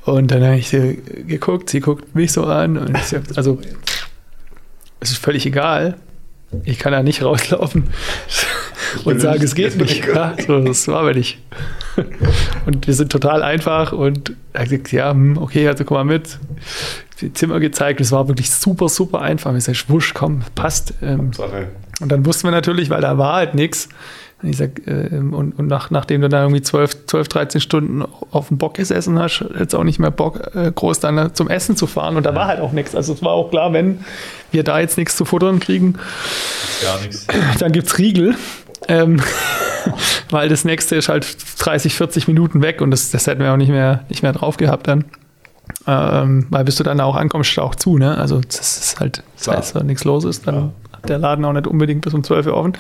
Und 0.06 0.32
dann 0.32 0.44
habe 0.44 0.58
ich 0.58 0.70
sie 0.70 1.00
geguckt, 1.28 1.70
sie 1.70 1.80
guckt 1.80 2.16
mich 2.16 2.32
so 2.32 2.46
an 2.46 2.78
und 2.78 2.98
ich 2.98 3.04
sag, 3.04 3.22
also 3.36 3.60
es 5.00 5.12
ist 5.12 5.24
völlig 5.24 5.46
egal. 5.46 5.98
Ich 6.64 6.80
kann 6.80 6.92
da 6.92 7.04
nicht 7.04 7.24
rauslaufen 7.24 7.86
und 9.06 9.22
sagen, 9.22 9.44
es 9.44 9.56
geht 9.56 9.78
nicht. 9.78 10.06
Ja, 10.08 10.36
so, 10.46 10.60
das 10.60 10.88
war 10.88 11.02
aber 11.02 11.14
nicht. 11.14 11.40
Und 12.66 12.88
wir 12.88 12.94
sind 12.94 13.12
total 13.12 13.44
einfach 13.44 13.94
und 13.94 14.34
er 14.54 14.68
sagt, 14.68 14.92
ja, 14.92 15.12
hm, 15.12 15.38
okay, 15.38 15.68
also 15.68 15.86
komm 15.86 15.96
mal 15.96 16.04
mit. 16.04 16.40
Die 17.22 17.34
Zimmer 17.34 17.60
gezeigt, 17.60 18.02
es 18.02 18.12
war 18.12 18.28
wirklich 18.28 18.52
super, 18.52 18.90
super 18.90 19.22
einfach. 19.22 19.56
Ich 19.56 19.64
sage, 19.64 19.80
wusch, 19.88 20.14
komm, 20.14 20.42
passt. 20.56 20.94
Ähm, 21.02 21.32
und 22.02 22.12
dann 22.12 22.26
wussten 22.26 22.48
wir 22.48 22.52
natürlich, 22.52 22.90
weil 22.90 23.02
da 23.02 23.18
war 23.18 23.36
halt 23.36 23.54
nichts, 23.54 23.90
ich 24.44 24.58
sag, 24.58 24.88
äh, 24.88 25.10
und, 25.12 25.54
und 25.58 25.68
nach, 25.68 25.92
nachdem 25.92 26.22
du 26.22 26.30
da 26.30 26.42
irgendwie 26.44 26.62
12, 26.62 27.06
12, 27.06 27.28
13 27.28 27.62
Stunden 27.62 28.04
auf 28.32 28.48
dem 28.48 28.58
Bock 28.58 28.74
gesessen 28.74 29.20
hast, 29.20 29.42
hättest 29.42 29.76
auch 29.76 29.84
nicht 29.84 30.00
mehr 30.00 30.12
Bock, 30.12 30.56
äh, 30.56 30.72
groß 30.74 31.00
dann 31.00 31.34
zum 31.36 31.48
Essen 31.48 31.76
zu 31.76 31.86
fahren. 31.86 32.18
Und 32.18 32.26
da 32.26 32.34
war 32.34 32.48
halt 32.48 32.60
auch 32.60 32.72
nichts. 32.72 32.96
Also 32.96 33.14
es 33.14 33.22
war 33.22 33.34
auch 33.34 33.52
klar, 33.52 33.72
wenn 33.74 34.04
wir 34.52 34.64
da 34.64 34.80
jetzt 34.80 34.98
nichts 34.98 35.16
zu 35.16 35.26
futtern 35.26 35.60
kriegen, 35.60 35.96
dann 37.60 37.72
gibt 37.72 37.88
es 37.88 37.98
Riegel. 37.98 38.36
Ähm, 38.88 39.22
weil 40.32 40.50
das 40.50 40.66
nächste 40.66 40.96
ist 40.96 41.10
halt 41.10 41.28
30, 41.60 41.94
40 41.94 42.28
Minuten 42.28 42.62
weg 42.62 42.82
und 42.82 42.92
das, 42.92 43.12
das 43.12 43.28
hätten 43.28 43.42
wir 43.42 43.54
auch 43.54 43.58
nicht 43.58 43.70
mehr, 43.70 44.06
nicht 44.10 44.24
mehr 44.24 44.34
drauf 44.34 44.58
gehabt 44.58 44.88
dann. 44.88 45.06
Ähm, 45.88 46.48
weil 46.50 46.64
bis 46.64 46.76
du 46.76 46.84
dann 46.84 47.00
auch 47.00 47.16
ankommst, 47.16 47.58
auch 47.60 47.76
zu, 47.76 47.98
ne? 47.98 48.18
Also 48.18 48.40
das 48.40 48.60
ist 48.60 49.00
halt, 49.00 49.24
das 49.38 49.48
heißt, 49.48 49.76
wenn 49.76 49.88
nichts 49.88 50.04
los 50.04 50.26
ist, 50.26 50.48
dann 50.48 50.56
ja. 50.56 50.70
hat 50.94 51.10
der 51.10 51.18
Laden 51.18 51.46
auch 51.46 51.54
nicht 51.54 51.68
unbedingt 51.68 52.02
bis 52.02 52.14
um 52.14 52.24
12 52.24 52.48
Uhr 52.48 52.54
offen. 52.56 52.74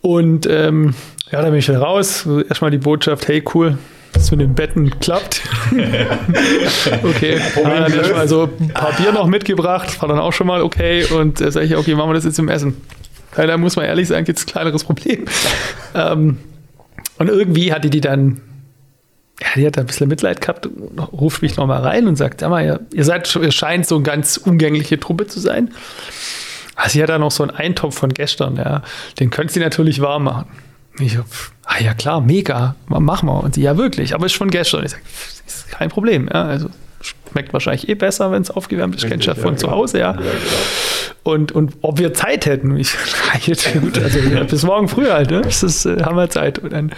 Und 0.00 0.46
ähm, 0.46 0.94
ja, 1.30 1.40
da 1.40 1.48
bin 1.48 1.58
ich 1.58 1.68
wieder 1.68 1.80
raus. 1.80 2.26
Erstmal 2.48 2.70
die 2.70 2.78
Botschaft, 2.78 3.28
hey 3.28 3.42
cool, 3.54 3.78
dass 4.12 4.30
mit 4.30 4.40
den 4.40 4.54
Betten 4.54 4.98
klappt. 5.00 5.42
okay, 7.02 7.40
dann 7.62 7.84
hat 7.84 7.94
erstmal 7.94 8.28
so 8.28 8.48
ein 8.60 8.68
paar 8.68 8.92
Bier 8.92 9.12
noch 9.12 9.26
mitgebracht, 9.26 10.00
war 10.02 10.08
dann 10.08 10.18
auch 10.18 10.32
schon 10.32 10.46
mal 10.46 10.62
okay. 10.62 11.04
Und 11.04 11.40
äh, 11.40 11.50
sage 11.50 11.66
ich, 11.66 11.76
okay, 11.76 11.94
machen 11.94 12.10
wir 12.10 12.14
das 12.14 12.24
jetzt 12.24 12.38
im 12.38 12.48
Essen. 12.48 12.76
Da 13.34 13.56
muss 13.56 13.76
man 13.76 13.86
ehrlich 13.86 14.08
sagen, 14.08 14.24
gibt 14.24 14.38
es 14.38 14.44
ein 14.44 14.50
kleineres 14.50 14.84
Problem. 14.84 15.24
ähm, 15.94 16.38
und 17.18 17.28
irgendwie 17.28 17.72
hatte 17.72 17.88
die 17.88 18.00
dann, 18.00 18.40
ja, 19.40 19.46
die 19.56 19.66
hat 19.66 19.78
ein 19.78 19.86
bisschen 19.86 20.08
Mitleid 20.08 20.40
gehabt, 20.40 20.68
ruft 21.12 21.42
mich 21.42 21.56
nochmal 21.56 21.82
rein 21.82 22.06
und 22.06 22.16
sagt, 22.16 22.40
sag 22.40 22.50
mal, 22.50 22.64
ihr, 22.64 22.80
ihr 22.92 23.04
seid, 23.04 23.34
ihr 23.34 23.52
scheint 23.52 23.86
so 23.86 23.96
eine 23.96 24.04
ganz 24.04 24.36
umgängliche 24.36 25.00
Truppe 25.00 25.26
zu 25.26 25.40
sein. 25.40 25.72
Also 26.76 26.94
sie 26.94 27.02
hat 27.02 27.08
da 27.08 27.18
noch 27.18 27.30
so 27.30 27.42
einen 27.42 27.50
Eintopf 27.50 27.96
von 27.96 28.12
gestern, 28.12 28.56
ja. 28.56 28.82
Den 29.18 29.30
könnt 29.30 29.50
sie 29.50 29.60
natürlich 29.60 30.00
warm 30.00 30.24
machen. 30.24 30.46
Ich 30.98 31.18
ah 31.64 31.80
ja 31.80 31.94
klar, 31.94 32.20
mega, 32.20 32.76
mach 32.86 33.22
mal. 33.22 33.38
Und 33.38 33.54
sie, 33.54 33.62
ja 33.62 33.76
wirklich, 33.76 34.14
aber 34.14 34.26
ist 34.26 34.36
von 34.36 34.50
gestern. 34.50 34.84
Ich 34.84 34.92
sage, 34.92 35.02
ist 35.46 35.70
kein 35.70 35.88
Problem, 35.88 36.28
ja. 36.32 36.44
Also 36.44 36.68
schmeckt 37.02 37.52
wahrscheinlich 37.52 37.88
eh 37.88 37.94
besser, 37.94 38.30
wenn 38.32 38.42
es 38.42 38.50
aufgewärmt 38.50 38.96
ist. 38.96 39.06
Kennst 39.06 39.26
du 39.26 39.30
ja 39.30 39.34
von 39.34 39.56
zu 39.56 39.70
Hause, 39.70 39.98
ja. 39.98 40.12
ja 40.12 40.20
und, 41.24 41.52
und 41.52 41.74
ob 41.82 41.98
wir 41.98 42.14
Zeit 42.14 42.46
hätten. 42.46 42.80
Ich, 43.44 43.72
gut, 43.72 43.98
also 43.98 44.18
ja, 44.18 44.44
bis 44.44 44.62
morgen 44.62 44.88
früh 44.88 45.08
halt, 45.08 45.30
ne? 45.30 45.40
Das 45.40 45.62
ist, 45.62 45.86
äh, 45.86 46.02
haben 46.02 46.16
wir 46.16 46.28
Zeit. 46.28 46.58
Und 46.58 46.72
dann, 46.72 46.92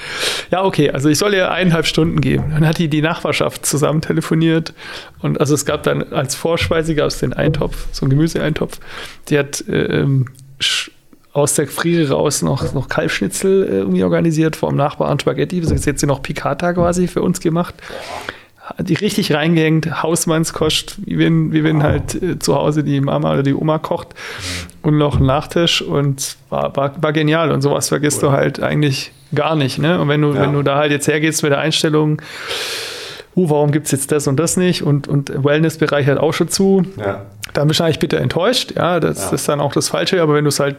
ja, 0.51 0.65
okay, 0.65 0.91
also 0.91 1.09
ich 1.09 1.19
soll 1.19 1.33
ihr 1.33 1.51
eineinhalb 1.51 1.87
Stunden 1.87 2.21
geben. 2.21 2.51
Dann 2.51 2.67
hat 2.67 2.79
die 2.79 2.89
die 2.89 3.03
Nachbarschaft 3.03 3.65
zusammen 3.65 4.01
telefoniert. 4.01 4.75
Und 5.21 5.41
also 5.41 5.55
es 5.55 5.65
gab 5.65 5.85
dann 5.85 6.13
als 6.13 6.35
Vorspeise 6.35 6.95
gab 6.95 7.07
es 7.07 7.19
den 7.19 7.33
Eintopf, 7.33 7.87
so 7.93 8.05
einen 8.05 8.11
Gemüseeintopf. 8.11 8.79
Die 9.29 9.39
hat 9.39 9.65
äh, 9.69 10.01
ähm, 10.01 10.27
aus 11.33 11.55
der 11.55 11.69
Friere 11.69 12.11
raus 12.13 12.43
noch, 12.43 12.75
noch 12.75 12.89
Kalbschnitzel 12.89 13.63
äh, 13.63 13.77
irgendwie 13.79 14.03
organisiert, 14.03 14.57
vor 14.57 14.71
dem 14.71 14.77
Nachbarn 14.77 15.21
Spaghetti. 15.21 15.61
Jetzt 15.61 16.01
hier 16.01 16.09
noch 16.09 16.23
Picata 16.23 16.73
quasi 16.73 17.07
für 17.07 17.23
uns 17.23 17.41
gemacht 17.41 17.75
richtig 19.01 19.33
reingehängt, 19.35 20.03
Hausmannskost, 20.03 20.97
wie 21.07 21.19
wenn, 21.19 21.53
wie 21.53 21.65
wenn 21.65 21.83
halt 21.83 22.21
äh, 22.23 22.39
zu 22.39 22.55
Hause 22.55 22.83
die 22.83 23.01
Mama 23.01 23.33
oder 23.33 23.43
die 23.43 23.55
Oma 23.55 23.79
kocht 23.79 24.09
und 24.83 24.99
noch 24.99 25.21
ein 25.21 25.27
Nachtisch 25.27 25.83
und 25.83 26.37
war, 26.51 26.75
war, 26.77 27.03
war 27.03 27.13
genial 27.13 27.51
und 27.51 27.63
sowas 27.63 27.89
vergisst 27.89 28.23
cool. 28.23 28.31
du 28.31 28.37
halt 28.37 28.63
eigentlich 28.63 29.13
gar 29.35 29.57
nicht. 29.57 29.79
Ne? 29.79 30.01
Und 30.01 30.09
wenn 30.09 30.23
du, 30.23 30.33
ja. 30.33 30.41
wenn 30.41 30.53
du 30.53 30.63
da 30.63 30.77
halt 30.77 30.93
jetzt 30.93 31.09
hergehst 31.09 31.43
mit 31.43 31.53
der 31.53 31.59
Einstellung, 31.59 32.23
uh, 33.37 33.51
warum 33.51 33.71
gibt 33.73 33.87
es 33.87 33.93
jetzt 33.93 34.13
das 34.13 34.27
und 34.27 34.37
das 34.37 34.57
nicht 34.57 34.83
und, 34.83 35.09
und 35.09 35.45
Wellnessbereich 35.45 36.07
hat 36.07 36.19
auch 36.19 36.33
schon 36.33 36.49
zu, 36.49 36.83
ja. 36.97 37.23
dann 37.53 37.69
bist 37.69 37.81
du 37.81 37.85
eigentlich 37.85 37.99
bitter 37.99 38.19
enttäuscht. 38.19 38.75
Ja, 38.77 39.01
das 39.01 39.27
ja. 39.27 39.33
ist 39.33 39.49
dann 39.49 39.61
auch 39.61 39.73
das 39.73 39.89
Falsche, 39.89 40.23
aber 40.23 40.35
wenn 40.35 40.45
du 40.45 40.49
es 40.49 40.61
halt 40.61 40.77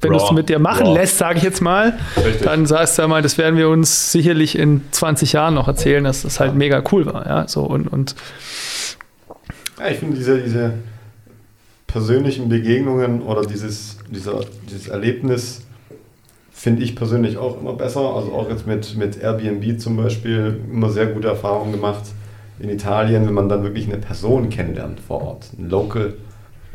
wenn 0.00 0.12
du 0.12 0.16
es 0.16 0.30
mit 0.32 0.48
dir 0.48 0.58
machen 0.58 0.86
Raw. 0.86 0.98
lässt, 0.98 1.18
sage 1.18 1.38
ich 1.38 1.44
jetzt 1.44 1.60
mal, 1.60 1.98
Richtig. 2.16 2.42
dann 2.42 2.66
sagst 2.66 2.96
du 2.96 3.02
ja 3.02 3.08
mal, 3.08 3.22
das 3.22 3.38
werden 3.38 3.56
wir 3.56 3.68
uns 3.68 4.12
sicherlich 4.12 4.56
in 4.58 4.82
20 4.90 5.32
Jahren 5.32 5.54
noch 5.54 5.68
erzählen, 5.68 6.02
dass 6.04 6.22
das 6.22 6.40
halt 6.40 6.54
mega 6.54 6.82
cool 6.92 7.06
war. 7.06 7.26
Ja, 7.26 7.48
so 7.48 7.62
und, 7.62 7.86
und 7.88 8.14
ja, 9.78 9.88
ich 9.88 9.98
finde 9.98 10.16
diese, 10.16 10.38
diese 10.38 10.72
persönlichen 11.86 12.48
Begegnungen 12.48 13.22
oder 13.22 13.42
dieses, 13.42 13.98
dieser, 14.08 14.40
dieses 14.70 14.88
Erlebnis 14.88 15.62
finde 16.52 16.82
ich 16.82 16.94
persönlich 16.94 17.38
auch 17.38 17.60
immer 17.60 17.72
besser. 17.72 18.14
Also 18.14 18.32
auch 18.32 18.48
jetzt 18.48 18.66
mit, 18.66 18.96
mit 18.96 19.20
Airbnb 19.20 19.80
zum 19.80 19.96
Beispiel 19.96 20.60
immer 20.70 20.90
sehr 20.90 21.06
gute 21.06 21.28
Erfahrungen 21.28 21.72
gemacht 21.72 22.02
in 22.58 22.68
Italien, 22.68 23.26
wenn 23.26 23.34
man 23.34 23.48
dann 23.48 23.62
wirklich 23.62 23.86
eine 23.86 23.96
Person 23.96 24.50
kennenlernt 24.50 25.00
vor 25.00 25.22
Ort, 25.22 25.46
ein 25.58 25.70
Local 25.70 26.14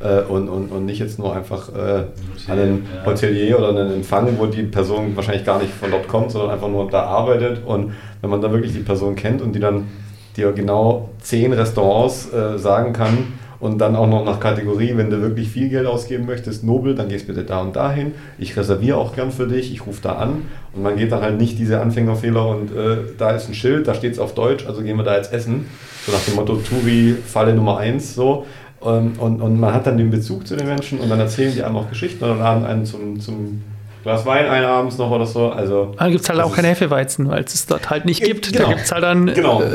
äh, 0.01 0.21
und, 0.21 0.49
und, 0.49 0.71
und 0.71 0.85
nicht 0.85 0.99
jetzt 0.99 1.19
nur 1.19 1.35
einfach 1.35 1.69
äh, 1.69 2.03
einen 2.51 2.85
Hotelier 3.05 3.57
oder 3.59 3.69
einen 3.69 3.93
Empfang, 3.93 4.37
wo 4.37 4.45
die 4.45 4.63
Person 4.63 5.15
wahrscheinlich 5.15 5.45
gar 5.45 5.61
nicht 5.61 5.73
von 5.73 5.91
dort 5.91 6.07
kommt, 6.07 6.31
sondern 6.31 6.51
einfach 6.51 6.67
nur 6.67 6.89
da 6.89 7.03
arbeitet. 7.03 7.61
Und 7.65 7.93
wenn 8.21 8.29
man 8.29 8.41
da 8.41 8.51
wirklich 8.51 8.73
die 8.73 8.79
Person 8.79 9.15
kennt 9.15 9.41
und 9.41 9.53
die 9.53 9.59
dann 9.59 9.87
dir 10.35 10.51
genau 10.51 11.09
zehn 11.21 11.53
Restaurants 11.53 12.31
äh, 12.33 12.57
sagen 12.57 12.91
kann 12.91 13.33
und 13.59 13.79
dann 13.79 13.95
auch 13.95 14.07
noch 14.07 14.25
nach 14.25 14.39
Kategorie, 14.39 14.93
wenn 14.97 15.09
du 15.09 15.21
wirklich 15.21 15.49
viel 15.49 15.69
Geld 15.69 15.87
ausgeben 15.87 16.25
möchtest, 16.25 16.63
Nobel, 16.63 16.93
dann 16.93 17.07
gehst 17.07 17.27
bitte 17.27 17.43
da 17.43 17.61
und 17.61 17.75
dahin. 17.75 18.13
Ich 18.37 18.57
reserviere 18.57 18.97
auch 18.97 19.15
gern 19.15 19.31
für 19.31 19.47
dich, 19.47 19.71
ich 19.71 19.87
rufe 19.87 20.01
da 20.01 20.13
an 20.13 20.43
und 20.73 20.83
man 20.83 20.97
geht 20.97 21.11
dann 21.11 21.21
halt 21.21 21.39
nicht 21.39 21.57
diese 21.57 21.79
Anfängerfehler 21.79 22.47
und 22.47 22.75
äh, 22.75 22.97
da 23.17 23.31
ist 23.31 23.47
ein 23.47 23.53
Schild, 23.53 23.87
da 23.87 23.93
steht 23.93 24.13
es 24.13 24.19
auf 24.19 24.33
Deutsch, 24.33 24.65
also 24.67 24.81
gehen 24.81 24.97
wir 24.97 25.03
da 25.03 25.15
jetzt 25.15 25.31
essen. 25.31 25.67
So 26.05 26.11
nach 26.11 26.21
dem 26.21 26.35
Motto 26.35 26.55
Turi 26.57 27.15
Falle 27.25 27.55
Nummer 27.55 27.77
1 27.77 28.13
so. 28.13 28.45
Und, 28.85 29.17
und, 29.17 29.41
und 29.41 29.59
man 29.59 29.73
hat 29.73 29.87
dann 29.87 29.97
den 29.97 30.11
Bezug 30.11 30.45
zu 30.45 30.55
den 30.55 30.67
Menschen 30.67 30.99
und 30.99 31.09
dann 31.09 31.19
erzählen 31.19 31.51
die 31.51 31.63
einem 31.63 31.75
auch 31.75 31.89
Geschichten 31.89 32.23
oder 32.23 32.35
laden 32.35 32.63
einen 32.65 32.85
zum, 32.85 33.19
zum 33.19 33.63
Glas 34.03 34.27
Wein 34.27 34.45
ein 34.45 34.63
abends 34.63 34.99
noch 34.99 35.09
oder 35.09 35.25
so. 35.25 35.49
Also, 35.49 35.95
dann 35.97 36.11
gibt 36.11 36.21
es 36.21 36.29
halt 36.29 36.39
auch 36.39 36.55
kein 36.55 36.65
Hefeweizen, 36.65 37.27
weil 37.27 37.43
es 37.43 37.55
es 37.55 37.65
dort 37.65 37.89
halt 37.89 38.05
nicht 38.05 38.21
gibt. 38.23 38.53
Genau. 38.53 38.65
Da 38.65 38.69
gibt 38.73 38.85
es 38.85 38.91
halt 38.91 39.03
dann 39.03 39.25
genau. 39.33 39.63
äh, 39.63 39.65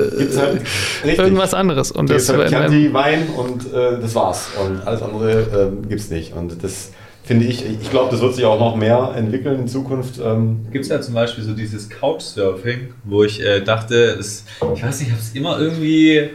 halt 1.02 1.18
irgendwas 1.18 1.54
anderes. 1.54 1.90
Und 1.90 2.08
das 2.08 2.28
halt 2.28 2.50
Chianti, 2.50 2.94
Wein 2.94 3.26
und 3.36 3.74
äh, 3.74 4.00
das 4.00 4.14
war's. 4.14 4.50
Und 4.64 4.86
alles 4.86 5.02
andere 5.02 5.40
äh, 5.40 5.88
gibt 5.88 6.00
es 6.00 6.10
nicht. 6.10 6.36
Und 6.36 6.62
das, 6.62 6.92
finde 7.24 7.46
ich, 7.46 7.64
ich 7.64 7.90
glaube, 7.90 8.12
das 8.12 8.20
wird 8.20 8.36
sich 8.36 8.44
auch 8.44 8.60
noch 8.60 8.76
mehr 8.76 9.12
entwickeln 9.16 9.58
in 9.58 9.66
Zukunft. 9.66 10.20
Ähm. 10.24 10.66
Gibt 10.70 10.84
es 10.84 10.90
ja 10.90 11.00
zum 11.00 11.14
Beispiel 11.14 11.42
so 11.42 11.52
dieses 11.52 11.90
Couchsurfing, 11.90 12.94
wo 13.02 13.24
ich 13.24 13.40
äh, 13.40 13.60
dachte, 13.60 14.16
das, 14.16 14.44
ich 14.74 14.84
weiß 14.84 15.00
nicht, 15.00 15.08
ich 15.08 15.12
habe 15.12 15.22
es 15.22 15.34
immer 15.34 15.58
irgendwie 15.58 16.30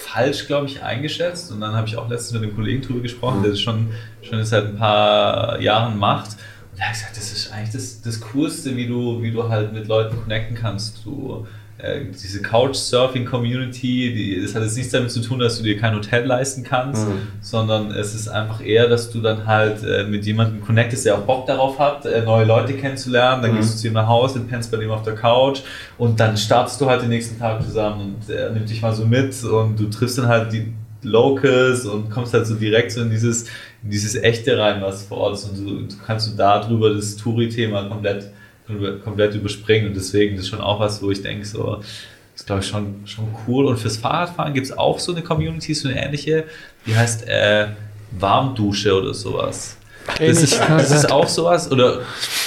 falsch, 0.00 0.46
glaube 0.46 0.66
ich, 0.66 0.82
eingeschätzt. 0.82 1.52
Und 1.52 1.60
dann 1.60 1.74
habe 1.74 1.86
ich 1.86 1.96
auch 1.96 2.08
letztens 2.08 2.40
mit 2.40 2.42
einem 2.42 2.56
Kollegen 2.56 2.82
drüber 2.82 3.00
gesprochen, 3.00 3.38
mhm. 3.38 3.42
der 3.42 3.50
das 3.52 3.60
schon, 3.60 3.90
schon 4.22 4.44
seit 4.44 4.66
ein 4.66 4.76
paar 4.76 5.60
Jahren 5.60 5.98
macht. 5.98 6.32
Und 6.70 6.78
der 6.78 6.86
hat 6.86 6.94
gesagt, 6.94 7.16
das 7.16 7.32
ist 7.32 7.52
eigentlich 7.52 7.72
das, 7.72 8.00
das 8.00 8.20
Coolste, 8.20 8.76
wie 8.76 8.86
du, 8.86 9.22
wie 9.22 9.30
du 9.30 9.48
halt 9.48 9.72
mit 9.72 9.86
Leuten 9.86 10.16
connecten 10.16 10.56
kannst. 10.56 11.04
Du 11.04 11.46
äh, 11.82 12.00
diese 12.10 12.42
Couchsurfing-Community, 12.42 14.12
die, 14.12 14.42
das 14.42 14.54
hat 14.54 14.62
jetzt 14.62 14.76
nichts 14.76 14.92
damit 14.92 15.10
zu 15.10 15.20
tun, 15.20 15.38
dass 15.38 15.58
du 15.58 15.62
dir 15.62 15.78
kein 15.78 15.94
Hotel 15.94 16.24
leisten 16.24 16.62
kannst, 16.62 17.08
mhm. 17.08 17.28
sondern 17.40 17.90
es 17.90 18.14
ist 18.14 18.28
einfach 18.28 18.64
eher, 18.64 18.88
dass 18.88 19.10
du 19.10 19.20
dann 19.20 19.46
halt 19.46 19.82
äh, 19.82 20.04
mit 20.04 20.26
jemandem 20.26 20.60
connectest, 20.60 21.06
der 21.06 21.16
auch 21.16 21.22
Bock 21.22 21.46
darauf 21.46 21.78
hat, 21.78 22.06
äh, 22.06 22.22
neue 22.22 22.44
Leute 22.44 22.74
kennenzulernen. 22.74 23.42
Dann 23.42 23.52
mhm. 23.52 23.56
gehst 23.56 23.74
du 23.74 23.78
zu 23.78 23.86
ihm 23.88 23.94
nach 23.94 24.08
Hause, 24.08 24.40
pennst 24.40 24.70
bei 24.70 24.76
dem 24.76 24.90
auf 24.90 25.02
der 25.02 25.14
Couch 25.14 25.60
und 25.98 26.20
dann 26.20 26.36
startest 26.36 26.80
du 26.80 26.88
halt 26.88 27.02
den 27.02 27.10
nächsten 27.10 27.38
Tag 27.38 27.62
zusammen 27.62 28.16
und 28.16 28.34
er 28.34 28.50
nimmt 28.50 28.68
dich 28.68 28.82
mal 28.82 28.94
so 28.94 29.06
mit 29.06 29.42
und 29.44 29.78
du 29.78 29.88
triffst 29.88 30.18
dann 30.18 30.28
halt 30.28 30.52
die 30.52 30.72
Locals 31.02 31.86
und 31.86 32.10
kommst 32.10 32.34
halt 32.34 32.46
so 32.46 32.54
direkt 32.54 32.92
so 32.92 33.00
in 33.00 33.10
dieses, 33.10 33.44
in 33.82 33.90
dieses 33.90 34.16
Echte 34.16 34.58
rein, 34.58 34.82
was 34.82 35.04
vor 35.04 35.18
Ort 35.18 35.34
ist 35.34 35.44
und 35.44 35.66
du 35.66 35.96
kannst 36.04 36.30
du 36.30 36.36
darüber 36.36 36.92
das 36.92 37.16
Touri-Thema 37.16 37.88
komplett 37.88 38.30
komplett 39.02 39.34
überspringen. 39.34 39.88
Und 39.88 39.96
deswegen 39.96 40.36
ist 40.36 40.48
schon 40.48 40.60
auch 40.60 40.80
was, 40.80 41.02
wo 41.02 41.10
ich 41.10 41.22
denke, 41.22 41.44
so, 41.44 41.80
ist 42.34 42.46
glaube 42.46 42.62
ich 42.62 42.68
schon, 42.68 43.06
schon 43.06 43.28
cool. 43.46 43.66
Und 43.66 43.78
fürs 43.78 43.96
Fahrradfahren 43.96 44.54
gibt 44.54 44.66
es 44.66 44.76
auch 44.76 44.98
so 44.98 45.12
eine 45.12 45.22
Community, 45.22 45.74
so 45.74 45.88
eine 45.88 46.02
ähnliche, 46.02 46.44
die 46.86 46.96
heißt 46.96 47.28
äh, 47.28 47.68
Warmdusche 48.18 48.94
oder 48.94 49.14
sowas. 49.14 49.76
Das 50.18 50.42
ist, 50.42 50.58
das 50.58 50.90
ist 50.90 51.10
auch 51.10 51.28
sowas 51.28 51.70
oder, 51.70 52.00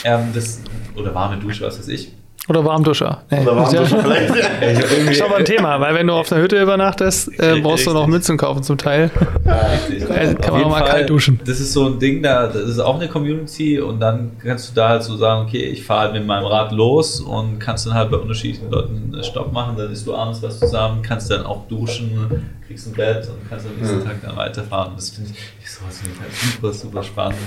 ähm, 0.04 0.32
das, 0.34 0.62
oder 0.96 1.14
warme 1.14 1.38
Dusche, 1.38 1.64
was 1.64 1.80
weiß 1.80 1.88
ich. 1.88 2.12
Oder 2.50 2.66
Warmduscher. 2.66 3.24
Nee. 3.32 3.42
Oder 3.42 3.56
Warmduscher 3.56 4.00
vielleicht. 4.00 4.34
Ja. 4.64 5.12
ist 5.12 5.22
aber 5.22 5.38
ein 5.38 5.46
Thema, 5.46 5.80
weil 5.80 5.96
wenn 5.96 6.08
du 6.08 6.14
auf 6.14 6.32
einer 6.32 6.42
Hütte 6.42 6.62
übernachtest, 6.62 7.40
äh, 7.40 7.60
brauchst 7.62 7.86
du 7.86 7.92
noch 7.92 8.08
Mützen 8.08 8.38
kaufen 8.38 8.64
zum 8.64 8.78
Teil. 8.78 9.12
Ja, 9.46 9.62
richtig. 9.68 10.10
Äh, 10.14 10.36
kann 10.36 10.54
man 10.54 10.64
auch 10.66 10.70
mal 10.70 10.80
Fall, 10.80 10.90
kalt 10.90 11.10
duschen. 11.10 11.40
Das 11.46 11.60
ist 11.60 11.74
so 11.74 11.88
ein 11.88 12.00
Ding, 12.00 12.22
da, 12.22 12.48
das 12.48 12.64
ist 12.64 12.80
auch 12.80 12.96
eine 12.96 13.08
Community 13.08 13.80
und 13.80 14.00
dann 14.00 14.32
kannst 14.44 14.70
du 14.70 14.76
da 14.76 14.90
halt 14.90 15.04
so 15.04 15.16
sagen, 15.18 15.48
okay, 15.48 15.64
ich 15.64 15.84
fahre 15.84 16.02
halt 16.02 16.14
mit 16.14 16.26
meinem 16.26 16.46
Rad 16.46 16.72
los 16.72 17.20
und 17.20 17.60
kannst 17.60 17.88
dann 17.88 17.94
halt 17.94 18.12
bei 18.12 18.18
unterschiedlichen 18.18 18.70
Leuten 18.70 19.18
Stopp 19.24 19.52
machen, 19.54 19.76
dann 19.78 19.92
isst 19.92 20.06
du 20.06 20.16
abends 20.16 20.42
was 20.44 20.60
zusammen, 20.60 21.02
kannst 21.02 21.32
dann 21.32 21.46
auch 21.46 21.68
duschen, 21.68 22.46
kriegst 22.74 22.88
ein 22.88 22.94
Bett 22.94 23.30
und 23.30 23.48
kannst 23.48 23.68
am 23.68 23.76
nächsten. 23.76 24.04
Tag 24.04 24.22
dann 24.24 24.36
weiterfahren. 24.36 24.94
Das 24.96 25.12
finde 25.12 25.30
ich, 25.32 25.70
sowas 25.70 26.00
finde 26.00 26.16
ich 26.16 26.22
halt 26.22 26.34
super, 26.34 26.74
super 26.74 27.04
spannend. 27.04 27.38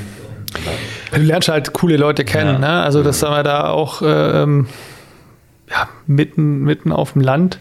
Du 1.13 1.21
lernst 1.21 1.49
halt 1.49 1.73
coole 1.73 1.97
Leute 1.97 2.25
kennen, 2.25 2.55
ja. 2.55 2.59
ne? 2.59 2.83
Also 2.83 3.03
das 3.03 3.23
haben 3.25 3.35
wir 3.35 3.43
da 3.43 3.71
auch 3.71 4.03
ähm, 4.05 4.69
ja, 5.69 5.89
mitten, 6.07 6.61
mitten 6.61 6.93
auf 6.93 7.15
dem 7.15 7.23
Land. 7.23 7.59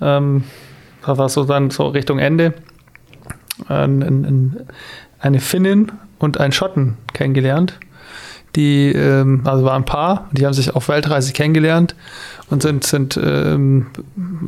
Ähm, 0.00 0.44
da 1.04 1.18
war 1.18 1.28
so 1.28 1.44
dann 1.44 1.70
so 1.70 1.88
Richtung 1.88 2.18
Ende. 2.18 2.54
Ein, 3.68 4.02
ein, 4.02 4.66
eine 5.18 5.40
Finnin 5.40 5.92
und 6.18 6.40
ein 6.40 6.52
Schotten 6.52 6.96
kennengelernt. 7.12 7.78
Die, 8.54 8.90
ähm, 8.90 9.42
also 9.44 9.64
waren 9.66 9.82
ein 9.82 9.84
Paar, 9.84 10.30
die 10.32 10.46
haben 10.46 10.54
sich 10.54 10.74
auf 10.74 10.88
Weltreise 10.88 11.34
kennengelernt 11.34 11.94
und 12.50 12.62
sind, 12.62 12.84
sind 12.84 13.18
ähm, 13.22 13.86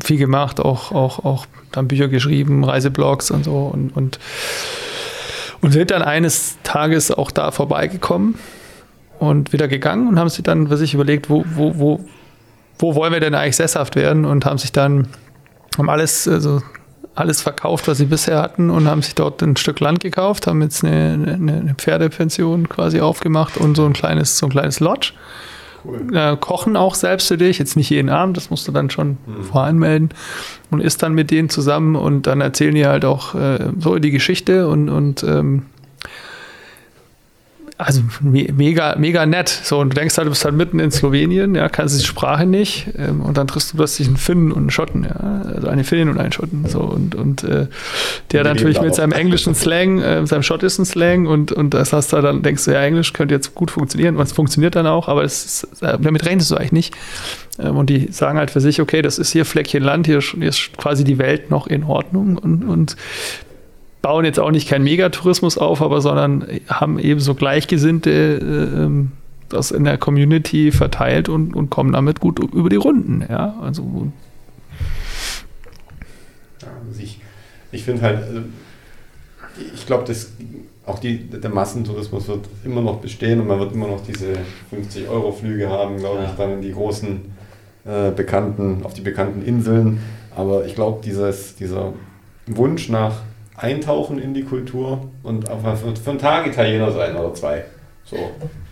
viel 0.02 0.18
gemacht, 0.18 0.60
auch, 0.60 0.92
auch, 0.92 1.24
auch 1.24 1.46
dann 1.72 1.88
Bücher 1.88 2.08
geschrieben, 2.08 2.64
Reiseblogs 2.64 3.30
und 3.30 3.44
so 3.44 3.70
und, 3.72 3.90
und, 3.96 4.18
und 5.60 5.72
sind 5.72 5.90
dann 5.90 6.02
eines 6.02 6.58
Tages 6.62 7.10
auch 7.10 7.30
da 7.30 7.50
vorbeigekommen 7.50 8.36
und 9.18 9.52
wieder 9.52 9.68
gegangen 9.68 10.08
und 10.08 10.18
haben 10.18 10.28
sich 10.28 10.44
dann 10.44 10.68
für 10.68 10.76
sich 10.76 10.94
überlegt, 10.94 11.28
wo, 11.28 11.44
wo, 11.54 11.78
wo, 11.78 12.04
wo 12.78 12.94
wollen 12.94 13.12
wir 13.12 13.20
denn 13.20 13.34
eigentlich 13.34 13.56
sesshaft 13.56 13.96
werden 13.96 14.24
und 14.24 14.44
haben 14.44 14.58
sich 14.58 14.72
dann, 14.72 15.08
haben 15.76 15.90
alles, 15.90 16.28
also 16.28 16.62
alles 17.16 17.42
verkauft, 17.42 17.88
was 17.88 17.98
sie 17.98 18.04
bisher 18.06 18.40
hatten 18.40 18.70
und 18.70 18.86
haben 18.86 19.02
sich 19.02 19.16
dort 19.16 19.42
ein 19.42 19.56
Stück 19.56 19.80
Land 19.80 20.00
gekauft, 20.00 20.46
haben 20.46 20.62
jetzt 20.62 20.84
eine, 20.84 21.14
eine, 21.14 21.52
eine 21.52 21.74
Pferdepension 21.76 22.68
quasi 22.68 23.00
aufgemacht 23.00 23.56
und 23.56 23.76
so 23.76 23.84
ein 23.84 23.92
kleines, 23.92 24.38
so 24.38 24.46
ein 24.46 24.50
kleines 24.50 24.78
Lodge. 24.78 25.12
Cool. 25.84 26.14
Äh, 26.14 26.36
kochen 26.36 26.76
auch 26.76 26.94
selbst 26.94 27.28
für 27.28 27.38
dich, 27.38 27.58
jetzt 27.58 27.76
nicht 27.76 27.90
jeden 27.90 28.08
Abend, 28.08 28.36
das 28.36 28.50
musst 28.50 28.66
du 28.66 28.72
dann 28.72 28.90
schon 28.90 29.18
mhm. 29.26 29.44
voranmelden 29.44 30.10
und 30.70 30.80
isst 30.80 31.02
dann 31.02 31.14
mit 31.14 31.30
denen 31.30 31.48
zusammen 31.48 31.96
und 31.96 32.26
dann 32.26 32.40
erzählen 32.40 32.74
die 32.74 32.86
halt 32.86 33.04
auch 33.04 33.34
äh, 33.34 33.70
so 33.78 33.98
die 33.98 34.10
Geschichte 34.10 34.68
und, 34.68 34.88
und 34.88 35.22
ähm, 35.22 35.64
also 37.78 38.02
mega, 38.20 38.96
mega 38.98 39.24
nett. 39.24 39.48
So, 39.48 39.78
und 39.78 39.90
du 39.90 39.94
denkst 39.94 40.18
halt, 40.18 40.26
du 40.26 40.30
bist 40.30 40.44
halt 40.44 40.56
mitten 40.56 40.80
in 40.80 40.90
Slowenien, 40.90 41.54
ja, 41.54 41.68
kannst 41.68 41.98
die 41.98 42.04
Sprache 42.04 42.44
nicht, 42.44 42.88
ähm, 42.98 43.20
und 43.20 43.38
dann 43.38 43.46
triffst 43.46 43.72
du 43.72 43.76
plötzlich 43.76 44.08
einen 44.08 44.16
Finnen 44.16 44.50
und 44.50 44.58
einen 44.58 44.70
Schotten, 44.70 45.04
ja, 45.04 45.42
also 45.54 45.68
eine 45.68 45.84
Finnin 45.84 46.08
und 46.08 46.18
einen 46.18 46.32
Schotten, 46.32 46.66
so, 46.66 46.80
und, 46.80 47.14
und 47.14 47.44
äh, 47.44 47.68
der 48.32 48.42
dann 48.42 48.56
natürlich 48.56 48.80
mit 48.80 48.96
seinem 48.96 49.12
englischen 49.12 49.54
Slang, 49.54 50.00
äh, 50.00 50.26
seinem 50.26 50.42
schottischen 50.42 50.84
Slang, 50.84 51.26
und, 51.26 51.52
und 51.52 51.72
das 51.72 51.92
hast 51.92 52.12
du 52.12 52.20
dann, 52.20 52.42
denkst 52.42 52.64
du, 52.64 52.72
ja, 52.72 52.82
Englisch 52.82 53.12
könnte 53.12 53.34
jetzt 53.34 53.54
gut 53.54 53.70
funktionieren, 53.70 54.16
und 54.16 54.22
es 54.22 54.32
funktioniert 54.32 54.74
dann 54.74 54.88
auch, 54.88 55.06
aber 55.06 55.22
es 55.22 55.44
ist, 55.44 55.82
äh, 55.82 55.96
damit 56.00 56.26
rechnest 56.26 56.50
du 56.50 56.56
eigentlich 56.56 56.72
nicht. 56.72 56.94
Ähm, 57.60 57.76
und 57.76 57.90
die 57.90 58.08
sagen 58.10 58.38
halt 58.38 58.50
für 58.50 58.60
sich, 58.60 58.80
okay, 58.80 59.02
das 59.02 59.20
ist 59.20 59.30
hier 59.30 59.44
Fleckchen 59.44 59.84
Land, 59.84 60.06
hier, 60.06 60.20
hier 60.20 60.48
ist 60.48 60.76
quasi 60.76 61.04
die 61.04 61.18
Welt 61.18 61.50
noch 61.50 61.68
in 61.68 61.84
Ordnung, 61.84 62.38
und, 62.38 62.64
und 62.64 62.96
bauen 64.02 64.24
jetzt 64.24 64.38
auch 64.38 64.50
nicht 64.50 64.68
keinen 64.68 64.84
Megatourismus 64.84 65.58
auf, 65.58 65.82
aber 65.82 66.00
sondern 66.00 66.46
haben 66.68 66.98
eben 66.98 67.20
so 67.20 67.34
Gleichgesinnte 67.34 68.10
äh, 68.10 68.82
ähm, 68.84 69.12
das 69.48 69.70
in 69.70 69.84
der 69.84 69.98
Community 69.98 70.72
verteilt 70.72 71.28
und, 71.28 71.54
und 71.54 71.70
kommen 71.70 71.92
damit 71.92 72.20
gut 72.20 72.38
über 72.38 72.68
die 72.68 72.76
Runden. 72.76 73.24
Ja, 73.28 73.56
also. 73.60 74.12
Ja, 76.60 76.68
also 76.86 77.00
ich, 77.00 77.20
ich 77.72 77.82
finde 77.82 78.02
halt, 78.02 78.22
also 78.22 78.40
ich 79.74 79.86
glaube, 79.86 80.14
auch 80.86 80.98
die, 80.98 81.18
der 81.18 81.50
Massentourismus 81.50 82.28
wird 82.28 82.46
immer 82.64 82.80
noch 82.80 83.00
bestehen 83.00 83.40
und 83.40 83.46
man 83.46 83.58
wird 83.58 83.72
immer 83.72 83.88
noch 83.88 84.02
diese 84.04 84.34
50-Euro-Flüge 84.72 85.68
haben, 85.68 85.98
glaube 85.98 86.24
ich, 86.24 86.30
dann 86.36 86.54
in 86.54 86.62
die 86.62 86.72
großen 86.72 87.20
äh, 87.84 88.10
bekannten, 88.10 88.82
auf 88.84 88.94
die 88.94 89.00
bekannten 89.00 89.42
Inseln. 89.42 90.00
Aber 90.34 90.64
ich 90.66 90.74
glaube, 90.74 91.00
dieser 91.02 91.92
Wunsch 92.46 92.88
nach 92.88 93.22
eintauchen 93.58 94.18
in 94.18 94.34
die 94.34 94.44
Kultur 94.44 95.08
und 95.22 95.50
einfach 95.50 95.76
für, 95.76 95.94
für 95.94 96.10
einen 96.10 96.18
Tag 96.18 96.46
Italiener 96.46 96.92
sein 96.92 97.16
oder 97.16 97.34
zwei. 97.34 97.64
So, 98.04 98.16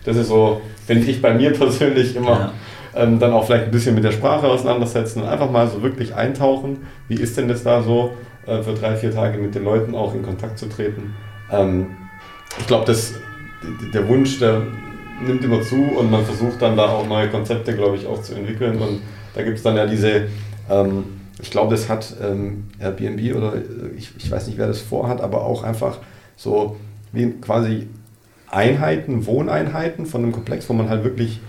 das 0.05 0.17
ist 0.17 0.29
so, 0.29 0.61
finde 0.85 1.07
ich 1.07 1.21
bei 1.21 1.33
mir 1.33 1.51
persönlich 1.53 2.15
immer. 2.15 2.31
Ja. 2.31 2.53
Ähm, 2.95 3.19
dann 3.19 3.31
auch 3.33 3.45
vielleicht 3.45 3.65
ein 3.65 3.71
bisschen 3.71 3.93
mit 3.93 4.03
der 4.03 4.11
Sprache 4.11 4.47
auseinandersetzen 4.47 5.21
und 5.21 5.27
einfach 5.27 5.51
mal 5.51 5.67
so 5.67 5.83
wirklich 5.83 6.15
eintauchen. 6.15 6.87
Wie 7.07 7.15
ist 7.15 7.37
denn 7.37 7.47
das 7.47 7.63
da 7.63 7.83
so, 7.83 8.11
äh, 8.47 8.63
für 8.63 8.73
drei, 8.73 8.95
vier 8.95 9.11
Tage 9.11 9.37
mit 9.37 9.53
den 9.53 9.65
Leuten 9.65 9.93
auch 9.93 10.15
in 10.15 10.23
Kontakt 10.23 10.57
zu 10.57 10.67
treten? 10.67 11.13
Ähm, 11.51 11.95
ich 12.57 12.65
glaube, 12.65 12.91
der 13.93 14.07
Wunsch, 14.07 14.39
der 14.39 14.63
nimmt 15.23 15.43
immer 15.43 15.61
zu 15.61 15.75
und 15.75 16.09
man 16.09 16.25
versucht 16.25 16.61
dann 16.61 16.75
da 16.75 16.87
auch 16.87 17.07
neue 17.07 17.29
Konzepte, 17.29 17.75
glaube 17.75 17.97
ich, 17.97 18.07
auch 18.07 18.21
zu 18.21 18.33
entwickeln. 18.33 18.79
Und 18.79 19.01
da 19.35 19.43
gibt 19.43 19.57
es 19.57 19.63
dann 19.63 19.75
ja 19.75 19.85
diese 19.85 20.27
ähm, 20.69 21.03
ich 21.41 21.51
glaube, 21.51 21.71
das 21.71 21.89
hat 21.89 22.15
ähm, 22.21 22.65
Airbnb 22.79 23.35
oder 23.35 23.55
äh, 23.55 23.61
ich, 23.97 24.11
ich 24.17 24.31
weiß 24.31 24.47
nicht, 24.47 24.57
wer 24.57 24.67
das 24.67 24.81
vorhat, 24.81 25.21
aber 25.21 25.43
auch 25.45 25.63
einfach 25.63 25.99
so 26.35 26.77
wie 27.11 27.31
quasi 27.41 27.87
Einheiten, 28.49 29.25
Wohneinheiten 29.25 30.05
von 30.05 30.23
einem 30.23 30.31
Komplex, 30.31 30.69
wo 30.69 30.73
man 30.73 30.89
halt 30.89 31.03
wirklich 31.03 31.41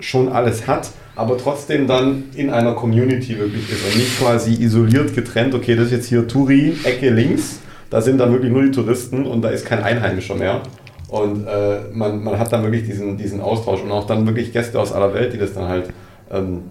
schon 0.00 0.28
alles 0.28 0.66
hat, 0.66 0.90
aber 1.16 1.36
trotzdem 1.38 1.86
dann 1.86 2.24
in 2.34 2.50
einer 2.50 2.74
Community 2.74 3.38
wirklich 3.38 3.70
ist 3.70 3.84
und 3.84 3.96
nicht 3.96 4.18
quasi 4.18 4.54
isoliert 4.54 5.14
getrennt, 5.14 5.54
okay, 5.54 5.76
das 5.76 5.86
ist 5.86 5.92
jetzt 5.92 6.06
hier 6.06 6.26
Touri, 6.26 6.76
Ecke 6.84 7.10
links, 7.10 7.60
da 7.90 8.00
sind 8.00 8.18
dann 8.18 8.32
wirklich 8.32 8.50
nur 8.50 8.62
die 8.62 8.70
Touristen 8.70 9.26
und 9.26 9.42
da 9.42 9.50
ist 9.50 9.66
kein 9.66 9.82
Einheimischer 9.82 10.34
mehr. 10.34 10.62
Und 11.08 11.46
äh, 11.46 11.80
man, 11.92 12.24
man 12.24 12.38
hat 12.38 12.50
dann 12.52 12.62
wirklich 12.62 12.84
diesen, 12.84 13.18
diesen 13.18 13.42
Austausch 13.42 13.82
und 13.82 13.92
auch 13.92 14.06
dann 14.06 14.26
wirklich 14.26 14.50
Gäste 14.50 14.80
aus 14.80 14.92
aller 14.92 15.12
Welt, 15.12 15.34
die 15.34 15.38
das 15.38 15.52
dann 15.52 15.68
halt 15.68 15.90
ähm, 16.30 16.62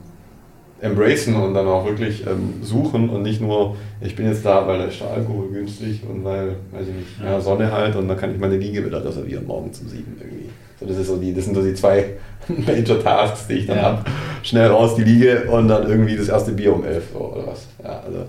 embracen 0.81 1.35
und 1.35 1.53
dann 1.53 1.67
auch 1.67 1.85
wirklich 1.85 2.25
ähm, 2.25 2.55
suchen 2.63 3.09
und 3.09 3.21
nicht 3.21 3.39
nur, 3.39 3.77
ich 4.01 4.15
bin 4.15 4.27
jetzt 4.27 4.43
da, 4.43 4.67
weil 4.67 4.79
da 4.79 4.85
ist 4.85 4.99
der 4.99 5.11
Alkohol 5.11 5.49
günstig 5.49 6.01
und 6.09 6.23
weil, 6.23 6.55
weiß 6.71 6.87
ich 6.87 6.95
nicht, 6.95 7.21
ja, 7.23 7.39
Sonne 7.39 7.71
halt 7.71 7.95
und 7.95 8.07
dann 8.07 8.17
kann 8.17 8.33
ich 8.33 8.39
meine 8.39 8.57
Liege 8.57 8.83
wieder 8.83 9.03
reservieren 9.05 9.45
morgen 9.45 9.71
zum 9.71 9.87
Sieben 9.87 10.17
irgendwie. 10.19 10.49
So, 10.79 10.87
das, 10.87 10.97
ist 10.97 11.07
so 11.07 11.17
die, 11.17 11.33
das 11.33 11.45
sind 11.45 11.53
so 11.53 11.61
die 11.61 11.75
zwei 11.75 12.15
Major 12.47 12.99
Tasks, 12.99 13.45
die 13.47 13.53
ich 13.53 13.67
dann 13.67 13.77
ja. 13.77 13.83
habe. 13.83 14.05
Schnell 14.41 14.69
raus 14.69 14.95
die 14.95 15.03
Liege 15.03 15.43
und 15.51 15.67
dann 15.67 15.87
irgendwie 15.87 16.17
das 16.17 16.27
erste 16.27 16.51
Bier 16.51 16.73
um 16.73 16.83
elf 16.83 17.03
so, 17.13 17.19
oder 17.19 17.45
was. 17.45 17.67
Ja, 17.83 18.01
also, 18.03 18.25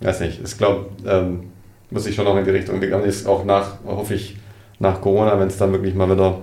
weiß 0.00 0.20
nicht, 0.20 0.40
ich 0.42 0.56
glaube, 0.56 0.86
ähm, 1.06 1.50
muss 1.90 2.06
ich 2.06 2.14
schon 2.14 2.24
noch 2.24 2.36
in 2.38 2.44
die 2.44 2.50
Richtung 2.50 2.80
gegangen 2.80 3.04
ist, 3.04 3.26
auch 3.26 3.44
nach, 3.44 3.84
hoffe 3.84 4.14
ich, 4.14 4.36
nach 4.78 5.02
Corona, 5.02 5.38
wenn 5.38 5.48
es 5.48 5.58
dann 5.58 5.72
wirklich 5.72 5.94
mal 5.94 6.10
wieder 6.10 6.38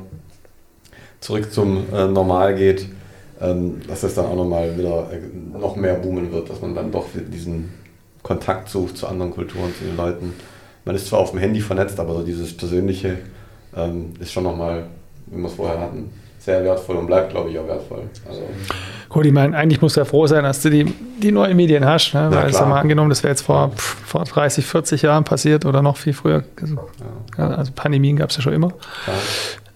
zurück 1.20 1.52
zum 1.52 1.86
äh, 1.92 2.08
Normal 2.08 2.54
geht, 2.54 2.88
dass 3.88 4.02
das 4.02 4.16
dann 4.16 4.26
auch 4.26 4.36
nochmal 4.36 4.78
wieder 4.78 5.10
äh, 5.12 5.58
noch 5.58 5.76
mehr 5.76 5.96
boomen 5.96 6.32
wird, 6.32 6.50
dass 6.50 6.62
man 6.62 6.76
dann 6.76 6.92
doch 6.92 7.06
diesen 7.32 7.70
Kontakt 8.22 8.70
sucht 8.70 8.98
zu 8.98 9.08
anderen 9.08 9.32
Kulturen, 9.32 9.74
zu 9.78 9.86
den 9.86 9.96
Leuten. 9.96 10.34
Man 10.86 10.96
ist 10.96 11.08
zwar 11.08 11.20
auf 11.20 11.32
dem 11.32 11.40
Handy 11.40 11.62
vernetzt, 11.62 12.00
aber 12.00 12.14
so 12.14 12.24
dieses 12.24 12.56
persönliche 12.56 13.18
ähm, 13.76 14.14
ist 14.20 14.34
schon 14.34 14.44
nochmal, 14.44 14.86
wie 15.28 15.38
wir 15.38 15.48
es 15.48 15.54
vorher 15.54 15.80
hatten, 15.80 16.10
sehr 16.40 16.64
wertvoll 16.64 16.98
und 16.98 17.08
bleibt, 17.08 17.32
glaube 17.32 17.50
ich, 17.50 17.60
auch 17.60 17.68
wertvoll. 17.68 18.04
Also, 18.28 18.42
Gut, 19.10 19.26
ich 19.26 19.34
meine, 19.34 19.56
eigentlich 19.56 19.82
musst 19.82 19.96
du 19.96 20.02
ja 20.02 20.06
froh 20.06 20.26
sein, 20.28 20.44
dass 20.44 20.62
du 20.62 20.70
die, 20.70 20.86
die 20.86 21.32
neuen 21.32 21.56
Medien 21.56 21.86
hast. 21.86 22.14
Ne? 22.14 22.30
Weil 22.32 22.50
es 22.50 22.60
ja 22.60 22.66
mal 22.66 22.80
angenommen, 22.80 23.10
das 23.10 23.24
wäre 23.24 23.32
jetzt 23.32 23.42
vor, 23.42 23.72
pff, 23.72 23.98
vor 24.06 24.24
30, 24.24 24.66
40 24.66 25.02
Jahren 25.02 25.24
passiert 25.24 25.66
oder 25.66 25.82
noch 25.82 25.98
viel 25.98 26.14
früher. 26.14 26.44
Also, 26.62 26.76
ja. 27.38 27.48
also 27.50 27.72
Pandemien 27.76 28.18
gab 28.18 28.30
es 28.30 28.38
ja 28.38 28.42
schon 28.42 28.54
immer. 28.54 28.74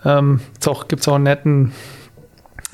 Ähm, 0.05 0.41
gibt 0.87 1.01
es 1.01 1.07
auch 1.07 1.15
ein 1.15 1.23
netten, 1.23 1.73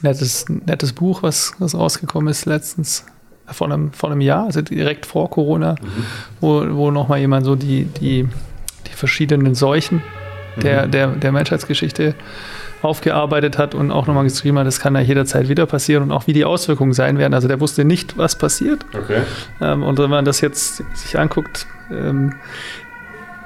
nettes, 0.01 0.45
nettes 0.65 0.93
Buch, 0.93 1.23
was, 1.23 1.53
was 1.59 1.75
rausgekommen 1.75 2.29
ist 2.29 2.45
letztens 2.45 3.05
vor 3.51 3.67
einem, 3.71 3.91
vor 3.93 4.11
einem 4.11 4.21
Jahr, 4.21 4.45
also 4.45 4.61
direkt 4.61 5.05
vor 5.05 5.29
Corona, 5.29 5.73
mhm. 5.73 6.05
wo, 6.39 6.65
wo 6.75 6.91
nochmal 6.91 7.19
jemand 7.19 7.45
so 7.45 7.55
die, 7.55 7.85
die, 7.85 8.27
die 8.87 8.93
verschiedenen 8.93 9.55
Seuchen 9.55 10.01
der, 10.61 10.87
mhm. 10.87 10.91
der, 10.91 11.07
der 11.07 11.31
Menschheitsgeschichte 11.31 12.15
aufgearbeitet 12.81 13.57
hat 13.57 13.75
und 13.75 13.91
auch 13.91 14.07
nochmal 14.07 14.23
geschrieben 14.23 14.57
hat, 14.57 14.65
das 14.65 14.79
kann 14.79 14.95
ja 14.95 15.01
jederzeit 15.01 15.49
wieder 15.49 15.65
passieren 15.65 16.03
und 16.03 16.11
auch 16.11 16.27
wie 16.27 16.33
die 16.33 16.45
Auswirkungen 16.45 16.93
sein 16.93 17.17
werden. 17.17 17.33
Also 17.33 17.47
der 17.47 17.59
wusste 17.59 17.83
nicht, 17.83 18.17
was 18.17 18.37
passiert. 18.37 18.85
Okay. 18.93 19.21
Ähm, 19.59 19.83
und 19.83 19.99
wenn 19.99 20.09
man 20.09 20.23
das 20.23 20.39
jetzt 20.41 20.83
sich 20.93 21.19
anguckt, 21.19 21.67
ähm, 21.91 22.35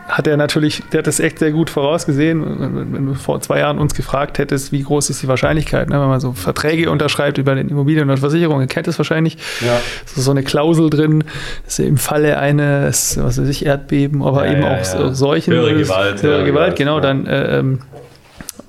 hat 0.08 0.28
er 0.28 0.38
natürlich, 0.38 0.84
der 0.92 1.00
hat 1.00 1.08
das 1.08 1.20
echt 1.20 1.40
sehr 1.40 1.52
gut 1.52 1.70
vorausgesehen. 1.70 2.94
Wenn 2.94 3.06
du 3.06 3.14
vor 3.14 3.40
zwei 3.42 3.60
Jahren 3.60 3.80
uns 3.80 3.94
gefragt 3.94 4.38
hättest, 4.38 4.72
wie 4.72 4.84
groß 4.84 5.10
ist 5.10 5.24
die 5.24 5.28
Wahrscheinlichkeit, 5.28 5.90
ne, 5.90 6.00
wenn 6.00 6.08
man 6.08 6.20
so 6.20 6.34
Verträge 6.34 6.92
unterschreibt 6.92 7.38
über 7.38 7.56
den 7.56 7.70
Immobilien- 7.70 8.10
und 8.10 8.18
Versicherungen, 8.18 8.68
kennt 8.68 8.88
es 8.88 8.98
wahrscheinlich. 8.98 9.38
Ja. 9.62 9.80
So, 10.06 10.22
so 10.22 10.32
eine 10.32 10.44
Klausel 10.44 10.90
drin, 10.90 11.24
dass 11.66 11.80
im 11.80 11.98
Falle 11.98 12.38
eines, 12.38 13.18
was 13.22 13.42
weiß 13.42 13.48
ich, 13.48 13.66
Erdbeben, 13.66 14.24
aber 14.24 14.46
ja, 14.46 14.54
eben 14.54 14.62
ja, 14.64 14.74
auch 14.74 15.00
ja. 15.00 15.14
Seuchen. 15.14 15.54
Höhere 15.54 15.76
Gewalt. 15.76 16.22
Höhere 16.22 16.46
Gewalt, 16.46 16.76
genau, 16.76 17.00
dann 17.00 17.26
äh, 17.26 17.60
ähm, 17.60 17.80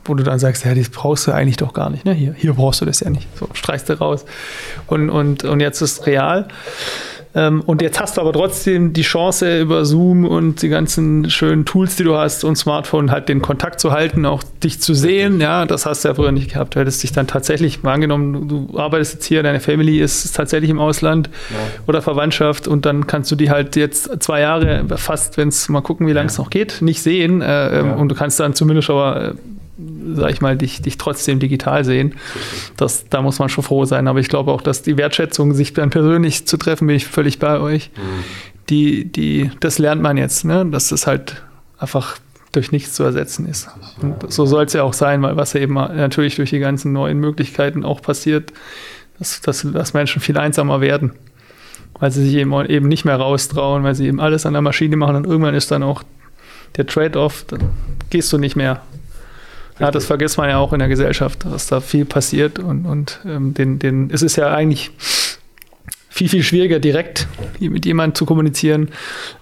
wo 0.05 0.15
du 0.15 0.23
dann 0.23 0.39
sagst, 0.39 0.65
ja, 0.65 0.75
das 0.75 0.91
brauchst 0.91 1.27
du 1.27 1.33
eigentlich 1.33 1.57
doch 1.57 1.73
gar 1.73 1.91
nicht. 1.91 2.05
Ne? 2.05 2.13
Hier, 2.13 2.35
hier 2.35 2.53
brauchst 2.53 2.81
du 2.81 2.85
das 2.85 3.01
ja 3.01 3.11
nicht. 3.11 3.27
So, 3.39 3.49
streichst 3.55 3.89
du 3.89 3.95
raus. 3.95 4.25
Und, 4.87 5.09
und, 5.09 5.45
und 5.45 5.61
jetzt 5.61 5.81
ist 5.81 6.07
real. 6.07 6.47
Ähm, 7.35 7.63
und 7.63 7.83
jetzt 7.83 8.01
hast 8.01 8.17
du 8.17 8.21
aber 8.21 8.33
trotzdem 8.33 8.93
die 8.93 9.03
Chance, 9.03 9.61
über 9.61 9.85
Zoom 9.85 10.25
und 10.25 10.63
die 10.63 10.69
ganzen 10.69 11.29
schönen 11.31 11.65
Tools, 11.65 11.97
die 11.97 12.05
du 12.05 12.17
hast 12.17 12.45
und 12.45 12.57
Smartphone, 12.57 13.11
halt 13.11 13.29
den 13.29 13.43
Kontakt 13.43 13.81
zu 13.81 13.91
halten, 13.91 14.25
auch 14.25 14.43
dich 14.63 14.81
zu 14.81 14.95
sehen. 14.95 15.41
Ja, 15.41 15.67
das 15.67 15.85
hast 15.85 16.05
du 16.05 16.09
ja 16.09 16.15
früher 16.15 16.33
nicht 16.33 16.53
gehabt. 16.53 16.77
Du 16.77 16.81
hättest 16.81 17.03
dich 17.03 17.13
dann 17.13 17.27
tatsächlich, 17.27 17.83
mal 17.83 17.95
angenommen, 17.95 18.49
du 18.49 18.79
arbeitest 18.79 19.15
jetzt 19.15 19.27
hier, 19.27 19.43
deine 19.43 19.61
Family 19.61 20.01
ist 20.01 20.31
tatsächlich 20.35 20.71
im 20.71 20.79
Ausland 20.79 21.29
ja. 21.51 21.57
oder 21.89 22.03
Verwandtschaft 22.03 22.69
und 22.69 22.87
dann 22.87 23.07
kannst 23.07 23.31
du 23.33 23.37
die 23.37 23.51
halt 23.51 23.75
jetzt 23.75 24.23
zwei 24.23 24.41
Jahre 24.41 24.85
fast, 24.97 25.37
wenn 25.37 25.49
es 25.49 25.69
mal 25.69 25.81
gucken, 25.81 26.07
wie 26.07 26.13
lange 26.13 26.29
es 26.29 26.39
noch 26.39 26.51
geht, 26.51 26.83
nicht 26.83 27.03
sehen. 27.03 27.43
Äh, 27.43 27.81
ähm, 27.81 27.87
ja. 27.87 27.95
Und 27.95 28.09
du 28.09 28.15
kannst 28.15 28.39
dann 28.39 28.55
zumindest 28.55 28.91
aber 28.91 29.31
äh, 29.31 29.35
sag 30.15 30.31
ich 30.31 30.41
mal, 30.41 30.57
dich, 30.57 30.83
dich 30.83 30.99
trotzdem 30.99 31.41
digital 31.41 31.85
sehen. 31.85 32.15
Das, 32.77 33.09
da 33.09 33.23
muss 33.23 33.39
man 33.39 33.49
schon 33.49 33.65
froh 33.65 33.85
sein. 33.85 34.07
Aber 34.09 34.21
ich 34.21 34.29
glaube 34.29 34.53
auch, 34.53 34.63
dass 34.63 34.83
die 34.83 34.97
Wertschätzung, 34.97 35.55
sich 35.55 35.73
dann 35.73 35.91
persönlich 35.91 36.47
zu 36.47 36.57
treffen, 36.57 36.87
bin 36.87 36.97
ich 36.97 37.07
völlig 37.07 37.39
bei 37.39 37.59
euch. 37.59 37.91
Mhm. 37.97 38.25
Die, 38.71 39.05
die, 39.05 39.51
das 39.61 39.79
lernt 39.79 40.01
man 40.01 40.17
jetzt, 40.17 40.45
ne? 40.45 40.65
dass 40.67 40.89
das 40.89 41.07
halt 41.07 41.43
einfach 41.79 42.17
durch 42.53 42.71
nichts 42.71 42.95
zu 42.95 43.03
ersetzen 43.03 43.47
ist. 43.47 43.69
Und 44.01 44.33
so 44.33 44.47
soll 44.47 44.65
es 44.65 44.73
ja 44.73 44.85
auch 44.85 44.93
sein, 44.95 45.23
weil 45.23 45.37
was 45.37 45.53
ja 45.55 45.61
eben 45.61 45.75
natürlich 45.75 46.37
durch 46.37 46.51
die 46.51 46.61
ganzen 46.61 46.93
neuen 46.93 47.19
Möglichkeiten 47.19 47.85
auch 47.85 48.01
passiert, 48.01 48.53
dass, 49.19 49.41
dass, 49.41 49.67
dass 49.71 49.93
Menschen 49.93 50.23
viel 50.23 50.39
einsamer 50.39 50.81
werden. 50.81 51.13
Weil 51.99 52.11
sie 52.11 52.25
sich 52.25 52.35
eben, 52.35 52.53
eben 52.67 52.89
nicht 52.89 53.05
mehr 53.05 53.17
raustrauen, 53.17 53.83
weil 53.83 53.95
sie 53.95 54.07
eben 54.07 54.21
alles 54.21 54.47
an 54.47 54.53
der 54.53 54.63
Maschine 54.63 54.97
machen 54.97 55.17
und 55.17 55.27
irgendwann 55.27 55.55
ist 55.55 55.71
dann 55.71 55.83
auch 55.83 56.03
der 56.77 56.87
Trade-off, 56.87 57.45
dann 57.49 57.71
gehst 58.11 58.33
du 58.33 58.39
nicht 58.39 58.57
mehr 58.57 58.83
ja, 59.79 59.91
das 59.91 60.07
vergisst 60.07 60.39
man 60.39 60.49
ja 60.49 60.59
auch 60.59 60.73
in 60.73 60.79
der 60.79 60.89
Gesellschaft, 60.89 61.45
dass 61.45 61.67
da 61.67 61.81
viel 61.81 62.05
passiert 62.05 62.59
und, 62.59 62.87
und 62.87 63.21
ähm, 63.27 63.55
den, 63.55 63.79
den, 63.79 64.11
es 64.11 64.23
ist 64.23 64.37
ja 64.37 64.53
eigentlich 64.53 64.93
viel, 66.15 66.29
viel 66.29 66.45
schwieriger, 66.45 66.79
direkt 66.79 67.27
mit 67.59 67.85
jemandem 67.85 68.15
zu 68.15 68.25
kommunizieren, 68.25 68.91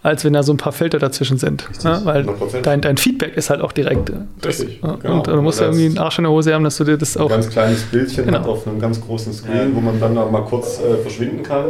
als 0.03 0.25
wenn 0.25 0.33
da 0.33 0.43
so 0.43 0.55
ein 0.55 0.57
paar 0.57 0.73
Filter 0.73 0.99
dazwischen 0.99 1.37
sind. 1.37 1.69
Ja, 1.85 2.03
weil 2.07 2.27
dein, 2.63 2.81
dein, 2.81 2.97
Feedback 2.97 3.37
ist 3.37 3.51
halt 3.51 3.61
auch 3.61 3.73
direkt. 3.73 4.11
Das, 4.41 4.61
Richtig. 4.61 4.81
Ja, 4.83 4.95
genau. 4.95 5.17
Und 5.17 5.27
du 5.27 5.43
musst 5.43 5.61
ja 5.61 5.67
irgendwie 5.67 5.85
einen 5.85 5.99
Arsch 5.99 6.19
in 6.19 6.25
der 6.25 6.33
Hose 6.33 6.55
haben, 6.55 6.65
dass 6.65 6.79
du 6.79 6.85
dir 6.85 6.97
das 6.97 7.19
auch. 7.19 7.25
Ein 7.25 7.43
ganz 7.43 7.51
kleines 7.51 7.83
Bildchen 7.83 8.25
genau. 8.25 8.41
auf 8.47 8.67
einem 8.67 8.81
ganz 8.81 8.99
großen 9.03 9.35
Screen, 9.35 9.75
wo 9.75 9.81
man 9.81 10.01
dann 10.01 10.15
mal 10.15 10.45
kurz 10.45 10.81
äh, 10.81 10.97
verschwinden 11.03 11.43
kann. 11.43 11.67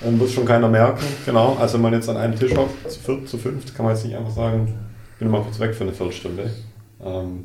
Dann 0.00 0.18
muss 0.18 0.32
schon 0.32 0.46
keiner 0.46 0.68
merken. 0.68 1.04
Genau. 1.26 1.56
Also 1.60 1.74
wenn 1.74 1.82
man 1.82 1.92
jetzt 1.92 2.08
an 2.08 2.16
einem 2.16 2.36
Tisch 2.36 2.56
hockt, 2.56 2.90
zu 2.90 2.98
viert, 2.98 3.28
zu 3.28 3.38
fünft, 3.38 3.76
kann 3.76 3.86
man 3.86 3.94
jetzt 3.94 4.04
nicht 4.04 4.16
einfach 4.16 4.32
sagen, 4.32 4.74
bin 5.20 5.30
mal 5.30 5.42
kurz 5.42 5.60
weg 5.60 5.76
für 5.76 5.84
eine 5.84 5.92
Viertelstunde. 5.92 6.50
Ähm, 7.04 7.44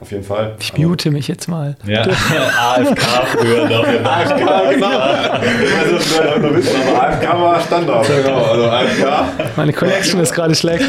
auf 0.00 0.10
jeden 0.10 0.24
Fall. 0.24 0.56
Ich 0.58 0.76
mute 0.78 1.10
mich 1.10 1.28
jetzt 1.28 1.46
mal. 1.46 1.76
Ja, 1.86 2.02
AFK 2.02 3.00
früher 3.32 3.68
noch. 3.68 3.86
AFK, 4.04 4.74
genau. 4.74 4.88
Also, 4.88 6.40
noch 6.40 6.54
wissen, 6.54 6.76
aber 6.88 7.02
AFK 7.02 7.40
war 7.40 7.60
Standard. 7.60 8.06
Genau, 8.06 8.42
also 8.44 8.64
AFK. 8.64 9.56
Meine 9.56 9.72
Connection 9.72 10.20
ist 10.20 10.32
gerade 10.32 10.54
schlecht. 10.54 10.86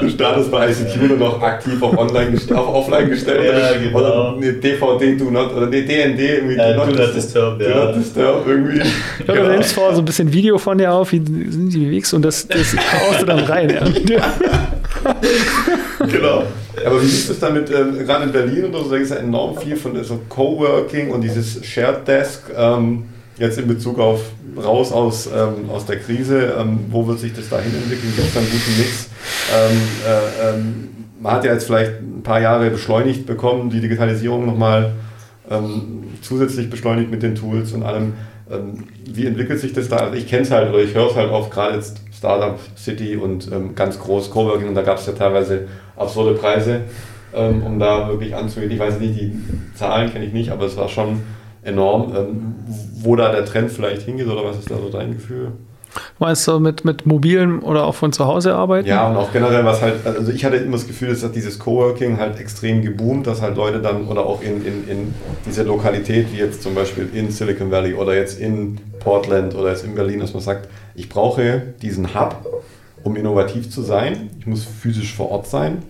Du 0.00 0.08
startest 0.08 0.50
bei 0.50 0.70
ICQ 0.70 0.96
nur 1.08 1.16
noch 1.18 1.42
aktiv 1.42 1.82
auf, 1.82 1.98
online, 1.98 2.38
auf 2.54 2.68
offline 2.68 3.10
gestellt. 3.10 3.44
Ja, 3.44 3.72
genau. 3.78 3.98
Oder 3.98 4.36
eine 4.36 4.52
DVD 4.52 5.16
do 5.16 5.30
not, 5.30 5.52
oder 5.52 5.66
eine 5.66 5.82
DND 5.82 6.18
irgendwie. 6.20 6.54
Äh, 6.54 6.74
do, 6.74 6.84
not 6.84 6.92
do 6.92 7.02
not 7.02 7.14
disturb, 7.14 7.60
ja. 7.60 7.68
Do 7.68 7.84
not 7.86 7.96
disturb 7.96 8.46
irgendwie. 8.46 8.78
Ja, 8.78 8.84
du 9.26 9.32
genau. 9.32 9.48
nimmst 9.48 9.72
vor 9.72 9.94
so 9.94 10.00
ein 10.00 10.04
bisschen 10.04 10.32
Video 10.32 10.58
von 10.58 10.78
dir 10.78 10.92
auf, 10.92 11.12
wie 11.12 11.18
sind 11.18 11.70
die 11.70 11.78
bewegst 11.78 12.14
und 12.14 12.22
das, 12.22 12.46
das 12.46 12.74
haust 12.76 13.22
du 13.22 13.26
dann 13.26 13.40
rein. 13.40 13.68
Ja. 14.08 14.32
genau. 16.10 16.44
Aber 16.84 17.02
wie 17.02 17.06
ist 17.06 17.30
es 17.30 17.38
damit, 17.38 17.70
äh, 17.70 17.84
gerade 18.04 18.24
in 18.24 18.32
Berlin 18.32 18.64
oder 18.66 18.84
so, 18.84 18.90
da 18.90 18.96
gibt 18.96 19.10
es 19.10 19.16
ja 19.16 19.22
enorm 19.22 19.56
viel 19.58 19.76
von 19.76 20.02
so 20.04 20.20
Coworking 20.28 21.10
und 21.10 21.22
dieses 21.22 21.64
Shared 21.64 22.06
Desk, 22.06 22.42
ähm, 22.56 23.04
jetzt 23.38 23.58
in 23.58 23.68
Bezug 23.68 23.98
auf 23.98 24.20
raus 24.56 24.92
aus, 24.92 25.26
ähm, 25.26 25.70
aus 25.70 25.86
der 25.86 25.98
Krise, 25.98 26.54
ähm, 26.58 26.80
wo 26.90 27.06
wird 27.06 27.20
sich 27.20 27.32
das 27.32 27.48
dahin 27.48 27.74
entwickeln? 27.74 28.12
Gibt 28.14 28.28
es 28.28 28.34
da 28.34 28.40
einen 28.40 28.50
guten 28.50 28.78
Mix? 28.78 29.08
Ähm, 29.54 29.78
äh, 30.06 30.50
ähm, 30.50 30.88
man 31.20 31.32
hat 31.34 31.44
ja 31.44 31.52
jetzt 31.52 31.66
vielleicht 31.66 32.00
ein 32.00 32.22
paar 32.22 32.40
Jahre 32.40 32.70
beschleunigt 32.70 33.26
bekommen, 33.26 33.70
die 33.70 33.80
Digitalisierung 33.80 34.46
nochmal 34.46 34.92
ähm, 35.50 36.04
zusätzlich 36.20 36.68
beschleunigt 36.68 37.10
mit 37.10 37.22
den 37.22 37.34
Tools 37.34 37.72
und 37.72 37.82
allem. 37.82 38.14
Ähm, 38.50 38.84
wie 39.06 39.26
entwickelt 39.26 39.60
sich 39.60 39.72
das 39.72 39.88
da? 39.88 39.96
Also 39.96 40.14
ich 40.14 40.26
kenne 40.26 40.42
es 40.42 40.50
halt 40.50 40.68
oder 40.70 40.82
ich 40.82 40.94
höre 40.94 41.10
es 41.10 41.16
halt 41.16 41.30
oft, 41.30 41.50
gerade 41.50 41.76
jetzt 41.76 42.00
Startup 42.22 42.56
City 42.76 43.16
und 43.16 43.50
ähm, 43.50 43.74
ganz 43.74 43.98
groß 43.98 44.30
Coworking 44.30 44.68
und 44.68 44.76
da 44.76 44.82
gab 44.82 44.98
es 44.98 45.06
ja 45.06 45.12
teilweise 45.12 45.66
absurde 45.96 46.38
Preise, 46.38 46.82
ähm, 47.34 47.64
um 47.64 47.80
da 47.80 48.06
wirklich 48.06 48.36
anzugehen. 48.36 48.70
Ich 48.70 48.78
weiß 48.78 49.00
nicht, 49.00 49.18
die 49.18 49.32
Zahlen 49.74 50.12
kenne 50.12 50.24
ich 50.26 50.32
nicht, 50.32 50.50
aber 50.50 50.66
es 50.66 50.76
war 50.76 50.88
schon 50.88 51.20
enorm. 51.64 52.14
Ähm, 52.14 52.54
wo 53.02 53.16
da 53.16 53.32
der 53.32 53.44
Trend 53.44 53.72
vielleicht 53.72 54.02
hingeht 54.02 54.28
oder 54.28 54.44
was 54.44 54.56
ist 54.56 54.70
da 54.70 54.76
so 54.76 54.88
dein 54.88 55.14
Gefühl? 55.14 55.50
Meinst 56.18 56.46
du 56.48 56.58
mit, 56.58 56.84
mit 56.84 57.06
mobilen 57.06 57.60
oder 57.60 57.84
auch 57.84 57.94
von 57.94 58.12
zu 58.12 58.26
Hause 58.26 58.54
arbeiten? 58.54 58.88
Ja, 58.88 59.08
und 59.08 59.16
auch 59.16 59.32
generell, 59.32 59.64
was 59.64 59.82
halt, 59.82 60.06
also 60.06 60.32
ich 60.32 60.44
hatte 60.44 60.56
immer 60.56 60.76
das 60.76 60.86
Gefühl, 60.86 61.08
dass 61.08 61.30
dieses 61.32 61.58
Coworking 61.58 62.18
halt 62.18 62.38
extrem 62.38 62.82
geboomt, 62.82 63.26
dass 63.26 63.42
halt 63.42 63.56
Leute 63.56 63.80
dann 63.80 64.06
oder 64.06 64.24
auch 64.24 64.42
in, 64.42 64.64
in, 64.64 64.88
in 64.88 65.14
dieser 65.46 65.64
Lokalität, 65.64 66.32
wie 66.32 66.38
jetzt 66.38 66.62
zum 66.62 66.74
Beispiel 66.74 67.08
in 67.12 67.30
Silicon 67.30 67.70
Valley 67.70 67.94
oder 67.94 68.14
jetzt 68.14 68.40
in 68.40 68.78
Portland 69.00 69.54
oder 69.54 69.70
jetzt 69.70 69.84
in 69.84 69.94
Berlin, 69.94 70.20
dass 70.20 70.32
man 70.32 70.42
sagt, 70.42 70.68
ich 70.94 71.08
brauche 71.08 71.62
diesen 71.82 72.14
Hub, 72.14 72.46
um 73.02 73.16
innovativ 73.16 73.70
zu 73.70 73.82
sein. 73.82 74.30
Ich 74.38 74.46
muss 74.46 74.64
physisch 74.64 75.14
vor 75.14 75.30
Ort 75.30 75.46
sein. 75.46 75.82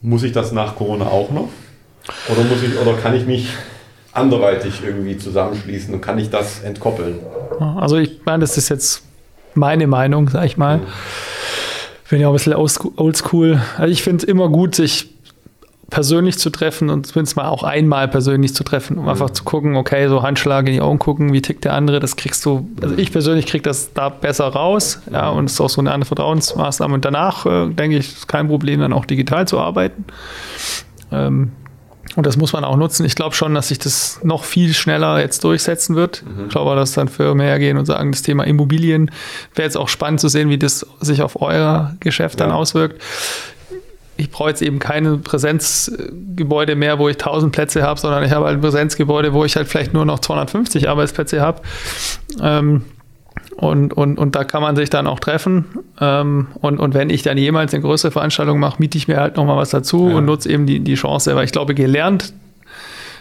Muss 0.00 0.22
ich 0.22 0.32
das 0.32 0.52
nach 0.52 0.76
Corona 0.76 1.06
auch 1.06 1.30
noch? 1.30 1.48
Oder, 2.30 2.44
muss 2.44 2.62
ich, 2.62 2.78
oder 2.78 2.94
kann 2.94 3.14
ich 3.14 3.26
mich 3.26 3.48
anderweitig 4.12 4.82
irgendwie 4.84 5.18
zusammenschließen 5.18 5.92
und 5.92 6.00
kann 6.00 6.18
ich 6.18 6.30
das 6.30 6.62
entkoppeln? 6.62 7.18
Also 7.60 7.96
ich 7.96 8.20
meine, 8.24 8.40
das 8.40 8.56
ist 8.56 8.68
jetzt 8.68 9.02
meine 9.58 9.86
Meinung, 9.86 10.28
sag 10.28 10.44
ich 10.44 10.56
mal. 10.56 10.80
Bin 12.10 12.20
ja 12.20 12.28
auch 12.28 12.32
ein 12.32 12.34
bisschen 12.34 12.54
oldschool. 12.96 13.60
Also 13.76 13.92
ich 13.92 14.02
finde 14.02 14.18
es 14.18 14.24
immer 14.24 14.48
gut, 14.48 14.74
sich 14.74 15.10
persönlich 15.90 16.38
zu 16.38 16.50
treffen 16.50 16.90
und 16.90 17.06
zumindest 17.06 17.36
mal 17.36 17.48
auch 17.48 17.62
einmal 17.62 18.08
persönlich 18.08 18.54
zu 18.54 18.62
treffen, 18.62 18.98
um 18.98 19.04
mhm. 19.04 19.08
einfach 19.08 19.30
zu 19.30 19.44
gucken, 19.44 19.74
okay, 19.76 20.06
so 20.08 20.22
Handschlag 20.22 20.66
in 20.66 20.74
die 20.74 20.80
Augen 20.82 20.98
gucken, 20.98 21.32
wie 21.32 21.40
tickt 21.40 21.64
der 21.64 21.72
andere, 21.72 21.98
das 21.98 22.16
kriegst 22.16 22.44
du, 22.44 22.68
also 22.82 22.96
ich 22.96 23.10
persönlich 23.10 23.46
kriege 23.46 23.62
das 23.62 23.94
da 23.94 24.10
besser 24.10 24.48
raus, 24.48 25.00
ja, 25.10 25.30
und 25.30 25.46
es 25.46 25.52
ist 25.52 25.60
auch 25.60 25.70
so 25.70 25.80
eine 25.80 25.92
andere 25.92 26.08
Vertrauensmaßnahme. 26.08 26.94
Und 26.94 27.04
danach, 27.04 27.46
äh, 27.46 27.68
denke 27.70 27.96
ich, 27.96 28.08
ist 28.08 28.28
kein 28.28 28.48
Problem, 28.48 28.80
dann 28.80 28.92
auch 28.92 29.06
digital 29.06 29.48
zu 29.48 29.58
arbeiten. 29.58 30.04
Ähm, 31.10 31.52
und 32.16 32.26
das 32.26 32.36
muss 32.36 32.52
man 32.52 32.64
auch 32.64 32.76
nutzen. 32.76 33.04
Ich 33.04 33.14
glaube 33.14 33.34
schon, 33.34 33.54
dass 33.54 33.68
sich 33.68 33.78
das 33.78 34.20
noch 34.22 34.44
viel 34.44 34.74
schneller 34.74 35.20
jetzt 35.20 35.44
durchsetzen 35.44 35.96
wird. 35.96 36.24
Mhm. 36.24 36.44
Ich 36.44 36.48
glaube, 36.50 36.74
dass 36.74 36.92
dann 36.92 37.08
Firmen 37.08 37.40
hergehen 37.40 37.78
und 37.78 37.86
sagen, 37.86 38.12
das 38.12 38.22
Thema 38.22 38.44
Immobilien 38.44 39.10
wäre 39.54 39.66
jetzt 39.66 39.76
auch 39.76 39.88
spannend 39.88 40.20
zu 40.20 40.28
sehen, 40.28 40.50
wie 40.50 40.58
das 40.58 40.86
sich 41.00 41.22
auf 41.22 41.40
euer 41.40 41.94
Geschäft 42.00 42.40
ja. 42.40 42.46
dann 42.46 42.54
auswirkt. 42.54 43.00
Ich 44.16 44.30
brauche 44.30 44.48
jetzt 44.48 44.62
eben 44.62 44.80
keine 44.80 45.18
Präsenzgebäude 45.18 46.74
mehr, 46.74 46.98
wo 46.98 47.08
ich 47.08 47.16
1000 47.16 47.52
Plätze 47.52 47.84
habe, 47.84 48.00
sondern 48.00 48.24
ich 48.24 48.32
habe 48.32 48.46
halt 48.46 48.58
ein 48.58 48.60
Präsenzgebäude, 48.60 49.32
wo 49.32 49.44
ich 49.44 49.54
halt 49.54 49.68
vielleicht 49.68 49.94
nur 49.94 50.04
noch 50.04 50.18
250 50.18 50.88
Arbeitsplätze 50.88 51.40
habe. 51.40 51.62
Ähm, 52.42 52.82
Und, 53.58 53.92
und, 53.92 54.18
und 54.18 54.36
da 54.36 54.44
kann 54.44 54.62
man 54.62 54.76
sich 54.76 54.88
dann 54.88 55.08
auch 55.08 55.18
treffen. 55.18 55.64
Ähm, 56.00 56.46
und, 56.60 56.78
und 56.78 56.94
wenn 56.94 57.10
ich 57.10 57.22
dann 57.22 57.36
jemals 57.36 57.74
eine 57.74 57.82
größere 57.82 58.12
Veranstaltung 58.12 58.60
mache, 58.60 58.76
miete 58.78 58.96
ich 58.96 59.08
mir 59.08 59.16
halt 59.16 59.36
nochmal 59.36 59.56
was 59.56 59.70
dazu 59.70 60.08
ja. 60.08 60.14
und 60.14 60.26
nutze 60.26 60.48
eben 60.48 60.64
die, 60.64 60.78
die 60.78 60.94
Chance. 60.94 61.34
Weil 61.34 61.44
ich 61.44 61.50
glaube, 61.50 61.74
gelernt, 61.74 62.32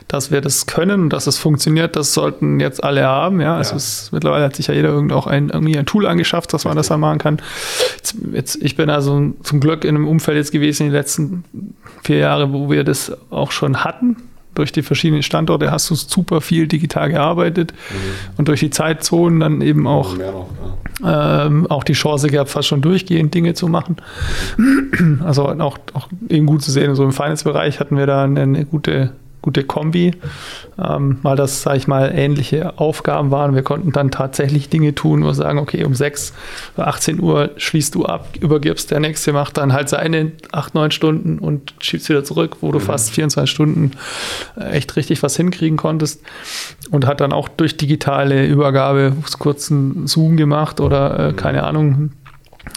dass 0.07 0.29
wir 0.29 0.39
das 0.39 0.67
können 0.67 1.01
und 1.01 1.09
dass 1.09 1.25
es 1.25 1.39
funktioniert, 1.39 1.95
das 1.95 2.13
sollten 2.13 2.59
jetzt 2.59 2.83
alle 2.83 3.03
haben. 3.03 3.41
Ja, 3.41 3.57
also 3.57 3.77
ja. 3.77 4.09
Mittlerweile 4.11 4.45
hat 4.45 4.55
sich 4.55 4.67
ja 4.67 4.75
jeder 4.75 4.89
irgend 4.89 5.11
auch 5.11 5.25
ein, 5.25 5.49
irgendwie 5.49 5.75
ein 5.75 5.87
Tool 5.87 6.05
angeschafft, 6.05 6.53
dass 6.53 6.65
man 6.65 6.73
Richtig. 6.73 6.81
das 6.81 6.87
dann 6.89 6.99
machen 6.99 7.17
kann. 7.17 7.41
Jetzt, 7.95 8.15
jetzt, 8.31 8.61
ich 8.61 8.75
bin 8.75 8.91
also 8.91 9.33
zum 9.41 9.59
Glück 9.59 9.85
in 9.85 9.95
einem 9.95 10.07
Umfeld 10.07 10.37
jetzt 10.37 10.51
gewesen 10.51 10.83
in 10.83 10.89
den 10.89 10.97
letzten 10.97 11.45
vier 12.03 12.17
Jahren, 12.17 12.53
wo 12.53 12.69
wir 12.69 12.83
das 12.83 13.11
auch 13.31 13.49
schon 13.49 13.83
hatten 13.83 14.17
durch 14.57 14.71
die 14.71 14.81
verschiedenen 14.81 15.23
Standorte 15.23 15.71
hast 15.71 15.89
du 15.89 15.95
super 15.95 16.41
viel 16.41 16.67
digital 16.67 17.09
gearbeitet 17.09 17.73
mhm. 17.73 18.33
und 18.37 18.47
durch 18.47 18.59
die 18.59 18.69
Zeitzonen 18.69 19.39
dann 19.39 19.61
eben 19.61 19.87
auch, 19.87 20.17
noch, 20.17 20.49
ja. 21.01 21.45
ähm, 21.45 21.67
auch 21.67 21.83
die 21.83 21.93
Chance 21.93 22.29
gehabt, 22.29 22.49
fast 22.49 22.67
schon 22.67 22.81
durchgehend 22.81 23.33
Dinge 23.33 23.53
zu 23.53 23.67
machen. 23.67 23.97
Also 25.23 25.47
auch, 25.47 25.77
auch 25.93 26.09
eben 26.29 26.45
gut 26.45 26.61
zu 26.61 26.71
sehen, 26.71 26.95
so 26.95 27.03
im 27.03 27.11
Finance-Bereich 27.11 27.79
hatten 27.79 27.97
wir 27.97 28.05
da 28.05 28.23
eine, 28.23 28.41
eine 28.41 28.65
gute 28.65 29.11
gute 29.47 29.63
Kombi, 29.63 30.11
ähm, 30.77 31.19
weil 31.21 31.37
das, 31.37 31.61
sage 31.61 31.77
ich 31.77 31.87
mal, 31.87 32.11
ähnliche 32.13 32.77
Aufgaben 32.77 33.31
waren. 33.31 33.55
Wir 33.55 33.61
konnten 33.61 33.93
dann 33.93 34.11
tatsächlich 34.11 34.67
Dinge 34.67 34.93
tun, 34.93 35.23
wo 35.23 35.27
wir 35.27 35.33
sagen, 35.35 35.57
okay, 35.57 35.85
um 35.85 35.95
6 35.95 36.33
oder 36.75 36.87
18 36.87 37.21
Uhr 37.21 37.51
schließt 37.55 37.95
du 37.95 38.05
ab, 38.05 38.27
übergibst, 38.41 38.91
der 38.91 38.99
Nächste 38.99 39.31
macht 39.31 39.55
dann 39.55 39.71
halt 39.71 39.87
seine 39.87 40.33
8, 40.51 40.75
9 40.75 40.91
Stunden 40.91 41.39
und 41.39 41.75
schiebst 41.79 42.09
wieder 42.09 42.25
zurück, 42.25 42.57
wo 42.59 42.73
du 42.73 42.79
mhm. 42.79 42.83
fast 42.83 43.11
24 43.11 43.49
Stunden 43.49 43.91
äh, 44.59 44.71
echt 44.71 44.97
richtig 44.97 45.23
was 45.23 45.37
hinkriegen 45.37 45.77
konntest 45.77 46.21
und 46.91 47.07
hat 47.07 47.21
dann 47.21 47.31
auch 47.31 47.47
durch 47.47 47.77
digitale 47.77 48.45
Übergabe 48.45 49.13
kurzen 49.39 50.07
Zoom 50.07 50.35
gemacht 50.35 50.81
oder 50.81 51.19
äh, 51.19 51.31
mhm. 51.31 51.35
keine 51.37 51.63
Ahnung, 51.63 52.11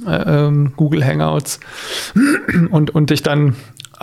äh, 0.07 0.47
ähm, 0.47 0.73
Google 0.77 1.05
Hangouts 1.05 1.59
und, 2.71 2.95
und 2.95 3.11
dich 3.11 3.25
dann 3.25 3.57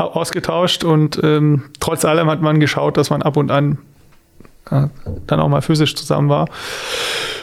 ausgetauscht 0.04 0.84
und 0.84 1.20
ähm, 1.24 1.64
trotz 1.80 2.06
allem 2.06 2.30
hat 2.30 2.42
man 2.42 2.60
geschaut, 2.60 2.98
dass 2.98 3.10
man 3.10 3.22
ab 3.22 3.38
und 3.38 3.52
an 3.52 3.78
äh, 4.72 4.88
dann 5.26 5.40
auch 5.40 5.50
mal 5.50 5.62
physisch 5.62 5.96
zusammen 5.96 6.30
war. 6.30 6.48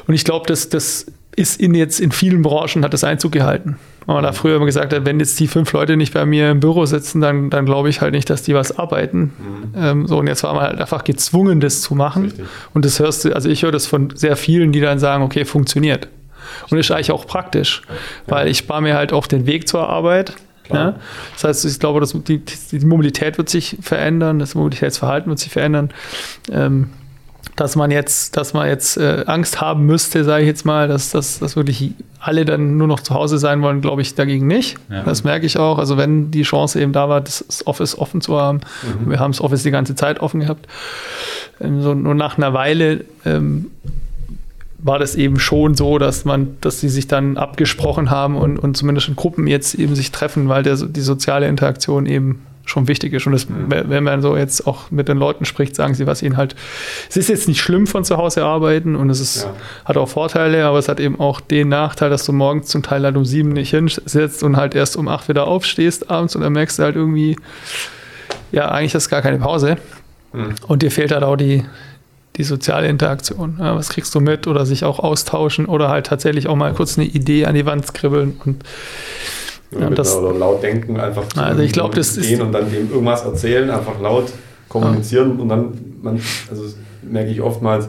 Und 0.06 0.14
ich 0.14 0.24
glaube, 0.24 0.46
das, 0.46 0.68
das 0.68 1.06
ist 1.36 1.60
in 1.60 1.74
jetzt 1.74 2.00
in 2.00 2.12
vielen 2.12 2.42
Branchen 2.42 2.84
hat 2.84 2.92
das 2.92 3.04
Einzug 3.04 3.32
gehalten. 3.32 3.76
Weil 4.06 4.16
man 4.16 4.24
da 4.24 4.32
früher 4.32 4.56
immer 4.56 4.66
gesagt 4.66 4.92
hat, 4.92 5.06
wenn 5.06 5.18
jetzt 5.18 5.40
die 5.40 5.48
fünf 5.48 5.72
Leute 5.72 5.96
nicht 5.96 6.12
bei 6.12 6.26
mir 6.26 6.50
im 6.50 6.60
Büro 6.60 6.84
sitzen, 6.84 7.20
dann, 7.20 7.50
dann 7.50 7.64
glaube 7.64 7.88
ich 7.88 8.00
halt 8.00 8.12
nicht, 8.12 8.28
dass 8.28 8.42
die 8.42 8.54
was 8.54 8.78
arbeiten. 8.78 9.32
Mhm. 9.38 9.74
Ähm, 9.76 10.06
so, 10.06 10.18
und 10.18 10.26
jetzt 10.26 10.42
war 10.42 10.54
man 10.54 10.64
halt 10.64 10.80
einfach 10.80 11.04
gezwungen, 11.04 11.60
das 11.60 11.80
zu 11.80 11.94
machen. 11.94 12.24
Richtig. 12.24 12.44
Und 12.74 12.84
das 12.84 13.00
hörst 13.00 13.24
du, 13.24 13.32
also 13.32 13.48
ich 13.48 13.62
höre 13.62 13.72
das 13.72 13.86
von 13.86 14.10
sehr 14.14 14.36
vielen, 14.36 14.72
die 14.72 14.80
dann 14.80 14.98
sagen, 14.98 15.24
okay, 15.24 15.44
funktioniert. 15.44 16.08
Und 16.70 16.76
das 16.76 16.86
ist 16.86 16.90
eigentlich 16.90 17.10
auch 17.10 17.26
praktisch, 17.26 17.82
weil 18.26 18.48
ich 18.48 18.58
spare 18.58 18.82
mir 18.82 18.94
halt 18.94 19.12
auch 19.12 19.26
den 19.26 19.46
Weg 19.46 19.66
zur 19.66 19.88
Arbeit. 19.88 20.34
Ja? 20.72 20.96
Das 21.34 21.44
heißt, 21.44 21.64
ich 21.64 21.78
glaube, 21.78 22.00
dass 22.00 22.12
die, 22.12 22.38
die, 22.38 22.86
Mobilität 22.86 23.38
wird 23.38 23.48
sich 23.48 23.76
verändern, 23.80 24.38
das 24.38 24.54
Mobilitätsverhalten 24.54 25.28
wird 25.28 25.38
sich 25.38 25.52
verändern. 25.52 25.90
Ähm, 26.50 26.90
dass 27.56 27.76
man 27.76 27.90
jetzt, 27.90 28.36
dass 28.36 28.52
man 28.52 28.66
jetzt 28.66 28.96
äh, 28.96 29.24
Angst 29.26 29.60
haben 29.60 29.86
müsste, 29.86 30.24
sage 30.24 30.42
ich 30.42 30.48
jetzt 30.48 30.64
mal, 30.64 30.88
dass, 30.88 31.10
dass, 31.10 31.38
dass 31.38 31.54
wirklich 31.54 31.92
alle 32.18 32.44
dann 32.44 32.76
nur 32.76 32.88
noch 32.88 33.00
zu 33.00 33.14
Hause 33.14 33.38
sein 33.38 33.62
wollen, 33.62 33.80
glaube 33.80 34.02
ich 34.02 34.14
dagegen 34.14 34.46
nicht. 34.46 34.76
Ja. 34.90 35.02
Das 35.04 35.22
merke 35.22 35.46
ich 35.46 35.58
auch. 35.58 35.78
Also 35.78 35.96
wenn 35.96 36.30
die 36.30 36.42
Chance 36.42 36.80
eben 36.80 36.92
da 36.92 37.08
war, 37.08 37.20
das 37.20 37.64
Office 37.66 37.96
offen 37.96 38.20
zu 38.20 38.40
haben, 38.40 38.60
mhm. 38.82 39.10
wir 39.10 39.20
haben 39.20 39.30
das 39.30 39.40
Office 39.40 39.62
die 39.62 39.70
ganze 39.70 39.94
Zeit 39.94 40.20
offen 40.20 40.40
gehabt, 40.40 40.66
ähm, 41.60 41.80
so 41.80 41.94
nur 41.94 42.14
nach 42.14 42.38
einer 42.38 42.54
Weile 42.54 43.04
ähm, 43.24 43.70
war 44.84 44.98
das 44.98 45.16
eben 45.16 45.40
schon 45.40 45.74
so, 45.74 45.96
dass 45.98 46.26
man, 46.26 46.58
dass 46.60 46.78
sie 46.78 46.90
sich 46.90 47.08
dann 47.08 47.38
abgesprochen 47.38 48.10
haben 48.10 48.36
und, 48.36 48.58
und 48.58 48.76
zumindest 48.76 49.08
in 49.08 49.16
Gruppen 49.16 49.46
jetzt 49.46 49.74
eben 49.74 49.96
sich 49.96 50.12
treffen, 50.12 50.48
weil 50.48 50.62
der, 50.62 50.76
die 50.76 51.00
soziale 51.00 51.48
Interaktion 51.48 52.04
eben 52.04 52.42
schon 52.66 52.86
wichtig 52.86 53.14
ist. 53.14 53.26
Und 53.26 53.32
das, 53.32 53.46
wenn 53.48 54.04
man 54.04 54.20
so 54.20 54.36
jetzt 54.36 54.66
auch 54.66 54.90
mit 54.90 55.08
den 55.08 55.16
Leuten 55.16 55.46
spricht, 55.46 55.74
sagen 55.74 55.94
sie, 55.94 56.06
was 56.06 56.22
ihnen 56.22 56.36
halt, 56.36 56.54
es 57.08 57.16
ist 57.16 57.28
jetzt 57.28 57.48
nicht 57.48 57.62
schlimm 57.62 57.86
von 57.86 58.04
zu 58.04 58.18
Hause 58.18 58.44
arbeiten 58.44 58.94
und 58.94 59.08
es 59.08 59.20
ist, 59.20 59.44
ja. 59.44 59.54
hat 59.86 59.96
auch 59.96 60.08
Vorteile, 60.08 60.66
aber 60.66 60.78
es 60.78 60.88
hat 60.88 61.00
eben 61.00 61.18
auch 61.18 61.40
den 61.40 61.68
Nachteil, 61.70 62.10
dass 62.10 62.26
du 62.26 62.32
morgens 62.32 62.66
zum 62.66 62.82
Teil 62.82 63.04
halt 63.04 63.16
um 63.16 63.24
sieben 63.24 63.50
nicht 63.50 63.70
hinsetzt 63.70 64.42
und 64.42 64.58
halt 64.58 64.74
erst 64.74 64.98
um 64.98 65.08
acht 65.08 65.28
wieder 65.30 65.46
aufstehst 65.46 66.10
abends 66.10 66.36
und 66.36 66.42
dann 66.42 66.52
merkst 66.52 66.78
du 66.78 66.82
halt 66.82 66.96
irgendwie, 66.96 67.36
ja, 68.52 68.70
eigentlich 68.70 68.94
ist 68.94 69.08
gar 69.08 69.22
keine 69.22 69.38
Pause. 69.38 69.78
Mhm. 70.34 70.54
Und 70.66 70.82
dir 70.82 70.90
fehlt 70.90 71.10
halt 71.10 71.22
auch 71.22 71.36
die, 71.36 71.64
die 72.36 72.44
soziale 72.44 72.88
Interaktion. 72.88 73.58
Ja, 73.60 73.76
was 73.76 73.88
kriegst 73.88 74.14
du 74.14 74.20
mit 74.20 74.46
oder 74.46 74.66
sich 74.66 74.84
auch 74.84 74.98
austauschen 74.98 75.66
oder 75.66 75.88
halt 75.88 76.06
tatsächlich 76.06 76.48
auch 76.48 76.56
mal 76.56 76.72
kurz 76.72 76.98
eine 76.98 77.06
Idee 77.06 77.46
an 77.46 77.54
die 77.54 77.66
Wand 77.66 77.86
skribbeln 77.86 78.40
und 78.44 78.64
ja, 79.78 79.90
das, 79.90 80.16
oder 80.16 80.36
laut 80.36 80.62
denken, 80.62 81.00
einfach 81.00 81.28
zu 81.28 81.40
also 81.40 81.62
ich 81.62 81.72
glaube, 81.72 81.96
das 81.96 82.16
gehen 82.16 82.40
und 82.42 82.52
dann 82.52 82.70
dem 82.70 82.90
irgendwas 82.90 83.24
erzählen, 83.24 83.70
einfach 83.70 84.00
laut 84.00 84.32
kommunizieren 84.68 85.38
und 85.40 85.48
dann, 85.48 85.72
man, 86.02 86.20
also 86.50 86.64
merke 87.02 87.30
ich 87.30 87.40
oftmals, 87.40 87.88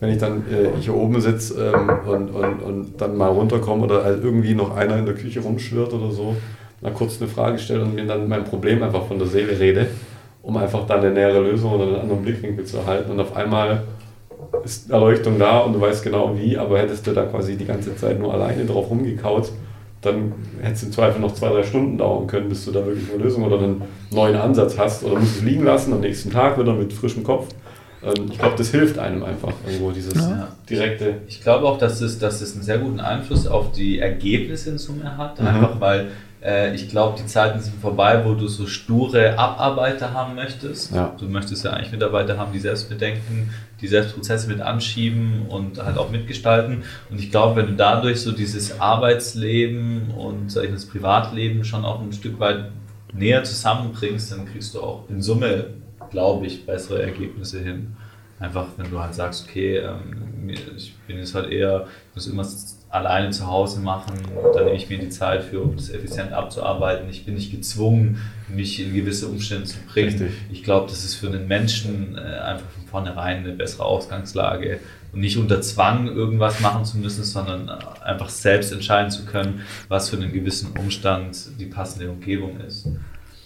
wenn 0.00 0.10
ich 0.10 0.18
dann 0.18 0.44
äh, 0.50 0.80
hier 0.80 0.94
oben 0.94 1.20
sitze 1.20 1.72
ähm, 1.74 1.90
und, 2.06 2.28
und, 2.30 2.62
und 2.62 3.00
dann 3.00 3.16
mal 3.16 3.28
runterkomme 3.28 3.84
oder 3.84 4.04
halt 4.04 4.22
irgendwie 4.22 4.54
noch 4.54 4.76
einer 4.76 4.98
in 4.98 5.06
der 5.06 5.14
Küche 5.14 5.40
rumschwirrt 5.40 5.92
oder 5.92 6.10
so, 6.10 6.36
mal 6.80 6.92
kurz 6.92 7.20
eine 7.20 7.28
Frage 7.28 7.58
stelle 7.58 7.82
und 7.82 7.94
mir 7.94 8.06
dann 8.06 8.28
mein 8.28 8.44
Problem 8.44 8.82
einfach 8.82 9.06
von 9.06 9.18
der 9.18 9.28
Seele 9.28 9.58
rede 9.58 9.88
um 10.46 10.56
einfach 10.56 10.86
dann 10.86 11.00
eine 11.00 11.10
nähere 11.10 11.40
Lösung 11.40 11.72
oder 11.72 11.84
einen 11.84 11.96
anderen 11.96 12.22
Blickwinkel 12.22 12.64
zu 12.64 12.76
erhalten. 12.76 13.10
Und 13.10 13.18
auf 13.18 13.34
einmal 13.34 13.82
ist 14.64 14.88
Erleuchtung 14.88 15.40
da 15.40 15.58
und 15.58 15.72
du 15.72 15.80
weißt 15.80 16.04
genau 16.04 16.36
wie, 16.38 16.56
aber 16.56 16.78
hättest 16.78 17.04
du 17.04 17.12
da 17.12 17.24
quasi 17.24 17.56
die 17.56 17.64
ganze 17.64 17.96
Zeit 17.96 18.20
nur 18.20 18.32
alleine 18.32 18.64
drauf 18.64 18.88
rumgekaut, 18.88 19.50
dann 20.02 20.32
hätte 20.62 20.74
es 20.74 20.82
im 20.84 20.92
Zweifel 20.92 21.20
noch 21.20 21.34
zwei, 21.34 21.48
drei 21.48 21.64
Stunden 21.64 21.98
dauern 21.98 22.28
können, 22.28 22.48
bis 22.48 22.64
du 22.64 22.70
da 22.70 22.86
wirklich 22.86 23.12
eine 23.12 23.24
Lösung 23.24 23.42
oder 23.42 23.58
einen 23.58 23.82
neuen 24.12 24.36
Ansatz 24.36 24.78
hast. 24.78 25.02
Oder 25.02 25.18
musst 25.18 25.38
es 25.38 25.42
liegen 25.42 25.64
lassen, 25.64 25.92
am 25.92 26.00
nächsten 26.00 26.30
Tag 26.30 26.56
wieder 26.60 26.74
mit 26.74 26.92
frischem 26.92 27.24
Kopf. 27.24 27.48
Ähm, 28.04 28.28
ich 28.30 28.38
glaube, 28.38 28.54
das 28.56 28.70
hilft 28.70 29.00
einem 29.00 29.24
einfach 29.24 29.52
irgendwo, 29.66 29.90
dieses 29.90 30.14
ja. 30.14 30.46
direkte. 30.70 31.22
Ich 31.26 31.42
glaube 31.42 31.66
auch, 31.66 31.78
dass 31.78 32.00
es, 32.00 32.20
dass 32.20 32.40
es 32.40 32.54
einen 32.54 32.62
sehr 32.62 32.78
guten 32.78 33.00
Einfluss 33.00 33.48
auf 33.48 33.72
die 33.72 33.98
Ergebnisse 33.98 34.70
in 34.70 34.78
Summe 34.78 35.16
hat. 35.16 35.40
Mhm. 35.40 35.46
Einfach 35.48 35.80
weil 35.80 36.06
äh, 36.42 36.74
ich 36.74 36.88
glaube, 36.88 37.18
die 37.18 37.26
Zeiten 37.26 37.60
sind 37.60 37.80
vorbei, 37.80 38.24
wo 38.24 38.34
du 38.34 38.48
so 38.48 38.66
sture 38.66 39.38
Abarbeiter 39.38 40.12
haben 40.12 40.34
möchtest. 40.34 40.94
Ja. 40.94 41.14
Du 41.18 41.26
möchtest 41.26 41.64
ja 41.64 41.72
eigentlich 41.72 41.92
Mitarbeiter 41.92 42.38
haben, 42.38 42.52
die 42.52 42.58
selbst 42.58 42.88
bedenken, 42.88 43.50
die 43.80 43.88
selbst 43.88 44.14
Prozesse 44.14 44.48
mit 44.48 44.60
anschieben 44.60 45.46
und 45.48 45.82
halt 45.82 45.98
auch 45.98 46.10
mitgestalten. 46.10 46.84
Und 47.10 47.18
ich 47.18 47.30
glaube, 47.30 47.56
wenn 47.56 47.66
du 47.68 47.74
dadurch 47.74 48.20
so 48.20 48.32
dieses 48.32 48.80
Arbeitsleben 48.80 50.10
und 50.12 50.50
sag 50.50 50.64
ich, 50.64 50.70
das 50.70 50.86
Privatleben 50.86 51.64
schon 51.64 51.84
auch 51.84 52.00
ein 52.00 52.12
Stück 52.12 52.38
weit 52.38 52.70
näher 53.12 53.44
zusammenbringst, 53.44 54.32
dann 54.32 54.46
kriegst 54.46 54.74
du 54.74 54.82
auch 54.82 55.04
in 55.08 55.22
Summe, 55.22 55.66
glaube 56.10 56.46
ich, 56.46 56.66
bessere 56.66 57.02
Ergebnisse 57.02 57.60
hin. 57.60 57.96
Einfach, 58.38 58.66
wenn 58.76 58.90
du 58.90 59.00
halt 59.00 59.14
sagst, 59.14 59.46
okay, 59.48 59.78
ähm, 59.78 60.50
ich 60.50 60.94
bin 61.06 61.18
jetzt 61.18 61.34
halt 61.34 61.50
eher, 61.50 61.86
ich 62.10 62.16
muss 62.16 62.26
irgendwas 62.26 62.75
alleine 62.88 63.30
zu 63.30 63.46
Hause 63.46 63.80
machen. 63.80 64.14
Da 64.54 64.62
nehme 64.62 64.76
ich 64.76 64.88
mir 64.88 64.98
die 64.98 65.08
Zeit 65.08 65.44
für, 65.44 65.60
um 65.60 65.76
das 65.76 65.90
effizient 65.90 66.32
abzuarbeiten. 66.32 67.08
Ich 67.10 67.24
bin 67.24 67.34
nicht 67.34 67.50
gezwungen, 67.50 68.20
mich 68.48 68.80
in 68.80 68.94
gewisse 68.94 69.26
Umstände 69.26 69.64
zu 69.64 69.76
bringen. 69.92 70.08
Richtig. 70.08 70.30
Ich 70.50 70.62
glaube, 70.62 70.88
das 70.88 71.04
ist 71.04 71.14
für 71.14 71.26
einen 71.26 71.48
Menschen 71.48 72.16
äh, 72.16 72.20
einfach 72.20 72.68
von 72.70 72.86
vornherein 72.88 73.38
eine 73.38 73.52
bessere 73.52 73.84
Ausgangslage 73.84 74.80
und 75.12 75.20
nicht 75.20 75.36
unter 75.36 75.60
Zwang 75.60 76.06
irgendwas 76.06 76.60
machen 76.60 76.84
zu 76.84 76.98
müssen, 76.98 77.24
sondern 77.24 77.68
äh, 77.68 78.04
einfach 78.04 78.28
selbst 78.28 78.72
entscheiden 78.72 79.10
zu 79.10 79.24
können, 79.24 79.62
was 79.88 80.08
für 80.08 80.16
einen 80.16 80.32
gewissen 80.32 80.72
Umstand 80.78 81.36
die 81.58 81.66
passende 81.66 82.08
Umgebung 82.10 82.60
ist. 82.60 82.88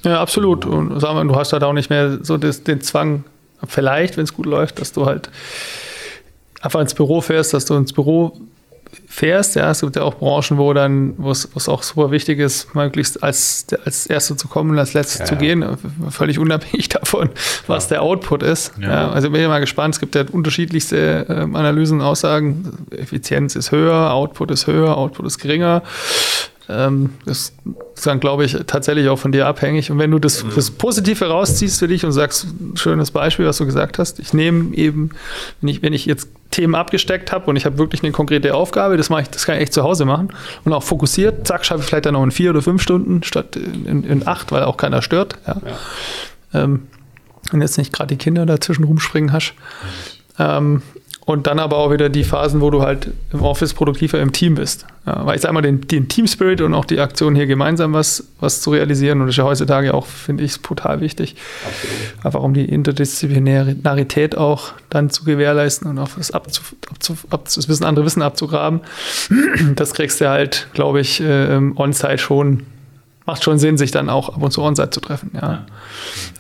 Ja, 0.05 0.21
absolut. 0.21 0.65
Und 0.65 1.01
sagen 1.01 1.17
wir, 1.17 1.25
du 1.25 1.39
hast 1.39 1.53
halt 1.53 1.62
auch 1.62 1.73
nicht 1.73 1.91
mehr 1.91 2.19
so 2.23 2.37
das, 2.37 2.62
den 2.62 2.81
Zwang, 2.81 3.25
vielleicht, 3.67 4.17
wenn 4.17 4.25
es 4.25 4.35
gut 4.35 4.47
läuft, 4.47 4.81
dass 4.81 4.93
du 4.93 5.07
halt 5.07 5.31
einfach 6.61 6.81
ins 6.81 6.95
Büro 6.95 7.21
fährst, 7.21 7.53
dass 7.55 7.65
du 7.65 7.75
ins 7.75 7.93
Büro 7.93 8.39
fährst. 9.07 9.57
Ja, 9.57 9.71
es 9.71 9.81
gibt 9.81 9.97
ja 9.97 10.03
auch 10.03 10.15
Branchen, 10.15 10.57
wo 10.57 10.73
dann, 10.73 11.15
wo 11.19 11.31
es, 11.31 11.69
auch 11.69 11.83
super 11.83 12.11
wichtig 12.11 12.39
ist, 12.39 12.75
möglichst 12.75 13.23
als, 13.23 13.67
als 13.85 14.07
Erster 14.07 14.37
zu 14.37 14.49
kommen 14.49 14.71
und 14.71 14.79
als 14.79 14.95
Letzter 14.95 15.21
ja, 15.21 15.25
zu 15.27 15.37
gehen, 15.37 15.65
völlig 16.11 16.39
unabhängig 16.39 16.89
davon, 16.91 17.31
was 17.67 17.85
ja. 17.85 17.97
der 17.97 18.03
Output 18.03 18.43
ist. 18.43 18.73
Ja. 18.81 19.11
also 19.11 19.31
bin 19.31 19.43
ich 19.43 19.49
mal 19.49 19.61
gespannt. 19.61 19.95
Es 19.95 20.01
gibt 20.01 20.15
ja 20.15 20.25
unterschiedlichste 20.31 21.27
äh, 21.29 21.33
Analysen 21.33 22.01
und 22.01 22.07
Aussagen. 22.07 22.87
Effizienz 22.91 23.57
ist 23.57 23.73
höher, 23.73 24.12
Output 24.12 24.51
ist 24.51 24.67
höher, 24.67 24.97
Output 24.97 25.27
ist 25.27 25.39
geringer. 25.39 25.83
Ähm, 26.69 27.11
das 27.27 27.53
ist 27.97 28.07
dann, 28.07 28.21
glaube 28.21 28.45
ich, 28.45 28.57
tatsächlich 28.67 29.09
auch 29.09 29.19
von 29.19 29.33
dir 29.33 29.47
abhängig. 29.47 29.91
Und 29.91 29.99
wenn 29.99 30.11
du 30.11 30.19
das, 30.19 30.45
mhm. 30.45 30.51
das 30.55 30.71
Positive 30.71 31.27
rausziehst 31.27 31.81
für 31.81 31.89
dich 31.89 32.05
und 32.05 32.12
sagst, 32.12 32.47
schönes 32.75 33.11
Beispiel, 33.11 33.47
was 33.47 33.59
du 33.59 33.67
gesagt 33.67 33.99
hast, 33.99 34.21
ich 34.21 34.33
nehme 34.33 34.75
eben, 34.75 35.11
wenn 35.61 35.69
ich, 35.69 35.83
wenn 35.83 35.93
ich 35.93 36.07
jetzt 36.07 36.29
Themen 36.51 36.75
abgesteckt 36.75 37.33
habe 37.33 37.47
und 37.47 37.57
ich 37.57 37.65
habe 37.65 37.79
wirklich 37.79 38.03
eine 38.03 38.13
konkrete 38.13 38.55
Aufgabe, 38.55 38.97
das 38.97 39.09
mache 39.09 39.23
ich, 39.23 39.31
das 39.31 39.47
kann 39.47 39.57
ich 39.57 39.63
echt 39.63 39.73
zu 39.73 39.83
Hause 39.83 40.05
machen 40.05 40.31
und 40.65 40.73
auch 40.73 40.83
fokussiert, 40.83 41.47
zack, 41.47 41.65
schaffe 41.65 41.81
ich 41.81 41.87
vielleicht 41.87 42.07
dann 42.07 42.15
noch 42.15 42.25
in 42.25 42.31
vier 42.31 42.51
oder 42.51 42.63
fünf 42.63 42.83
Stunden 42.83 43.23
statt 43.23 43.57
in, 43.57 44.05
in 44.05 44.27
acht, 44.27 44.51
weil 44.51 44.65
auch 44.65 44.77
keiner 44.77 45.03
stört. 45.03 45.39
Ja. 45.47 45.57
ja. 46.53 46.63
Ähm, 46.65 46.89
und 47.53 47.63
jetzt 47.63 47.79
nicht 47.79 47.93
gerade 47.93 48.09
die 48.09 48.19
Kinder 48.23 48.47
dazwischen 48.47 48.85
rumspringen 48.85 49.33
hast. 49.33 49.55
Ähm, 50.39 50.83
und 51.27 51.47
dann 51.47 51.59
aber 51.59 51.77
auch 51.77 51.93
wieder 51.93 52.09
die 52.09 52.25
Phasen, 52.25 52.61
wo 52.61 52.71
du 52.71 52.83
halt 52.83 53.11
im 53.33 53.43
Office 53.43 53.75
produktiver 53.75 54.19
im 54.21 54.33
Team 54.33 54.55
bist. 54.55 54.87
Ja, 55.07 55.25
weil 55.25 55.37
ich 55.37 55.43
sage 55.43 55.55
mal, 55.55 55.61
den, 55.63 55.87
den 55.87 56.09
Team 56.09 56.27
Spirit 56.27 56.61
und 56.61 56.75
auch 56.75 56.85
die 56.85 56.99
Aktion 57.01 57.35
hier 57.35 57.47
gemeinsam 57.47 57.93
was, 57.93 58.25
was 58.41 58.61
zu 58.61 58.71
realisieren, 58.71 59.21
und 59.21 59.27
das 59.27 59.35
ist 59.35 59.39
ja 59.39 59.45
heutzutage 59.45 59.95
auch, 59.95 60.07
finde 60.07 60.45
ich, 60.45 60.61
brutal 60.61 61.01
wichtig. 61.01 61.37
Absolut. 61.65 62.27
Einfach 62.27 62.43
um 62.43 62.55
die 62.55 62.65
Interdisziplinarität 62.65 64.37
auch 64.37 64.73
dann 64.89 65.11
zu 65.11 65.25
gewährleisten 65.25 65.89
und 65.89 65.99
auch 65.99 66.11
das, 66.17 66.33
abzu, 66.33 66.63
abzu, 66.91 67.17
abzu, 67.31 67.61
das 67.61 67.69
Wissen, 67.69 67.85
andere 67.85 68.05
Wissen 68.05 68.23
abzugraben. 68.23 68.81
Das 69.77 69.95
kriegst 69.95 70.21
du 70.21 70.29
halt, 70.29 70.69
glaube 70.75 71.01
ich, 71.01 71.21
äh, 71.21 71.61
on-site 71.77 72.19
schon 72.19 72.65
macht 73.31 73.44
schon 73.44 73.59
Sinn, 73.59 73.78
sich 73.78 73.90
dann 73.93 74.09
auch 74.09 74.28
ab 74.28 74.43
und 74.43 74.51
zu 74.51 74.62
on-site 74.62 74.90
zu 74.90 75.01
treffen. 75.01 75.31
Ja. 75.35 75.65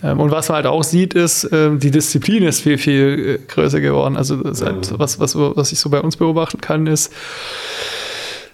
ja. 0.02 0.10
Ähm, 0.10 0.20
und 0.20 0.30
was 0.30 0.48
man 0.48 0.56
halt 0.56 0.66
auch 0.66 0.82
sieht, 0.82 1.14
ist, 1.14 1.48
ähm, 1.52 1.78
die 1.78 1.90
Disziplin 1.90 2.42
ist 2.42 2.60
viel, 2.60 2.78
viel 2.78 3.38
äh, 3.40 3.46
größer 3.46 3.80
geworden. 3.80 4.16
Also 4.16 4.38
halt, 4.38 4.98
was, 4.98 5.20
was, 5.20 5.36
was 5.36 5.72
ich 5.72 5.78
so 5.78 5.88
bei 5.88 6.00
uns 6.00 6.16
beobachten 6.16 6.60
kann, 6.60 6.86
ist, 6.86 7.12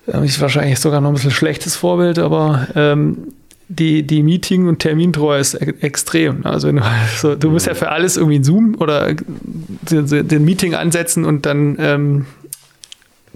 ähm, 0.06 0.24
ist 0.24 0.40
wahrscheinlich 0.40 0.78
sogar 0.78 1.00
noch 1.00 1.08
ein 1.08 1.14
bisschen 1.14 1.30
schlechtes 1.30 1.76
Vorbild, 1.76 2.18
aber 2.18 2.68
ähm, 2.74 3.32
die, 3.68 4.06
die 4.06 4.22
Meeting- 4.22 4.68
und 4.68 4.78
Termintreue 4.78 5.40
ist 5.40 5.54
e 5.54 5.74
extrem. 5.80 6.44
Also 6.44 6.70
du, 6.70 6.82
also 7.12 7.34
du 7.34 7.50
musst 7.50 7.66
ja 7.66 7.74
für 7.74 7.90
alles 7.90 8.16
irgendwie 8.16 8.44
Zoom 8.44 8.76
oder 8.78 9.14
den, 9.14 10.28
den 10.28 10.44
Meeting 10.44 10.74
ansetzen 10.74 11.24
und 11.24 11.46
dann 11.46 11.76
ähm, 11.80 12.26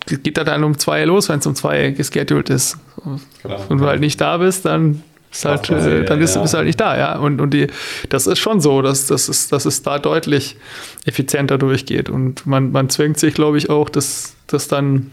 geht 0.07 0.39
er 0.39 0.45
dann 0.45 0.65
um 0.65 0.79
zwei 0.79 1.05
los, 1.05 1.29
wenn 1.29 1.39
es 1.39 1.47
um 1.47 1.55
zwei 1.55 1.91
gescheduled 1.91 2.51
ist. 2.51 2.79
Klar, 3.41 3.61
wenn 3.69 3.79
du 3.79 3.87
halt 3.87 4.01
nicht 4.01 4.21
da 4.21 4.39
bist, 4.39 4.65
dann 4.65 5.03
ist 5.31 5.45
halt, 5.45 5.71
äh, 5.71 6.05
dann 6.05 6.21
ist, 6.21 6.35
ja. 6.35 6.43
bist 6.43 6.55
du 6.55 6.59
halt 6.59 6.67
nicht 6.67 6.81
da, 6.81 6.99
ja. 6.99 7.19
Und, 7.19 7.41
und 7.41 7.55
die, 7.55 7.69
das 8.09 8.27
ist 8.27 8.39
schon 8.39 8.61
so, 8.61 8.83
dass, 8.83 9.07
dass, 9.07 9.29
es, 9.29 9.49
dass 9.49 9.65
es 9.65 9.83
da 9.83 9.99
deutlich 9.99 10.57
effizienter 11.05 11.57
durchgeht. 11.57 12.11
Und 12.11 12.47
man, 12.47 12.73
man 12.73 12.89
zwingt 12.91 13.19
sich, 13.19 13.35
glaube 13.35 13.59
ich, 13.59 13.71
auch, 13.71 13.89
das, 13.89 14.35
das 14.49 14.69
dann 14.69 15.13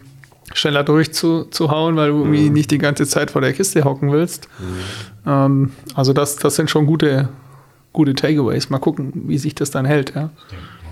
schneller 0.53 0.83
durchzuhauen, 0.83 1.97
weil 1.97 2.09
du 2.09 2.19
irgendwie 2.19 2.47
mhm. 2.47 2.53
nicht 2.53 2.71
die 2.71 2.77
ganze 2.77 3.05
Zeit 3.05 3.31
vor 3.31 3.41
der 3.41 3.53
Kiste 3.53 3.83
hocken 3.83 4.11
willst. 4.11 4.47
Mhm. 4.59 5.29
Ähm, 5.31 5.71
also 5.93 6.13
das, 6.13 6.37
das 6.37 6.55
sind 6.55 6.69
schon 6.69 6.85
gute, 6.87 7.29
gute 7.93 8.15
Takeaways. 8.15 8.69
Mal 8.69 8.79
gucken, 8.79 9.11
wie 9.27 9.37
sich 9.37 9.55
das 9.55 9.71
dann 9.71 9.85
hält. 9.85 10.15
Ja. 10.15 10.31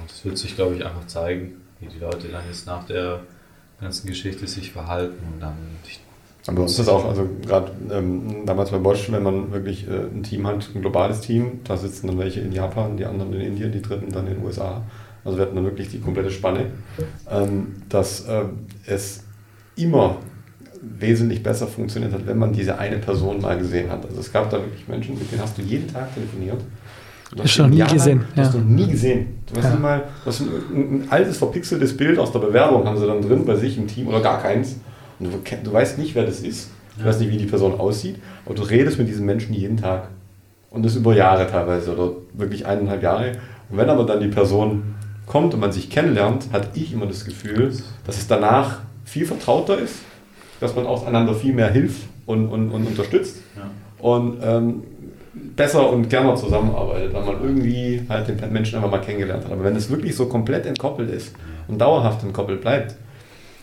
Das 0.07 0.23
wird 0.23 0.37
sich, 0.37 0.55
glaube 0.55 0.75
ich, 0.75 0.85
einfach 0.85 1.07
zeigen, 1.07 1.53
wie 1.79 1.87
die 1.87 1.99
Leute 1.99 2.27
dann 2.27 2.43
jetzt 2.47 2.67
nach 2.67 2.83
der 2.85 3.21
ganzen 3.79 4.07
Geschichte 4.07 4.47
sich 4.47 4.71
verhalten 4.71 5.25
und 5.33 5.41
dann. 5.41 5.55
Aber 6.47 6.61
uns 6.61 6.71
ist 6.71 6.79
das 6.79 6.89
auch, 6.89 7.05
also 7.05 7.27
gerade 7.45 7.71
ähm, 7.91 8.45
damals 8.45 8.69
bei 8.69 8.77
Bosch, 8.77 9.11
wenn 9.11 9.23
man 9.23 9.51
wirklich 9.51 9.87
äh, 9.87 10.05
ein 10.13 10.21
Team 10.21 10.45
hat, 10.45 10.69
ein 10.75 10.81
globales 10.81 11.21
Team, 11.21 11.61
da 11.63 11.75
sitzen 11.75 12.05
dann 12.07 12.19
welche 12.19 12.41
in 12.41 12.51
Japan, 12.51 12.97
die 12.97 13.05
anderen 13.05 13.33
in 13.33 13.41
Indien, 13.41 13.71
die 13.71 13.81
dritten 13.81 14.11
dann 14.11 14.27
in 14.27 14.35
den 14.35 14.45
USA. 14.45 14.83
Also 15.23 15.39
wir 15.39 15.45
hatten 15.45 15.55
dann 15.55 15.65
wirklich 15.65 15.89
die 15.89 15.99
komplette 15.99 16.29
Spanne, 16.29 16.67
ähm, 17.31 17.81
dass 17.89 18.27
äh, 18.27 18.43
es 18.85 19.23
immer 19.75 20.17
wesentlich 20.81 21.41
besser 21.41 21.65
funktioniert 21.65 22.13
hat, 22.13 22.27
wenn 22.27 22.37
man 22.37 22.53
diese 22.53 22.77
eine 22.77 22.99
Person 22.99 23.41
mal 23.41 23.57
gesehen 23.57 23.89
hat. 23.89 24.05
Also 24.05 24.19
es 24.19 24.31
gab 24.31 24.51
da 24.51 24.59
wirklich 24.59 24.87
Menschen, 24.87 25.17
mit 25.17 25.31
denen 25.31 25.41
hast 25.41 25.57
du 25.57 25.63
jeden 25.63 25.91
Tag 25.91 26.13
telefoniert 26.13 26.61
Du 27.31 27.43
hast 27.43 27.51
schon 27.51 27.69
nie 27.69 27.77
Jahr 27.77 27.91
gesehen. 27.91 28.23
Ja. 28.35 28.43
Hast 28.43 28.53
du 28.53 28.59
nie 28.59 28.87
gesehen. 28.87 29.39
Du 29.51 29.59
hast 29.59 29.73
ja. 29.73 29.79
mal, 29.79 30.03
hast 30.25 30.41
ein, 30.41 30.47
ein, 30.47 31.07
altes 31.09 31.37
verpixeltes 31.37 31.95
Bild 31.95 32.19
aus 32.19 32.31
der 32.31 32.39
Bewerbung 32.39 32.85
haben 32.85 32.97
sie 32.97 33.07
dann 33.07 33.21
drin 33.21 33.45
bei 33.45 33.55
sich 33.55 33.77
im 33.77 33.87
Team 33.87 34.07
oder 34.07 34.21
gar 34.21 34.41
keins. 34.41 34.77
Und 35.19 35.31
du, 35.31 35.57
du 35.63 35.73
weißt 35.73 35.97
nicht, 35.97 36.15
wer 36.15 36.25
das 36.25 36.41
ist. 36.41 36.69
Du 36.95 37.01
ja. 37.01 37.07
weißt 37.07 37.19
nicht, 37.21 37.31
wie 37.31 37.37
die 37.37 37.45
Person 37.45 37.79
aussieht, 37.79 38.17
aber 38.45 38.55
du 38.55 38.63
redest 38.63 38.97
mit 38.97 39.07
diesen 39.07 39.25
Menschen 39.25 39.53
jeden 39.53 39.77
Tag. 39.77 40.09
Und 40.69 40.83
das 40.83 40.95
über 40.95 41.15
Jahre 41.15 41.49
teilweise 41.49 41.93
oder 41.93 42.11
wirklich 42.33 42.65
eineinhalb 42.65 43.01
Jahre. 43.01 43.33
Und 43.69 43.77
wenn 43.77 43.89
aber 43.89 44.05
dann 44.05 44.19
die 44.19 44.27
Person 44.27 44.95
kommt 45.25 45.53
und 45.53 45.59
man 45.59 45.71
sich 45.71 45.89
kennenlernt, 45.89 46.49
hatte 46.51 46.69
ich 46.73 46.93
immer 46.93 47.05
das 47.05 47.25
Gefühl, 47.25 47.73
dass 48.05 48.17
es 48.17 48.27
danach 48.27 48.79
viel 49.03 49.25
vertrauter 49.25 49.77
ist, 49.77 49.95
dass 50.59 50.75
man 50.75 50.85
auch 50.85 51.07
einander 51.07 51.33
viel 51.33 51.53
mehr 51.53 51.69
hilft 51.69 52.07
und, 52.25 52.47
und, 52.47 52.71
und 52.71 52.85
unterstützt. 52.85 53.37
Ja. 53.55 53.69
Und 53.99 54.37
ähm, 54.43 54.83
besser 55.35 55.89
und 55.89 56.09
gerne 56.09 56.35
zusammenarbeitet, 56.35 57.13
weil 57.13 57.23
man 57.23 57.43
irgendwie 57.43 58.01
halt 58.07 58.27
den 58.27 58.53
Menschen 58.53 58.75
einfach 58.77 58.91
mal 58.91 59.01
kennengelernt 59.01 59.43
hat. 59.45 59.51
Aber 59.51 59.63
wenn 59.63 59.75
es 59.75 59.89
wirklich 59.89 60.15
so 60.15 60.27
komplett 60.27 60.65
entkoppelt 60.65 61.09
ist 61.09 61.33
und 61.67 61.79
dauerhaft 61.79 62.23
entkoppelt 62.23 62.61
bleibt, 62.61 62.95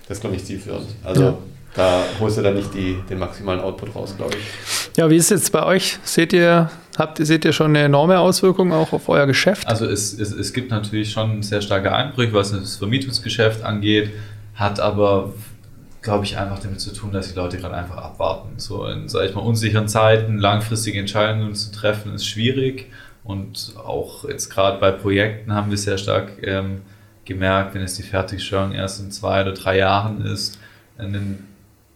das 0.09 0.19
ist, 0.19 0.21
glaube 0.21 0.37
ich, 0.37 0.45
zielführend. 0.45 0.87
Also 1.03 1.23
ja. 1.23 1.39
da 1.75 2.03
holst 2.21 2.39
du 2.39 2.43
dann 2.43 2.55
nicht 2.55 2.75
die, 2.75 2.99
den 3.09 3.19
maximalen 3.19 3.61
Output 3.61 3.95
raus, 3.95 4.15
glaube 4.17 4.35
ich. 4.37 4.97
Ja, 4.97 5.09
wie 5.09 5.17
ist 5.17 5.31
es 5.31 5.43
jetzt 5.43 5.53
bei 5.53 5.65
euch? 5.65 5.99
Seht 6.03 6.33
ihr, 6.33 6.71
habt, 6.99 7.25
seht 7.25 7.45
ihr 7.45 7.53
schon 7.53 7.69
eine 7.69 7.81
enorme 7.85 8.19
Auswirkung 8.19 8.73
auch 8.73 8.93
auf 8.93 9.09
euer 9.09 9.27
Geschäft? 9.27 9.67
Also 9.67 9.87
es, 9.87 10.19
es, 10.19 10.33
es 10.33 10.53
gibt 10.53 10.71
natürlich 10.71 11.11
schon 11.11 11.43
sehr 11.43 11.63
starke 11.63 11.93
Einbrüche, 11.93 12.35
was 12.35 12.53
das 12.53 12.77
Vermietungsgeschäft 12.77 13.63
angeht, 13.63 14.11
hat 14.55 14.81
aber 14.81 15.33
glaube 16.03 16.25
ich, 16.25 16.37
einfach 16.37 16.59
damit 16.59 16.81
zu 16.81 16.93
tun, 16.93 17.13
dass 17.13 17.33
die 17.33 17.39
Leute 17.39 17.57
gerade 17.59 17.77
einfach 17.77 17.97
abwarten. 17.97 18.59
So 18.59 18.87
in, 18.87 19.09
sage 19.09 19.29
ich 19.29 19.35
mal, 19.35 19.41
unsicheren 19.41 19.89
Zeiten 19.89 20.39
langfristige 20.39 20.99
Entscheidungen 20.99 21.55
zu 21.55 21.73
treffen, 21.73 22.13
ist 22.15 22.27
schwierig. 22.27 22.91
Und 23.25 23.75
auch 23.77 24.29
jetzt 24.29 24.51
gerade 24.51 24.79
bei 24.79 24.91
Projekten 24.91 25.55
haben 25.55 25.71
wir 25.71 25.79
sehr 25.79 25.97
stark 25.97 26.33
ähm, 26.43 26.83
gemerkt, 27.25 27.75
wenn 27.75 27.83
es 27.83 27.95
die 27.95 28.03
Fertigstellung 28.03 28.73
erst 28.73 29.01
in 29.01 29.13
zwei 29.13 29.43
oder 29.43 29.53
drei 29.53 29.79
Jahren 29.79 30.23
ist, 30.27 30.59
einen 30.99 31.47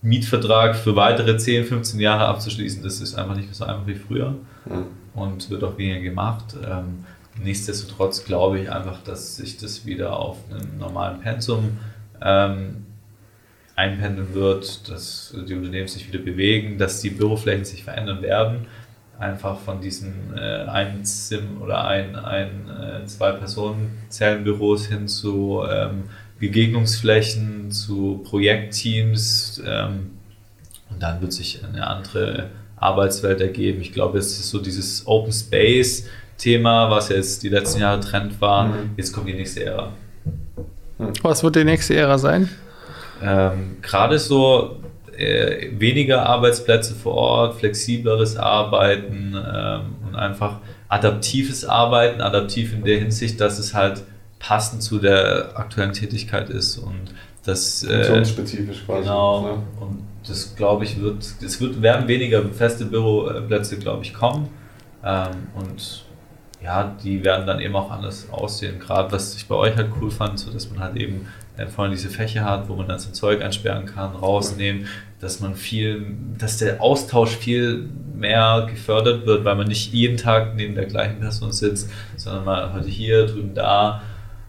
Mietvertrag 0.02 0.76
für 0.76 0.94
weitere 0.94 1.36
10, 1.36 1.64
15 1.64 1.98
Jahre 1.98 2.26
abzuschließen, 2.26 2.82
das 2.84 3.00
ist 3.00 3.16
einfach 3.16 3.34
nicht 3.34 3.46
mehr 3.46 3.54
so 3.54 3.64
einfach 3.64 3.88
wie 3.88 3.96
früher 3.96 4.36
mhm. 4.66 4.86
und 5.14 5.50
wird 5.50 5.64
auch 5.64 5.76
weniger 5.78 6.00
gemacht. 6.00 6.56
Ähm, 6.64 7.04
nichtsdestotrotz 7.42 8.24
glaube 8.24 8.60
ich 8.60 8.70
einfach, 8.70 9.02
dass 9.02 9.34
sich 9.34 9.56
das 9.56 9.84
wieder 9.84 10.16
auf 10.16 10.36
einem 10.48 10.78
normalen 10.78 11.20
Pensum 11.20 11.78
ähm, 12.22 12.85
einpendeln 13.76 14.34
wird, 14.34 14.88
dass 14.88 15.34
die 15.48 15.54
Unternehmen 15.54 15.86
sich 15.86 16.08
wieder 16.10 16.22
bewegen, 16.22 16.78
dass 16.78 17.00
die 17.00 17.10
Büroflächen 17.10 17.64
sich 17.64 17.84
verändern 17.84 18.22
werden. 18.22 18.66
Einfach 19.18 19.60
von 19.60 19.80
diesen 19.80 20.36
äh, 20.36 20.64
ein 20.64 21.04
Sim 21.04 21.62
oder 21.62 21.86
ein, 21.86 22.16
ein 22.16 22.68
äh, 22.68 23.06
zwei 23.06 23.32
Personen 23.32 23.98
Zellenbüros 24.08 24.86
hin 24.86 25.08
zu 25.08 25.62
ähm, 25.70 26.04
Begegnungsflächen, 26.38 27.70
zu 27.70 28.22
Projektteams. 28.24 29.62
Ähm, 29.64 30.10
und 30.90 31.02
dann 31.02 31.20
wird 31.20 31.32
sich 31.32 31.62
eine 31.64 31.86
andere 31.86 32.50
Arbeitswelt 32.76 33.40
ergeben. 33.40 33.80
Ich 33.80 33.92
glaube, 33.92 34.18
es 34.18 34.38
ist 34.38 34.50
so 34.50 34.58
dieses 34.58 35.06
Open 35.06 35.32
Space 35.32 36.06
Thema, 36.38 36.90
was 36.90 37.08
jetzt 37.08 37.42
die 37.42 37.48
letzten 37.48 37.80
Jahre 37.80 38.00
Trend 38.00 38.40
war. 38.40 38.68
Mhm. 38.68 38.90
Jetzt 38.96 39.12
kommt 39.12 39.28
die 39.28 39.34
nächste 39.34 39.64
Ära. 39.64 39.92
Was 41.22 41.42
wird 41.42 41.56
die 41.56 41.64
nächste 41.64 41.94
Ära 41.96 42.18
sein? 42.18 42.50
Ähm, 43.22 43.76
gerade 43.82 44.18
so 44.18 44.80
äh, 45.16 45.68
weniger 45.78 46.26
Arbeitsplätze 46.26 46.94
vor 46.94 47.14
Ort, 47.14 47.54
flexibleres 47.56 48.36
Arbeiten 48.36 49.34
ähm, 49.34 49.82
und 50.06 50.14
einfach 50.14 50.58
adaptives 50.88 51.64
Arbeiten, 51.64 52.20
adaptiv 52.20 52.72
in 52.74 52.84
der 52.84 52.98
Hinsicht, 52.98 53.40
dass 53.40 53.58
es 53.58 53.74
halt 53.74 54.02
passend 54.38 54.82
zu 54.82 54.98
der 54.98 55.50
aktuellen 55.54 55.92
Tätigkeit 55.92 56.50
ist 56.50 56.78
und 56.78 57.14
das 57.44 57.82
äh, 57.84 58.24
spezifisch 58.24 58.84
quasi. 58.84 59.02
Genau. 59.04 59.42
Ne? 59.42 59.62
Und 59.80 60.02
das 60.28 60.54
glaube 60.56 60.84
ich 60.84 61.00
wird, 61.00 61.24
es 61.42 61.60
wird 61.60 61.80
werden 61.80 62.08
weniger 62.08 62.42
feste 62.50 62.84
Büroplätze, 62.84 63.78
glaube 63.78 64.04
ich, 64.04 64.12
kommen 64.12 64.48
ähm, 65.04 65.48
und 65.54 66.04
ja, 66.62 66.96
die 67.02 67.24
werden 67.24 67.46
dann 67.46 67.60
eben 67.60 67.76
auch 67.76 67.90
anders 67.90 68.28
aussehen. 68.30 68.80
Gerade 68.80 69.12
was 69.12 69.36
ich 69.36 69.46
bei 69.46 69.54
euch 69.54 69.76
halt 69.76 69.90
cool 70.00 70.10
fand, 70.10 70.38
so 70.38 70.50
dass 70.50 70.68
man 70.70 70.80
halt 70.80 70.96
eben 70.96 71.28
äh, 71.45 71.45
vorne 71.68 71.94
diese 71.94 72.10
Fächer 72.10 72.44
hat, 72.44 72.68
wo 72.68 72.76
man 72.76 72.88
dann 72.88 72.98
sein 72.98 73.14
Zeug 73.14 73.42
einsperren 73.42 73.86
kann, 73.86 74.14
rausnehmen, 74.14 74.86
dass 75.20 75.40
man 75.40 75.54
viel, 75.54 76.14
dass 76.38 76.58
der 76.58 76.82
Austausch 76.82 77.36
viel 77.36 77.88
mehr 78.14 78.66
gefördert 78.70 79.26
wird, 79.26 79.44
weil 79.44 79.56
man 79.56 79.68
nicht 79.68 79.92
jeden 79.92 80.16
Tag 80.16 80.54
neben 80.54 80.74
der 80.74 80.86
gleichen 80.86 81.20
Person 81.20 81.52
sitzt, 81.52 81.90
sondern 82.16 82.44
mal 82.44 82.72
heute 82.74 82.88
hier, 82.88 83.26
drüben 83.26 83.54
da. 83.54 84.02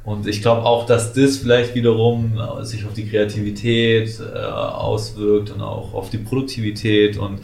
Und 0.03 0.25
ich 0.25 0.41
glaube 0.41 0.63
auch, 0.63 0.85
dass 0.85 1.13
das 1.13 1.37
vielleicht 1.37 1.75
wiederum 1.75 2.39
sich 2.61 2.85
auf 2.85 2.93
die 2.93 3.09
Kreativität 3.09 4.19
äh, 4.21 4.37
auswirkt 4.39 5.51
und 5.51 5.61
auch 5.61 5.93
auf 5.93 6.09
die 6.09 6.17
Produktivität 6.17 7.17
und 7.17 7.41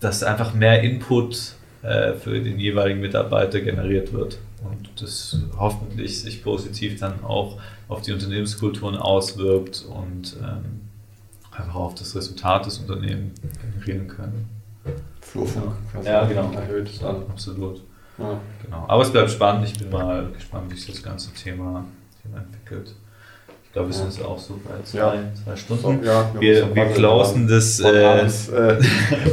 dass 0.00 0.22
einfach 0.22 0.52
mehr 0.52 0.82
Input 0.82 1.54
äh, 1.82 2.12
für 2.14 2.38
den 2.38 2.58
jeweiligen 2.58 3.00
Mitarbeiter 3.00 3.60
generiert 3.60 4.12
wird. 4.12 4.38
Und 4.62 4.90
das 5.00 5.36
hoffentlich 5.58 6.20
sich 6.20 6.44
positiv 6.44 7.00
dann 7.00 7.24
auch 7.24 7.58
auf 7.92 8.02
die 8.02 8.12
Unternehmenskulturen 8.12 8.96
auswirkt 8.96 9.84
und 9.88 10.36
ähm, 10.42 10.80
einfach 11.50 11.74
auf 11.74 11.94
das 11.94 12.14
Resultat 12.16 12.66
des 12.66 12.78
Unternehmens 12.78 13.40
generieren 13.60 14.08
können. 14.08 14.48
Flurfunk 15.20 15.74
ja, 16.04 16.24
genau. 16.24 16.50
erhöht 16.52 16.90
dann. 17.00 17.22
Absolut. 17.30 17.82
Ja. 18.18 18.40
Genau. 18.64 18.84
Aber 18.88 19.02
es 19.02 19.10
bleibt 19.10 19.30
spannend. 19.30 19.66
Ich 19.66 19.78
bin 19.78 19.90
mal 19.90 20.28
gespannt, 20.32 20.70
wie 20.70 20.76
sich 20.76 20.92
das 20.92 21.02
ganze 21.02 21.32
Thema, 21.32 21.84
Thema 22.22 22.38
entwickelt. 22.38 22.94
Ich 23.64 23.74
glaube, 23.74 23.88
wir 23.88 23.94
sind 23.94 24.12
jetzt 24.12 24.22
auch 24.22 24.38
so 24.38 24.60
bei 24.62 24.82
zwei, 24.84 24.98
ja. 24.98 25.14
zwei 25.42 25.56
Stunden. 25.56 25.82
So, 25.82 26.06
ja, 26.06 26.30
wir, 26.38 26.74
wir 26.74 26.86
closen 26.88 27.48
das 27.48 27.80
von, 27.80 27.94
äh, 27.94 28.20
bis, 28.22 28.48
äh, 28.50 28.82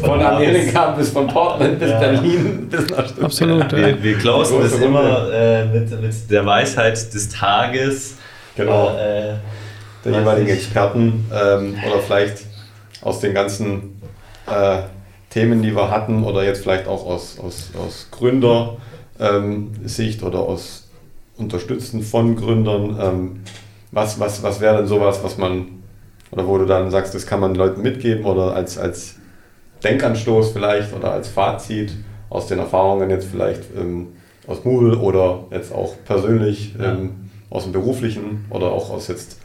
von 0.02 0.22
Amerika 0.26 0.92
bis 0.92 1.10
von 1.10 1.28
Portland 1.28 1.78
bis 1.78 1.90
ja. 1.90 2.00
Berlin 2.00 2.70
bis 2.70 2.88
nach 2.90 3.06
Stuttgart. 3.06 3.26
Absolut. 3.26 3.72
Wir, 3.74 4.02
wir 4.02 4.18
closen 4.18 4.62
das 4.62 4.80
immer 4.80 5.30
äh, 5.34 5.66
mit, 5.66 6.02
mit 6.02 6.32
der 6.32 6.46
Weisheit 6.46 7.14
des 7.14 7.28
Tages 7.28 8.16
Genau. 8.60 8.90
Äh, 8.98 9.36
der 10.06 10.20
jeweiligen 10.20 10.50
Experten 10.50 11.26
ähm, 11.34 11.76
oder 11.86 12.00
vielleicht 12.00 12.44
aus 13.02 13.20
den 13.20 13.34
ganzen 13.34 14.02
äh, 14.48 14.80
Themen, 15.30 15.62
die 15.62 15.76
wir 15.76 15.92
hatten 15.92 16.24
oder 16.24 16.44
jetzt 16.44 16.64
vielleicht 16.64 16.88
auch 16.88 17.06
aus, 17.06 17.38
aus, 17.40 17.72
aus 17.78 18.08
Gründersicht 18.12 18.82
ähm, 20.22 20.28
oder 20.28 20.40
aus 20.40 20.90
Unterstützen 21.38 22.02
von 22.02 22.36
Gründern. 22.36 22.98
Ähm, 23.00 23.40
was 23.92 24.20
was, 24.20 24.44
was 24.44 24.60
wäre 24.62 24.78
denn 24.78 24.88
sowas, 24.88 25.24
was 25.24 25.38
man, 25.38 25.82
oder 26.32 26.48
wo 26.48 26.58
du 26.58 26.66
dann 26.66 26.92
sagst, 26.92 27.16
das 27.16 27.26
kann 27.26 27.40
man 27.40 27.56
Leuten 27.56 27.82
mitgeben 27.82 28.26
oder 28.26 28.54
als, 28.54 28.78
als 28.78 29.16
Denkanstoß 29.84 30.52
vielleicht 30.52 30.94
oder 30.94 31.12
als 31.12 31.30
Fazit 31.30 31.94
aus 32.30 32.48
den 32.48 32.60
Erfahrungen 32.60 33.10
jetzt 33.10 33.28
vielleicht 33.32 33.64
ähm, 33.78 34.10
aus 34.48 34.64
Moodle 34.64 34.98
oder 34.98 35.46
jetzt 35.52 35.74
auch 35.74 35.96
persönlich 36.06 36.76
ja. 36.80 36.98
Aus 37.50 37.64
dem 37.64 37.72
beruflichen 37.72 38.46
oder 38.50 38.68
auch 38.68 38.90
aus 38.90 39.08
jetzt 39.08 39.40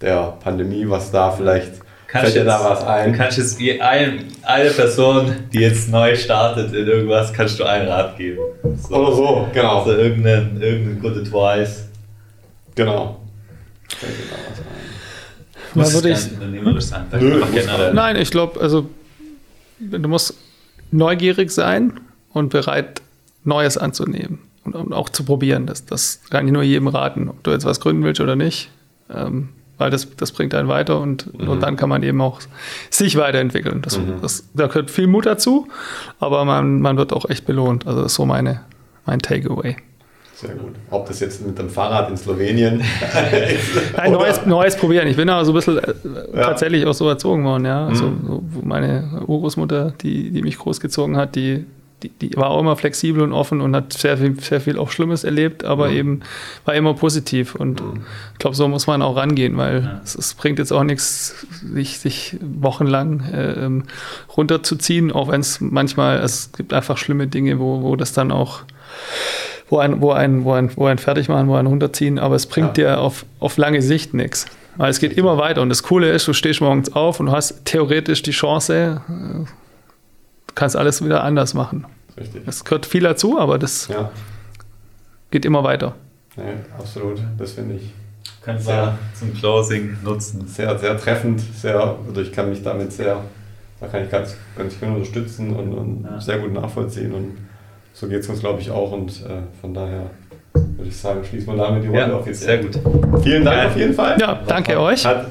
der 0.00 0.36
Pandemie, 0.40 0.88
was 0.88 1.10
da 1.10 1.30
vielleicht 1.30 1.72
kannst 2.06 2.32
fällt 2.32 2.36
dir 2.36 2.44
da 2.44 2.64
was 2.64 2.84
ein? 2.84 3.12
Du 3.12 3.18
kannst 3.18 3.38
jetzt 3.38 3.60
ein, 3.80 4.26
eine 4.42 4.70
Person, 4.70 5.34
die 5.52 5.60
jetzt 5.60 5.88
neu 5.90 6.14
startet 6.16 6.72
in 6.72 6.86
irgendwas, 6.86 7.32
kannst 7.32 7.58
du 7.58 7.64
einen 7.64 7.88
Rat 7.88 8.16
geben. 8.16 8.38
So. 8.76 8.94
Oder 8.94 9.14
so, 9.14 9.48
genau. 9.52 9.80
Also 9.80 9.92
irgendeinen, 9.92 10.60
irgendeinen 10.60 11.00
Good 11.00 11.26
Advice. 11.26 11.88
Genau. 12.74 13.20
Fällt 13.88 14.12
dir 14.12 14.22
da 14.30 14.36
was 14.50 14.58
ein? 14.58 14.64
Muss 15.74 15.94
würde 15.94 16.10
ich, 16.10 17.20
Nö, 17.20 17.92
Nein, 17.92 18.16
ich 18.16 18.30
glaube, 18.30 18.60
also 18.60 18.88
du 19.78 20.08
musst 20.08 20.34
neugierig 20.90 21.50
sein 21.50 22.00
und 22.32 22.48
bereit, 22.48 23.02
Neues 23.44 23.76
anzunehmen 23.76 24.47
und, 24.74 24.86
und 24.86 24.92
auch 24.92 25.08
zu 25.08 25.24
probieren. 25.24 25.66
Das, 25.66 25.84
das 25.84 26.20
kann 26.30 26.46
ich 26.46 26.52
nur 26.52 26.62
jedem 26.62 26.88
raten, 26.88 27.28
ob 27.28 27.42
du 27.42 27.50
jetzt 27.50 27.64
was 27.64 27.80
gründen 27.80 28.04
willst 28.04 28.20
oder 28.20 28.36
nicht. 28.36 28.70
Ähm, 29.12 29.50
weil 29.78 29.90
das, 29.90 30.08
das 30.16 30.32
bringt 30.32 30.54
einen 30.54 30.68
weiter 30.68 31.00
und 31.00 31.32
mhm. 31.32 31.46
nur 31.46 31.58
dann 31.58 31.76
kann 31.76 31.88
man 31.88 32.02
eben 32.02 32.20
auch 32.20 32.40
sich 32.90 33.16
weiterentwickeln. 33.16 33.80
Das, 33.80 33.96
mhm. 33.96 34.20
das, 34.20 34.44
da 34.52 34.66
gehört 34.66 34.90
viel 34.90 35.06
Mut 35.06 35.26
dazu, 35.26 35.68
aber 36.18 36.44
man, 36.44 36.80
man 36.80 36.96
wird 36.96 37.12
auch 37.12 37.30
echt 37.30 37.46
belohnt. 37.46 37.86
Also 37.86 38.02
das 38.02 38.12
ist 38.12 38.16
so 38.16 38.26
meine, 38.26 38.62
mein 39.06 39.20
Takeaway. 39.20 39.76
Sehr 40.34 40.54
gut. 40.54 40.74
Ob 40.90 41.06
das 41.08 41.18
jetzt 41.18 41.44
mit 41.44 41.58
dem 41.58 41.68
Fahrrad 41.68 42.10
in 42.10 42.16
Slowenien 42.16 42.82
Ein 43.96 44.12
neues, 44.12 44.46
neues 44.46 44.76
probieren. 44.76 45.08
Ich 45.08 45.16
bin 45.16 45.28
aber 45.28 45.44
so 45.44 45.50
ein 45.52 45.54
bisschen 45.54 45.78
äh, 45.78 45.94
ja. 46.34 46.44
tatsächlich 46.44 46.86
auch 46.86 46.94
so 46.94 47.08
erzogen 47.08 47.44
worden, 47.44 47.64
ja. 47.64 47.86
Also, 47.86 48.06
mhm. 48.06 48.26
so, 48.26 48.42
meine 48.62 49.22
Urgroßmutter, 49.26 49.94
die, 50.00 50.30
die 50.30 50.42
mich 50.42 50.58
großgezogen 50.58 51.16
hat, 51.16 51.34
die 51.34 51.64
die, 52.02 52.10
die, 52.10 52.36
war 52.36 52.50
auch 52.50 52.60
immer 52.60 52.76
flexibel 52.76 53.22
und 53.22 53.32
offen 53.32 53.60
und 53.60 53.74
hat 53.74 53.92
sehr 53.92 54.18
viel, 54.18 54.38
sehr 54.40 54.60
viel 54.60 54.78
auch 54.78 54.90
Schlimmes 54.90 55.24
erlebt, 55.24 55.64
aber 55.64 55.88
mhm. 55.88 55.96
eben 55.96 56.20
war 56.64 56.74
immer 56.74 56.94
positiv. 56.94 57.54
Und 57.54 57.80
mhm. 57.80 58.02
ich 58.32 58.38
glaube, 58.38 58.56
so 58.56 58.68
muss 58.68 58.86
man 58.86 59.02
auch 59.02 59.16
rangehen, 59.16 59.56
weil 59.56 59.82
ja. 59.82 60.00
es, 60.04 60.14
es, 60.14 60.34
bringt 60.34 60.58
jetzt 60.58 60.72
auch 60.72 60.84
nichts, 60.84 61.46
sich, 61.62 61.98
sich 61.98 62.36
wochenlang 62.40 63.20
äh, 63.32 63.64
ähm, 63.64 63.84
runterzuziehen, 64.36 65.10
auch 65.12 65.28
wenn 65.28 65.40
es 65.40 65.60
manchmal, 65.60 66.18
es 66.18 66.52
gibt 66.56 66.72
einfach 66.72 66.98
schlimme 66.98 67.26
Dinge, 67.26 67.58
wo, 67.58 67.82
wo 67.82 67.96
das 67.96 68.12
dann 68.12 68.30
auch 68.30 68.62
wo 69.70 69.78
ein, 69.78 70.00
wo 70.00 70.12
ein, 70.12 70.44
wo 70.44 70.52
ein, 70.52 70.70
wo 70.76 70.86
ein 70.86 70.98
fertig 70.98 71.28
machen, 71.28 71.48
wo 71.48 71.54
ein 71.54 71.66
runterziehen, 71.66 72.18
aber 72.18 72.36
es 72.36 72.46
bringt 72.46 72.78
ja. 72.78 72.94
dir 72.94 73.00
auf, 73.00 73.26
auf 73.38 73.56
lange 73.58 73.82
Sicht 73.82 74.14
nichts. 74.14 74.46
Weil 74.76 74.90
es 74.90 75.00
geht 75.00 75.12
immer 75.12 75.36
weiter 75.38 75.60
und 75.60 75.68
das 75.68 75.82
Coole 75.82 76.10
ist, 76.10 76.28
du 76.28 76.32
stehst 76.32 76.60
morgens 76.60 76.92
auf 76.94 77.20
und 77.20 77.26
du 77.26 77.32
hast 77.32 77.64
theoretisch 77.64 78.22
die 78.22 78.30
Chance, 78.30 79.02
äh, 79.08 79.44
kannst 80.58 80.76
alles 80.76 81.04
wieder 81.04 81.22
anders 81.22 81.54
machen. 81.54 81.86
Richtig. 82.18 82.42
Es 82.46 82.64
gehört 82.64 82.84
viel 82.84 83.02
dazu, 83.02 83.38
aber 83.38 83.58
das 83.58 83.86
ja. 83.86 84.10
geht 85.30 85.44
immer 85.44 85.62
weiter. 85.62 85.94
Ja, 86.36 86.42
absolut, 86.76 87.20
das 87.38 87.52
finde 87.52 87.76
ich. 87.76 87.92
Kannst 88.42 88.68
du 88.68 88.98
zum 89.14 89.34
Closing 89.34 89.98
nutzen. 90.02 90.48
Sehr, 90.48 90.76
sehr 90.78 90.98
treffend, 90.98 91.40
sehr, 91.40 91.96
also 92.06 92.20
ich 92.20 92.32
kann 92.32 92.48
mich 92.48 92.62
damit 92.62 92.92
sehr, 92.92 93.22
da 93.80 93.86
kann 93.86 94.04
ich 94.04 94.10
ganz, 94.10 94.36
ganz 94.56 94.74
viel 94.74 94.88
unterstützen 94.88 95.54
und, 95.54 95.72
und 95.72 96.04
ja. 96.04 96.20
sehr 96.20 96.38
gut 96.38 96.52
nachvollziehen 96.52 97.12
und 97.12 97.36
so 97.92 98.08
geht 98.08 98.20
es 98.20 98.28
uns, 98.28 98.40
glaube 98.40 98.60
ich, 98.60 98.70
auch 98.70 98.90
und 98.90 99.10
äh, 99.10 99.42
von 99.60 99.74
daher 99.74 100.10
würde 100.54 100.88
ich 100.88 100.96
sagen, 100.96 101.24
schließen 101.24 101.54
wir 101.54 101.64
damit 101.64 101.84
die 101.84 101.88
Runde 101.88 102.00
ja, 102.00 102.14
offiziell. 102.14 102.62
Sehr 102.72 102.82
gut. 102.82 103.22
Vielen 103.22 103.44
Dank 103.44 103.70
auf 103.70 103.76
jeden 103.76 103.94
Fall. 103.94 104.18
Ja, 104.20 104.40
danke 104.46 104.80
euch. 104.80 105.06
Hat 105.06 105.26